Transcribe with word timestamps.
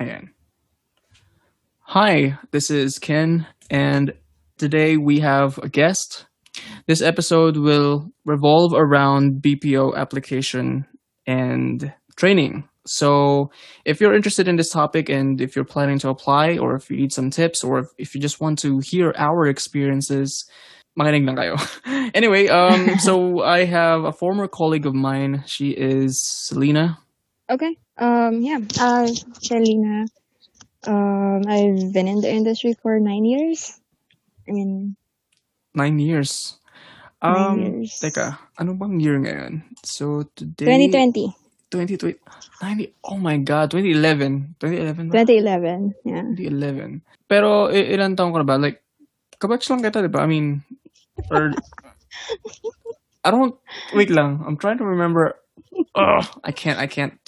Ayan. 0.00 0.30
Hi, 1.92 2.38
this 2.52 2.70
is 2.70 2.98
Ken, 2.98 3.46
and 3.68 4.14
today 4.56 4.96
we 4.96 5.20
have 5.20 5.58
a 5.58 5.68
guest. 5.68 6.24
This 6.86 7.02
episode 7.02 7.58
will 7.58 8.08
revolve 8.24 8.72
around 8.72 9.42
BPO 9.42 9.94
application 9.94 10.86
and 11.26 11.92
training. 12.16 12.66
So, 12.86 13.50
if 13.84 14.00
you're 14.00 14.14
interested 14.14 14.48
in 14.48 14.56
this 14.56 14.70
topic 14.70 15.10
and 15.10 15.38
if 15.38 15.54
you're 15.54 15.66
planning 15.66 15.98
to 15.98 16.08
apply, 16.08 16.56
or 16.56 16.76
if 16.76 16.90
you 16.90 16.96
need 16.96 17.12
some 17.12 17.28
tips, 17.28 17.62
or 17.62 17.80
if, 17.80 17.86
if 17.98 18.14
you 18.14 18.22
just 18.22 18.40
want 18.40 18.58
to 18.60 18.80
hear 18.82 19.12
our 19.18 19.46
experiences, 19.46 20.48
makinig 20.98 21.26
lang 21.26 21.36
kayo. 21.36 21.60
anyway, 22.14 22.48
um, 22.48 22.98
so 23.04 23.42
I 23.42 23.66
have 23.66 24.04
a 24.04 24.12
former 24.12 24.48
colleague 24.48 24.86
of 24.86 24.94
mine. 24.94 25.44
She 25.44 25.70
is 25.76 26.24
Selena. 26.24 26.98
Okay. 27.50 27.76
Um. 27.98 28.42
Yeah. 28.42 28.60
Uh, 28.80 29.08
Selena. 29.42 30.06
Um. 30.86 31.42
I've 31.48 31.92
been 31.92 32.08
in 32.08 32.20
the 32.22 32.30
industry 32.30 32.74
for 32.82 33.00
nine 33.00 33.24
years. 33.26 33.74
I 34.48 34.52
mean, 34.52 34.96
Nine 35.74 35.98
years. 35.98 36.58
nine 37.22 37.52
Um, 37.52 37.58
years. 37.60 38.00
teka, 38.00 38.38
ano 38.58 38.74
bang 38.74 38.96
year 39.00 39.20
ngayon? 39.20 39.62
So, 39.84 40.24
today... 40.34 40.66
2020. 40.66 41.36
2020, 41.70 42.16
90, 42.64 42.94
oh 43.04 43.18
my 43.20 43.36
God, 43.38 43.70
2011. 43.70 44.56
2011 44.58 45.12
ba? 45.12 45.20
2011. 45.22 45.94
Yeah. 46.04 46.22
2011. 46.34 47.04
Pero, 47.28 47.68
i- 47.70 47.92
ilan 47.94 48.16
taong 48.16 48.32
ka 48.34 48.40
na 48.42 48.48
ba? 48.48 48.56
Like, 48.58 48.80
kabatch 49.38 49.68
lang 49.70 49.84
kita, 49.84 50.00
di 50.02 50.10
ba? 50.10 50.24
I 50.24 50.28
mean, 50.32 50.64
or, 51.30 51.52
I 53.24 53.30
don't, 53.30 53.54
wait 53.94 54.10
lang. 54.10 54.40
I'm 54.48 54.56
trying 54.56 54.80
to 54.80 54.88
remember. 54.88 55.36
Oh, 55.94 56.24
I 56.42 56.50
can't, 56.56 56.80
I 56.80 56.88
can't. 56.88 57.19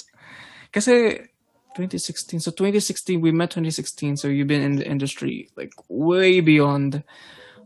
Kasi, 0.72 1.28
2016. 1.76 2.40
So, 2.40 2.50
2016, 2.50 3.20
we 3.20 3.32
met 3.32 3.50
2016. 3.50 4.16
So, 4.16 4.28
you've 4.28 4.48
been 4.48 4.64
in 4.64 4.76
the 4.76 4.86
industry, 4.88 5.48
like, 5.56 5.72
way 5.88 6.40
beyond. 6.40 7.04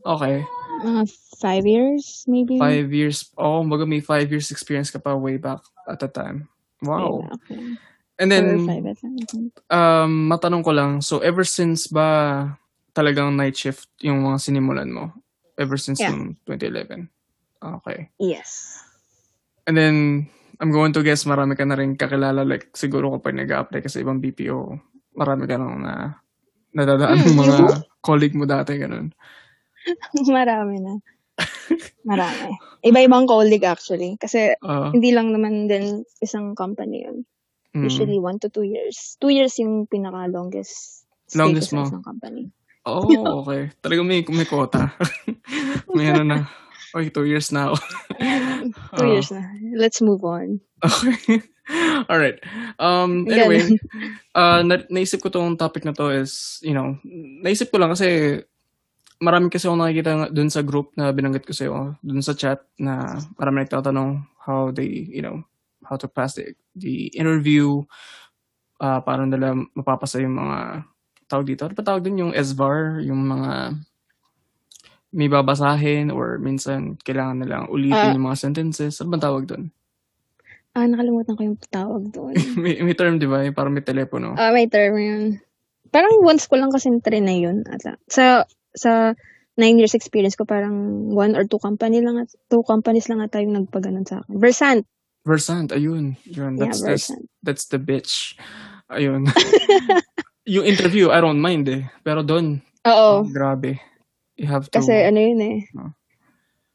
Okay. 0.04 0.44
Mga 0.84 1.02
five 1.40 1.66
years, 1.66 2.24
maybe. 2.28 2.58
Five 2.58 2.92
years. 2.92 3.30
Oh, 3.38 3.64
baga 3.64 3.86
may 3.86 4.00
five 4.00 4.30
years 4.30 4.50
experience 4.50 4.90
ka 4.90 4.98
pa 4.98 5.16
way 5.16 5.36
back 5.36 5.60
at 5.88 5.98
the 5.98 6.08
time. 6.08 6.48
Wow. 6.82 7.24
Yeah, 7.24 7.34
okay. 7.34 7.62
And 8.18 8.32
then, 8.32 8.64
five 8.64 8.84
um, 9.68 10.32
matanong 10.32 10.64
ko 10.64 10.72
lang, 10.72 11.04
so 11.04 11.20
ever 11.20 11.44
since 11.44 11.86
ba 11.86 12.56
talagang 12.96 13.36
night 13.36 13.56
shift 13.56 13.92
yung 14.00 14.24
mga 14.24 14.40
sinimulan 14.40 14.88
mo? 14.88 15.12
Ever 15.60 15.76
since 15.76 16.00
Yeah. 16.00 16.16
yung 16.16 16.36
2011? 16.48 17.08
Okay. 17.60 18.08
Yes. 18.16 18.80
And 19.68 19.76
then, 19.76 20.28
I'm 20.56 20.72
going 20.72 20.92
to 20.92 21.04
guess 21.04 21.24
marami 21.24 21.52
ka 21.52 21.64
na 21.64 21.76
rin 21.76 21.94
kakilala, 21.94 22.42
like 22.42 22.72
siguro 22.72 23.12
kapag 23.16 23.36
nag-apply 23.36 23.84
ka 23.84 23.90
sa 23.90 24.00
ibang 24.00 24.18
BPO, 24.18 24.58
marami 25.14 25.44
ka 25.44 25.56
nang 25.56 25.80
na 25.80 26.16
nadadaan 26.72 27.20
ng 27.20 27.32
Hmm, 27.32 27.40
mga 27.40 27.56
colleague 28.00 28.36
mo 28.36 28.44
dati, 28.44 28.76
ganun. 28.76 29.12
Marami 30.28 30.76
na. 30.82 30.94
Marami. 32.10 32.52
Iba-ibang 32.82 33.24
colleague 33.24 33.64
actually. 33.64 34.16
Kasi 34.16 34.56
Uh, 34.60 34.90
hindi 34.92 35.12
lang 35.12 35.32
naman 35.32 35.68
din 35.68 36.04
isang 36.20 36.52
company 36.52 37.04
yun. 37.04 37.24
mm, 37.72 37.84
Usually 37.84 38.16
one 38.18 38.36
to 38.40 38.48
two 38.48 38.64
years. 38.64 39.16
Two 39.20 39.28
years 39.30 39.56
yung 39.56 39.86
pinaka-longest 39.86 41.04
stay 41.26 41.38
Longest 41.38 41.70
ko 41.70 41.72
sa 41.72 41.76
mo? 41.76 41.84
isang 41.90 42.04
company. 42.04 42.42
oh, 42.86 43.42
okay. 43.42 43.68
Talagang 43.82 44.06
may, 44.06 44.22
may 44.26 44.46
quota. 44.46 44.94
may 45.96 46.12
ano 46.12 46.22
na. 46.22 46.38
Okay, 46.96 47.12
two 47.12 47.28
years 47.28 47.52
now. 47.52 47.76
Two 48.96 49.04
Oo. 49.04 49.12
years 49.12 49.28
na. 49.28 49.44
Let's 49.76 50.00
move 50.00 50.24
on. 50.24 50.64
Okay. 50.80 51.44
All 52.08 52.16
right. 52.16 52.40
Um 52.80 53.28
anyway, 53.28 53.68
uh 54.32 54.64
na- 54.64 54.88
naisip 54.88 55.20
ko 55.20 55.28
tong 55.28 55.60
topic 55.60 55.84
na 55.84 55.92
to 55.92 56.08
is, 56.08 56.56
you 56.64 56.72
know, 56.72 56.96
naisip 57.44 57.68
ko 57.68 57.76
lang 57.76 57.92
kasi 57.92 58.40
marami 59.20 59.52
kasi 59.52 59.68
ako 59.68 59.76
nakikita 59.76 60.32
dun 60.32 60.48
sa 60.48 60.64
group 60.64 60.96
na 60.96 61.12
binanggit 61.12 61.44
ko 61.44 61.52
sa'yo, 61.52 61.96
dun 62.04 62.24
sa 62.24 62.36
chat 62.36 62.64
na 62.80 63.16
marami 63.36 63.64
nagtatanong 63.64 64.24
how 64.44 64.72
they, 64.72 64.88
you 64.88 65.24
know, 65.24 65.40
how 65.84 65.96
to 65.96 66.08
pass 66.08 66.36
the, 66.36 66.52
the 66.76 67.08
interview, 67.16 67.80
uh, 68.80 69.00
paano 69.00 69.24
nila 69.24 69.56
mapapasa 69.72 70.20
yung 70.20 70.36
mga 70.36 70.84
tawag 71.26 71.48
dito. 71.48 71.64
Ano 71.64 71.74
pa 71.74 71.84
tawag 71.84 72.04
dun? 72.04 72.20
Yung 72.28 72.32
SVAR, 72.36 73.00
yung 73.02 73.24
mga 73.24 73.80
may 75.16 75.32
babasahin 75.32 76.12
or 76.12 76.36
minsan 76.36 77.00
kailangan 77.00 77.40
nilang 77.40 77.72
ulitin 77.72 78.12
Ah. 78.12 78.12
yung 78.12 78.28
mga 78.28 78.36
sentences. 78.36 79.00
Ano 79.00 79.16
bang 79.16 79.24
tawag 79.24 79.48
dun? 79.48 79.72
Ah, 80.76 80.84
nakalimutan 80.84 81.32
ko 81.32 81.42
yung 81.42 81.58
tawag 81.72 82.12
doon. 82.12 82.36
may, 82.62 82.76
may 82.84 82.92
term, 82.92 83.16
di 83.16 83.24
ba? 83.24 83.40
Parang 83.56 83.72
may 83.72 83.80
telepono. 83.80 84.36
Ah, 84.36 84.52
may 84.52 84.68
term 84.68 85.00
yun. 85.00 85.40
Parang 85.88 86.20
once 86.20 86.44
ko 86.44 86.60
lang 86.60 86.68
kasi 86.68 86.92
na 86.92 87.32
yun. 87.32 87.64
Ata. 87.64 87.96
Sa, 88.12 88.44
sa 88.76 89.16
nine 89.56 89.80
years 89.80 89.96
experience 89.96 90.36
ko, 90.36 90.44
parang 90.44 91.08
one 91.16 91.32
or 91.32 91.48
two 91.48 91.56
company 91.56 92.04
lang 92.04 92.20
at 92.20 92.28
two 92.52 92.60
companies 92.68 93.08
lang 93.08 93.24
ata 93.24 93.40
yung 93.40 93.56
nagpaganon 93.56 94.04
sa 94.04 94.20
akin. 94.20 94.36
Versant. 94.36 94.84
Versant, 95.24 95.72
ayun. 95.72 96.20
Yun, 96.28 96.60
Yeah, 96.60 96.68
that's, 96.68 96.84
that's, 96.84 97.08
Versant. 97.08 97.24
that's 97.40 97.64
the 97.72 97.80
bitch. 97.80 98.36
Ayun. 98.92 99.26
yung 100.54 100.68
interview, 100.68 101.08
I 101.08 101.24
don't 101.24 101.40
mind 101.40 101.66
eh. 101.72 101.88
Pero 102.04 102.20
doon, 102.20 102.60
Oo. 102.84 103.24
grabe. 103.32 103.80
You 104.36 104.48
have 104.52 104.68
to... 104.70 104.80
Kasi 104.80 104.92
ano 104.92 105.18
yun 105.18 105.40
eh. 105.40 105.58
Oh. 105.76 105.92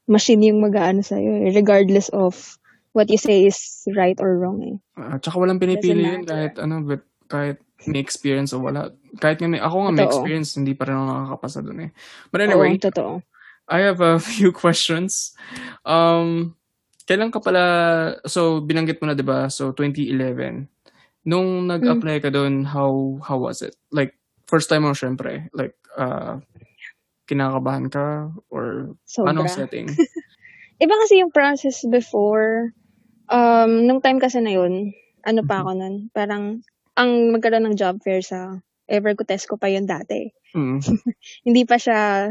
Machine 0.10 0.50
yung 0.52 0.60
mag-aano 0.62 1.06
sa'yo 1.06 1.46
eh. 1.46 1.54
Regardless 1.54 2.10
of 2.10 2.58
what 2.92 3.08
you 3.08 3.18
say 3.22 3.48
is 3.48 3.88
right 3.96 4.18
or 4.20 4.36
wrong 4.36 4.60
eh. 4.66 4.76
ah, 5.00 5.16
tsaka 5.22 5.40
walang 5.40 5.62
pinipili 5.62 6.04
yun 6.04 6.28
kahit 6.28 6.60
ano, 6.60 6.84
but 6.84 7.08
kahit 7.32 7.64
may 7.88 8.04
experience 8.04 8.52
o 8.52 8.60
wala. 8.60 8.92
Kahit 9.18 9.40
nga 9.40 9.50
may, 9.50 9.62
ako 9.62 9.88
nga 9.88 9.94
may 9.96 10.06
experience, 10.06 10.60
hindi 10.60 10.76
pa 10.76 10.86
rin 10.86 11.00
ako 11.00 11.06
nakakapasa 11.08 11.60
doon 11.64 11.80
eh. 11.88 11.92
But 12.30 12.46
anyway, 12.46 12.76
Oo, 12.76 12.84
totoo. 12.84 13.14
I 13.72 13.80
have 13.88 14.04
a 14.04 14.20
few 14.36 14.52
questions. 14.52 15.34
Um, 15.88 16.60
kailan 17.08 17.32
ka 17.32 17.40
pala, 17.40 17.64
so 18.28 18.62
binanggit 18.62 19.00
mo 19.02 19.10
na 19.10 19.16
'di 19.16 19.26
ba? 19.26 19.48
So 19.48 19.72
2011. 19.74 20.68
Nung 21.26 21.70
nag-apply 21.70 22.22
ka 22.22 22.30
doon, 22.34 22.66
how 22.66 23.22
how 23.22 23.38
was 23.38 23.62
it? 23.62 23.78
Like 23.94 24.18
first 24.50 24.70
time 24.70 24.86
mo 24.86 24.94
syempre, 24.94 25.50
like 25.54 25.78
uh 25.96 26.42
kinakabahan 27.32 27.88
ka 27.88 28.36
or 28.52 28.92
Sobra. 29.08 29.32
anong 29.32 29.48
setting? 29.48 29.88
Iba 30.84 30.96
kasi 31.08 31.24
yung 31.24 31.32
process 31.32 31.88
before. 31.88 32.76
Um, 33.32 33.88
nung 33.88 34.04
time 34.04 34.20
kasi 34.20 34.44
na 34.44 34.52
yun, 34.52 34.92
ano 35.24 35.48
pa 35.48 35.64
ako 35.64 35.80
nun, 35.80 35.96
parang 36.12 36.60
ang 37.00 37.32
magkaroon 37.32 37.72
ng 37.72 37.80
job 37.80 38.04
fair 38.04 38.20
sa 38.20 38.60
Everco 38.92 39.24
ko 39.24 39.56
pa 39.56 39.72
yun 39.72 39.88
dati. 39.88 40.28
Mm. 40.52 40.84
Hindi 41.48 41.64
pa 41.64 41.80
siya 41.80 42.28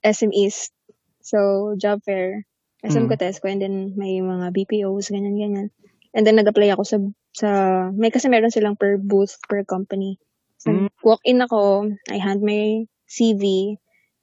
SM 0.00 0.32
East. 0.32 0.72
So, 1.20 1.72
job 1.76 2.00
fair, 2.00 2.48
SM 2.80 3.04
Mm. 3.04 3.44
and 3.44 3.60
then 3.60 3.76
may 4.00 4.24
mga 4.24 4.56
BPOs, 4.56 5.12
ganyan-ganyan. 5.12 5.68
And 6.16 6.24
then 6.24 6.40
nag-apply 6.40 6.72
ako 6.72 6.82
sa, 6.88 6.96
sa, 7.36 7.48
may 7.92 8.08
kasi 8.08 8.32
meron 8.32 8.48
silang 8.48 8.80
per 8.80 8.96
booth, 8.96 9.36
per 9.44 9.60
company. 9.68 10.16
So, 10.56 10.72
Mm. 10.72 10.88
walk-in 11.04 11.44
ako, 11.44 11.92
I 12.08 12.16
hand 12.16 12.40
my 12.40 12.88
CV, 13.04 13.76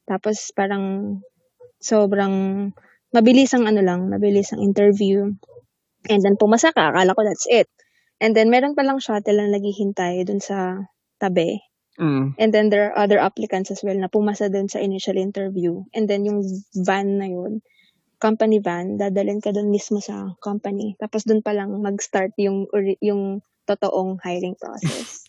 tapos 0.07 0.56
parang 0.56 1.19
sobrang 1.84 2.69
mabilis 3.12 3.53
ang 3.53 3.68
ano 3.68 3.84
lang, 3.84 4.07
mabilis 4.07 4.56
ang 4.56 4.63
interview. 4.63 5.28
And 6.07 6.23
then 6.23 6.40
pumasa 6.40 6.72
ka, 6.72 6.95
akala 6.95 7.13
ko 7.13 7.22
that's 7.28 7.45
it. 7.51 7.68
And 8.17 8.34
then 8.34 8.50
meron 8.50 8.73
palang 8.73 9.03
shuttle 9.03 9.38
na 9.38 9.51
naghihintay 9.51 10.25
dun 10.25 10.41
sa 10.41 10.88
tabi. 11.22 11.62
Mm. 12.00 12.38
And 12.38 12.50
then 12.53 12.69
there 12.69 12.90
are 12.90 12.96
other 12.97 13.19
applicants 13.19 13.69
as 13.69 13.81
well 13.81 13.97
na 13.97 14.09
pumasa 14.09 14.50
dun 14.50 14.69
sa 14.69 14.79
initial 14.81 15.17
interview. 15.17 15.85
And 15.94 16.07
then 16.07 16.25
yung 16.25 16.46
van 16.73 17.19
na 17.22 17.28
yun, 17.29 17.62
company 18.17 18.57
van, 18.57 18.97
dadalhin 18.97 19.41
ka 19.41 19.53
dun 19.53 19.69
mismo 19.69 20.01
sa 20.01 20.34
company. 20.41 20.97
Tapos 20.97 21.25
dun 21.25 21.46
pa 21.46 21.53
lang 21.53 21.73
mag-start 21.78 22.34
yung, 22.41 22.66
yung 23.01 23.41
totoong 23.67 24.17
hiring 24.22 24.57
process. 24.57 25.26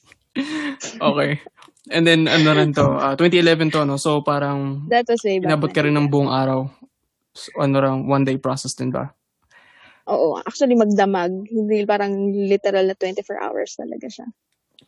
Okay. 1.01 1.41
And 1.89 2.05
then 2.05 2.29
ano 2.29 2.53
rin 2.53 2.77
to, 2.77 2.85
uh, 2.85 3.17
2011 3.17 3.73
to 3.73 3.85
no. 3.89 3.97
So 3.97 4.21
parang 4.21 4.89
That 4.93 5.09
was 5.09 5.25
way 5.25 5.41
back 5.41 5.49
inabot 5.49 5.73
ka 5.73 5.81
rin 5.87 5.97
ng 5.97 6.13
buong 6.13 6.29
araw. 6.29 6.69
So, 7.39 7.55
ano 7.63 7.79
lang, 7.79 7.97
one 8.11 8.27
day 8.27 8.35
process 8.35 8.75
din 8.75 8.91
ba? 8.91 9.15
Oo, 10.11 10.41
actually 10.43 10.75
magdamag. 10.75 11.31
Hindi 11.47 11.87
parang 11.87 12.35
literal 12.35 12.91
na 12.91 12.97
24 12.99 13.39
hours 13.39 13.79
talaga 13.79 14.11
siya. 14.11 14.27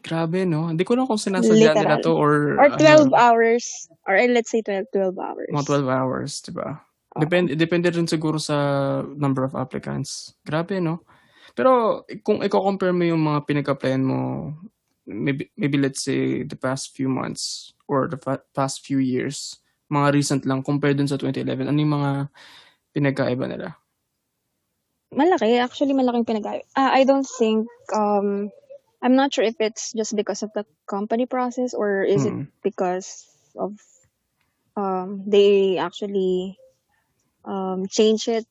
Grabe, 0.00 0.48
no? 0.48 0.72
Hindi 0.72 0.82
ko 0.82 0.96
lang 0.96 1.04
kung 1.04 1.20
sinasadya 1.20 1.76
nila 1.76 2.00
Literal. 2.00 2.00
to 2.00 2.12
or... 2.16 2.32
Or 2.56 2.69
12 2.72 3.12
ano, 3.12 3.20
hours. 3.20 3.64
Or 4.08 4.16
eh, 4.16 4.32
let's 4.32 4.48
say 4.48 4.64
12, 4.64 4.88
12 4.96 5.12
hours. 5.20 5.50
Mga 5.52 5.66
12 5.84 5.92
hours, 5.92 6.31
di 6.40 6.52
ba? 6.56 6.69
Oo. 7.14 7.20
Depende, 7.20 7.52
depende 7.52 7.92
rin 7.92 8.08
siguro 8.08 8.40
sa 8.40 8.56
number 9.04 9.44
of 9.44 9.52
applicants. 9.52 10.32
Grabe, 10.40 10.81
no? 10.81 11.04
Pero 11.52 12.02
kung 12.25 12.40
i-compare 12.40 12.96
mo 12.96 13.04
yung 13.04 13.20
mga 13.20 13.44
pinag-applyan 13.44 14.00
mo, 14.00 14.50
maybe, 15.11 15.51
maybe 15.59 15.79
let's 15.79 16.03
say 16.07 16.43
the 16.47 16.57
past 16.57 16.95
few 16.95 17.11
months 17.11 17.75
or 17.91 18.07
the 18.07 18.17
fa- 18.17 18.47
past 18.55 18.87
few 18.87 18.99
years, 18.99 19.59
mga 19.91 20.15
recent 20.15 20.43
lang, 20.47 20.62
compared 20.62 20.97
dun 20.97 21.11
sa 21.11 21.19
2011, 21.19 21.67
ano 21.67 21.79
yung 21.79 21.95
mga 21.99 22.12
pinagkaiba 22.95 23.47
nila? 23.51 23.75
Malaki. 25.11 25.59
Actually, 25.59 25.95
malaking 25.95 26.23
pinag 26.23 26.62
Ah, 26.79 26.95
I 26.95 27.03
don't 27.03 27.27
think 27.27 27.67
um, 27.91 28.55
I'm 29.03 29.19
not 29.19 29.35
sure 29.35 29.43
if 29.45 29.59
it's 29.59 29.91
just 29.93 30.15
because 30.15 30.43
of 30.47 30.55
the 30.55 30.65
company 30.87 31.27
process 31.27 31.75
or 31.75 32.07
is 32.07 32.23
it 32.25 32.35
Mm. 32.35 32.47
because 32.62 33.27
of 33.59 33.75
um 34.79 35.27
they 35.27 35.83
actually 35.83 36.55
um 37.43 37.91
change 37.91 38.31
it 38.31 38.47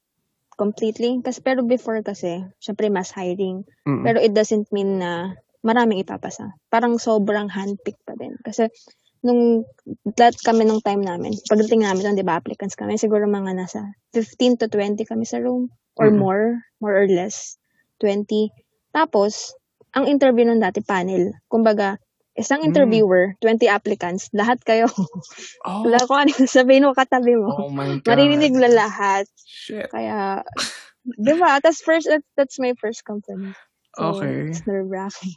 completely. 0.59 1.15
Kasi 1.23 1.39
pero 1.39 1.63
before 1.63 2.03
kasi, 2.03 2.43
syempre 2.59 2.91
mass 2.91 3.15
hiring. 3.15 3.63
Mm. 3.87 4.03
Pero 4.03 4.17
it 4.19 4.35
doesn't 4.35 4.67
mean 4.75 4.99
na 4.99 5.39
maraming 5.65 5.99
ipapasa. 6.03 6.55
Parang 6.71 6.95
sobrang 6.99 7.51
handpick 7.51 7.99
pa 8.07 8.15
din. 8.15 8.35
Kasi 8.43 8.71
nung 9.19 9.67
that 10.15 10.35
kami 10.47 10.63
nung 10.63 10.79
time 10.79 11.03
namin, 11.03 11.35
pagdating 11.51 11.83
namin 11.83 12.03
doon, 12.07 12.17
di 12.19 12.23
ba, 12.23 12.39
applicants 12.39 12.79
kami, 12.79 12.95
siguro 12.95 13.27
mga 13.27 13.51
nasa 13.55 13.83
15 14.15 14.55
to 14.63 14.65
20 14.71 15.03
kami 15.03 15.27
sa 15.27 15.43
room 15.43 15.67
or 15.99 16.07
Mm. 16.07 16.19
more, 16.23 16.45
more 16.79 16.95
or 16.95 17.07
less, 17.11 17.59
20. 17.99 18.47
Tapos, 18.95 19.51
ang 19.91 20.07
interview 20.07 20.47
nun 20.47 20.63
dati, 20.63 20.79
panel. 20.79 21.35
Kumbaga, 21.51 21.99
isang 22.39 22.63
Mm. 22.63 22.67
interviewer, 22.71 23.35
20 23.43 23.67
applicants, 23.67 24.31
lahat 24.31 24.63
kayo. 24.63 24.87
Oh, 25.67 25.83
Wala 25.83 25.99
ko 26.07 26.15
ano 26.15 26.31
sabihin 26.47 26.87
mo 26.87 26.95
katabi 26.95 27.35
mo. 27.35 27.51
oh 27.51 27.71
my 27.71 27.99
God. 27.99 28.07
Maririnig 28.15 28.55
na 28.55 28.71
lahat. 28.71 29.27
Shit. 29.43 29.91
Kaya, 29.91 30.47
di 31.03 31.33
ba? 31.35 31.59
That's 31.59 31.83
first, 31.83 32.07
that, 32.07 32.23
that's 32.39 32.55
my 32.55 32.71
first 32.79 33.03
company. 33.03 33.51
So, 33.99 34.15
Okay. 34.15 34.47
it's 34.47 34.63
nerve-wracking. 34.63 35.35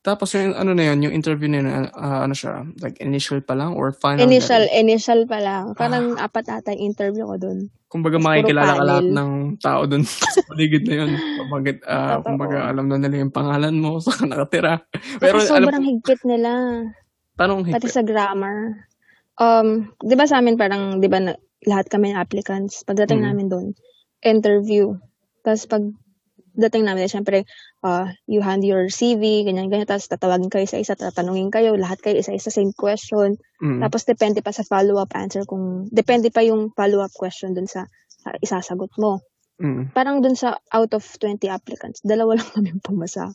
Tapos 0.00 0.30
yung 0.32 0.54
ano 0.54 0.72
na 0.72 0.94
yun, 0.94 1.02
yung 1.02 1.14
interview 1.14 1.50
na 1.50 1.58
yun, 1.58 1.66
ah, 1.92 2.22
ano 2.22 2.32
siya, 2.32 2.62
like 2.78 2.96
initial 3.02 3.42
pa 3.42 3.58
lang 3.58 3.74
or 3.74 3.90
final 3.90 4.22
Initial, 4.22 4.62
rin? 4.62 4.86
initial 4.86 5.26
pa 5.26 5.38
lang. 5.42 5.74
Parang 5.74 6.14
apat 6.16 6.46
ata 6.48 6.70
yung 6.70 6.94
interview 6.94 7.26
ko 7.26 7.36
dun. 7.36 7.58
Kumbaga 7.88 8.20
makikilala 8.20 8.78
ka 8.78 8.84
lahat 8.84 9.06
ng 9.10 9.30
tao 9.58 9.82
dun 9.88 10.04
sa 10.06 10.22
paligid 10.48 10.86
na 10.86 10.94
yun. 11.02 11.10
Kumbaga, 11.34 11.70
ah, 11.84 12.22
Totoo. 12.22 12.24
kumbaga 12.30 12.56
alam 12.70 12.86
na 12.86 12.96
nila 12.96 13.26
yung 13.26 13.34
pangalan 13.34 13.74
mo, 13.74 13.98
ka 14.06 14.22
nakatira. 14.22 14.86
Pero 15.18 15.42
Pati 15.42 15.50
alam 15.50 15.66
sobrang 15.66 15.84
higpit 15.84 16.20
nila. 16.22 16.50
tanong 17.34 17.60
Pati 17.66 17.86
higpit. 17.86 17.90
sa 17.90 18.02
grammar. 18.06 18.86
Um, 19.38 19.94
'di 20.02 20.14
ba 20.14 20.26
sa 20.26 20.38
amin 20.38 20.58
parang 20.58 20.98
'di 20.98 21.08
ba 21.10 21.18
na, 21.22 21.32
lahat 21.66 21.90
kami 21.90 22.14
applicants. 22.14 22.82
Pagdating 22.86 23.22
Mm. 23.22 23.26
namin 23.26 23.46
doon, 23.50 23.66
interview. 24.22 24.94
Tapos 25.42 25.66
pag 25.66 25.82
dating 26.58 26.84
namin, 26.84 27.06
syempre, 27.06 27.46
uh, 27.86 28.10
you 28.26 28.42
hand 28.42 28.66
your 28.66 28.90
CV, 28.90 29.46
ganyan, 29.46 29.70
ganyan. 29.70 29.86
Tapos 29.86 30.10
tatawagin 30.10 30.50
kayo 30.50 30.66
sa 30.66 30.82
isa, 30.82 30.98
tatanungin 30.98 31.54
kayo, 31.54 31.78
lahat 31.78 32.02
kayo 32.02 32.18
isa-isa, 32.18 32.50
same 32.50 32.74
question. 32.74 33.38
Mm. 33.62 33.78
Tapos 33.78 34.02
depende 34.02 34.42
pa 34.42 34.50
sa 34.50 34.66
follow-up 34.66 35.14
answer 35.14 35.46
kung, 35.46 35.86
depende 35.94 36.34
pa 36.34 36.42
yung 36.42 36.74
follow-up 36.74 37.14
question 37.14 37.54
dun 37.54 37.70
sa, 37.70 37.86
sa 38.18 38.34
isasagot 38.42 38.90
mo. 38.98 39.22
Mm. 39.62 39.94
Parang 39.94 40.18
dun 40.18 40.34
sa 40.34 40.58
out 40.74 40.90
of 40.92 41.06
20 41.22 41.46
applicants, 41.46 42.02
dalawa 42.02 42.34
lang 42.36 42.50
kami 42.50 42.70
pumasa. 42.86 43.30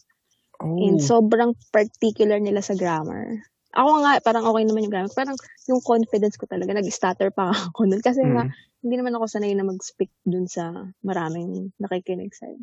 And 0.64 1.00
Oh. 1.00 1.04
sobrang 1.04 1.56
particular 1.76 2.40
nila 2.40 2.64
sa 2.64 2.76
grammar. 2.76 3.40
Ako 3.74 4.06
nga, 4.06 4.22
parang 4.22 4.46
okay 4.48 4.64
naman 4.64 4.86
yung 4.86 4.94
grammar. 4.94 5.12
Parang 5.12 5.36
yung 5.66 5.82
confidence 5.82 6.38
ko 6.38 6.46
talaga, 6.46 6.78
nag-stutter 6.78 7.34
pa 7.34 7.52
ako 7.72 7.88
nun. 7.90 8.00
Kasi 8.00 8.22
nga, 8.24 8.46
Mm. 8.48 8.52
hindi 8.84 8.96
naman 9.00 9.16
ako 9.16 9.26
sanay 9.28 9.56
na 9.56 9.64
mag-speak 9.64 10.12
dun 10.24 10.46
sa 10.46 10.72
maraming 11.02 11.72
nakikinig 11.80 12.32
sa'yo. 12.36 12.60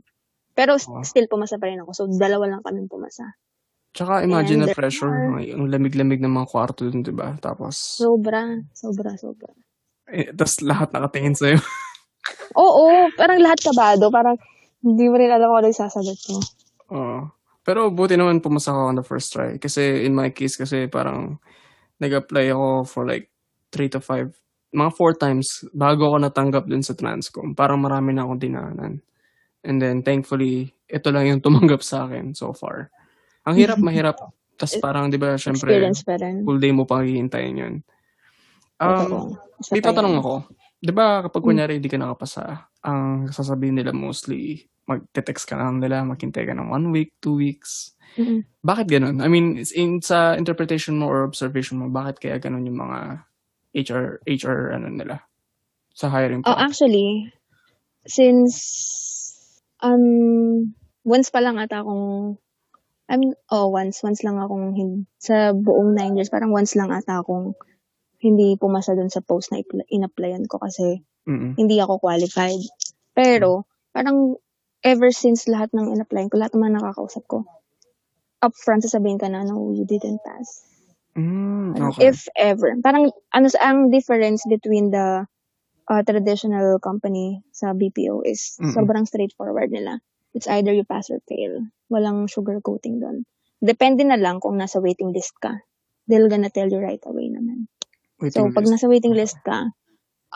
Pero 0.61 0.77
Oh. 0.77 1.01
still, 1.01 1.25
pumasa 1.25 1.57
pa 1.57 1.73
rin 1.73 1.81
ako. 1.81 1.91
So, 1.97 2.03
dalawa 2.13 2.45
lang 2.53 2.61
kami 2.61 2.85
pumasa. 2.85 3.33
Tsaka 3.97 4.21
imagine 4.21 4.61
And 4.61 4.63
na 4.63 4.69
there 4.69 4.77
pressure, 4.77 5.09
are- 5.09 5.41
yung 5.41 5.73
lamig-lamig 5.73 6.21
ng 6.21 6.29
mga 6.31 6.47
kwarto 6.47 6.85
dun, 6.85 7.01
di 7.01 7.17
ba? 7.17 7.33
Tapos, 7.41 7.97
Sobra, 7.97 8.45
sobra, 8.71 9.17
sobra. 9.17 9.49
eh, 10.13 10.29
tas 10.37 10.61
lahat 10.61 10.93
nakatingin 10.93 11.33
sa'yo. 11.33 11.57
Oo, 12.61 13.09
parang 13.17 13.41
lahat 13.41 13.59
kabado. 13.65 14.13
Parang 14.13 14.37
hindi 14.85 15.09
mo 15.09 15.17
rin 15.17 15.33
alam 15.33 15.49
kung 15.49 15.59
ano 15.59 15.69
yung 15.73 15.81
sasagot 15.81 16.21
mo. 16.29 16.39
Oo. 16.93 17.21
Pero 17.65 17.89
buti 17.89 18.15
naman 18.15 18.41
pumasa 18.41 18.71
ako 18.71 18.81
on 18.85 18.99
the 19.01 19.07
first 19.07 19.33
try. 19.33 19.57
Kasi 19.57 20.05
in 20.05 20.13
my 20.13 20.29
case, 20.31 20.55
kasi 20.55 20.85
parang 20.87 21.41
nag-apply 21.99 22.53
ako 22.53 22.67
for 22.85 23.03
like 23.05 23.33
3 23.71 23.89
to 23.89 24.01
5, 24.01 24.29
mga 24.71 24.91
4 24.93 25.15
times 25.17 25.47
bago 25.71 26.11
ako 26.11 26.17
natanggap 26.21 26.65
dun 26.67 26.83
sa 26.83 26.95
Transcom. 26.95 27.55
Parang 27.55 27.79
marami 27.79 28.13
na 28.13 28.23
akong 28.23 28.41
dinaanan. 28.41 28.93
And 29.67 29.81
then 29.81 30.01
thankfully, 30.03 30.73
ito 30.89 31.09
lang 31.13 31.27
yung 31.29 31.41
tumanggap 31.45 31.85
sa 31.85 32.09
akin 32.09 32.33
so 32.33 32.53
far. 32.53 32.89
Ang 33.45 33.57
hirap, 33.61 33.79
mahirap. 33.87 34.17
Tapos 34.61 34.77
parang, 34.77 35.09
di 35.09 35.17
ba, 35.17 35.41
syempre, 35.41 35.73
full 36.45 36.61
day 36.61 36.73
mo 36.73 36.85
pang 36.85 37.01
hihintayin 37.01 37.57
yun. 37.57 37.75
Um, 38.81 39.37
may 39.73 39.81
tatanong 39.81 40.21
ako. 40.21 40.35
Di 40.81 40.93
ba 40.93 41.21
kapag 41.29 41.45
Mm. 41.45 41.49
kunyari 41.49 41.73
hindi 41.77 41.89
ka 41.93 42.01
nakapasa, 42.01 42.45
ang 42.81 43.29
sasabihin 43.29 43.77
nila 43.77 43.93
mostly, 43.93 44.65
mag-text 44.89 45.45
ka 45.45 45.57
lang 45.61 45.81
nila, 45.81 46.01
maghintay 46.05 46.49
ka 46.49 46.57
ng 46.57 46.73
one 46.73 46.89
week, 46.89 47.13
two 47.21 47.37
weeks. 47.37 47.93
Mm-mm. 48.17 48.43
Bakit 48.65 48.87
ganun? 48.89 49.21
I 49.21 49.29
mean, 49.29 49.61
in 49.77 50.01
sa 50.01 50.37
interpretation 50.37 50.97
mo 50.97 51.09
or 51.09 51.25
observation 51.25 51.77
mo, 51.81 51.93
bakit 51.93 52.21
kaya 52.25 52.37
ganun 52.41 52.65
yung 52.65 52.81
mga 52.81 53.25
HR, 53.77 54.25
HR 54.25 54.61
ano 54.81 54.89
nila? 54.89 55.21
Sa 55.93 56.09
hiring 56.09 56.41
Oh, 56.45 56.57
process? 56.57 56.65
actually, 56.65 57.29
since 58.09 58.57
um 59.85 60.75
once 61.05 61.29
pa 61.33 61.41
lang 61.41 61.57
ata 61.57 61.81
akong 61.85 62.37
I'm 63.11 63.35
oh 63.51 63.69
once 63.75 64.07
once 64.07 64.23
lang 64.23 64.39
akong 64.39 64.79
hin, 64.79 65.11
sa 65.19 65.51
buong 65.51 65.99
nine 65.99 66.15
years 66.15 66.31
parang 66.31 66.55
once 66.55 66.79
lang 66.79 66.95
ata 66.95 67.21
akong 67.21 67.59
hindi 68.23 68.55
pumasa 68.55 68.95
dun 68.95 69.11
sa 69.11 69.25
post 69.25 69.51
na 69.51 69.65
in-applyan 69.89 70.47
ko 70.47 70.61
kasi 70.61 71.03
Mm-mm. 71.27 71.57
hindi 71.57 71.81
ako 71.81 71.99
qualified. 71.99 72.61
Pero 73.17 73.67
parang 73.91 74.37
ever 74.85 75.11
since 75.11 75.49
lahat 75.49 75.73
ng 75.73 75.91
in-applyan 75.97 76.29
ko, 76.29 76.37
lahat 76.39 76.55
mga 76.55 76.79
nakakausap 76.79 77.25
ko, 77.27 77.49
upfront 78.45 78.85
sasabihin 78.85 79.21
ka 79.21 79.29
na, 79.29 79.45
no, 79.45 79.73
you 79.73 79.85
didn't 79.85 80.21
pass. 80.25 80.65
Mm, 81.17 81.77
okay. 81.77 82.13
If 82.13 82.29
ever. 82.39 82.77
Parang 82.81 83.11
ano 83.35 83.47
sa 83.51 83.73
ang 83.73 83.91
difference 83.91 84.47
between 84.47 84.95
the 84.95 85.27
uh, 85.91 86.03
traditional 86.07 86.79
company 86.79 87.43
sa 87.51 87.75
BPO 87.75 88.23
is 88.23 88.55
Mm-mm. 88.63 88.71
sobrang 88.71 89.05
straightforward 89.05 89.75
nila. 89.75 89.99
It's 90.31 90.47
either 90.47 90.71
you 90.71 90.87
pass 90.87 91.11
or 91.11 91.19
fail. 91.27 91.67
Walang 91.91 92.31
sugarcoating 92.31 93.03
doon. 93.03 93.27
Depende 93.59 94.07
na 94.07 94.15
lang 94.15 94.39
kung 94.39 94.55
nasa 94.55 94.79
waiting 94.79 95.11
list 95.11 95.35
ka. 95.43 95.59
They're 96.07 96.31
gonna 96.31 96.55
tell 96.55 96.71
you 96.71 96.79
right 96.79 97.03
away 97.03 97.29
naman. 97.29 97.67
Waiting 98.23 98.39
So, 98.39 98.55
pag 98.55 98.65
list. 98.65 98.73
nasa 98.79 98.87
waiting 98.87 99.15
list 99.19 99.37
ka, 99.43 99.75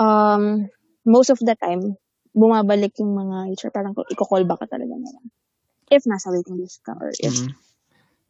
um, 0.03 0.67
most 1.07 1.31
of 1.31 1.39
the 1.39 1.55
time, 1.55 1.95
bumabalik 2.35 2.99
yung 2.99 3.15
mga 3.15 3.55
HR, 3.55 3.71
parang 3.71 3.95
i-call 3.95 4.43
back 4.45 4.67
ka 4.67 4.69
talaga 4.75 4.99
nila. 4.99 5.23
If 5.89 6.11
nasa 6.11 6.35
waiting 6.35 6.59
list 6.59 6.83
ka 6.83 6.99
or 6.99 7.15
if 7.15 7.31
Mm. 7.31 7.55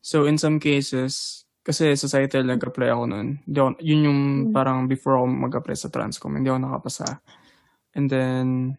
So, 0.04 0.28
in 0.28 0.36
some 0.36 0.60
cases, 0.60 1.44
kasi 1.64 1.96
sa 1.96 2.06
Citel 2.06 2.44
nag-apply 2.44 2.88
ako. 2.92 3.02
Hindi 3.08 3.56
ako, 3.56 3.70
yun 3.80 4.00
yung 4.04 4.20
Mm. 4.20 4.52
parang 4.52 4.84
before 4.84 5.16
ako 5.16 5.26
mag-apply 5.26 5.74
sa 5.74 5.88
Transcom, 5.88 6.36
hindi 6.36 6.52
ako 6.52 6.60
nakapasa. 6.60 7.24
And 7.96 8.06
then, 8.12 8.76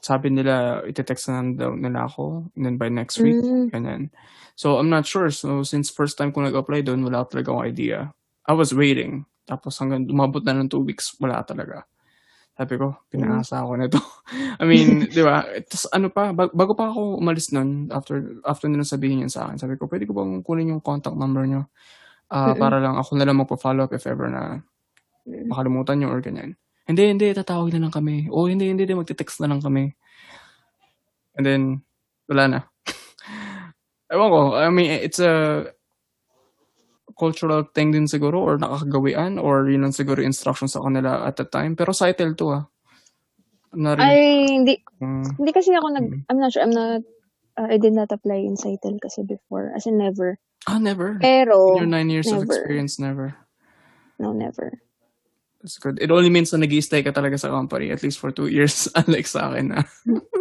sabi 0.00 0.32
nila, 0.32 0.80
iti-text 0.82 1.28
na 1.28 1.44
daw 1.52 1.76
nila 1.76 2.08
ako. 2.08 2.48
And 2.56 2.62
then 2.64 2.76
by 2.80 2.88
next 2.88 3.20
week, 3.20 3.36
Mm. 3.36 3.68
ganyan. 3.68 4.02
So, 4.56 4.80
I'm 4.80 4.88
not 4.88 5.04
sure. 5.04 5.28
So, 5.28 5.60
since 5.62 5.92
first 5.92 6.16
time 6.16 6.32
ko 6.32 6.40
nag-apply 6.40 6.82
doon, 6.82 7.04
wala 7.04 7.22
talaga 7.28 7.52
akong 7.52 7.68
idea. 7.68 8.10
I 8.48 8.56
was 8.56 8.72
waiting. 8.72 9.28
Tapos 9.44 9.76
hanggang 9.76 10.08
umabot 10.08 10.40
na 10.40 10.56
ng 10.56 10.72
two 10.72 10.80
weeks, 10.80 11.12
wala 11.20 11.44
talaga. 11.44 11.84
Sabi 12.52 12.76
ko, 12.76 13.00
pinaasa 13.08 13.64
ako 13.64 13.72
nito. 13.76 13.98
I 14.60 14.64
mean, 14.64 14.88
di 15.16 15.22
ba? 15.24 15.44
Tapos 15.68 15.84
ano 15.90 16.08
pa, 16.12 16.32
bag- 16.32 16.52
bago 16.52 16.72
pa 16.76 16.88
ako 16.88 17.16
umalis 17.18 17.48
nun, 17.52 17.88
after 17.88 18.40
after 18.44 18.68
nila 18.68 18.84
sabihin 18.84 19.24
yun 19.24 19.32
sa 19.32 19.48
akin, 19.48 19.56
sabi 19.56 19.74
ko, 19.80 19.88
pwede 19.88 20.04
ko 20.04 20.12
bang 20.12 20.44
kunin 20.44 20.72
yung 20.76 20.84
contact 20.84 21.16
number 21.16 21.44
nyo? 21.48 21.66
Ah, 22.32 22.56
para 22.56 22.80
lang 22.80 22.96
ako 22.96 23.20
na 23.20 23.28
lang 23.28 23.36
magpa-follow 23.36 23.84
up 23.84 23.92
if 23.92 24.08
ever 24.08 24.24
na 24.32 24.64
Mm. 25.28 25.52
makalimutan 25.52 26.00
nyo 26.00 26.08
or 26.10 26.18
ganyan. 26.24 26.56
Hindi, 26.88 27.14
hindi, 27.14 27.30
tatawag 27.30 27.70
na 27.76 27.86
lang 27.86 27.94
kami. 27.94 28.26
Oh, 28.32 28.50
hindi, 28.50 28.66
hindi, 28.66 28.88
hindi, 28.88 28.98
magte-text 28.98 29.38
na 29.38 29.52
lang 29.52 29.62
kami. 29.62 29.94
And 31.38 31.44
then, 31.46 31.62
wala 32.26 32.44
na. 32.50 32.58
Ewan 34.10 34.28
ko, 34.34 34.40
I 34.58 34.66
mean, 34.74 34.90
it's 34.90 35.22
a 35.22 35.62
cultural 37.14 37.68
thing 37.70 37.94
din 37.94 38.10
siguro 38.10 38.42
or 38.42 38.58
nakakagawian 38.58 39.38
or 39.38 39.70
yun 39.70 39.86
lang 39.86 39.94
siguro 39.94 40.18
instructions 40.18 40.74
sa 40.74 40.82
kanila 40.82 41.22
at 41.22 41.38
the 41.38 41.46
time. 41.46 41.78
Pero 41.78 41.94
Citel 41.94 42.34
to 42.34 42.46
ah. 42.50 42.64
Not 43.72 44.02
Ay, 44.02 44.52
hindi, 44.52 44.74
mm, 45.00 45.40
hindi 45.40 45.52
kasi 45.54 45.72
ako 45.72 45.86
nag, 45.96 46.06
Mm. 46.10 46.20
I'm 46.28 46.40
not 46.42 46.50
sure, 46.52 46.60
I'm 46.60 46.74
not, 46.74 47.00
uh, 47.56 47.68
I 47.72 47.78
did 47.80 47.96
not 47.96 48.10
apply 48.12 48.42
in 48.44 48.58
Citel 48.58 49.00
kasi 49.00 49.24
before, 49.24 49.72
as 49.72 49.86
in 49.86 49.96
never. 49.96 50.36
Ah, 50.66 50.78
never. 50.78 51.18
Pero, 51.20 51.76
In 51.76 51.86
your 51.86 51.92
nine 51.92 52.10
years 52.10 52.26
of 52.28 52.42
never. 52.42 52.52
experience, 52.52 52.98
never. 52.98 53.34
no, 54.18 54.32
never. 54.32 54.78
That's 55.62 55.78
good. 55.78 56.02
It 56.02 56.10
only 56.10 56.30
means 56.30 56.50
na 56.50 56.58
nag 56.58 56.74
stay 56.82 57.06
ka 57.06 57.14
talaga 57.14 57.38
sa 57.38 57.50
company 57.54 57.94
at 57.94 58.02
least 58.02 58.18
for 58.18 58.34
two 58.34 58.50
years 58.50 58.90
unlike 58.98 59.30
sa 59.30 59.50
akin 59.54 59.74
na. 59.74 59.86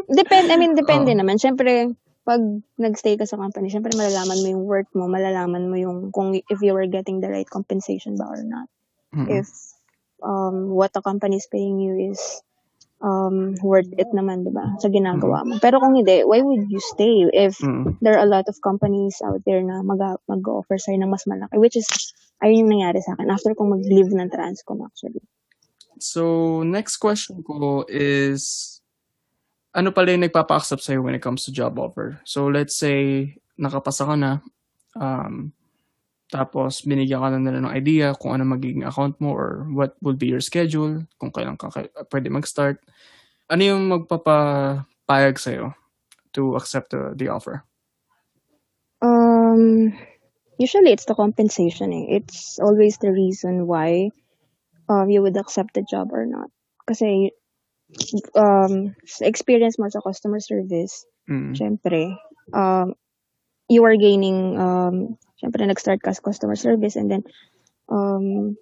Depende, 0.09 0.49
I 0.49 0.57
mean, 0.57 0.73
depende 0.73 1.13
Oo. 1.13 1.19
naman. 1.21 1.37
Siyempre, 1.37 1.93
pag 2.25 2.41
nagstay 2.77 3.17
ka 3.17 3.25
sa 3.29 3.37
company, 3.37 3.69
siyempre 3.69 3.93
malalaman 3.93 4.41
mo 4.41 4.47
yung 4.49 4.65
work 4.65 4.89
mo, 4.97 5.05
malalaman 5.05 5.69
mo 5.69 5.77
yung 5.77 6.09
kung 6.09 6.37
if 6.37 6.59
you 6.61 6.73
were 6.73 6.89
getting 6.89 7.21
the 7.21 7.29
right 7.29 7.49
compensation 7.49 8.17
ba 8.17 8.29
or 8.29 8.41
not. 8.45 8.69
Mm-mm. 9.13 9.41
If 9.41 9.49
um 10.21 10.69
what 10.73 10.93
the 10.93 11.01
company 11.01 11.41
is 11.41 11.49
paying 11.49 11.81
you 11.81 12.13
is 12.13 12.21
um, 13.01 13.57
worth 13.61 13.89
it 13.97 14.09
naman, 14.13 14.45
di 14.45 14.53
ba? 14.53 14.77
Sa 14.79 14.87
ginagawa 14.87 15.43
mo. 15.45 15.57
Pero 15.57 15.81
kung 15.81 15.97
hindi, 15.97 16.21
why 16.25 16.41
would 16.41 16.69
you 16.69 16.81
stay 16.93 17.27
if 17.33 17.57
Mm. 17.61 17.97
there 18.01 18.17
are 18.17 18.25
a 18.25 18.29
lot 18.29 18.45
of 18.47 18.57
companies 18.61 19.17
out 19.25 19.41
there 19.45 19.61
na 19.61 19.81
mag, 19.81 20.01
mag-offer 20.29 20.77
sa'yo 20.77 21.01
ng 21.01 21.11
mas 21.11 21.25
malaki, 21.29 21.57
which 21.57 21.77
is, 21.77 21.85
ayun 22.41 22.65
yung 22.65 22.79
nangyari 22.79 23.01
sa 23.01 23.13
akin 23.17 23.29
after 23.29 23.53
kong 23.53 23.77
mag-leave 23.77 24.09
ng 24.09 24.29
Transcom 24.29 24.81
actually. 24.85 25.21
So, 26.01 26.63
next 26.65 26.97
question 26.97 27.45
ko 27.45 27.85
is, 27.85 28.81
ano 29.73 29.93
pala 29.93 30.13
yung 30.17 30.25
nagpapa-accept 30.25 30.81
sa'yo 30.81 31.05
when 31.05 31.13
it 31.13 31.21
comes 31.21 31.45
to 31.45 31.53
job 31.53 31.77
offer? 31.77 32.17
So, 32.25 32.49
let's 32.49 32.73
say, 32.73 33.37
nakapasa 33.59 34.09
ka 34.09 34.15
na, 34.17 34.41
um, 34.97 35.53
tapos 36.31 36.87
binigyan 36.87 37.19
ka 37.19 37.29
na 37.35 37.43
nila 37.43 37.59
ng 37.67 37.75
idea 37.75 38.15
kung 38.15 38.39
ano 38.39 38.47
magiging 38.47 38.87
account 38.87 39.19
mo 39.19 39.35
or 39.35 39.67
what 39.75 39.99
will 39.99 40.15
be 40.15 40.31
your 40.31 40.39
schedule, 40.39 41.03
kung 41.19 41.29
kailan 41.29 41.59
ka 41.59 41.67
pwede 42.07 42.31
mag-start. 42.31 42.79
Ano 43.51 43.61
yung 43.67 43.91
magpapapayag 43.91 45.35
sa'yo 45.35 45.75
to 46.31 46.55
accept 46.55 46.95
the, 46.95 47.11
the 47.19 47.27
offer? 47.27 47.67
Um, 49.03 49.91
usually 50.55 50.95
it's 50.95 51.05
the 51.05 51.19
compensation 51.19 51.91
eh. 51.91 52.23
It's 52.23 52.57
always 52.63 52.95
the 53.03 53.11
reason 53.11 53.67
why 53.67 54.15
um, 54.87 55.11
you 55.11 55.19
would 55.19 55.35
accept 55.35 55.75
the 55.75 55.83
job 55.83 56.15
or 56.15 56.23
not. 56.23 56.47
Kasi 56.87 57.35
um, 58.39 58.95
experience 59.19 59.75
mo 59.75 59.91
sa 59.91 59.99
customer 59.99 60.39
service, 60.39 61.03
Mm. 61.29 61.53
syempre, 61.53 62.17
um, 62.51 62.97
you 63.69 63.85
are 63.85 63.95
gaining, 63.95 64.57
um, 64.57 65.15
syempre 65.41 65.65
nag-start 65.65 66.05
ka 66.05 66.13
sa 66.13 66.21
customer 66.21 66.53
service 66.53 66.93
and 66.93 67.09
then 67.09 67.25
um, 67.89 68.53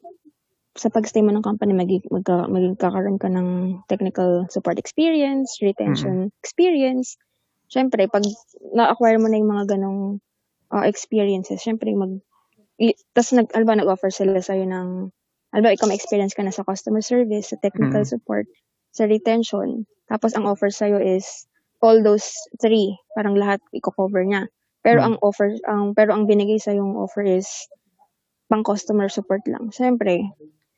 sa 0.79 0.87
pag-stay 0.87 1.19
mo 1.19 1.35
ng 1.35 1.43
company, 1.43 1.75
magig, 1.75 2.07
magka, 2.07 2.47
magkakaroon 2.47 3.19
ka 3.19 3.27
ng 3.27 3.81
technical 3.91 4.47
support 4.47 4.79
experience, 4.79 5.59
retention 5.59 6.31
experience. 6.39 7.19
Syempre, 7.67 8.07
pag 8.07 8.23
na-acquire 8.71 9.19
mo 9.19 9.27
na 9.27 9.37
yung 9.37 9.51
mga 9.51 9.75
ganong 9.75 10.23
uh, 10.71 10.85
experiences, 10.87 11.59
syempre 11.59 11.91
mag, 11.91 12.23
tas 13.11 13.35
nag, 13.35 13.51
alam 13.51 13.67
ba, 13.67 13.75
nag-offer 13.75 14.07
sila 14.07 14.39
sa'yo 14.39 14.63
ng, 14.63 15.11
alam 15.51 15.63
ba, 15.65 15.75
ikaw 15.75 15.89
may-experience 15.91 16.31
ka 16.31 16.47
na 16.47 16.55
sa 16.55 16.63
customer 16.63 17.03
service, 17.03 17.51
sa 17.51 17.59
technical 17.59 18.07
Mm. 18.07 18.09
support, 18.15 18.45
sa 18.95 19.03
retention. 19.03 19.83
Tapos 20.07 20.33
ang 20.33 20.47
offer 20.47 20.71
sa'yo 20.71 20.97
is 20.97 21.45
all 21.83 21.99
those 22.01 22.25
three, 22.63 22.95
parang 23.19 23.35
lahat 23.35 23.59
i-cover 23.75 24.23
niya. 24.23 24.47
Pero 24.83 24.99
Mm. 24.99 25.05
ang 25.05 25.15
offer, 25.21 25.49
ang 25.67 25.91
pero 25.97 26.15
ang 26.15 26.25
binigay 26.29 26.57
sa 26.61 26.71
yung 26.75 26.95
offer 26.95 27.23
is 27.27 27.47
pang 28.51 28.63
customer 28.65 29.09
support 29.09 29.41
lang. 29.49 29.69
Syempre, 29.75 30.23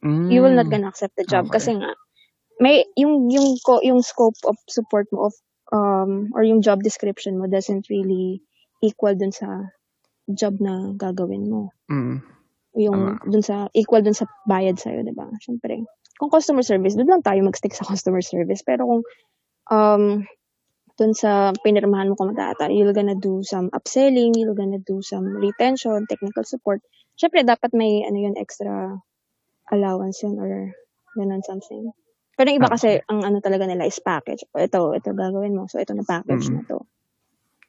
Mm. 0.04 0.32
you 0.32 0.42
will 0.42 0.56
not 0.56 0.70
gonna 0.70 0.90
accept 0.90 1.16
the 1.18 1.26
job 1.28 1.48
Okay. 1.48 1.58
kasi 1.62 1.78
nga 1.78 1.94
may 2.62 2.86
yung 2.98 3.30
yung 3.32 3.58
ko 3.66 3.80
yung 3.84 4.02
scope 4.06 4.38
of 4.48 4.58
support 4.70 5.08
mo 5.14 5.30
of 5.32 5.36
um 5.74 6.30
or 6.38 6.44
yung 6.46 6.62
job 6.62 6.82
description 6.86 7.38
mo 7.40 7.48
doesn't 7.50 7.90
really 7.90 8.42
equal 8.84 9.14
dun 9.18 9.32
sa 9.34 9.72
job 10.34 10.58
na 10.62 10.94
gagawin 10.98 11.50
mo. 11.50 11.72
Mm. 11.90 12.22
Yung 12.78 13.18
Tama. 13.18 13.22
dun 13.28 13.44
sa 13.44 13.68
equal 13.76 14.02
dun 14.06 14.16
sa 14.18 14.28
bayad 14.48 14.80
sa 14.80 14.92
'di 14.96 15.14
ba? 15.16 15.28
Syempre. 15.44 15.84
Kung 16.22 16.30
customer 16.32 16.62
service, 16.64 16.96
doon 16.96 17.10
lang 17.20 17.26
tayo 17.26 17.42
mag-stick 17.44 17.74
sa 17.76 17.84
customer 17.88 18.22
service. 18.24 18.62
Pero 18.64 18.86
kung 18.88 19.02
um 19.72 20.04
dun 21.02 21.18
sa 21.18 21.50
pinirmahan 21.66 22.14
mo 22.14 22.16
kumata, 22.16 22.70
you're 22.70 22.94
gonna 22.94 23.18
do 23.18 23.42
some 23.42 23.74
upselling, 23.74 24.38
you're 24.38 24.54
gonna 24.54 24.78
do 24.78 25.02
some 25.02 25.26
retention, 25.42 26.06
technical 26.06 26.46
support. 26.46 26.78
Syempre 27.18 27.42
dapat 27.42 27.74
may 27.74 28.06
ano 28.06 28.22
yun 28.22 28.38
extra 28.38 29.02
allowance 29.74 30.22
yun 30.22 30.38
or 30.38 30.70
ganun 31.18 31.42
something. 31.42 31.90
Pero 32.38 32.46
yung 32.54 32.62
iba 32.62 32.70
Ah. 32.70 32.78
kasi 32.78 33.02
ang 33.10 33.26
ano 33.26 33.42
talaga 33.42 33.66
nila 33.66 33.90
is 33.90 33.98
package. 33.98 34.46
Ito, 34.54 34.94
ito 34.94 35.10
gagawin 35.10 35.58
mo. 35.58 35.66
So 35.66 35.82
ito 35.82 35.98
na 35.98 36.06
package 36.06 36.54
Mm. 36.54 36.54
na 36.54 36.62
to. 36.70 36.78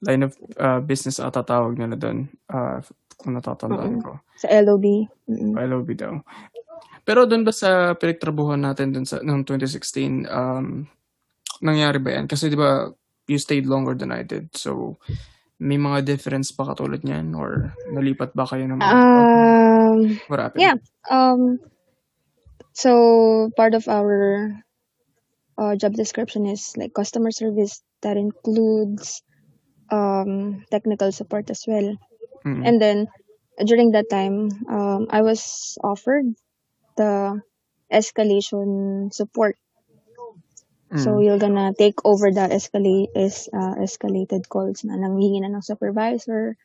Line 0.05 0.23
of 0.29 0.33
uh, 0.61 0.85
business 0.85 1.17
ata 1.17 1.41
tawag 1.41 1.81
nila 1.81 1.97
doon. 1.97 2.29
Uh, 2.53 2.85
kung 3.17 3.33
natatandaan 3.33 3.97
Mm. 3.99 4.03
ko. 4.05 4.21
Sa 4.37 4.53
LOB. 4.53 5.09
Mm-mm. 5.33 5.57
LOB 5.57 5.89
daw. 5.97 6.21
Pero 7.03 7.25
doon 7.25 7.49
ba 7.49 7.51
sa 7.51 7.97
pinagtrabuhan 7.97 8.61
natin 8.61 8.93
doon 8.93 9.07
sa 9.09 9.25
noong 9.25 9.43
2016, 9.49 10.29
um, 10.29 10.85
nangyari 11.63 11.99
ba 11.99 12.11
yan? 12.19 12.27
Kasi 12.29 12.51
di 12.51 12.59
ba 12.59 12.87
you 13.29 13.39
stayed 13.39 13.67
longer 13.67 13.95
than 13.95 14.11
I 14.13 14.23
did. 14.23 14.55
So, 14.57 14.99
may 15.63 15.79
mga 15.79 16.05
difference 16.05 16.51
pa 16.51 16.75
katulad 16.75 17.07
niyan? 17.07 17.39
Or 17.39 17.75
nalipat 17.91 18.35
ba 18.35 18.47
kayo 18.47 18.67
ng 18.67 18.79
mga... 18.83 18.93
Um, 18.93 19.99
what 20.27 20.41
happened? 20.41 20.63
yeah. 20.63 20.77
Um, 21.11 21.61
so 22.73 23.51
part 23.57 23.75
of 23.75 23.87
our 23.89 24.51
uh, 25.59 25.77
job 25.77 25.93
description 25.93 26.47
is 26.47 26.73
like 26.77 26.95
customer 26.95 27.31
service 27.31 27.83
that 28.01 28.17
includes 28.17 29.23
um, 29.91 30.65
technical 30.71 31.13
support 31.13 31.51
as 31.51 31.65
well. 31.69 31.95
Mm. 32.45 32.67
And 32.67 32.77
then 32.81 33.07
during 33.65 33.93
that 33.93 34.09
time, 34.11 34.49
um, 34.69 35.07
I 35.11 35.23
was 35.23 35.77
offered 35.85 36.35
the 36.97 37.41
escalation 37.93 39.13
support. 39.13 39.57
So 40.97 41.19
Mm. 41.19 41.25
you're 41.25 41.41
gonna 41.41 41.73
take 41.75 42.05
over 42.05 42.31
the 42.31 42.49
escalate 42.53 43.13
is 43.17 43.49
uh, 43.53 43.75
escalated 43.81 44.49
calls 44.49 44.85
na 44.85 44.97
nanghihingi 45.01 45.41
na 45.41 45.53
ng 45.53 45.65
supervisor. 45.65 46.57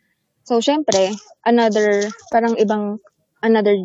So 0.43 0.60
syempre, 0.60 1.15
another 1.46 2.12
parang 2.31 2.60
ibang 2.60 3.00
another 3.43 3.75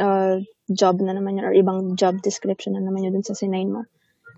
uh, 0.00 0.40
job 0.72 1.00
na 1.04 1.12
naman 1.12 1.36
yun 1.40 1.46
or 1.48 1.54
ibang 1.54 1.96
job 2.00 2.22
description 2.24 2.74
na 2.74 2.84
naman 2.84 3.04
yun 3.04 3.14
dun 3.20 3.26
sa 3.26 3.36
sinain 3.36 3.68
mo. 3.68 3.84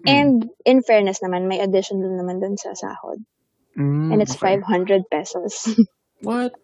Mm. 0.06 0.08
And 0.10 0.50
in 0.66 0.82
fairness 0.82 1.22
naman, 1.22 1.46
may 1.46 1.60
addition 1.62 2.02
din 2.02 2.18
naman 2.18 2.42
dun 2.42 2.58
sa 2.58 2.74
sahod. 2.74 3.22
Mm, 3.78 4.12
And 4.12 4.22
it's 4.22 4.34
okay. 4.36 4.62
500 4.62 5.06
pesos. 5.10 5.70
What? 6.22 6.54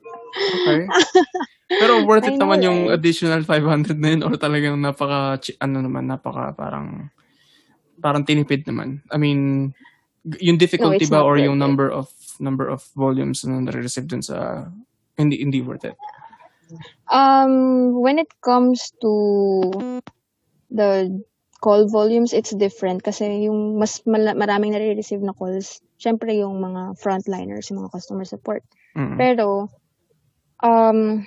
Okay. 0.54 0.90
Pero 1.80 2.02
worth 2.04 2.28
it 2.28 2.38
know, 2.38 2.40
naman 2.40 2.62
yung 2.64 2.80
right? 2.86 2.92
additional 2.92 3.42
500 3.44 3.96
na 3.98 4.08
yun 4.14 4.22
or 4.26 4.36
talagang 4.36 4.78
napaka, 4.80 5.40
ano 5.60 5.76
naman, 5.80 6.06
napaka 6.08 6.52
parang, 6.56 7.10
parang 8.00 8.24
tinipid 8.24 8.64
naman. 8.66 9.04
I 9.12 9.16
mean, 9.16 9.72
yung 10.40 10.58
difficulty 10.58 11.08
it's 11.08 11.12
ba 11.12 11.24
or 11.24 11.38
yung 11.38 11.56
it. 11.56 11.64
number 11.64 11.88
of 11.88 12.12
number 12.40 12.68
of 12.68 12.84
volumes 12.96 13.44
na 13.44 13.60
nare-receive 13.60 14.08
dun 14.08 14.24
sa, 14.24 14.66
hindi, 15.20 15.40
hindi 15.40 15.60
worth 15.60 15.84
it. 15.84 15.96
Um, 17.12 18.00
when 18.00 18.18
it 18.18 18.32
comes 18.40 18.92
to 19.04 19.12
the 20.70 21.20
call 21.60 21.84
volumes, 21.88 22.32
it's 22.32 22.56
different 22.56 23.04
kasi 23.04 23.44
yung 23.44 23.76
mas 23.76 24.00
mala- 24.08 24.36
maraming 24.38 24.72
nare-receive 24.72 25.20
na 25.20 25.36
calls, 25.36 25.84
syempre 26.00 26.32
yung 26.40 26.56
mga 26.64 26.96
frontliners, 26.96 27.68
yung 27.68 27.84
mga 27.84 27.92
customer 27.92 28.24
support. 28.24 28.64
Mm. 28.96 29.20
Pero, 29.20 29.68
um, 30.64 31.20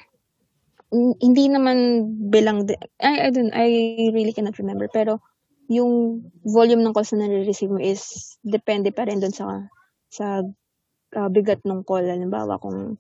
hindi 0.94 1.46
naman 1.50 2.06
bilang, 2.30 2.66
I, 3.02 3.28
I, 3.28 3.30
don't, 3.30 3.54
I 3.54 3.70
really 4.14 4.34
cannot 4.34 4.58
remember, 4.58 4.90
pero 4.90 5.22
yung 5.72 6.24
volume 6.44 6.84
ng 6.84 6.94
calls 6.96 7.16
na 7.16 7.24
nare-receive 7.28 7.72
mo 7.72 7.80
is 7.80 8.36
depende 8.44 8.92
pa 8.92 9.08
rin 9.08 9.24
dun 9.24 9.32
sa 9.32 9.64
sa 10.12 10.44
uh, 11.16 11.30
bigat 11.32 11.64
ng 11.64 11.88
call. 11.88 12.04
Halimbawa, 12.04 12.60
kung 12.60 13.00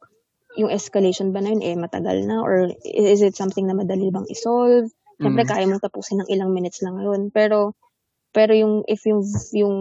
yung 0.56 0.70
escalation 0.70 1.34
ba 1.34 1.42
na 1.42 1.52
yun, 1.52 1.66
eh, 1.66 1.76
matagal 1.76 2.24
na, 2.30 2.40
or 2.40 2.70
is 2.86 3.26
it 3.26 3.34
something 3.34 3.66
na 3.66 3.74
madali 3.74 4.14
bang 4.14 4.30
isolve? 4.30 4.88
Siyempre, 5.18 5.46
Mm. 5.46 5.50
kaya 5.50 5.66
mong 5.70 5.84
tapusin 5.84 6.22
ng 6.22 6.30
ilang 6.30 6.54
minutes 6.54 6.82
lang 6.86 7.02
yun. 7.02 7.34
Pero, 7.34 7.74
pero 8.34 8.54
yung, 8.54 8.86
if 8.86 9.02
yung, 9.10 9.26
yung 9.54 9.76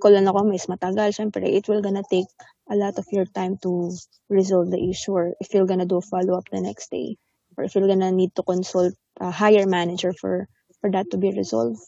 call 0.00 0.16
na 0.16 0.32
ako 0.32 0.48
is 0.56 0.68
matagal, 0.68 1.12
syempre, 1.12 1.44
it 1.44 1.68
will 1.68 1.84
gonna 1.84 2.04
take 2.08 2.28
a 2.72 2.76
lot 2.76 2.96
of 2.96 3.04
your 3.12 3.28
time 3.28 3.60
to 3.60 3.92
resolve 4.32 4.72
the 4.72 4.80
issue, 4.80 5.12
or 5.12 5.36
if 5.40 5.52
you're 5.52 5.68
gonna 5.68 5.88
do 5.88 6.00
follow-up 6.00 6.48
the 6.48 6.60
next 6.60 6.88
day, 6.90 7.16
or 7.56 7.64
if 7.64 7.76
you're 7.76 7.88
gonna 7.88 8.10
need 8.12 8.32
to 8.34 8.42
consult 8.42 8.92
a 9.20 9.30
higher 9.30 9.68
manager 9.68 10.12
for, 10.16 10.48
for 10.80 10.90
that 10.90 11.10
to 11.10 11.16
be 11.16 11.32
resolved. 11.32 11.80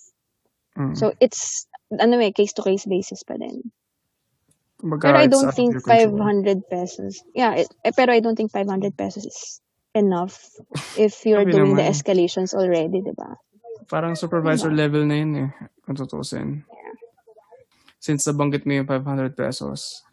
Mm. 0.76 0.96
So, 0.96 1.12
it's, 1.20 1.66
ano 1.92 2.18
eh, 2.20 2.32
case-to-case 2.32 2.86
basis 2.86 3.24
pa 3.24 3.34
din. 3.36 3.72
Kumbaga, 4.78 5.10
Pero 5.10 5.18
I 5.18 5.26
don't 5.26 5.50
think 5.50 5.74
your 5.74 5.82
control. 5.82 6.22
500 6.62 6.70
pesos. 6.70 7.18
Yeah, 7.34 7.66
it, 7.66 7.68
eh, 7.82 7.90
pero 7.90 8.14
I 8.14 8.20
don't 8.22 8.38
think 8.38 8.54
500 8.54 8.94
pesos 8.94 9.26
is 9.26 9.60
enough 9.98 10.38
if 10.94 11.26
you're 11.26 11.42
doing 11.48 11.74
the 11.74 11.82
naman. 11.82 11.90
escalations 11.90 12.54
already, 12.54 13.02
di 13.02 13.10
ba? 13.16 13.34
Parang 13.90 14.14
supervisor 14.14 14.70
Diba? 14.70 14.86
level 14.86 15.02
na 15.08 15.16
yun 15.18 15.32
eh, 15.34 15.50
kung 15.82 15.96
tutusin. 15.96 16.62
Since 17.98 18.28
nabanggit 18.30 18.62
mo 18.68 18.78
yung 18.78 18.86
500 18.86 19.34
pesos, 19.34 20.06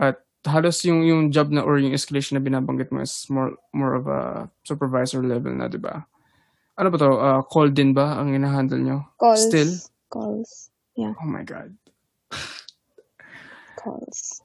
at 0.00 0.24
halos 0.48 0.80
yung 0.88 1.04
yung 1.04 1.28
job 1.28 1.52
na 1.52 1.60
or 1.60 1.76
yung 1.76 1.92
escalation 1.92 2.38
na 2.38 2.42
binabanggit 2.42 2.88
mo 2.90 3.04
is 3.04 3.28
more 3.28 3.54
more 3.76 3.92
of 3.92 4.08
a 4.08 4.48
supervisor 4.64 5.20
level 5.20 5.52
na, 5.52 5.68
di 5.68 5.76
ba? 5.76 6.08
Ano 6.78 6.88
ba 6.88 6.96
to? 6.96 7.08
Uh, 7.12 7.40
call 7.44 7.68
din 7.68 7.92
ba 7.92 8.16
ang 8.16 8.32
ina-handle 8.32 8.80
nyo? 8.80 8.98
Calls. 9.20 9.44
Still? 9.44 9.72
Calls. 10.08 10.72
Yeah, 10.96 11.12
Oh 11.16 11.28
my 11.28 11.44
God. 11.44 11.72
calls. 13.76 14.40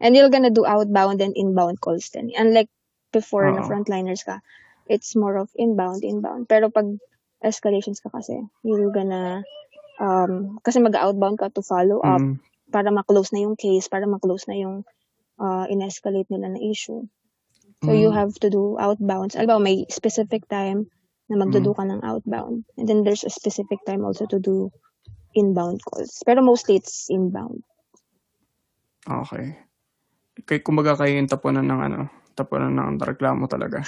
And 0.00 0.12
you're 0.16 0.28
gonna 0.32 0.50
do 0.52 0.66
outbound 0.66 1.20
and 1.20 1.32
inbound 1.36 1.80
calls 1.80 2.08
then. 2.12 2.32
Unlike 2.36 2.68
before 3.12 3.48
na 3.52 3.64
Oo. 3.64 3.68
frontliners 3.68 4.24
ka, 4.24 4.40
it's 4.88 5.16
more 5.16 5.36
of 5.40 5.48
inbound, 5.56 6.04
inbound. 6.04 6.48
Pero 6.48 6.68
pag 6.68 6.84
escalations 7.40 8.00
ka 8.02 8.12
kasi, 8.12 8.36
you're 8.64 8.92
gonna 8.92 9.44
um, 10.00 10.60
kasi 10.60 10.80
mag-outbound 10.80 11.40
ka 11.40 11.48
to 11.52 11.64
follow 11.64 12.00
up 12.04 12.20
Mm. 12.20 12.36
para 12.68 12.92
ma-close 12.92 13.32
na 13.32 13.40
yung 13.48 13.56
case, 13.56 13.88
para 13.88 14.04
ma-close 14.04 14.44
na 14.48 14.56
yung 14.60 14.84
uh, 15.40 15.64
in-escalate 15.72 16.28
nila 16.28 16.52
na 16.52 16.60
issue. 16.60 17.04
So, 17.84 17.92
you 17.92 18.12
Mm. 18.12 18.16
have 18.16 18.32
to 18.40 18.48
do 18.48 18.76
outbounds. 18.80 19.36
Alam 19.36 19.64
may 19.64 19.84
specific 19.88 20.48
time 20.48 20.88
na 21.26 21.42
magdo-do 21.42 21.74
Mm. 21.74 21.78
ka 21.78 21.84
ng 21.84 22.00
outbound. 22.06 22.56
And 22.78 22.86
then 22.86 23.02
there's 23.02 23.26
a 23.26 23.32
specific 23.32 23.82
time 23.82 24.06
also 24.06 24.26
to 24.30 24.38
do 24.38 24.70
inbound 25.34 25.82
calls. 25.82 26.22
Pero 26.22 26.40
mostly 26.40 26.78
it's 26.78 27.10
inbound. 27.10 27.62
Okay. 29.06 29.54
Kay 30.46 30.60
kumbaga 30.60 30.98
kayo 30.98 31.16
yung 31.16 31.30
tapunan 31.30 31.66
ng 31.66 31.80
ano, 31.80 32.00
tapunan 32.34 32.74
ng 32.74 33.00
reklamo 33.00 33.46
talaga. 33.48 33.82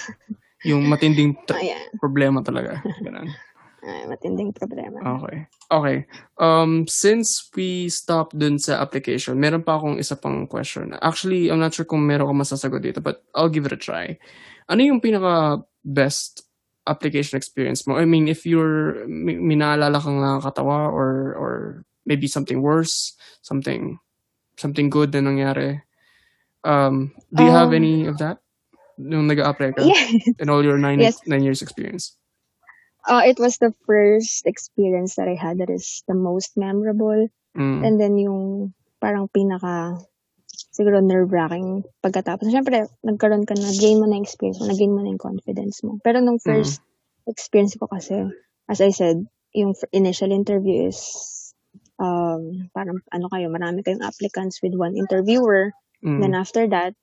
Yung 0.67 0.87
matinding 0.93 1.37
t- 1.47 1.55
Ayan. 1.55 1.91
problema 1.99 2.43
talaga. 2.43 2.81
Ganun. 3.05 3.31
Ay, 3.79 4.11
matinding 4.11 4.51
problema. 4.51 4.99
Okay. 5.23 5.47
Okay. 5.71 5.99
Um, 6.43 6.83
since 6.91 7.47
we 7.55 7.87
stopped 7.87 8.35
dun 8.35 8.59
sa 8.59 8.83
application, 8.83 9.39
meron 9.39 9.63
pa 9.63 9.79
akong 9.79 10.03
isa 10.03 10.19
pang 10.19 10.51
question. 10.51 10.99
Actually, 10.99 11.47
I'm 11.47 11.63
not 11.63 11.79
sure 11.79 11.87
kung 11.87 12.03
meron 12.03 12.27
ka 12.27 12.35
masasagot 12.35 12.83
dito, 12.83 12.99
but 12.99 13.23
I'll 13.39 13.53
give 13.53 13.71
it 13.71 13.77
a 13.77 13.79
try. 13.79 14.19
Ano 14.67 14.83
yung 14.83 14.99
pinaka 14.99 15.63
best 15.87 16.48
application 16.89 17.37
experience 17.37 17.87
mo? 17.87 18.01
I 18.01 18.09
mean, 18.09 18.27
if 18.29 18.49
you're, 18.49 19.07
may, 19.07 19.37
may 19.37 19.55
naalala 19.55 20.01
kang 20.01 20.19
nakakatawa 20.19 20.89
or, 20.89 21.37
or 21.37 21.53
maybe 22.07 22.27
something 22.27 22.63
worse, 22.65 23.13
something, 23.43 24.01
something 24.57 24.89
good 24.89 25.13
na 25.13 25.21
nangyari. 25.21 25.83
Um, 26.65 27.13
do 27.31 27.45
you 27.45 27.53
have 27.53 27.71
Um, 27.71 27.79
any 27.79 28.07
of 28.09 28.19
that? 28.19 28.41
Nung 28.99 29.29
nag-apply 29.31 29.79
ka? 29.79 29.87
Yeah. 29.87 30.35
In 30.43 30.51
all 30.51 30.65
your 30.65 30.81
nine, 30.81 30.99
Yes. 30.99 31.23
nine 31.23 31.47
years 31.47 31.63
experience? 31.63 32.19
Uh, 33.07 33.23
it 33.25 33.39
was 33.39 33.57
the 33.63 33.71
first 33.87 34.43
experience 34.45 35.15
that 35.17 35.29
I 35.31 35.39
had 35.39 35.63
that 35.63 35.71
is 35.71 36.03
the 36.11 36.19
most 36.19 36.59
memorable. 36.59 37.31
Mm. 37.57 37.87
And 37.87 37.95
then 38.01 38.19
yung 38.19 38.75
parang 39.01 39.31
pinaka 39.31 40.03
siguro 40.79 41.03
nerve-wracking 41.03 41.83
pagkatapos. 41.99 42.47
Siyempre, 42.47 42.87
nagkaroon 43.03 43.43
ka 43.43 43.59
na, 43.59 43.67
gain 43.75 43.99
mo 43.99 44.07
na 44.07 44.23
experience 44.23 44.63
mo, 44.63 44.71
na-gain 44.71 44.95
mo 44.95 45.03
na 45.03 45.11
yung 45.11 45.19
confidence 45.19 45.83
mo. 45.83 45.99
Pero 46.07 46.23
nung 46.23 46.39
first 46.39 46.79
experience 47.27 47.75
ko 47.75 47.91
kasi, 47.91 48.31
as 48.71 48.79
I 48.79 48.95
said, 48.95 49.27
yung 49.51 49.75
initial 49.91 50.31
interview 50.31 50.87
is 50.87 51.03
um, 51.99 52.71
parang 52.71 53.03
ano 53.11 53.27
kayo, 53.27 53.51
marami 53.51 53.83
kayong 53.83 54.07
applicants 54.07 54.63
with 54.63 54.79
one 54.79 54.95
interviewer. 54.95 55.75
Mm. 55.99 56.23
Then 56.23 56.33
after 56.39 56.71
that, 56.71 56.95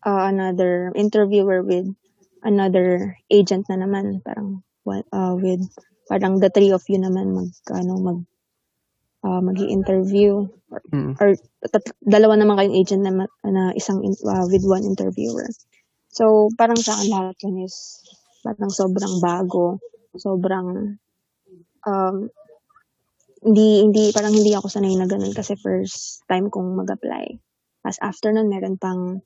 uh, 0.00 0.24
another 0.32 0.88
interviewer 0.96 1.60
with 1.60 1.92
another 2.40 3.20
agent 3.28 3.68
na 3.68 3.84
naman, 3.84 4.24
parang 4.24 4.64
uh, 4.88 5.36
with 5.36 5.60
parang 6.08 6.40
the 6.40 6.48
three 6.48 6.72
of 6.72 6.82
you 6.88 6.96
naman 6.96 7.36
mag 7.36 7.52
ano 7.70 7.92
mag 8.00 8.18
uh, 9.24 9.40
magi-interview 9.44 10.48
or, 10.70 10.80
Mm. 10.94 11.12
or 11.18 11.34
tat- 11.68 11.96
dalawa 12.02 12.38
naman 12.38 12.56
kayong 12.58 12.78
agent 12.78 13.02
na, 13.04 13.26
na 13.46 13.64
isang 13.74 14.00
in- 14.06 14.18
uh, 14.26 14.46
with 14.48 14.64
one 14.66 14.84
interviewer. 14.86 15.46
So 16.10 16.50
parang 16.58 16.78
sa 16.78 16.98
akin 16.98 17.08
lahat 17.10 17.36
yun 17.46 17.66
is 17.66 18.02
parang 18.42 18.70
sobrang 18.72 19.20
bago, 19.22 19.78
sobrang 20.18 20.98
um, 21.86 22.16
hindi 23.40 23.80
hindi 23.84 24.12
parang 24.12 24.36
hindi 24.36 24.52
ako 24.52 24.68
sanay 24.68 24.94
na 25.00 25.08
ganun 25.08 25.32
kasi 25.32 25.56
first 25.56 26.20
time 26.28 26.52
kong 26.52 26.76
mag-apply. 26.76 27.40
As 27.86 27.96
after 28.04 28.28
nun, 28.34 28.52
meron 28.52 28.76
pang 28.76 29.24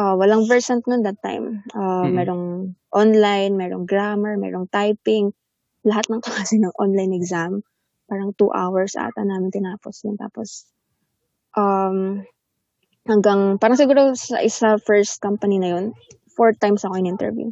uh, 0.00 0.14
walang 0.16 0.48
versant 0.48 0.84
nun 0.88 1.04
that 1.04 1.20
time. 1.20 1.60
Uh, 1.76 2.08
Mm. 2.08 2.12
merong 2.16 2.44
online, 2.92 3.52
merong 3.58 3.84
grammar, 3.84 4.40
merong 4.40 4.68
typing. 4.72 5.32
Lahat 5.84 6.06
ng 6.08 6.22
klase 6.24 6.56
ng 6.62 6.72
online 6.78 7.12
exam. 7.18 7.60
Parang 8.12 8.36
two 8.36 8.52
hours 8.52 8.92
ata 8.92 9.24
namin 9.24 9.48
tinapos 9.48 10.04
yun. 10.04 10.20
Tapos, 10.20 10.68
um, 11.56 12.20
hanggang, 13.08 13.56
parang 13.56 13.80
siguro 13.80 14.12
sa 14.12 14.44
isa 14.44 14.76
first 14.84 15.24
company 15.24 15.56
na 15.56 15.80
yun, 15.80 15.96
four 16.36 16.52
times 16.52 16.84
ako 16.84 17.00
in-interview. 17.00 17.48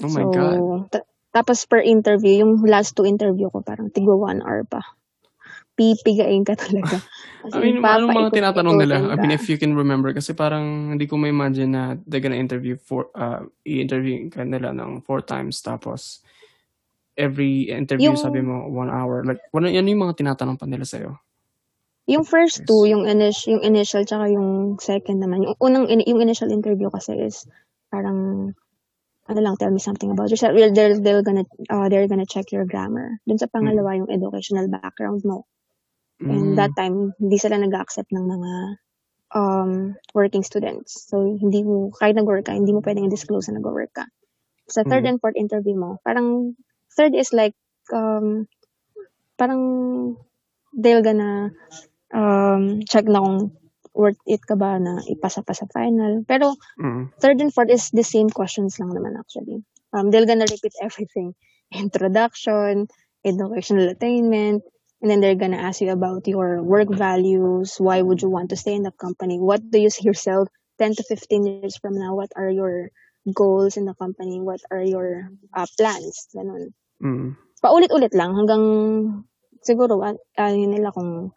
Oh 0.00 0.08
my 0.08 0.24
so, 0.24 0.32
God. 0.32 0.56
ta- 0.88 1.08
tapos 1.36 1.68
per 1.68 1.84
interview, 1.84 2.40
yung 2.40 2.64
last 2.64 2.96
two 2.96 3.04
interview 3.04 3.52
ko, 3.52 3.60
parang 3.60 3.92
tigwa 3.92 4.16
one 4.16 4.40
hour 4.40 4.64
pa. 4.64 4.80
Pipigain 5.76 6.48
ka 6.48 6.56
talaga. 6.56 7.04
As 7.44 7.52
I 7.52 7.60
mean, 7.60 7.84
anong 7.84 8.16
mga 8.16 8.32
tinatanong 8.32 8.76
nila? 8.80 8.96
I 9.12 9.20
mean, 9.20 9.36
ka. 9.36 9.36
if 9.36 9.44
you 9.52 9.60
can 9.60 9.76
remember, 9.76 10.16
kasi 10.16 10.32
parang 10.32 10.96
hindi 10.96 11.04
ko 11.04 11.20
ma-imagine 11.20 11.68
na 11.68 12.00
they're 12.08 12.24
gonna 12.24 12.40
interview 12.40 12.80
for, 12.80 13.12
uh, 13.12 13.44
i-interview 13.68 14.32
ka 14.32 14.48
nila 14.48 14.72
ng 14.72 15.04
four 15.04 15.20
times, 15.20 15.60
tapos 15.60 16.24
every 17.16 17.72
interview, 17.72 18.12
Yung- 18.12 18.20
sabi 18.20 18.40
mo, 18.44 18.68
one 18.68 18.92
hour. 18.92 19.24
Like, 19.24 19.40
ano, 19.52 19.66
ano 19.68 19.88
yung 19.88 20.04
mga 20.04 20.20
tinatanong 20.20 20.60
pa 20.60 20.68
nila 20.68 20.84
sa'yo? 20.84 21.16
Yung 22.06 22.22
first 22.22 22.62
two, 22.68 22.86
yung 22.86 23.02
initial, 23.08 23.58
yung 23.58 23.64
initial 23.66 24.06
tsaka 24.06 24.30
yung 24.30 24.78
second 24.78 25.18
naman. 25.18 25.42
Yung 25.42 25.56
unang, 25.58 25.90
in- 25.90 26.06
yung 26.06 26.22
initial 26.22 26.52
interview 26.54 26.86
kasi 26.86 27.18
is 27.18 27.48
parang, 27.90 28.52
ano 29.26 29.40
lang, 29.42 29.58
tell 29.58 29.74
me 29.74 29.82
something 29.82 30.14
about 30.14 30.30
yourself. 30.30 30.54
Well, 30.54 30.70
they're, 30.70 31.02
they're 31.02 31.26
gonna, 31.26 31.42
uh, 31.66 31.90
they're 31.90 32.06
gonna 32.06 32.28
check 32.28 32.54
your 32.54 32.62
grammar. 32.62 33.18
Dun 33.26 33.42
sa 33.42 33.50
pangalawa, 33.50 33.98
yung 33.98 34.06
educational 34.06 34.70
background 34.70 35.26
mo. 35.26 35.50
And 36.22 36.54
Mm. 36.54 36.56
that 36.56 36.72
time, 36.78 37.12
hindi 37.18 37.36
sila 37.36 37.58
nag-accept 37.58 38.08
ng 38.14 38.24
mga 38.24 38.52
um, 39.34 39.98
working 40.14 40.46
students. 40.46 41.10
So, 41.10 41.18
hindi 41.26 41.66
mo, 41.66 41.90
kahit 41.90 42.14
nag-work 42.14 42.46
ka, 42.46 42.54
hindi 42.54 42.70
mo 42.70 42.80
pwedeng 42.80 43.10
i-disclose 43.10 43.50
na 43.50 43.58
nag-work 43.58 43.90
ka. 43.92 44.06
Sa 44.70 44.86
third 44.86 45.02
Mm. 45.04 45.10
and 45.10 45.18
fourth 45.20 45.34
interview 45.36 45.74
mo, 45.74 45.98
parang, 46.06 46.54
third 46.96 47.14
is 47.14 47.32
like, 47.32 47.54
um, 47.92 48.48
parang, 49.38 50.16
they're 50.72 51.02
gonna 51.02 51.52
um, 52.12 52.80
check 52.88 53.04
na 53.06 53.20
kung 53.20 53.52
worth 53.96 54.20
it 54.28 54.44
ka 54.44 54.56
ba 54.56 54.76
na 54.76 55.00
ipasa 55.08 55.40
pa 55.40 55.56
sa 55.56 55.64
final. 55.72 56.20
Pero, 56.28 56.52
Mm. 56.80 57.08
third 57.20 57.40
and 57.40 57.52
fourth 57.52 57.72
is 57.72 57.88
the 57.96 58.04
same 58.04 58.28
questions 58.28 58.76
lang 58.76 58.92
naman 58.92 59.16
actually. 59.16 59.64
Um, 59.96 60.12
they're 60.12 60.28
gonna 60.28 60.48
repeat 60.48 60.76
everything. 60.84 61.32
Introduction, 61.72 62.86
educational 63.24 63.88
attainment, 63.90 64.62
and 65.00 65.08
then 65.10 65.20
they're 65.20 65.38
gonna 65.40 65.56
ask 65.60 65.80
you 65.80 65.90
about 65.90 66.28
your 66.28 66.62
work 66.62 66.88
values, 66.92 67.76
why 67.80 68.00
would 68.04 68.20
you 68.20 68.28
want 68.30 68.50
to 68.52 68.56
stay 68.60 68.74
in 68.76 68.84
the 68.84 68.92
company, 68.92 69.40
what 69.40 69.64
do 69.70 69.80
you 69.80 69.90
see 69.90 70.04
yourself 70.04 70.48
10 70.78 70.94
to 70.94 71.02
15 71.08 71.46
years 71.46 71.76
from 71.80 71.96
now, 71.96 72.14
what 72.14 72.30
are 72.36 72.50
your 72.52 72.92
goals 73.32 73.76
in 73.76 73.84
the 73.88 73.94
company, 73.96 74.40
what 74.40 74.60
are 74.70 74.82
your 74.84 75.32
uh, 75.56 75.66
plans, 75.80 76.28
ganun. 76.36 76.70
Mm. 77.02 77.36
Paulit-ulit 77.60 78.12
lang 78.14 78.36
hanggang 78.36 78.64
siguro 79.64 79.98
uh, 80.00 80.52
yun 80.52 80.72
nila 80.72 80.92
kung 80.94 81.34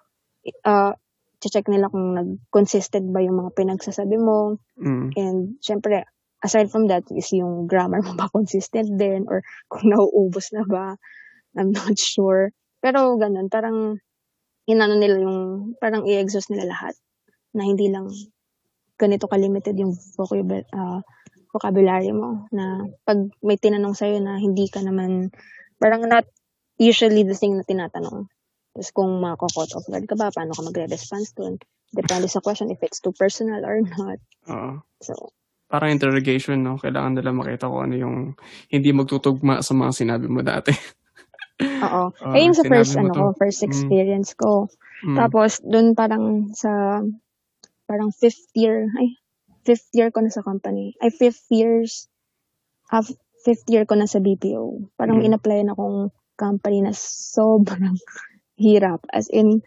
uh, 0.66 0.94
check 1.40 1.72
nila 1.72 1.88
kung 1.88 2.20
nag-consistent 2.20 3.16
ba 3.16 3.24
yung 3.24 3.40
mga 3.40 3.56
pinagsasabi 3.56 4.20
mo, 4.20 4.60
Mm. 4.80 5.12
And 5.20 5.40
syempre, 5.60 6.08
aside 6.40 6.72
from 6.72 6.88
that 6.88 7.04
is 7.12 7.28
yung 7.36 7.68
grammar 7.68 8.00
mo 8.00 8.16
ba 8.16 8.32
consistent 8.36 8.96
din 8.96 9.28
or 9.28 9.44
kung 9.68 9.92
nauubos 9.92 10.56
na 10.56 10.64
ba. 10.64 10.96
I'm 11.60 11.76
not 11.76 12.00
sure. 12.16 12.56
Pero 12.80 13.20
ganun, 13.20 13.52
parang 13.52 14.00
inano 14.64 14.96
nila 14.96 15.20
yung, 15.20 15.40
parang 15.84 16.08
i-exhaust 16.08 16.48
nila 16.48 16.72
lahat 16.72 16.96
na 17.52 17.68
hindi 17.68 17.92
lang 17.92 18.08
ganito 18.96 19.28
ka-limited 19.28 19.76
yung 19.80 19.92
vocab- 20.16 20.68
uh, 20.72 21.02
vocabulary 21.50 22.14
mo 22.14 22.46
na 22.54 22.86
pag 23.04 23.18
may 23.42 23.58
tinanong 23.58 23.98
sa'yo 23.98 24.22
na 24.22 24.38
hindi 24.38 24.70
ka 24.70 24.86
naman, 24.86 25.34
parang 25.82 26.06
not 26.06 26.26
usually 26.78 27.26
the 27.26 27.34
thing 27.36 27.58
na 27.58 27.66
tinatanong. 27.66 28.30
Tapos 28.74 28.90
kung 28.94 29.10
mako-caught 29.20 29.74
off 29.76 29.86
guard 29.90 30.06
ka 30.06 30.16
ba, 30.16 30.30
paano 30.30 30.54
ka 30.54 30.62
magre-response 30.64 31.34
doon? 31.36 31.58
Depende 31.90 32.30
sa 32.30 32.40
question 32.40 32.70
if 32.70 32.80
it's 32.86 33.02
too 33.02 33.12
personal 33.18 33.66
or 33.66 33.82
not. 33.82 34.22
Oo. 34.48 34.80
So, 35.02 35.34
Parang 35.70 35.94
interrogation, 35.94 36.66
no? 36.66 36.82
Kailangan 36.82 37.22
nila 37.22 37.30
makita 37.30 37.70
ko 37.70 37.86
ano 37.86 37.94
yung 37.94 38.18
hindi 38.74 38.90
magtutugma 38.90 39.62
sa 39.62 39.78
mga 39.78 39.92
sinabi 39.94 40.26
mo 40.26 40.42
dati. 40.42 40.74
Oo. 41.86 42.10
Eh, 42.34 42.42
yung 42.48 42.56
sa 42.58 42.66
first, 42.66 42.96
ano 42.98 43.12
to. 43.14 43.20
ko, 43.20 43.26
first 43.38 43.62
Mm. 43.62 43.68
experience 43.70 44.32
ko. 44.34 44.66
Mm. 45.06 45.18
Tapos, 45.20 45.60
dun 45.62 45.94
parang 45.94 46.50
sa, 46.56 47.04
parang 47.86 48.10
fifth 48.16 48.50
year, 48.56 48.88
ay, 48.98 49.19
fifth 49.70 49.94
year 49.94 50.10
ko 50.10 50.26
na 50.26 50.34
sa 50.34 50.42
company. 50.42 50.98
Ay, 50.98 51.14
fifth 51.14 51.46
years, 51.54 52.10
half, 52.90 53.06
fifth 53.46 53.70
year 53.70 53.86
ko 53.86 53.94
na 53.94 54.10
sa 54.10 54.18
BPO. 54.18 54.90
Parang 54.98 55.22
Mm. 55.22 55.30
in-applyan 55.30 55.70
akong 55.70 56.10
company 56.34 56.82
na 56.82 56.90
sobrang 56.98 57.94
hirap. 58.58 59.06
As 59.14 59.30
in, 59.30 59.62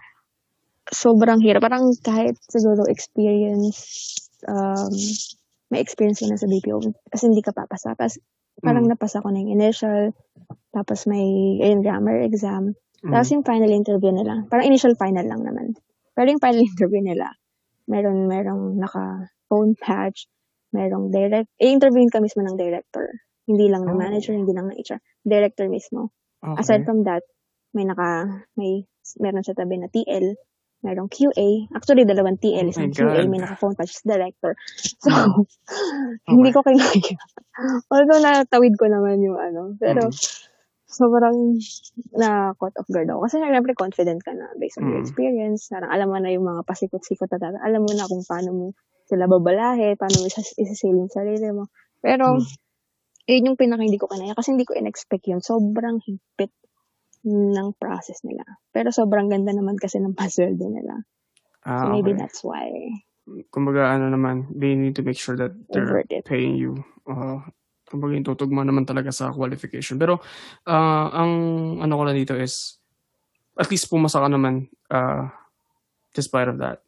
sobrang 0.91 1.39
hirap. 1.39 1.63
Parang 1.63 1.95
kahit 2.03 2.35
siguro 2.51 2.83
experience, 2.91 3.79
um, 4.51 4.91
may 5.71 5.79
experience 5.79 6.21
na 6.27 6.35
sa 6.35 6.51
BPO. 6.51 6.83
As 7.15 7.23
in, 7.23 7.31
hindi 7.31 7.47
ka 7.47 7.55
papasa. 7.55 7.95
Tapos, 7.95 8.19
parang 8.61 8.85
Mm. 8.85 8.99
napasa 8.99 9.23
ko 9.23 9.31
na 9.31 9.39
yung 9.41 9.55
initial, 9.55 10.11
tapos 10.75 11.07
may 11.07 11.23
ayun, 11.63 11.81
grammar 11.81 12.21
exam. 12.27 12.75
Mm. 13.01 13.11
Tapos 13.15 13.29
yung 13.31 13.47
final 13.47 13.71
interview 13.71 14.13
nila, 14.13 14.45
parang 14.51 14.67
initial 14.69 14.99
final 14.99 15.25
lang 15.25 15.41
naman. 15.47 15.79
Pero 16.13 16.27
yung 16.29 16.43
final 16.43 16.61
interview 16.75 17.01
nila, 17.01 17.33
meron 17.89 18.29
merong 18.29 18.77
naka 18.79 19.27
phone 19.53 19.77
patch, 19.77 20.25
merong 20.73 21.13
direct, 21.13 21.53
eh, 21.61 21.69
interviewin 21.69 22.09
ka 22.09 22.25
mismo 22.25 22.41
ng 22.41 22.57
director. 22.57 23.13
Hindi 23.45 23.69
lang 23.69 23.85
ng 23.85 23.93
Oh. 23.93 24.01
manager, 24.01 24.33
hindi 24.33 24.57
lang 24.57 24.73
ng 24.73 24.81
HR. 24.81 24.97
Director 25.21 25.69
mismo. 25.69 26.09
Okay. 26.41 26.57
Aside 26.57 26.89
from 26.89 27.05
that, 27.05 27.21
may 27.77 27.85
naka, 27.85 28.25
may, 28.57 28.89
meron 29.21 29.45
sa 29.45 29.53
tabi 29.53 29.77
na 29.77 29.93
TL, 29.93 30.33
merong 30.81 31.13
QA. 31.13 31.69
Actually, 31.77 32.09
dalawang 32.09 32.41
TL, 32.41 32.65
Oh 32.65 32.73
isang 32.73 32.89
QA, 32.89 33.21
God. 33.21 33.29
may 33.29 33.41
naka-phone 33.45 33.77
pa, 33.77 33.85
she's 33.85 34.01
director. 34.09 34.57
So, 35.05 35.13
Okay. 36.25 36.33
hindi 36.33 36.49
ko 36.49 36.65
kinaya. 36.65 36.97
Although 37.93 38.23
natawid 38.25 38.81
ko 38.81 38.89
naman 38.89 39.21
yung 39.21 39.37
ano, 39.37 39.77
pero 39.77 40.09
Mm. 40.09 40.17
sobrang 40.89 41.37
na 42.17 42.53
caught 42.57 42.77
off 42.81 42.89
guard 42.89 43.09
ako. 43.09 43.25
Kasi 43.29 43.41
syempre 43.41 43.73
confident 43.77 44.21
ka 44.25 44.33
na 44.33 44.49
based 44.57 44.81
on 44.81 44.89
your 44.89 45.01
Mm. 45.01 45.05
experience. 45.05 45.69
Parang 45.69 45.89
alam 45.93 46.09
mo 46.09 46.17
na 46.17 46.33
yung 46.33 46.45
mga 46.49 46.65
pasikot-sikot 46.65 47.29
na 47.33 47.41
tata. 47.41 47.59
Alam 47.65 47.85
mo 47.85 47.93
na 47.93 48.09
kung 48.09 48.25
paano 48.25 48.51
mo 48.53 48.67
sila 49.13 49.29
babalahe, 49.29 49.93
paano 50.01 50.25
mo 50.25 50.27
isa- 50.27 50.57
isasail 50.57 50.97
yung 50.97 51.13
sarili 51.13 51.53
mo. 51.53 51.69
Pero, 52.01 52.41
Mm. 52.41 52.49
yun 53.29 53.47
yung 53.53 53.59
pinaka 53.61 53.85
hindi 53.85 54.01
ko 54.01 54.09
kanaya 54.09 54.33
kasi 54.33 54.57
hindi 54.57 54.65
ko 54.65 54.73
in-expect 54.73 55.29
yun. 55.29 55.45
Sobrang 55.45 56.01
higpit 56.01 56.51
ng 57.29 57.69
process 57.77 58.25
nila. 58.25 58.43
Pero 58.73 58.89
sobrang 58.91 59.29
ganda 59.29 59.53
naman 59.55 59.77
kasi 59.77 60.01
ng 60.01 60.17
pasweldo 60.17 60.65
nila. 60.67 61.05
Ah, 61.63 61.87
So 61.87 61.95
maybe 61.95 62.17
okay. 62.17 62.21
that's 62.25 62.41
why 62.43 62.67
Kumbaga, 63.55 63.95
ano 63.95 64.11
naman, 64.11 64.51
they 64.51 64.75
need 64.75 64.99
to 64.99 65.07
make 65.07 65.15
sure 65.15 65.39
that 65.39 65.55
they're 65.71 66.03
paying 66.27 66.59
you. 66.59 66.83
Uh, 67.07 67.39
kumbaga, 67.87 68.19
yung 68.19 68.27
tutugma 68.27 68.67
naman 68.67 68.83
talaga 68.83 69.15
sa 69.15 69.31
qualification. 69.31 69.95
Pero, 69.95 70.19
ah, 70.67 71.07
ang 71.15 71.33
ano 71.79 71.93
ko 71.95 72.03
lang 72.03 72.19
dito 72.19 72.35
is, 72.35 72.83
at 73.55 73.71
least 73.71 73.87
pumasa 73.87 74.19
ka 74.19 74.27
naman 74.27 74.67
uh, 74.91 75.31
despite 76.11 76.51
of 76.51 76.59
that. 76.59 76.83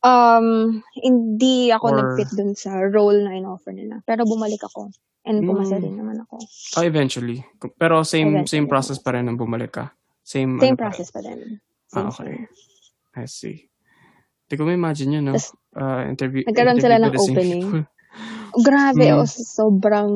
Um, 0.00 0.80
hindi 0.96 1.68
ako 1.68 1.86
Or- 1.86 1.96
nag-fit 2.00 2.30
dun 2.32 2.56
sa 2.56 2.80
role 2.80 3.20
na 3.20 3.36
in-offer 3.36 3.70
nila. 3.70 4.00
Pero 4.02 4.24
bumalik 4.24 4.64
ako. 4.64 4.88
And 5.28 5.44
pumasa 5.44 5.76
Mm. 5.76 5.84
rin 5.84 5.94
naman 6.00 6.16
ako. 6.24 6.40
Ah, 6.74 6.84
eventually. 6.84 7.44
Pero 7.76 8.00
same 8.00 8.40
Eventually. 8.40 8.48
same 8.48 8.66
process 8.66 8.96
pa 8.96 9.12
rin 9.12 9.28
nang 9.28 9.36
bumalik 9.36 9.76
ka. 9.76 9.92
Same, 10.24 10.56
Same 10.56 10.72
ano 10.72 10.80
pa 10.80 10.88
rin. 10.88 10.96
process 10.96 11.08
pa 11.12 11.20
din. 11.20 11.60
Ah, 11.92 11.92
Same 11.92 12.08
okay. 12.08 12.24
thing. 12.24 12.40
I 13.12 13.26
see. 13.26 13.56
Hindi 14.48 14.54
ko 14.56 14.62
ma-imagine 14.64 15.10
yun, 15.12 15.24
no? 15.28 15.36
Tas, 15.36 15.52
Uh, 15.70 16.02
interview, 16.08 16.42
nagkaroon 16.42 16.82
sila 16.82 16.98
ng 16.98 17.12
same 17.14 17.36
opening. 17.36 17.62
people. 17.62 17.84
Grabe, 18.58 19.06
Mm. 19.06 19.16
oh, 19.20 19.28
sobrang 19.28 20.10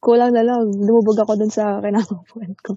kulang 0.00 0.32
na 0.34 0.42
lang. 0.42 0.66
Lumubog 0.66 1.14
ako 1.14 1.38
dun 1.38 1.52
sa 1.52 1.78
kinakapuan 1.78 2.56
ko. 2.58 2.74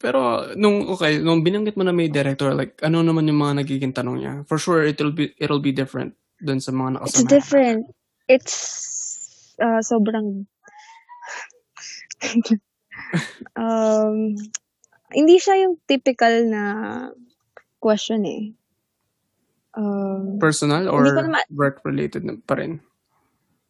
Pero, 0.00 0.48
nung, 0.56 0.88
okay, 0.88 1.20
nung 1.20 1.44
binanggit 1.44 1.76
mo 1.76 1.84
na 1.84 1.92
may 1.92 2.08
director, 2.08 2.56
like, 2.56 2.80
ano 2.80 3.04
naman 3.04 3.28
yung 3.28 3.36
mga 3.36 3.60
nagiging 3.60 3.92
tanong 3.92 4.16
niya? 4.16 4.34
For 4.48 4.56
sure, 4.56 4.80
it'll 4.80 5.12
be, 5.12 5.36
it'll 5.36 5.60
be 5.60 5.76
different 5.76 6.16
dun 6.40 6.56
sa 6.56 6.72
mga 6.72 7.04
It's 7.04 7.20
nakasama. 7.20 7.28
different. 7.28 7.82
It's 8.24 8.56
uh, 9.60 9.84
sobrang 9.84 10.48
um, 13.56 14.36
hindi 15.10 15.36
siya 15.36 15.66
yung 15.66 15.76
typical 15.84 16.48
na 16.48 16.62
question 17.76 18.24
eh. 18.24 18.42
Um, 19.70 20.40
Personal 20.40 20.88
or 20.88 21.04
naman- 21.06 21.46
work-related 21.52 22.24
pa 22.44 22.56
rin? 22.56 22.80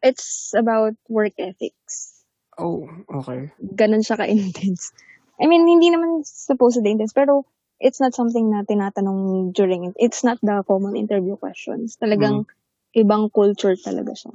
it's 0.00 0.56
about 0.56 0.96
work 1.12 1.36
ethics. 1.36 2.24
Oh, 2.56 2.88
okay. 3.20 3.52
Ganon 3.76 4.00
siya 4.00 4.16
ka-intense. 4.16 4.96
I 5.40 5.48
mean, 5.48 5.64
hindi 5.64 5.88
naman 5.88 6.20
supposed 6.22 6.76
to 6.76 6.84
intense, 6.84 7.16
pero 7.16 7.48
it's 7.80 7.98
not 7.98 8.12
something 8.12 8.52
na 8.52 8.62
tinatanong 8.62 9.52
during 9.56 9.88
it. 9.88 9.96
It's 9.96 10.20
not 10.20 10.36
the 10.44 10.60
common 10.68 10.94
interview 10.94 11.34
questions. 11.40 11.96
Talagang 11.96 12.44
ibang 12.92 13.32
culture 13.32 13.72
talaga 13.80 14.12
siya. 14.12 14.32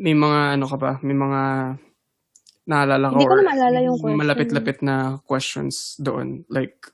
May 0.00 0.16
mga, 0.16 0.56
ano 0.56 0.64
ka 0.64 0.76
ba? 0.80 0.92
May 1.04 1.16
mga 1.16 1.40
naalala 2.66 3.12
ko 3.12 3.20
Hindi 3.20 3.28
ko 3.28 3.36
na 3.36 3.44
maalala 3.46 3.78
yung 3.84 3.96
question. 4.00 4.18
malapit-lapit 4.18 4.78
na 4.80 4.96
questions 5.28 5.94
doon. 6.00 6.48
Like, 6.48 6.90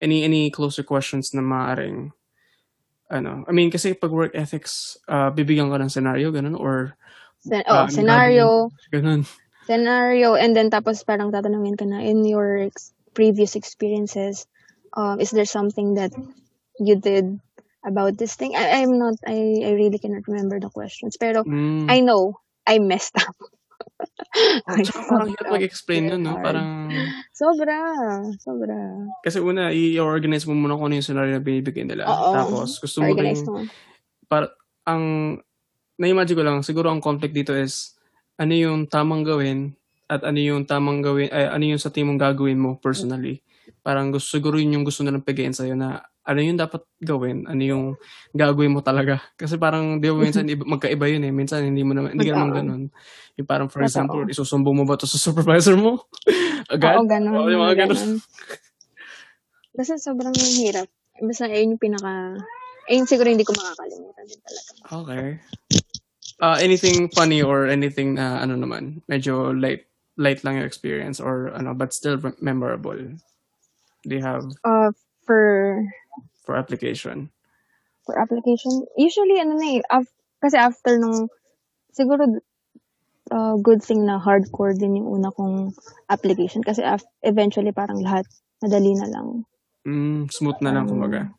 any 0.00 0.24
any 0.24 0.48
closer 0.48 0.82
questions 0.82 1.36
na 1.36 1.44
maaaring 1.44 2.14
ano, 3.10 3.42
I 3.44 3.52
mean, 3.52 3.74
kasi 3.74 3.92
pag 3.98 4.14
work 4.14 4.38
ethics, 4.38 4.94
uh, 5.10 5.34
bibigyan 5.34 5.66
ka 5.66 5.82
ng 5.82 5.90
scenario, 5.90 6.30
ganun, 6.30 6.54
or 6.54 6.94
Sen- 7.42 7.66
Ah, 7.66 7.84
oh, 7.84 7.84
ano 7.88 7.90
scenario, 7.90 8.46
ganun. 8.92 9.26
Scenario, 9.70 10.34
and 10.34 10.58
then 10.58 10.66
tapos 10.66 11.06
parang 11.06 11.30
tatanungin 11.30 11.78
ka 11.78 11.86
na, 11.86 12.02
in 12.02 12.26
your 12.26 12.66
ex- 12.66 12.90
previous 13.14 13.54
experiences, 13.54 14.50
um, 14.98 15.22
is 15.22 15.30
there 15.30 15.46
something 15.46 15.94
that 15.94 16.10
you 16.82 16.98
did 16.98 17.38
about 17.86 18.18
this 18.18 18.34
thing? 18.34 18.58
I, 18.58 18.82
I'm 18.82 18.98
not, 18.98 19.14
I, 19.22 19.62
I 19.62 19.78
really 19.78 20.02
cannot 20.02 20.26
remember 20.26 20.58
the 20.58 20.74
questions. 20.74 21.14
Pero, 21.14 21.46
Mm. 21.46 21.86
I 21.86 22.02
know, 22.02 22.34
I 22.66 22.82
messed 22.82 23.14
up. 23.22 23.38
I 24.68 24.82
Tsaka 24.82 25.06
parang 25.06 25.30
hirap 25.30 25.54
mag-explain 25.54 26.10
yun, 26.10 26.20
no? 26.26 26.36
Parang, 26.42 26.90
Sobra, 27.32 27.78
sobra. 28.42 28.76
kasi 29.24 29.38
una, 29.40 29.70
i-organize 29.72 30.44
mo 30.50 30.52
muna 30.58 30.76
kung 30.76 30.90
ano 30.90 30.98
yung 30.98 31.06
scenario 31.06 31.32
na 31.38 31.42
binibigay 31.42 31.86
nila. 31.86 32.04
Oo. 32.10 32.34
Tapos, 32.34 32.76
gusto 32.82 33.00
mo 33.06 33.14
rin, 33.14 33.38
para, 34.28 34.52
ang, 34.84 35.38
na-imagine 35.96 36.36
ko 36.36 36.44
lang, 36.44 36.58
siguro 36.60 36.90
ang 36.92 37.00
conflict 37.00 37.32
dito 37.32 37.54
is, 37.56 37.96
ano 38.40 38.52
yung 38.56 38.88
tamang 38.88 39.20
gawin, 39.20 39.76
at 40.10 40.24
ano 40.24 40.40
yung 40.40 40.64
tamang 40.64 41.04
gawin, 41.04 41.28
ay, 41.28 41.52
ano 41.52 41.64
yung 41.70 41.78
sa 41.78 41.92
tingin 41.92 42.16
mong 42.16 42.22
gagawin 42.24 42.58
mo 42.58 42.80
personally. 42.80 43.44
Parang 43.84 44.10
gusto, 44.10 44.26
siguro 44.26 44.56
yun 44.58 44.80
yung 44.80 44.86
gusto 44.88 45.04
nilang 45.04 45.22
pigayin 45.22 45.54
sa'yo 45.54 45.76
na, 45.76 46.02
ano 46.26 46.40
yung 46.42 46.58
dapat 46.58 46.82
gawin, 46.98 47.46
ano 47.46 47.62
yung 47.62 47.84
gagawin 48.34 48.74
mo 48.74 48.80
talaga. 48.82 49.22
Kasi 49.40 49.54
parang, 49.60 50.02
di 50.02 50.10
ba 50.10 50.18
minsan 50.18 50.48
iba- 50.48 50.66
magkaiba 50.74 51.06
yun 51.06 51.28
eh. 51.28 51.32
Minsan 51.32 51.62
hindi 51.62 51.84
mo 51.84 51.94
naman, 51.94 52.16
hindi 52.16 52.26
ka 52.26 52.34
naman 52.34 52.52
ganun. 52.56 52.82
Yung 53.38 53.48
parang, 53.48 53.68
for 53.70 53.86
example, 53.86 54.24
isusumbong 54.26 54.82
mo 54.82 54.84
ba 54.88 54.98
to 54.98 55.06
sa 55.06 55.20
supervisor 55.20 55.78
mo? 55.78 56.10
Agad? 56.74 56.98
Oo, 56.98 57.06
ganun. 57.06 57.36
Oo, 57.36 57.48
yung 57.52 57.62
mga 57.62 57.86
ganun. 57.86 57.94
ganun. 57.94 58.12
Basta 59.76 59.94
sobrang 60.00 60.34
hirap. 60.34 60.90
Basta 61.22 61.46
ayun 61.46 61.78
yung 61.78 61.82
pinaka, 61.82 62.34
ayun 62.90 63.06
siguro 63.06 63.30
hindi 63.30 63.46
ko 63.46 63.54
makakalimutan 63.54 64.24
din 64.26 64.40
talaga. 64.42 64.70
Okay. 64.90 65.26
Uh, 66.40 66.56
anything 66.56 67.08
funny 67.12 67.44
or 67.44 67.68
anything 67.68 68.16
na 68.16 68.40
ano 68.40 68.56
naman, 68.56 69.04
medyo 69.12 69.52
light 69.52 69.84
light 70.16 70.40
lang 70.40 70.56
yung 70.56 70.64
experience 70.64 71.20
or 71.20 71.52
ano 71.52 71.76
but 71.76 71.92
still 71.92 72.16
memorable. 72.40 72.96
Do 74.08 74.12
you 74.16 74.24
have 74.24 74.48
Uh, 74.64 74.88
for, 75.28 75.84
for 76.44 76.56
application? 76.56 77.28
for 78.10 78.18
application, 78.18 78.82
usually 78.98 79.38
ano 79.38 79.54
na 79.54 79.66
eh, 79.78 79.80
af- 79.86 80.16
kasi 80.42 80.56
after 80.58 80.98
nung, 80.98 81.28
siguro, 81.94 82.26
uh, 83.30 83.54
good 83.62 83.84
thing 83.84 84.02
na 84.02 84.18
hardcore 84.18 84.74
din 84.74 84.98
yung 84.98 85.20
una 85.20 85.30
kong 85.30 85.70
application. 86.10 86.64
Kasi 86.64 86.82
af- 86.82 87.06
eventually 87.22 87.70
parang 87.70 88.02
lahat 88.02 88.26
madali 88.58 88.96
na 88.98 89.06
lang. 89.06 89.44
Mm, 89.86 90.26
smooth 90.32 90.58
na 90.64 90.74
lang 90.74 90.88
Um, 90.88 90.96
kumbaga. 90.96 91.30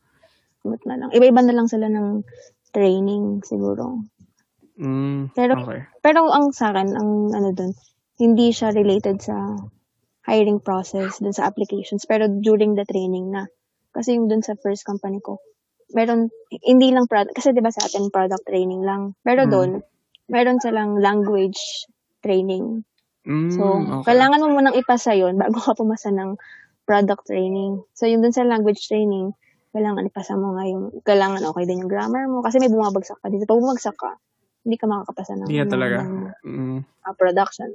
Smooth 0.64 0.84
na 0.88 0.96
lang. 0.96 1.10
Iba-iba 1.12 1.42
na 1.44 1.56
lang 1.60 1.68
sila 1.68 1.92
ng 1.92 2.24
training 2.72 3.44
siguro. 3.44 4.06
Mm, 4.82 5.38
Pero- 5.38 5.62
okay. 5.62 5.80
Pero 6.02 6.26
ang 6.34 6.50
sa 6.52 6.74
akin, 6.74 6.98
ang 6.98 7.12
ano 7.32 7.54
dun, 7.54 7.72
hindi 8.18 8.50
siya 8.50 8.74
related 8.74 9.22
sa 9.22 9.54
hiring 10.26 10.62
process 10.62 11.22
dun 11.22 11.34
sa 11.34 11.46
applications. 11.46 12.10
Pero 12.10 12.26
during 12.30 12.74
the 12.74 12.86
training 12.86 13.30
na. 13.30 13.46
Kasi 13.94 14.18
yung 14.18 14.26
dun 14.26 14.42
sa 14.42 14.58
first 14.58 14.82
company 14.86 15.22
ko, 15.22 15.38
meron, 15.94 16.32
hindi 16.64 16.90
lang 16.90 17.06
product, 17.06 17.36
kasi 17.38 17.52
di 17.52 17.62
ba 17.62 17.70
sa 17.70 17.86
atin 17.86 18.10
product 18.10 18.48
training 18.48 18.82
lang. 18.82 19.14
Pero 19.22 19.46
Mm. 19.46 19.52
doon, 19.52 19.72
meron 20.32 20.58
silang 20.64 20.98
language 20.98 21.86
training. 22.24 22.82
Mm, 23.28 23.52
So, 23.54 23.62
okay. 23.78 24.14
kailangan 24.14 24.42
mo 24.42 24.58
munang 24.58 24.74
ipasa 24.74 25.14
yon 25.14 25.38
bago 25.38 25.62
ka 25.62 25.78
pumasa 25.78 26.10
ng 26.10 26.40
product 26.88 27.30
training. 27.30 27.84
So, 27.94 28.10
yung 28.10 28.26
dun 28.26 28.34
sa 28.34 28.48
language 28.48 28.82
training, 28.90 29.36
kailangan 29.76 30.08
ipasa 30.08 30.34
mo 30.40 30.56
nga 30.58 30.66
yung, 30.66 30.90
kailangan 31.06 31.44
okay 31.46 31.70
din 31.70 31.86
yung 31.86 31.92
grammar 31.92 32.26
mo. 32.26 32.42
Kasi 32.42 32.58
may 32.58 32.72
bumabagsak 32.72 33.20
ka 33.22 33.28
dito. 33.30 33.46
Pag 33.46 33.62
bumagsak 33.62 33.98
ka, 34.00 34.18
hindi 34.62 34.76
ka 34.78 34.86
makakapasa 34.86 35.34
ng, 35.38 35.50
ng- 35.50 35.70
talaga. 35.70 35.98
ng, 36.06 36.16
Mm, 36.46 36.80
uh, 36.82 37.16
production. 37.18 37.70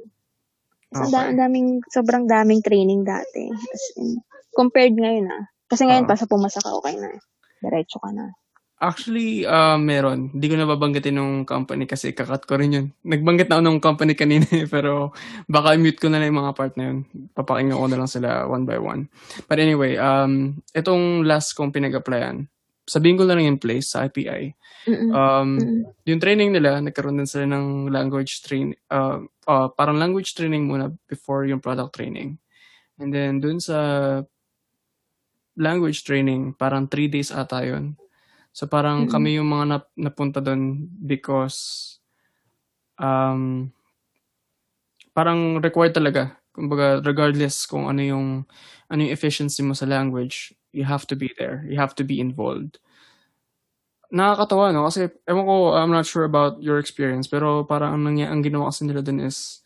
So, 0.94 1.02
Okay. 1.02 1.12
da- 1.12 1.34
daming, 1.46 1.82
sobrang 1.90 2.30
daming 2.30 2.62
training 2.62 3.02
dati. 3.02 3.50
As 3.50 3.84
in, 3.98 4.22
compared 4.54 4.94
ngayon 4.94 5.26
ah. 5.28 5.44
Kasi 5.66 5.82
ngayon, 5.82 6.06
Oo. 6.06 6.10
pa 6.10 6.14
sa 6.14 6.30
pumasa 6.30 6.62
ka, 6.62 6.70
okay 6.78 6.94
na. 6.94 7.10
Diretso 7.58 7.98
ka 7.98 8.14
na. 8.14 8.30
Actually, 8.76 9.48
uh, 9.48 9.80
meron. 9.80 10.36
Hindi 10.36 10.52
ko 10.52 10.54
nababanggitin 10.60 11.16
nung 11.16 11.48
company 11.48 11.88
kasi 11.88 12.12
kakat 12.12 12.44
ko 12.44 12.60
rin 12.60 12.76
yun. 12.76 12.86
Nagbanggit 13.02 13.48
na 13.48 13.56
ako 13.58 13.62
nung 13.64 13.80
company 13.80 14.12
kanina 14.12 14.44
eh, 14.52 14.68
pero 14.68 15.16
baka 15.48 15.74
mute 15.80 15.96
ko 15.96 16.12
na 16.12 16.20
lang 16.20 16.28
yung 16.30 16.44
mga 16.44 16.52
part 16.54 16.76
na 16.76 16.92
yun. 16.92 16.98
Papakinggan 17.32 17.80
ko 17.80 17.88
na 17.88 17.98
lang 17.98 18.10
sila 18.10 18.44
one 18.44 18.68
by 18.68 18.76
one. 18.76 19.08
But 19.48 19.58
anyway, 19.58 19.96
um, 19.96 20.60
itong 20.70 21.24
last 21.24 21.56
kong 21.56 21.72
pinag-applyan, 21.72 22.52
sabihin 22.86 23.18
ko 23.18 23.26
na 23.26 23.34
lang 23.34 23.50
yung 23.50 23.62
place 23.62 23.92
sa 23.92 24.06
IPI. 24.06 24.54
Mm-mm. 24.86 25.10
Um, 25.10 25.50
Mm-mm. 25.58 25.80
yung 26.06 26.22
training 26.22 26.54
nila, 26.54 26.78
nagkaroon 26.78 27.18
din 27.18 27.28
sila 27.28 27.50
ng 27.50 27.90
language 27.90 28.46
train, 28.46 28.72
uh, 28.88 29.20
uh, 29.50 29.68
parang 29.74 29.98
language 29.98 30.38
training 30.38 30.70
muna 30.70 30.94
before 31.10 31.44
yung 31.50 31.58
product 31.58 31.98
training. 31.98 32.38
And 32.96 33.10
then 33.10 33.42
dun 33.42 33.58
sa 33.58 34.22
language 35.58 36.06
training, 36.06 36.54
parang 36.54 36.86
three 36.86 37.10
days 37.10 37.34
ata 37.34 37.66
yun. 37.66 37.98
So 38.54 38.70
parang 38.70 39.04
Mm-mm. 39.04 39.12
kami 39.12 39.36
yung 39.36 39.50
mga 39.50 39.64
nap- 39.66 39.94
napunta 39.98 40.38
dun 40.38 40.86
because 41.02 41.98
um, 42.96 43.74
parang 45.12 45.58
required 45.58 45.92
talaga 45.92 46.38
Kumbaga, 46.56 47.04
regardless 47.04 47.68
kung 47.68 47.84
ano 47.84 48.00
yung, 48.00 48.26
ano 48.88 48.98
yung 49.04 49.12
efficiency 49.12 49.60
mo 49.60 49.76
sa 49.76 49.84
language, 49.84 50.56
you 50.76 50.84
have 50.84 51.08
to 51.08 51.16
be 51.16 51.32
there. 51.40 51.64
You 51.64 51.80
have 51.80 51.96
to 51.96 52.04
be 52.04 52.20
involved. 52.20 52.76
Nakakatawa, 54.12 54.70
no? 54.70 54.86
Kasi, 54.86 55.08
ewan 55.26 55.48
ko, 55.48 55.54
I'm 55.74 55.90
not 55.90 56.06
sure 56.06 56.28
about 56.28 56.60
your 56.62 56.78
experience, 56.78 57.26
pero 57.26 57.64
parang 57.64 57.96
ang, 57.96 58.02
nangy- 58.06 58.28
ang 58.28 58.44
ginawa 58.44 58.70
kasi 58.70 58.84
nila 58.86 59.00
dun 59.02 59.18
is, 59.24 59.64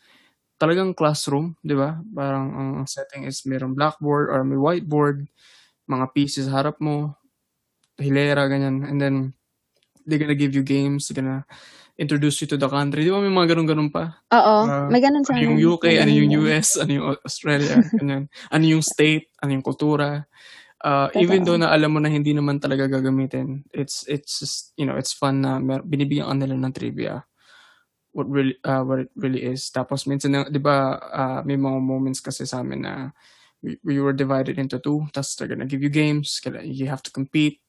talagang 0.57 0.97
classroom, 0.97 1.59
di 1.61 1.75
ba? 1.77 1.99
Parang 2.09 2.47
ang 2.55 2.69
setting 2.87 3.27
is 3.27 3.43
mayroong 3.45 3.77
blackboard 3.77 4.31
or 4.33 4.41
may 4.41 4.57
whiteboard, 4.57 5.27
mga 5.85 6.05
pieces 6.15 6.49
harap 6.49 6.79
mo, 6.81 7.13
hilera, 7.99 8.49
ganyan. 8.49 8.87
And 8.87 8.97
then, 8.97 9.15
they're 10.07 10.21
gonna 10.21 10.37
give 10.37 10.57
you 10.57 10.65
games, 10.65 11.05
they're 11.05 11.21
gonna 11.21 11.45
introduce 12.01 12.41
you 12.41 12.49
to 12.49 12.57
the 12.57 12.65
country. 12.65 13.05
Di 13.05 13.13
ba 13.13 13.21
may 13.21 13.29
mga 13.29 13.53
ganun-ganun 13.53 13.93
pa? 13.93 14.25
Oo, 14.33 14.55
uh, 14.65 14.89
may 14.89 14.97
ganun 14.97 15.21
sa 15.21 15.37
Ano 15.37 15.53
yung 15.53 15.77
UK, 15.77 16.01
ano 16.01 16.09
yung 16.09 16.29
US, 16.41 16.81
ano 16.81 16.91
yung 16.97 17.05
Australia, 17.21 17.77
ganyan. 17.93 18.25
ano 18.49 18.63
yung 18.65 18.81
state, 18.81 19.29
ano 19.37 19.53
yung 19.53 19.61
kultura. 19.61 20.25
Uh, 20.81 21.13
even 21.13 21.45
though 21.45 21.57
na 21.57 21.69
alam 21.69 21.93
mo 21.93 21.99
na 22.01 22.09
hindi 22.09 22.33
naman 22.33 22.57
talaga 22.57 22.89
gagamitin, 22.89 23.61
it's 23.69 24.01
it's 24.09 24.41
just, 24.41 24.73
you 24.77 24.85
know, 24.85 24.97
it's 24.97 25.13
fun 25.13 25.45
na 25.45 25.61
mer- 25.61 25.85
binibigyan 25.85 26.25
ka 26.25 26.35
nila 26.35 26.57
ng 26.57 26.73
trivia 26.73 27.21
what 28.11 28.27
really 28.27 28.59
uh, 28.67 28.83
what 28.83 29.07
it 29.07 29.11
really 29.15 29.45
is. 29.45 29.71
Tapos 29.71 30.03
minsan 30.03 30.35
'di 30.35 30.59
ba 30.59 30.99
uh, 30.99 31.39
may 31.47 31.55
mga 31.55 31.79
moments 31.79 32.19
kasi 32.19 32.43
sa 32.43 32.59
amin 32.59 32.83
na 32.83 33.13
we, 33.63 33.79
we 33.85 33.95
were 34.03 34.11
divided 34.11 34.59
into 34.59 34.81
two. 34.83 35.05
Tapos 35.15 35.37
they're 35.37 35.47
gonna 35.47 35.69
give 35.69 35.85
you 35.85 35.87
games, 35.87 36.41
you 36.65 36.91
have 36.91 37.05
to 37.05 37.13
compete 37.13 37.61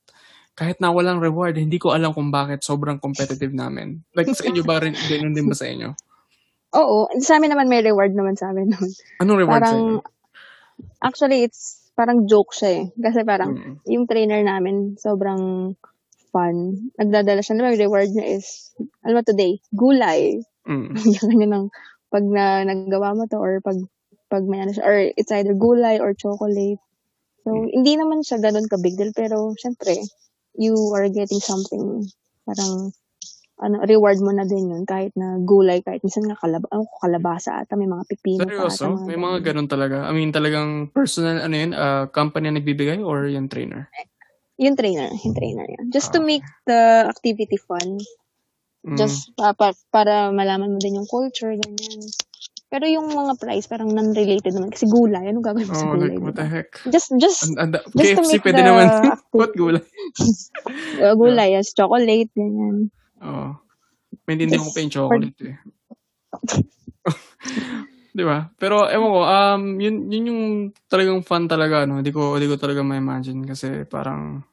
kahit 0.52 0.76
na 0.84 0.92
walang 0.92 1.20
reward, 1.20 1.56
hindi 1.56 1.80
ko 1.80 1.96
alam 1.96 2.12
kung 2.12 2.28
bakit 2.28 2.60
sobrang 2.60 3.00
competitive 3.00 3.56
namin. 3.56 4.04
Like 4.12 4.28
sa 4.36 4.44
inyo 4.44 4.60
ba 4.68 4.84
rin, 4.84 4.92
ganun 4.92 5.32
din 5.32 5.48
ba 5.48 5.56
sa 5.56 5.64
inyo? 5.64 5.96
Oo, 6.76 7.08
sa 7.20 7.40
amin 7.40 7.56
naman 7.56 7.72
may 7.72 7.80
reward 7.80 8.12
naman 8.12 8.36
sa 8.36 8.52
amin. 8.52 8.72
Anong 9.20 9.40
reward 9.40 9.64
parang, 9.64 9.72
sa 9.72 9.76
inyo? 9.80 9.96
Actually, 11.00 11.48
it's 11.48 11.81
parang 11.94 12.24
joke 12.28 12.52
siya 12.56 12.70
eh. 12.82 12.84
Kasi 12.96 13.24
parang 13.24 13.52
mm. 13.56 13.74
yung 13.88 14.04
trainer 14.08 14.40
namin, 14.44 14.96
sobrang 14.96 15.74
fun. 16.32 16.88
Nagdadala 16.96 17.44
siya, 17.44 17.60
na 17.60 17.72
reward 17.76 18.10
niya 18.12 18.40
is, 18.40 18.72
alam 19.04 19.20
mo 19.20 19.22
today, 19.24 19.60
gulay. 19.72 20.40
Mm. 20.64 20.96
Kanya 21.28 21.48
ng, 21.48 21.66
pag 22.12 22.24
na, 22.24 22.64
nagawa 22.64 23.16
mo 23.16 23.24
to, 23.28 23.36
or 23.36 23.60
pag, 23.60 23.78
pag 24.32 24.44
may 24.48 24.64
ano 24.64 24.72
siya, 24.72 24.84
or 24.84 24.96
it's 25.16 25.32
either 25.32 25.52
gulay 25.52 26.00
or 26.00 26.16
chocolate. 26.16 26.80
So, 27.44 27.52
mm. 27.52 27.68
hindi 27.72 28.00
naman 28.00 28.24
siya 28.24 28.40
ganun 28.40 28.68
ka 28.68 28.80
big 28.80 28.96
deal, 28.96 29.12
pero 29.12 29.52
syempre, 29.60 30.00
you 30.56 30.76
are 30.96 31.08
getting 31.08 31.40
something 31.40 32.08
parang 32.46 32.92
ano, 33.62 33.86
reward 33.86 34.18
mo 34.18 34.34
na 34.34 34.42
din 34.42 34.74
yun 34.74 34.82
kahit 34.82 35.14
na 35.14 35.38
gulay, 35.38 35.78
kahit 35.86 36.02
minsan 36.02 36.26
nga 36.26 36.34
kalab 36.34 36.66
ano, 36.74 36.82
kalabasa 36.98 37.62
ata, 37.62 37.78
may 37.78 37.86
mga 37.86 38.04
pipino 38.10 38.42
Seryoso? 38.42 38.90
pa 38.90 38.98
ata. 38.98 39.06
May 39.06 39.18
mga 39.18 39.38
ganun 39.46 39.70
talaga? 39.70 40.02
I 40.04 40.12
mean, 40.12 40.34
talagang 40.34 40.90
personal, 40.90 41.38
ano 41.38 41.54
yun, 41.54 41.72
uh, 41.72 42.10
company 42.10 42.50
na 42.50 42.58
nagbibigay 42.58 42.98
or 42.98 43.30
yung 43.30 43.46
trainer? 43.46 43.86
Yung 44.58 44.74
trainer, 44.74 45.14
yung 45.14 45.34
trainer 45.38 45.66
yan. 45.70 45.94
Just 45.94 46.10
ah. 46.10 46.18
to 46.18 46.20
make 46.26 46.44
the 46.66 47.06
activity 47.06 47.56
fun. 47.56 48.02
Mm. 48.82 48.98
Just 48.98 49.30
uh, 49.38 49.54
pa, 49.54 49.70
para 49.94 50.34
malaman 50.34 50.74
mo 50.74 50.78
din 50.82 50.98
yung 50.98 51.06
culture, 51.06 51.54
ganyan. 51.54 52.02
Pero 52.72 52.88
yung 52.88 53.12
mga 53.12 53.36
price, 53.36 53.68
parang 53.68 53.92
non-related 53.92 54.56
naman. 54.56 54.72
Kasi 54.72 54.88
gulay. 54.88 55.28
Anong 55.28 55.44
gagawin 55.44 55.68
mo 55.68 55.76
oh, 55.76 55.82
sa 55.84 55.92
gulay? 55.92 56.16
Like, 56.16 56.24
what 56.24 56.36
the 56.40 56.48
heck? 56.48 56.72
Just, 56.88 57.12
just, 57.20 57.52
and, 57.52 57.60
and, 57.60 57.72
just 57.76 58.16
KFC 58.16 58.16
to 58.16 58.24
make 58.32 58.44
pwede 58.48 58.58
the... 58.58 58.64
naman. 58.64 58.86
what 59.38 59.52
gulay? 59.52 59.84
uh, 61.04 61.12
gulay, 61.12 61.52
yes. 61.52 61.76
Chocolate, 61.76 62.32
ganyan. 62.32 62.88
Oo. 63.22 63.30
Oh. 63.30 63.52
May 64.28 64.36
hindi 64.36 64.60
ko 64.60 64.68
pa 64.70 64.80
yung 64.84 64.92
chocolate 64.92 65.40
eh. 65.48 65.56
Di 68.16 68.22
ba? 68.28 68.44
Pero, 68.60 68.84
ewan 68.92 69.08
ko, 69.08 69.20
um, 69.24 69.62
yun, 69.80 70.12
yun 70.12 70.28
yung 70.28 70.42
talagang 70.84 71.24
fun 71.24 71.48
talaga, 71.48 71.88
no? 71.88 72.04
Hindi 72.04 72.12
ko, 72.12 72.36
hindi 72.36 72.44
ko 72.44 72.60
talaga 72.60 72.84
ma-imagine 72.84 73.48
kasi 73.48 73.88
parang 73.88 74.44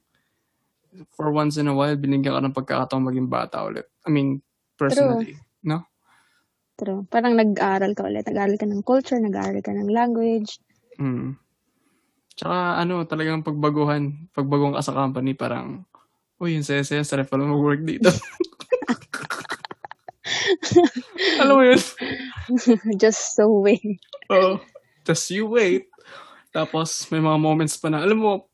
for 1.12 1.36
once 1.36 1.60
in 1.60 1.67
a 1.67 1.75
while, 1.75 1.93
binigyan 1.99 2.39
ka 2.39 2.41
ng 2.41 2.55
pagkakataong 2.55 3.12
maging 3.12 3.27
bata 3.27 3.67
ulit. 3.67 3.91
I 4.08 4.10
mean, 4.10 4.39
personally. 4.79 5.36
True. 5.36 5.43
No? 5.67 5.84
True. 6.79 7.03
Parang 7.12 7.36
nag-aaral 7.36 7.91
ka 7.93 8.08
ulit. 8.08 8.23
Nag-aaral 8.25 8.55
ka 8.55 8.65
ng 8.65 8.82
culture, 8.88 9.19
nag-aaral 9.19 9.60
ka 9.60 9.75
ng 9.75 9.91
language. 9.91 10.63
Mm. 10.95 11.36
Tsaka 12.39 12.79
ano, 12.79 13.03
talagang 13.03 13.43
pagbaguhan. 13.43 14.32
Pagbaguhan 14.32 14.79
ka 14.79 14.88
sa 14.88 14.95
company, 14.95 15.36
parang, 15.36 15.84
uy, 16.39 16.56
yung 16.56 16.65
saya-saya, 16.65 17.04
sarap 17.04 17.28
pala 17.28 17.43
mag-work 17.43 17.84
dito. 17.84 18.08
Alam 21.43 21.56
mo 21.60 21.63
yun? 21.67 21.82
Just 22.95 23.36
so 23.36 23.52
wait. 23.60 23.99
Oo. 24.32 24.60
Just 25.04 25.32
you 25.36 25.52
wait. 25.52 25.91
Tapos, 26.49 27.06
may 27.12 27.21
mga 27.21 27.39
moments 27.39 27.78
pa 27.78 27.91
na, 27.91 28.02
alam 28.02 28.17
mo, 28.17 28.49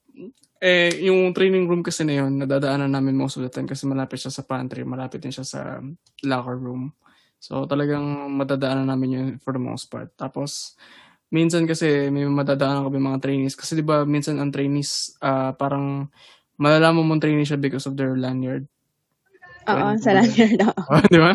eh, 0.59 0.91
yung 1.05 1.31
training 1.31 1.69
room 1.69 1.85
kasi 1.85 2.03
na 2.03 2.25
yun, 2.25 2.41
nadadaanan 2.41 2.91
namin 2.91 3.15
most 3.15 3.37
of 3.37 3.43
the 3.45 3.51
time 3.51 3.69
kasi 3.69 3.85
malapit 3.85 4.19
siya 4.19 4.33
sa 4.33 4.43
pantry, 4.43 4.81
malapit 4.83 5.21
din 5.21 5.31
siya 5.31 5.45
sa 5.45 5.79
locker 6.25 6.57
room. 6.57 6.91
So, 7.37 7.69
talagang 7.69 8.33
madadaanan 8.33 8.89
namin 8.89 9.09
yun 9.13 9.27
for 9.37 9.53
the 9.53 9.61
most 9.61 9.87
part. 9.93 10.09
Tapos, 10.17 10.73
minsan 11.29 11.67
kasi 11.67 12.09
may 12.09 12.25
madadaanan 12.25 12.87
kami 12.87 12.97
mga 12.97 13.21
trainees. 13.21 13.55
Kasi 13.59 13.77
di 13.77 13.85
ba 13.85 14.07
minsan 14.07 14.39
ang 14.39 14.49
trainees, 14.49 15.19
uh, 15.21 15.53
parang 15.53 16.09
malalaman 16.55 17.03
mong 17.05 17.21
trainee 17.21 17.47
siya 17.47 17.59
because 17.59 17.87
of 17.87 17.95
their 17.99 18.15
lanyard. 18.15 18.67
Oo, 19.65 19.97
sa 19.97 20.13
lanyard. 20.13 20.61
Oo. 20.61 20.95
di 21.13 21.19
ba? 21.19 21.33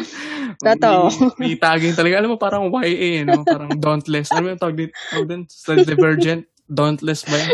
Totoo. 0.61 1.02
May, 1.40 1.54
may 1.54 1.56
tagging 1.56 1.96
talaga. 1.96 2.20
Alam 2.20 2.37
mo, 2.37 2.38
parang 2.38 2.68
YA, 2.68 3.24
no? 3.24 3.42
Parang 3.42 3.72
dauntless. 3.80 4.30
Ano 4.30 4.52
yung 4.52 4.61
tawag 4.61 4.76
dito? 4.76 4.92
Tawag 5.11 5.26
din? 5.28 5.42
Divergent? 5.88 6.44
Dauntless 6.70 7.26
ba 7.26 7.37
yan? 7.37 7.50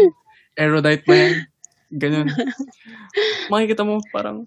Erudite 0.59 1.05
ba 1.07 1.14
yan? 1.14 1.35
Ganyan. 1.94 2.26
Makikita 3.48 3.87
mo, 3.87 4.02
parang, 4.11 4.44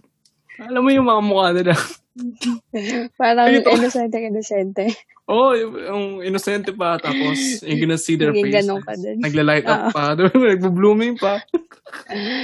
alam 0.60 0.82
mo 0.84 0.90
yung 0.92 1.08
mga 1.08 1.22
mukha 1.24 1.48
nila. 1.56 1.74
Parang 3.22 3.48
Ito. 3.48 3.72
innocent 3.80 4.12
innocente. 4.12 4.92
Oh, 5.30 5.54
yung, 5.54 6.26
innocente 6.26 6.74
pa, 6.74 6.98
tapos 6.98 7.62
yung 7.62 7.86
gonna 7.86 8.02
see 8.02 8.18
their 8.18 8.34
face. 8.34 8.66
ganun 8.66 8.82
ka 8.82 8.98
din. 8.98 9.22
Nagla-light 9.22 9.62
up 9.70 9.94
pa. 9.94 10.18
Nagbo-blooming 10.18 11.22
pa. 11.22 11.46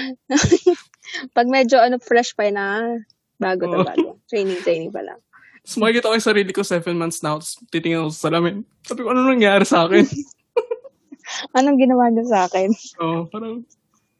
Pag 1.37 1.47
medyo 1.49 1.81
ano, 1.81 1.97
fresh 1.97 2.37
pa 2.37 2.45
na, 2.53 2.85
bago 3.41 3.65
na 3.65 3.81
bago. 3.81 4.21
Training, 4.29 4.61
training 4.61 4.93
pa 4.93 5.01
lang. 5.01 5.17
Tapos 5.65 5.81
makikita 5.81 6.13
ko 6.13 6.13
yung 6.13 6.29
sarili 6.29 6.51
ko 6.53 6.61
seven 6.61 6.93
months 6.93 7.25
now, 7.25 7.41
tapos 7.41 7.57
titingin 7.73 8.05
ako 8.05 8.13
sa 8.13 8.29
salamin. 8.29 8.61
Sabi 8.85 9.01
ko, 9.01 9.09
ano 9.09 9.25
nangyari 9.25 9.65
sa 9.65 9.89
akin? 9.89 10.05
Anong 11.57 11.81
ginawa 11.81 12.05
niya 12.13 12.25
sa 12.29 12.39
akin? 12.45 12.69
Oo, 13.01 13.09
oh, 13.09 13.21
parang, 13.33 13.65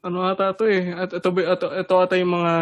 ano 0.06 0.22
ata 0.22 0.54
to 0.54 0.70
eh. 0.70 0.94
At 0.94 1.10
ito, 1.10 1.28
ito, 1.34 1.66
ito 1.66 1.94
ata 1.98 2.14
yung 2.14 2.32
mga 2.38 2.52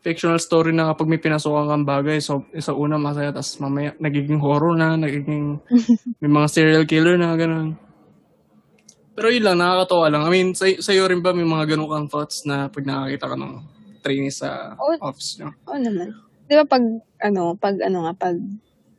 fictional 0.00 0.38
story 0.38 0.70
na 0.70 0.94
kapag 0.94 1.10
may 1.10 1.18
pinasukan 1.18 1.66
kang 1.66 1.84
bagay, 1.84 2.22
so 2.22 2.46
isa 2.54 2.70
una 2.70 2.96
masaya, 2.96 3.34
tapos 3.34 3.58
mamaya 3.58 3.92
nagiging 3.98 4.38
horror 4.38 4.78
na, 4.78 4.94
nagiging 4.94 5.58
may 6.22 6.30
mga 6.30 6.48
serial 6.48 6.84
killer 6.86 7.18
na, 7.18 7.34
ganun. 7.34 7.74
Pero 9.18 9.26
yun 9.28 9.44
lang, 9.44 9.58
nakakatawa 9.60 10.06
lang. 10.08 10.22
I 10.24 10.30
mean, 10.30 10.48
sa, 10.54 10.70
sa'yo 10.70 11.10
rin 11.10 11.20
ba 11.20 11.34
may 11.34 11.44
mga 11.44 11.76
ganun 11.76 11.90
kang 11.90 12.08
thoughts 12.08 12.46
na 12.46 12.70
pag 12.70 12.86
nakakita 12.86 13.26
ka 13.28 13.36
ng 13.36 13.54
trainee 14.00 14.32
sa 14.32 14.78
oh, 14.80 14.96
office 15.02 15.36
nyo? 15.36 15.52
Oo 15.68 15.76
oh, 15.76 15.80
naman. 15.82 16.16
Di 16.48 16.56
ba 16.56 16.64
pag, 16.64 16.84
ano, 17.20 17.58
pag, 17.58 17.76
ano 17.84 18.08
nga, 18.08 18.12
pag 18.16 18.38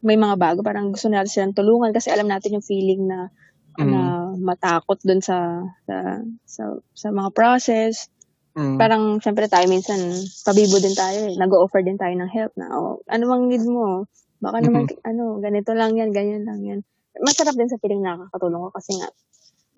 may 0.06 0.18
mga 0.18 0.36
bago, 0.38 0.60
parang 0.62 0.94
gusto 0.94 1.10
natin 1.10 1.32
silang 1.32 1.58
tulungan 1.58 1.94
kasi 1.94 2.14
alam 2.14 2.30
natin 2.30 2.58
yung 2.58 2.66
feeling 2.66 3.10
na 3.10 3.34
mm. 3.78 3.88
na 3.90 4.02
matakot 4.42 4.98
dun 5.06 5.22
sa, 5.22 5.62
sa 5.86 6.20
sa 6.44 6.64
sa 6.92 7.08
mga 7.14 7.30
process. 7.32 8.10
Mm. 8.52 8.76
Parang 8.76 9.04
syempre 9.24 9.48
tayo 9.48 9.64
minsan 9.72 10.02
pabibo 10.44 10.82
din 10.82 10.98
tayo 10.98 11.32
eh. 11.32 11.36
Nag-offer 11.40 11.86
din 11.86 11.96
tayo 11.96 12.12
ng 12.12 12.32
help 12.32 12.52
na 12.60 12.68
oh, 12.76 13.00
ano 13.08 13.24
mang 13.30 13.48
need 13.48 13.64
mo? 13.64 14.10
Baka 14.44 14.60
mm-hmm. 14.60 14.68
naman 14.68 14.84
ano, 15.08 15.24
ganito 15.40 15.72
lang 15.72 15.96
yan, 15.96 16.12
ganyan 16.12 16.44
lang 16.44 16.60
yan. 16.66 16.80
Masarap 17.22 17.56
din 17.56 17.72
sa 17.72 17.80
feeling 17.80 18.04
nakakatulong 18.04 18.68
ko 18.68 18.70
kasi 18.76 18.98
nga 19.00 19.08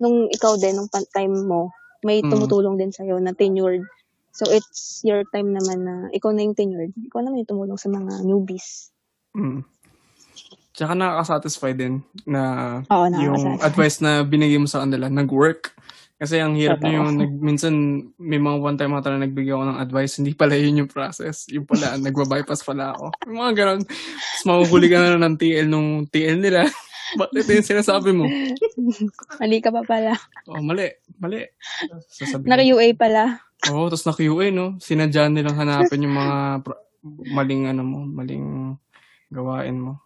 nung 0.02 0.26
ikaw 0.26 0.58
din 0.58 0.74
nung 0.74 0.90
time 0.90 1.34
mo, 1.46 1.70
may 2.02 2.20
mm. 2.24 2.30
tumutulong 2.32 2.74
din 2.74 2.90
sa 2.90 3.06
iyo 3.06 3.20
na 3.22 3.36
tenured. 3.36 3.86
So 4.34 4.50
it's 4.50 5.06
your 5.06 5.22
time 5.30 5.54
naman 5.54 5.86
na 5.86 5.94
ikaw 6.10 6.34
na 6.34 6.42
yung 6.42 6.58
tenured. 6.58 6.90
Ikaw 6.90 7.22
naman 7.22 7.46
yung 7.46 7.50
tumulong 7.54 7.78
sa 7.78 7.86
mga 7.86 8.26
newbies. 8.26 8.90
Mm. 9.38 9.62
Tsaka 10.74 10.92
nakaka-satisfy 10.98 11.72
din 11.78 12.02
na 12.26 12.42
Oo, 12.90 13.06
yung 13.14 13.62
advice 13.62 14.02
na 14.02 14.26
binigay 14.26 14.58
mo 14.58 14.66
sa 14.66 14.82
kanila, 14.82 15.06
nag-work. 15.06 15.70
Kasi 16.18 16.42
ang 16.42 16.58
hirap 16.58 16.82
na 16.82 16.90
yung, 16.94 17.14
nag, 17.14 17.30
minsan 17.38 17.74
may 18.18 18.42
mga 18.42 18.58
one 18.58 18.74
time 18.78 18.90
mga 18.90 19.06
talaga 19.06 19.22
nagbigay 19.26 19.54
ako 19.54 19.64
ng 19.70 19.80
advice, 19.82 20.12
hindi 20.18 20.32
pala 20.34 20.54
yun 20.58 20.82
yung 20.82 20.90
process. 20.90 21.46
Yung 21.50 21.62
pala, 21.66 21.94
nagba-bypass 22.02 22.66
pala 22.66 22.90
ako. 22.90 23.14
Yung 23.30 23.38
mga 23.38 23.52
ganun. 23.54 23.80
Tapos 23.86 24.44
mahuhuli 24.46 24.86
ka 24.90 24.98
na 24.98 25.18
ng 25.22 25.36
TL 25.38 25.66
nung 25.70 26.10
TL 26.10 26.42
nila. 26.42 26.66
Bakit 27.22 27.46
yung 27.46 27.70
sinasabi 27.70 28.10
mo? 28.10 28.26
mali 29.42 29.62
ka 29.62 29.70
pa 29.70 29.86
pala. 29.86 30.18
Oh, 30.50 30.58
mali. 30.58 30.90
Mali. 31.22 31.46
Sasabihin. 32.10 32.50
Naka-UA 32.50 32.86
pala. 32.98 33.38
Oo, 33.70 33.86
oh, 33.86 33.88
tapos 33.90 34.06
naka-UA, 34.10 34.50
no? 34.50 34.74
Sinadya 34.82 35.30
nilang 35.30 35.54
hanapin 35.54 36.02
yung 36.02 36.18
mga 36.18 36.66
maling, 37.30 37.70
ano 37.70 37.82
mo, 37.86 38.00
maling 38.02 38.74
gawain 39.30 39.78
mo. 39.78 40.03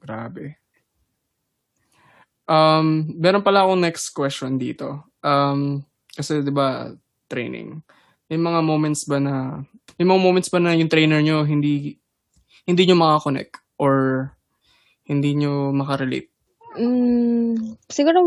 Grabe. 0.00 0.58
Um, 2.50 3.14
meron 3.14 3.46
pala 3.46 3.62
akong 3.62 3.78
next 3.78 4.10
question 4.10 4.58
dito. 4.58 5.06
Um, 5.22 5.86
kasi 6.10 6.42
'di 6.42 6.50
ba 6.50 6.90
training. 7.30 7.78
May 8.26 8.40
mga 8.40 8.60
moments 8.66 9.06
ba 9.06 9.22
na 9.22 9.62
may 10.00 10.06
mga 10.08 10.20
moments 10.20 10.50
ba 10.50 10.58
na 10.58 10.74
yung 10.74 10.90
trainer 10.90 11.22
nyo 11.22 11.46
hindi 11.46 12.00
hindi 12.66 12.82
nyo 12.90 12.96
makakonect 12.98 13.54
or 13.78 13.94
hindi 15.06 15.34
nyo 15.34 15.74
makarelate? 15.74 16.30
Mm, 16.78 17.74
siguro 17.90 18.22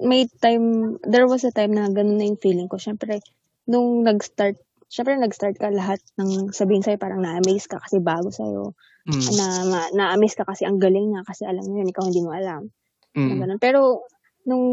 may 0.00 0.24
time, 0.40 0.96
there 1.04 1.28
was 1.28 1.44
a 1.44 1.52
time 1.52 1.76
na 1.76 1.92
ganun 1.92 2.16
na 2.16 2.24
yung 2.24 2.40
feeling 2.40 2.68
ko. 2.72 2.80
Siyempre, 2.80 3.20
nung 3.68 4.00
nag-start, 4.00 4.56
siyempre 4.88 5.20
nag-start 5.20 5.60
ka 5.60 5.68
lahat 5.68 6.00
ng 6.16 6.56
sabihin 6.56 6.80
sa'yo 6.80 6.96
parang 6.96 7.20
na-amaze 7.20 7.68
ka 7.68 7.76
kasi 7.84 8.00
bago 8.00 8.32
sa'yo. 8.32 8.72
Mm. 9.02 9.30
Na, 9.34 9.46
ma- 9.66 9.92
na-amaze 9.92 10.38
ka 10.38 10.46
kasi 10.46 10.62
ang 10.62 10.78
galing 10.78 11.10
niya 11.10 11.26
kasi 11.26 11.42
alam 11.42 11.66
mo 11.66 11.74
yun, 11.74 11.90
ikaw 11.90 12.06
hindi 12.06 12.22
mo 12.22 12.30
alam. 12.30 12.70
Na 13.18 13.34
Mm. 13.34 13.40
ganun. 13.42 13.60
Pero, 13.60 14.06
nung 14.46 14.64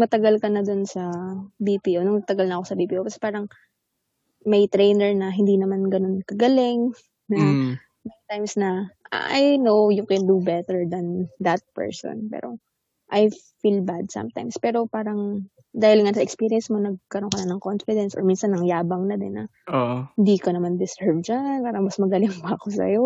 matagal 0.00 0.40
ka 0.40 0.48
na 0.48 0.64
dun 0.64 0.84
sa 0.88 1.08
BPO, 1.60 2.04
nung 2.04 2.24
tagal 2.24 2.48
na 2.48 2.56
ako 2.60 2.64
sa 2.72 2.76
BPO, 2.76 3.04
kasi 3.04 3.20
parang 3.20 3.48
may 4.46 4.64
trainer 4.70 5.12
na 5.12 5.28
hindi 5.34 5.58
naman 5.60 5.88
ganun 5.92 6.22
kagaling, 6.24 6.92
na 7.28 7.36
Mm. 7.40 7.72
times 8.30 8.54
na 8.58 8.90
I 9.10 9.54
know 9.58 9.90
you 9.90 10.06
can 10.06 10.26
do 10.26 10.38
better 10.42 10.86
than 10.86 11.30
that 11.42 11.62
person, 11.74 12.26
pero 12.30 12.58
I 13.10 13.30
feel 13.62 13.82
bad 13.86 14.10
sometimes. 14.10 14.58
Pero 14.58 14.86
parang 14.90 15.46
dahil 15.70 16.02
nga 16.06 16.16
sa 16.16 16.24
experience 16.26 16.70
mo, 16.72 16.78
nagkaroon 16.82 17.30
ka 17.30 17.38
na 17.42 17.54
ng 17.54 17.62
confidence 17.62 18.14
or 18.18 18.22
minsan 18.26 18.50
ng 18.54 18.66
yabang 18.66 19.06
na 19.06 19.14
din 19.18 19.42
na 19.42 19.44
Oo. 19.70 20.06
hindi 20.18 20.36
ka 20.42 20.50
naman 20.54 20.78
deserve 20.78 21.22
dyan, 21.22 21.62
parang 21.62 21.86
mas 21.86 21.98
magaling 22.02 22.34
pa 22.42 22.58
ako 22.58 22.66
sa'yo. 22.72 23.04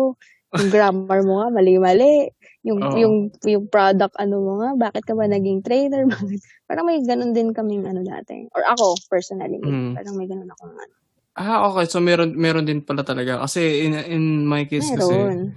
Yung 0.59 0.67
grammar 0.67 1.23
mo 1.23 1.39
nga, 1.39 1.47
mali-mali. 1.47 2.27
Yung, 2.67 2.79
Oo. 2.83 2.95
yung, 2.99 3.15
yung 3.47 3.65
product, 3.71 4.11
ano 4.19 4.35
mo 4.43 4.51
nga, 4.59 4.69
bakit 4.91 5.07
ka 5.07 5.15
ba 5.15 5.23
naging 5.25 5.63
trainer? 5.63 6.03
Bakit? 6.11 6.39
Parang 6.67 6.85
may 6.85 6.99
ganun 7.07 7.31
din 7.31 7.55
kaming 7.55 7.87
ano 7.87 8.03
dati. 8.03 8.51
Or 8.51 8.63
ako, 8.67 8.99
personally, 9.07 9.63
Mm. 9.63 9.95
parang 9.95 10.15
may 10.19 10.27
ganun 10.27 10.51
ako 10.51 10.63
ano. 10.75 10.93
Ah, 11.39 11.63
okay. 11.71 11.87
So 11.87 12.03
meron 12.03 12.35
meron 12.35 12.67
din 12.67 12.83
pala 12.83 13.07
talaga 13.07 13.39
kasi 13.39 13.87
in 13.87 13.95
in 13.95 14.23
my 14.43 14.67
case 14.67 14.91
kasi 14.91 15.15
Meron. 15.15 15.55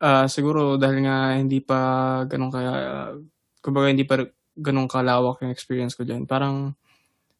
ah 0.00 0.24
siguro 0.24 0.80
dahil 0.80 1.04
nga 1.04 1.36
hindi 1.36 1.60
pa 1.60 1.78
ganun 2.24 2.48
kaya 2.48 2.72
kumbaga 3.60 3.92
hindi 3.92 4.08
pa 4.08 4.24
ganun 4.56 4.88
kalawak 4.88 5.44
yung 5.44 5.52
experience 5.52 5.92
ko 5.92 6.08
diyan. 6.08 6.24
Parang 6.24 6.72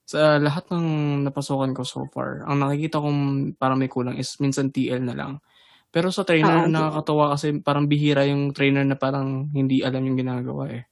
sa 0.04 0.36
lahat 0.36 0.68
ng 0.68 0.86
napasukan 1.24 1.72
ko 1.72 1.82
so 1.88 2.04
far, 2.12 2.44
ang 2.44 2.60
nakikita 2.60 3.00
kong 3.00 3.20
parang 3.56 3.80
may 3.80 3.88
kulang 3.88 4.20
is 4.20 4.36
minsan 4.36 4.68
TL 4.68 5.00
na 5.04 5.16
lang. 5.16 5.32
Pero 5.96 6.12
sa 6.12 6.28
trainer, 6.28 6.68
Oo. 6.68 6.68
nakakatawa 6.68 7.32
kasi 7.32 7.56
parang 7.64 7.88
bihira 7.88 8.28
yung 8.28 8.52
trainer 8.52 8.84
na 8.84 9.00
parang 9.00 9.48
hindi 9.56 9.80
alam 9.80 10.04
yung 10.04 10.20
ginagawa 10.20 10.68
eh. 10.68 10.84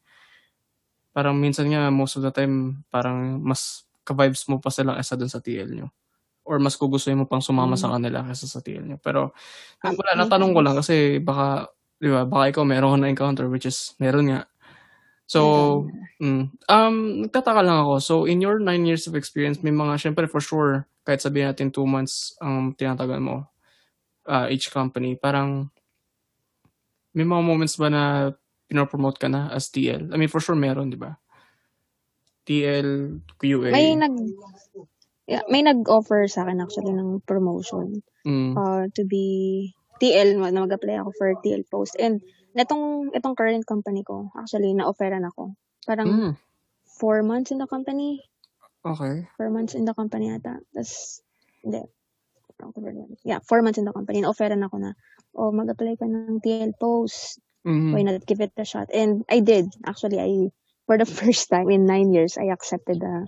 Parang 1.13 1.37
minsan 1.37 1.69
nga, 1.69 1.93
most 1.93 2.17
of 2.17 2.25
the 2.25 2.33
time, 2.33 2.81
parang 2.89 3.37
mas 3.45 3.85
ka-vibes 4.01 4.49
mo 4.49 4.65
pa 4.65 4.73
sila 4.73 4.97
kaysa 4.97 5.21
dun 5.21 5.29
sa 5.29 5.45
TL 5.45 5.77
nyo. 5.77 5.93
Or 6.49 6.57
mas 6.57 6.81
gugustuhin 6.81 7.21
mo 7.21 7.29
pang 7.29 7.45
sumama 7.45 7.77
sa 7.77 7.93
Mm. 7.93 7.95
kanila 8.01 8.19
kaysa 8.25 8.49
sa 8.49 8.65
TL 8.65 8.85
nyo. 8.89 8.99
Pero, 9.05 9.37
Um, 9.85 9.93
wala, 10.01 10.25
natanong 10.25 10.57
ko 10.57 10.61
lang 10.65 10.77
kasi 10.81 11.21
baka, 11.21 11.69
di 12.01 12.09
ba, 12.09 12.25
baka 12.25 12.49
ikaw 12.57 12.65
meron 12.65 12.97
ka 12.97 12.99
na 13.05 13.13
encounter 13.13 13.47
which 13.53 13.69
is 13.69 13.93
meron 14.01 14.33
nga. 14.33 14.49
So, 15.29 15.41
mm, 16.21 16.45
um, 16.69 16.97
nagtataka 17.29 17.61
lang 17.61 17.85
ako. 17.85 17.95
So, 18.01 18.15
in 18.25 18.41
your 18.41 18.57
nine 18.61 18.89
years 18.89 19.05
of 19.09 19.17
experience, 19.17 19.61
may 19.61 19.73
mga, 19.73 20.01
syempre 20.01 20.25
for 20.29 20.41
sure, 20.41 20.89
kahit 21.05 21.21
sabihin 21.21 21.53
natin 21.53 21.69
two 21.73 21.85
months 21.85 22.33
ang 22.41 22.73
tinatagal 22.77 23.21
mo, 23.21 23.45
uh, 24.27 24.47
each 24.51 24.71
company, 24.73 25.17
parang, 25.17 25.71
may 27.15 27.25
mga 27.25 27.43
moments 27.45 27.77
ba 27.79 27.89
na 27.89 28.05
pinopromote 28.67 29.21
ka 29.21 29.29
na 29.29 29.49
as 29.53 29.71
TL? 29.71 30.11
I 30.13 30.17
mean, 30.17 30.29
for 30.29 30.41
sure 30.41 30.59
meron, 30.59 30.91
di 30.91 30.99
ba? 30.99 31.17
TL, 32.45 33.21
QA. 33.41 33.73
May 33.73 33.97
nag 33.97 34.15
yeah, 35.25 35.45
may 35.49 35.65
nag-offer 35.65 36.29
sa 36.29 36.45
akin 36.45 36.61
actually 36.61 36.93
ng 36.93 37.25
promotion 37.25 38.05
Mm. 38.25 38.57
uh, 38.57 38.89
to 38.97 39.05
be 39.05 39.69
TL 40.01 40.41
na 40.41 40.49
mag-apply 40.65 41.01
ako 41.01 41.13
for 41.17 41.29
TL 41.45 41.65
post 41.69 41.97
and 42.01 42.25
netong 42.57 43.13
itong 43.13 43.37
current 43.37 43.65
company 43.69 44.01
ko 44.01 44.33
actually 44.33 44.73
na-offeran 44.73 45.29
ako 45.29 45.53
parang 45.85 46.09
Mm. 46.09 46.33
four 47.01 47.21
months 47.21 47.53
in 47.53 47.61
the 47.61 47.69
company 47.69 48.25
Okay. 48.85 49.29
four 49.37 49.49
months 49.53 49.77
in 49.77 49.85
the 49.85 49.93
company 49.97 50.33
ata 50.33 50.61
tas 50.73 51.21
hindi 51.65 51.85
yeah 53.25 53.39
four 53.45 53.63
months 53.63 53.79
in 53.79 53.85
the 53.85 53.93
company 53.93 54.21
na-offeran 54.23 54.63
ako 54.65 54.79
na 54.79 54.91
oh 55.35 55.51
mag-apply 55.51 55.99
ka 55.99 56.07
ng 56.07 56.39
TL 56.41 56.75
post 56.79 57.41
Mhm. 57.65 57.97
why 57.97 58.05
not 58.05 58.21
give 58.29 58.45
it 58.45 58.53
a 58.61 58.67
shot 58.69 58.93
and 58.93 59.25
I 59.33 59.41
did 59.41 59.73
actually 59.89 60.21
I 60.21 60.53
for 60.85 61.01
the 61.01 61.09
first 61.21 61.49
time 61.49 61.73
in 61.73 61.89
nine 61.89 62.13
years 62.13 62.37
I 62.37 62.53
accepted 62.53 63.01
the 63.01 63.25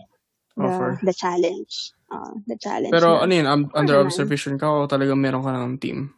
the, 0.56 0.68
Offer. 0.68 1.00
the 1.04 1.14
challenge 1.16 1.96
uh, 2.12 2.36
the 2.44 2.56
challenge 2.60 2.92
Pero 2.92 3.16
na- 3.16 3.24
ano 3.24 3.32
yun, 3.32 3.46
um, 3.48 3.62
under 3.72 3.96
observation 4.00 4.56
ka 4.60 4.68
o 4.68 4.84
talagang 4.88 5.20
meron 5.20 5.40
ka 5.44 5.52
ng 5.52 5.76
team? 5.80 6.12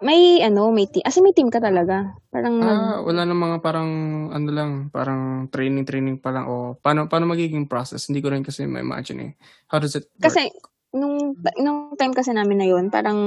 May 0.00 0.40
ano, 0.40 0.72
may 0.72 0.88
team. 0.88 1.04
As 1.04 1.12
in, 1.20 1.28
may 1.28 1.36
team 1.36 1.52
ka 1.52 1.60
talaga. 1.60 2.16
Parang 2.32 2.56
Ah, 2.56 3.04
wala 3.04 3.28
nang 3.28 3.36
mga 3.36 3.60
parang 3.60 3.90
ano 4.32 4.48
lang, 4.48 4.70
parang 4.88 5.52
training-training 5.52 6.24
pa 6.24 6.32
lang 6.32 6.48
o 6.48 6.72
paano 6.80 7.04
paano 7.04 7.28
magiging 7.28 7.68
process? 7.68 8.08
Hindi 8.08 8.24
ko 8.24 8.32
rin 8.32 8.40
kasi 8.40 8.64
ma-imagine 8.64 9.20
eh. 9.28 9.32
How 9.68 9.76
does 9.76 10.00
it 10.00 10.08
work? 10.16 10.24
kasi 10.24 10.48
nung 10.90 11.38
nung 11.62 11.94
time 11.94 12.14
kasi 12.14 12.34
namin 12.34 12.58
na 12.58 12.68
yun, 12.68 12.90
parang 12.90 13.18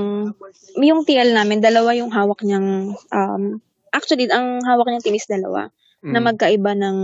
yung 0.76 1.08
TL 1.08 1.32
namin, 1.32 1.64
dalawa 1.64 1.96
yung 1.96 2.12
hawak 2.12 2.44
niyang 2.44 2.92
um 3.12 3.44
actually 3.94 4.28
ang 4.28 4.60
hawak 4.68 4.90
niyang 4.90 5.06
team 5.06 5.16
is 5.16 5.30
dalawa 5.30 5.72
na 6.04 6.20
Mm. 6.20 6.26
magkaiba 6.36 6.72
ng 6.76 6.98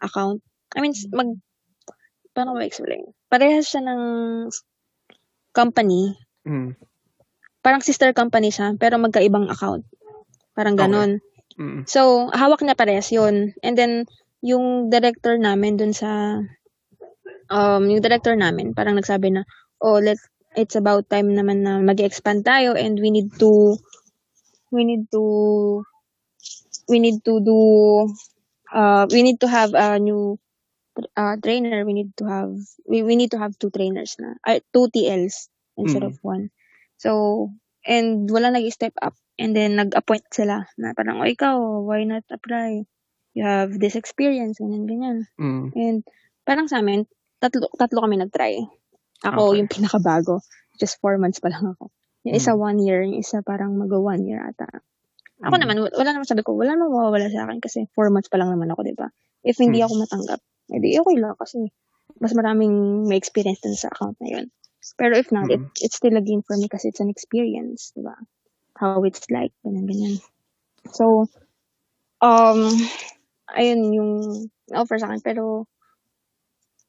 account. 0.00 0.40
I 0.72 0.80
mean, 0.80 0.96
mag 1.12 1.36
paano 2.32 2.56
ko 2.56 2.64
explain? 2.64 3.04
Parehas 3.28 3.68
siya 3.68 3.84
ng 3.84 4.02
company. 5.52 6.16
Mm. 6.48 6.76
Parang 7.60 7.84
sister 7.84 8.12
company 8.16 8.48
siya, 8.48 8.76
pero 8.80 8.96
magkaibang 8.96 9.48
account. 9.52 9.84
Parang 10.56 10.76
ganon. 10.76 11.20
Mm. 11.56 11.84
So, 11.88 12.32
hawak 12.32 12.60
niya 12.64 12.76
parehas 12.76 13.08
yun. 13.12 13.56
And 13.64 13.76
then, 13.76 14.04
yung 14.44 14.92
director 14.92 15.40
namin 15.40 15.80
dun 15.80 15.96
sa, 15.96 16.40
um, 17.48 17.82
yung 17.88 18.04
director 18.04 18.36
namin, 18.36 18.76
parang 18.76 18.96
nagsabi 18.96 19.32
na, 19.32 19.42
oh, 19.86 20.02
let, 20.02 20.18
it's 20.58 20.74
about 20.74 21.06
time 21.06 21.30
naman 21.30 21.62
na 21.62 21.78
mag 21.78 22.02
expand 22.02 22.42
tayo 22.42 22.74
and 22.74 22.98
we 22.98 23.14
need 23.14 23.30
to, 23.38 23.78
we 24.74 24.82
need 24.82 25.06
to, 25.14 25.22
we 26.90 26.98
need 26.98 27.22
to 27.24 27.38
do, 27.40 27.58
uh, 28.74 29.06
we 29.10 29.22
need 29.22 29.38
to 29.40 29.48
have 29.48 29.74
a 29.74 29.98
new 29.98 30.38
uh, 31.16 31.36
trainer. 31.42 31.84
We 31.84 31.92
need 31.92 32.16
to 32.18 32.24
have, 32.26 32.52
we, 32.86 33.02
we 33.02 33.16
need 33.16 33.30
to 33.32 33.38
have 33.38 33.58
two 33.58 33.70
trainers 33.70 34.16
na, 34.18 34.34
uh, 34.46 34.60
two 34.72 34.88
TLs 34.94 35.48
instead 35.76 36.02
Mm. 36.02 36.10
of 36.12 36.16
one. 36.22 36.50
So, 36.98 37.50
and 37.86 38.28
wala 38.30 38.50
nag-step 38.50 38.94
up. 39.02 39.14
And 39.38 39.52
then, 39.54 39.76
nag-appoint 39.76 40.32
sila 40.32 40.64
na 40.80 40.96
parang, 40.96 41.20
oh, 41.20 41.28
ikaw, 41.28 41.84
why 41.84 42.04
not 42.04 42.24
apply? 42.32 42.88
You 43.36 43.44
have 43.44 43.76
this 43.76 43.94
experience, 43.94 44.56
ganyan, 44.58 44.88
ganyan. 44.88 45.18
Mm. 45.36 45.66
And 45.76 45.98
parang 46.48 46.72
sa 46.72 46.80
amin, 46.80 47.04
tatlo, 47.42 47.68
tatlo 47.76 48.00
kami 48.00 48.16
nag-try. 48.16 48.64
Ako 49.24 49.52
Okay. 49.52 49.64
yung 49.64 49.70
pinakabago. 49.70 50.44
Just 50.76 51.00
four 51.00 51.16
months 51.16 51.40
pa 51.40 51.48
lang 51.48 51.72
ako. 51.76 51.88
Yung 52.28 52.36
isa 52.36 52.52
one 52.52 52.76
year, 52.82 53.00
yung 53.06 53.22
isa 53.22 53.40
parang 53.40 53.78
mag-one 53.78 54.26
year 54.26 54.42
ata. 54.44 54.66
Ako 55.44 55.54
Mm. 55.56 55.62
naman, 55.62 55.76
wa- 55.84 55.94
wala 55.96 56.10
naman 56.16 56.26
sabi 56.28 56.42
ko, 56.44 56.56
wala 56.56 56.74
namang 56.76 56.92
mawawala 56.96 57.28
sa 57.32 57.44
akin 57.48 57.60
kasi 57.60 57.86
four 57.96 58.08
months 58.12 58.28
pa 58.28 58.36
lang 58.40 58.52
naman 58.52 58.72
ako, 58.72 58.84
di 58.84 58.96
ba? 58.96 59.08
If 59.46 59.56
hindi 59.60 59.80
Mm. 59.80 59.86
ako 59.88 59.92
matanggap, 60.04 60.40
edi 60.72 60.96
okay 60.98 61.16
lang 61.20 61.36
kasi 61.38 61.70
mas 62.18 62.32
maraming 62.32 63.04
may 63.06 63.16
experience 63.20 63.60
dun 63.60 63.76
sa 63.76 63.88
account 63.92 64.16
na 64.20 64.28
yun. 64.32 64.46
Pero 64.96 65.12
if 65.18 65.28
not, 65.32 65.48
it, 65.52 65.60
Mm. 65.60 65.70
it's 65.84 65.96
still 66.00 66.14
a 66.16 66.22
gain 66.24 66.40
for 66.44 66.56
me 66.56 66.68
kasi 66.68 66.88
it's 66.88 67.00
an 67.04 67.12
experience, 67.12 67.92
di 67.96 68.02
ba? 68.04 68.16
How 68.76 69.00
it's 69.04 69.24
like, 69.32 69.52
ganyan, 69.64 69.84
ganyan. 69.88 70.14
So, 70.92 71.26
um, 72.20 72.60
ayun 73.52 73.80
yung 73.92 74.12
offer 74.72 74.98
sa 74.98 75.08
akin, 75.10 75.20
pero 75.24 75.66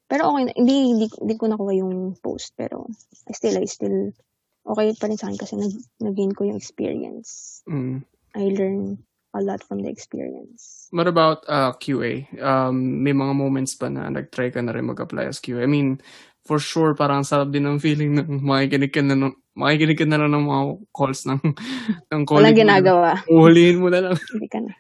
pero 0.08 0.32
okay, 0.32 0.56
hindi, 0.56 0.76
hindi, 0.96 1.06
hindi 1.12 1.36
ko 1.36 1.46
nakuha 1.52 1.74
yung 1.76 2.16
post, 2.24 2.56
pero 2.56 2.88
I 3.28 3.34
still, 3.36 3.56
I 3.60 3.68
still, 3.68 4.16
okay 4.64 4.96
pa 4.96 5.12
rin 5.12 5.20
sa 5.20 5.28
akin 5.28 5.40
kasi 5.40 5.54
nag, 5.60 5.74
nag-gain 6.00 6.32
ko 6.32 6.48
yung 6.48 6.60
experience. 6.60 7.62
Mm. 7.68 8.08
I 8.36 8.44
learn 8.56 9.04
a 9.36 9.42
lot 9.44 9.60
from 9.64 9.84
the 9.84 9.92
experience. 9.92 10.88
What 10.96 11.08
about 11.08 11.44
uh, 11.52 11.76
QA? 11.76 12.26
Um, 12.40 13.04
may 13.04 13.12
mga 13.12 13.36
moments 13.36 13.76
ba 13.76 13.92
na 13.92 14.08
nag-try 14.08 14.50
ka 14.50 14.64
na 14.64 14.72
rin 14.72 14.88
mag-apply 14.88 15.28
as 15.28 15.44
QA? 15.44 15.68
I 15.68 15.70
mean, 15.70 16.00
for 16.48 16.58
sure, 16.58 16.96
parang 16.96 17.28
sarap 17.28 17.52
din 17.52 17.68
ng 17.68 17.78
feeling 17.84 18.16
ng 18.16 18.40
makikinig 18.40 18.96
ka 18.96 19.04
na, 19.04 19.36
makikinig 19.54 20.00
ka 20.00 20.08
na 20.08 20.24
lang 20.24 20.32
ng 20.32 20.46
mga 20.48 20.64
calls 20.96 21.28
ng, 21.28 21.42
ng 22.16 22.22
Walang 22.24 22.26
colleague 22.26 22.56
mo. 22.56 22.64
ginagawa. 22.64 23.10
Uhulihin 23.28 23.84
mo 23.84 23.92
na 23.92 24.00
lang. 24.08 24.16
Hindi 24.16 24.48
ka 24.48 24.60
na. 24.64 24.72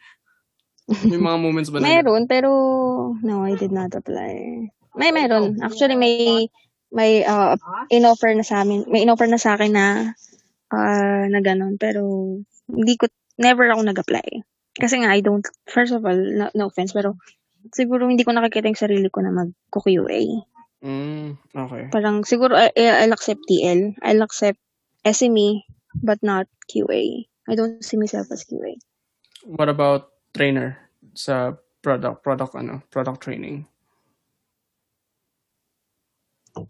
May 1.04 1.20
mga 1.20 1.38
moments 1.44 1.68
ba 1.68 1.84
na 1.84 1.88
Meron, 1.92 2.24
pero 2.32 2.50
no, 3.20 3.44
I 3.44 3.60
did 3.60 3.76
not 3.76 3.92
apply. 3.92 4.72
May 4.98 5.14
meron. 5.14 5.62
Actually, 5.62 5.96
may 5.96 6.50
may 6.92 7.22
uh, 7.24 7.56
in-offer 7.94 8.34
na 8.34 8.44
sa 8.44 8.66
amin. 8.66 8.90
May 8.90 9.06
in-offer 9.06 9.30
na 9.30 9.40
sa 9.40 9.56
akin 9.56 9.72
na 9.78 9.86
uh, 10.74 11.26
na 11.30 11.40
ganun. 11.40 11.78
Pero 11.80 12.02
hindi 12.68 12.94
ko, 13.00 13.08
never 13.40 13.70
ako 13.72 13.82
nag-apply. 13.86 14.28
Kasi 14.78 15.02
nga, 15.02 15.14
I 15.14 15.26
don't, 15.26 15.46
first 15.66 15.96
of 15.96 16.06
all, 16.06 16.18
no, 16.18 16.52
no 16.54 16.70
offense, 16.70 16.94
pero 16.94 17.18
siguro 17.74 18.06
hindi 18.06 18.22
ko 18.22 18.32
nakikita 18.36 18.70
yung 18.70 18.80
sarili 18.80 19.10
ko 19.10 19.26
na 19.26 19.34
mag-QA. 19.34 20.22
Mm, 20.86 21.42
okay. 21.58 21.84
Parang 21.90 22.22
siguro 22.22 22.54
I- 22.54 22.74
I'll 22.78 23.16
accept 23.16 23.42
TL. 23.50 23.98
I'll 24.06 24.22
accept 24.22 24.62
SME, 25.02 25.66
but 26.06 26.22
not 26.22 26.46
QA. 26.70 27.26
I 27.50 27.54
don't 27.58 27.82
see 27.82 27.98
myself 27.98 28.30
as 28.30 28.46
QA. 28.46 28.78
What 29.48 29.72
about 29.72 30.14
trainer 30.36 30.78
sa 31.18 31.58
product, 31.82 32.22
product 32.22 32.54
ano, 32.54 32.86
product 32.94 33.26
training? 33.26 33.66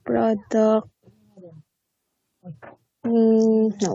Product. 0.04 0.90
Mm, 3.06 3.72
no. 3.80 3.94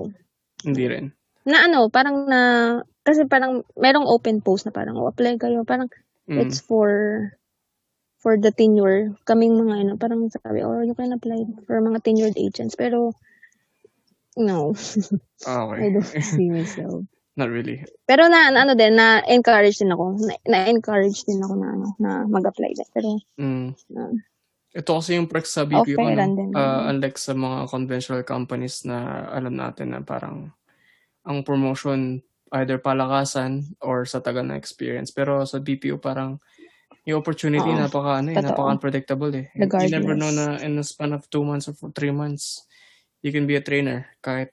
Hindi 0.64 0.84
rin. 0.88 1.04
Na 1.44 1.66
ano, 1.66 1.90
parang 1.90 2.24
na, 2.24 2.40
kasi 3.02 3.26
parang 3.26 3.66
merong 3.74 4.06
open 4.06 4.40
post 4.40 4.64
na 4.64 4.72
parang, 4.72 4.94
oh, 4.96 5.10
apply 5.10 5.36
kayo. 5.36 5.66
Parang, 5.66 5.90
Mm. 6.30 6.38
it's 6.38 6.62
for, 6.62 6.88
for 8.22 8.38
the 8.38 8.54
tenure. 8.54 9.10
Kaming 9.26 9.58
mga 9.58 9.74
ano, 9.82 9.92
parang 9.98 10.30
sabi, 10.30 10.62
oh, 10.62 10.86
you 10.86 10.94
can 10.94 11.10
apply 11.10 11.42
for 11.66 11.82
mga 11.82 11.98
tenured 11.98 12.38
agents. 12.38 12.78
Pero, 12.78 13.10
no. 14.38 14.70
Ah, 15.44 15.66
I 15.74 15.90
okay. 15.90 15.90
don't 15.98 16.06
see 16.22 16.46
myself. 16.46 17.02
Not 17.34 17.50
really. 17.50 17.82
Pero 18.06 18.28
na, 18.30 18.54
na 18.54 18.62
ano 18.62 18.78
din, 18.78 18.94
na-encourage 18.94 19.82
din 19.82 19.90
ako. 19.90 20.14
Na- 20.22 20.44
Na-encourage 20.46 21.26
din 21.26 21.42
ako 21.42 21.54
na, 21.58 21.68
ano, 21.74 21.86
na 21.98 22.10
mag-apply 22.30 22.70
din. 22.70 22.88
Pero, 22.94 23.08
Mm. 23.42 23.68
no. 23.90 24.02
Ito 24.74 25.04
kasi 25.04 25.20
yung 25.20 25.28
perks 25.28 25.52
sa 25.52 25.68
BPO, 25.68 26.00
Okay, 26.00 26.08
ano, 26.08 26.32
ah, 26.56 26.88
unlike 26.88 27.20
sa 27.20 27.36
mga 27.36 27.68
conventional 27.68 28.24
companies 28.24 28.88
na 28.88 29.28
alam 29.28 29.52
natin 29.52 29.92
na 29.92 30.00
parang 30.00 30.48
ang 31.28 31.44
promotion 31.46 32.20
either 32.56 32.78
palakasan 32.80 33.64
or 33.84 34.04
sa 34.08 34.20
tagal 34.24 34.44
na 34.46 34.56
experience. 34.60 35.12
Pero 35.12 35.44
sa 35.48 35.60
BPO 35.60 36.00
parang 36.00 36.40
yung 37.08 37.20
opportunity 37.22 37.70
Oo. 37.70 37.78
napaka 37.78 38.20
ano, 38.24 38.30
eh, 38.34 38.40
napaka 38.42 38.72
unpredictable 38.78 39.32
eh. 39.34 39.48
You 39.80 39.88
Regardless. 39.88 39.92
never 39.92 40.16
know 40.18 40.30
na 40.34 40.60
in 40.62 40.76
the 40.78 40.84
span 40.86 41.12
of 41.16 41.28
two 41.32 41.44
months 41.46 41.68
or 41.70 41.74
three 41.96 42.12
months 42.14 42.66
you 43.24 43.32
can 43.32 43.46
be 43.48 43.56
a 43.58 43.64
trainer 43.64 44.06
kahit 44.24 44.52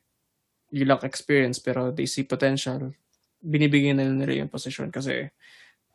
you 0.74 0.86
lack 0.88 1.04
experience 1.06 1.60
pero 1.62 1.92
they 1.94 2.06
see 2.10 2.24
potential. 2.28 2.94
Binibigyan 3.44 4.00
na 4.02 4.08
nila 4.10 4.46
yung 4.46 4.52
position 4.54 4.90
kasi 4.94 5.30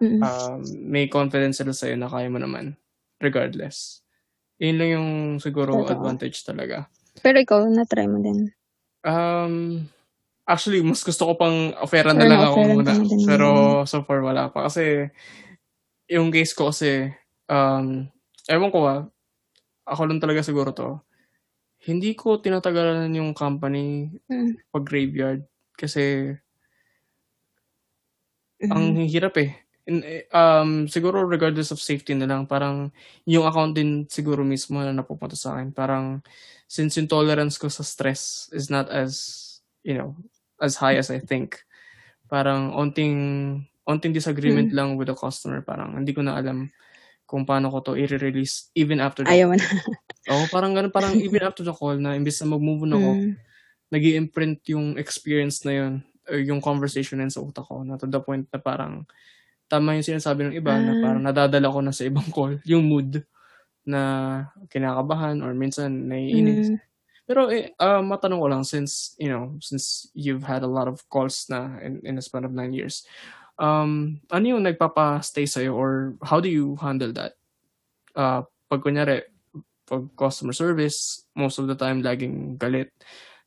Mm. 0.00 0.26
um, 0.26 0.60
may 0.90 1.08
confidence 1.10 1.60
sila 1.62 1.72
sa'yo 1.74 1.96
na 1.98 2.08
kaya 2.12 2.28
mo 2.32 2.38
naman 2.42 2.76
regardless. 3.24 4.03
Yun 4.64 4.76
lang 4.80 4.90
yung 4.96 5.08
siguro 5.44 5.84
Totoo. 5.84 5.92
advantage 5.92 6.40
talaga. 6.40 6.88
Pero 7.20 7.36
ikaw, 7.36 7.68
na-try 7.68 8.08
mo 8.08 8.16
din. 8.24 8.48
Um, 9.04 9.84
actually, 10.48 10.80
mas 10.80 11.04
gusto 11.04 11.28
ko 11.28 11.32
pang 11.36 11.76
offeran 11.84 12.16
na 12.16 12.24
lang 12.24 12.40
ako 12.40 12.58
muna. 12.80 12.92
Pero 13.28 13.48
so 13.84 14.00
far 14.00 14.24
wala 14.24 14.48
pa. 14.48 14.72
Kasi 14.72 15.12
yung 16.08 16.32
case 16.32 16.56
ko 16.56 16.72
kasi, 16.72 17.12
um, 17.52 18.08
ewan 18.48 18.72
ko 18.72 18.78
ah, 18.88 19.04
ako 19.84 20.08
lang 20.08 20.20
talaga 20.20 20.40
siguro 20.40 20.72
to. 20.72 20.96
Hindi 21.84 22.16
ko 22.16 22.40
tinatagalan 22.40 23.12
yung 23.12 23.36
company 23.36 24.08
Mm. 24.32 24.56
pag 24.72 24.84
graveyard. 24.88 25.44
Kasi 25.76 26.32
ang 28.64 28.96
Mm. 28.96 29.04
hirap 29.12 29.36
eh. 29.36 29.63
In, 29.84 30.00
eh, 30.00 30.24
um, 30.32 30.88
siguro 30.88 31.28
regardless 31.28 31.68
of 31.68 31.76
safety 31.76 32.16
na 32.16 32.24
lang, 32.24 32.48
parang 32.48 32.88
yung 33.28 33.44
account 33.44 33.76
din 33.76 34.08
siguro 34.08 34.40
mismo 34.40 34.80
na 34.80 34.96
napupunta 34.96 35.36
sa 35.36 35.60
akin. 35.60 35.76
Parang 35.76 36.24
since 36.64 36.96
yung 36.96 37.04
tolerance 37.08 37.60
ko 37.60 37.68
sa 37.68 37.84
stress 37.84 38.48
is 38.56 38.72
not 38.72 38.88
as, 38.88 39.44
you 39.84 39.92
know, 39.92 40.16
as 40.56 40.80
high 40.80 40.96
as 40.96 41.12
I 41.12 41.20
think. 41.20 41.60
Parang 42.32 42.72
onting, 42.72 43.16
onting 43.84 44.16
disagreement 44.16 44.72
Mm. 44.72 44.76
lang 44.76 44.88
with 44.96 45.12
the 45.12 45.16
customer. 45.16 45.60
Parang 45.60 46.00
hindi 46.00 46.16
ko 46.16 46.24
na 46.24 46.40
alam 46.40 46.72
kung 47.28 47.44
paano 47.44 47.68
ko 47.72 47.80
to 47.80 47.92
i-release 48.00 48.72
even 48.76 49.00
after 49.00 49.24
the 49.24 49.32
Ayaw 49.36 49.52
na. 49.56 49.64
Oo, 50.32 50.48
parang 50.48 50.72
ganun, 50.72 50.92
parang 50.92 51.16
even 51.20 51.44
after 51.44 51.60
the 51.64 51.72
call 51.76 51.96
na 52.00 52.16
imbes 52.16 52.40
na 52.40 52.52
mag-move 52.56 52.88
on 52.88 52.96
ako, 52.96 53.12
Mm. 53.20 53.32
nag 53.92 54.04
imprint 54.16 54.60
yung 54.72 54.96
experience 54.96 55.64
na 55.68 55.72
yun, 55.76 55.94
or 56.28 56.40
yung 56.40 56.60
conversation 56.64 57.20
na 57.20 57.28
yun 57.28 57.34
sa 57.34 57.44
utak 57.44 57.68
ko, 57.68 57.84
na 57.84 58.00
to 58.00 58.08
the 58.08 58.20
point 58.20 58.48
na 58.52 58.60
parang, 58.60 59.04
tama 59.74 59.98
yung 59.98 60.06
sinasabi 60.06 60.46
ng 60.46 60.54
iba, 60.54 60.70
na 60.78 60.94
Ah. 60.94 61.02
parang 61.02 61.22
nadadala 61.26 61.66
ko 61.74 61.82
na 61.82 61.90
sa 61.90 62.06
ibang 62.06 62.30
call, 62.30 62.62
yung 62.70 62.86
mood 62.86 63.26
na 63.82 64.00
kinakabahan 64.70 65.42
or 65.42 65.50
minsan 65.52 66.06
naiinis. 66.06 66.70
Mm. 66.70 66.78
Pero 67.26 67.48
eh, 67.50 67.74
ah, 67.82 68.04
matanong 68.04 68.40
ko 68.40 68.46
lang, 68.46 68.62
since, 68.62 69.18
you 69.18 69.26
know, 69.26 69.58
since 69.58 70.06
you've 70.14 70.46
had 70.46 70.62
a 70.62 70.70
lot 70.70 70.86
of 70.86 71.02
calls 71.10 71.50
na 71.50 71.80
in, 71.82 71.98
in 72.06 72.20
a 72.20 72.22
span 72.22 72.46
of 72.46 72.54
nine 72.54 72.70
years, 72.70 73.02
um, 73.58 74.20
ano 74.30 74.44
yung 74.44 74.62
nagpapa-stay 74.62 75.48
sa'yo 75.48 75.74
or 75.74 76.14
how 76.22 76.38
do 76.38 76.46
you 76.46 76.78
handle 76.78 77.10
that? 77.10 77.34
Uh, 78.14 78.46
pag 78.70 78.80
kunyari, 78.84 79.24
pag 79.84 80.04
customer 80.16 80.52
service, 80.52 81.26
most 81.36 81.58
of 81.58 81.68
the 81.68 81.76
time 81.76 82.00
laging 82.00 82.56
galit, 82.56 82.92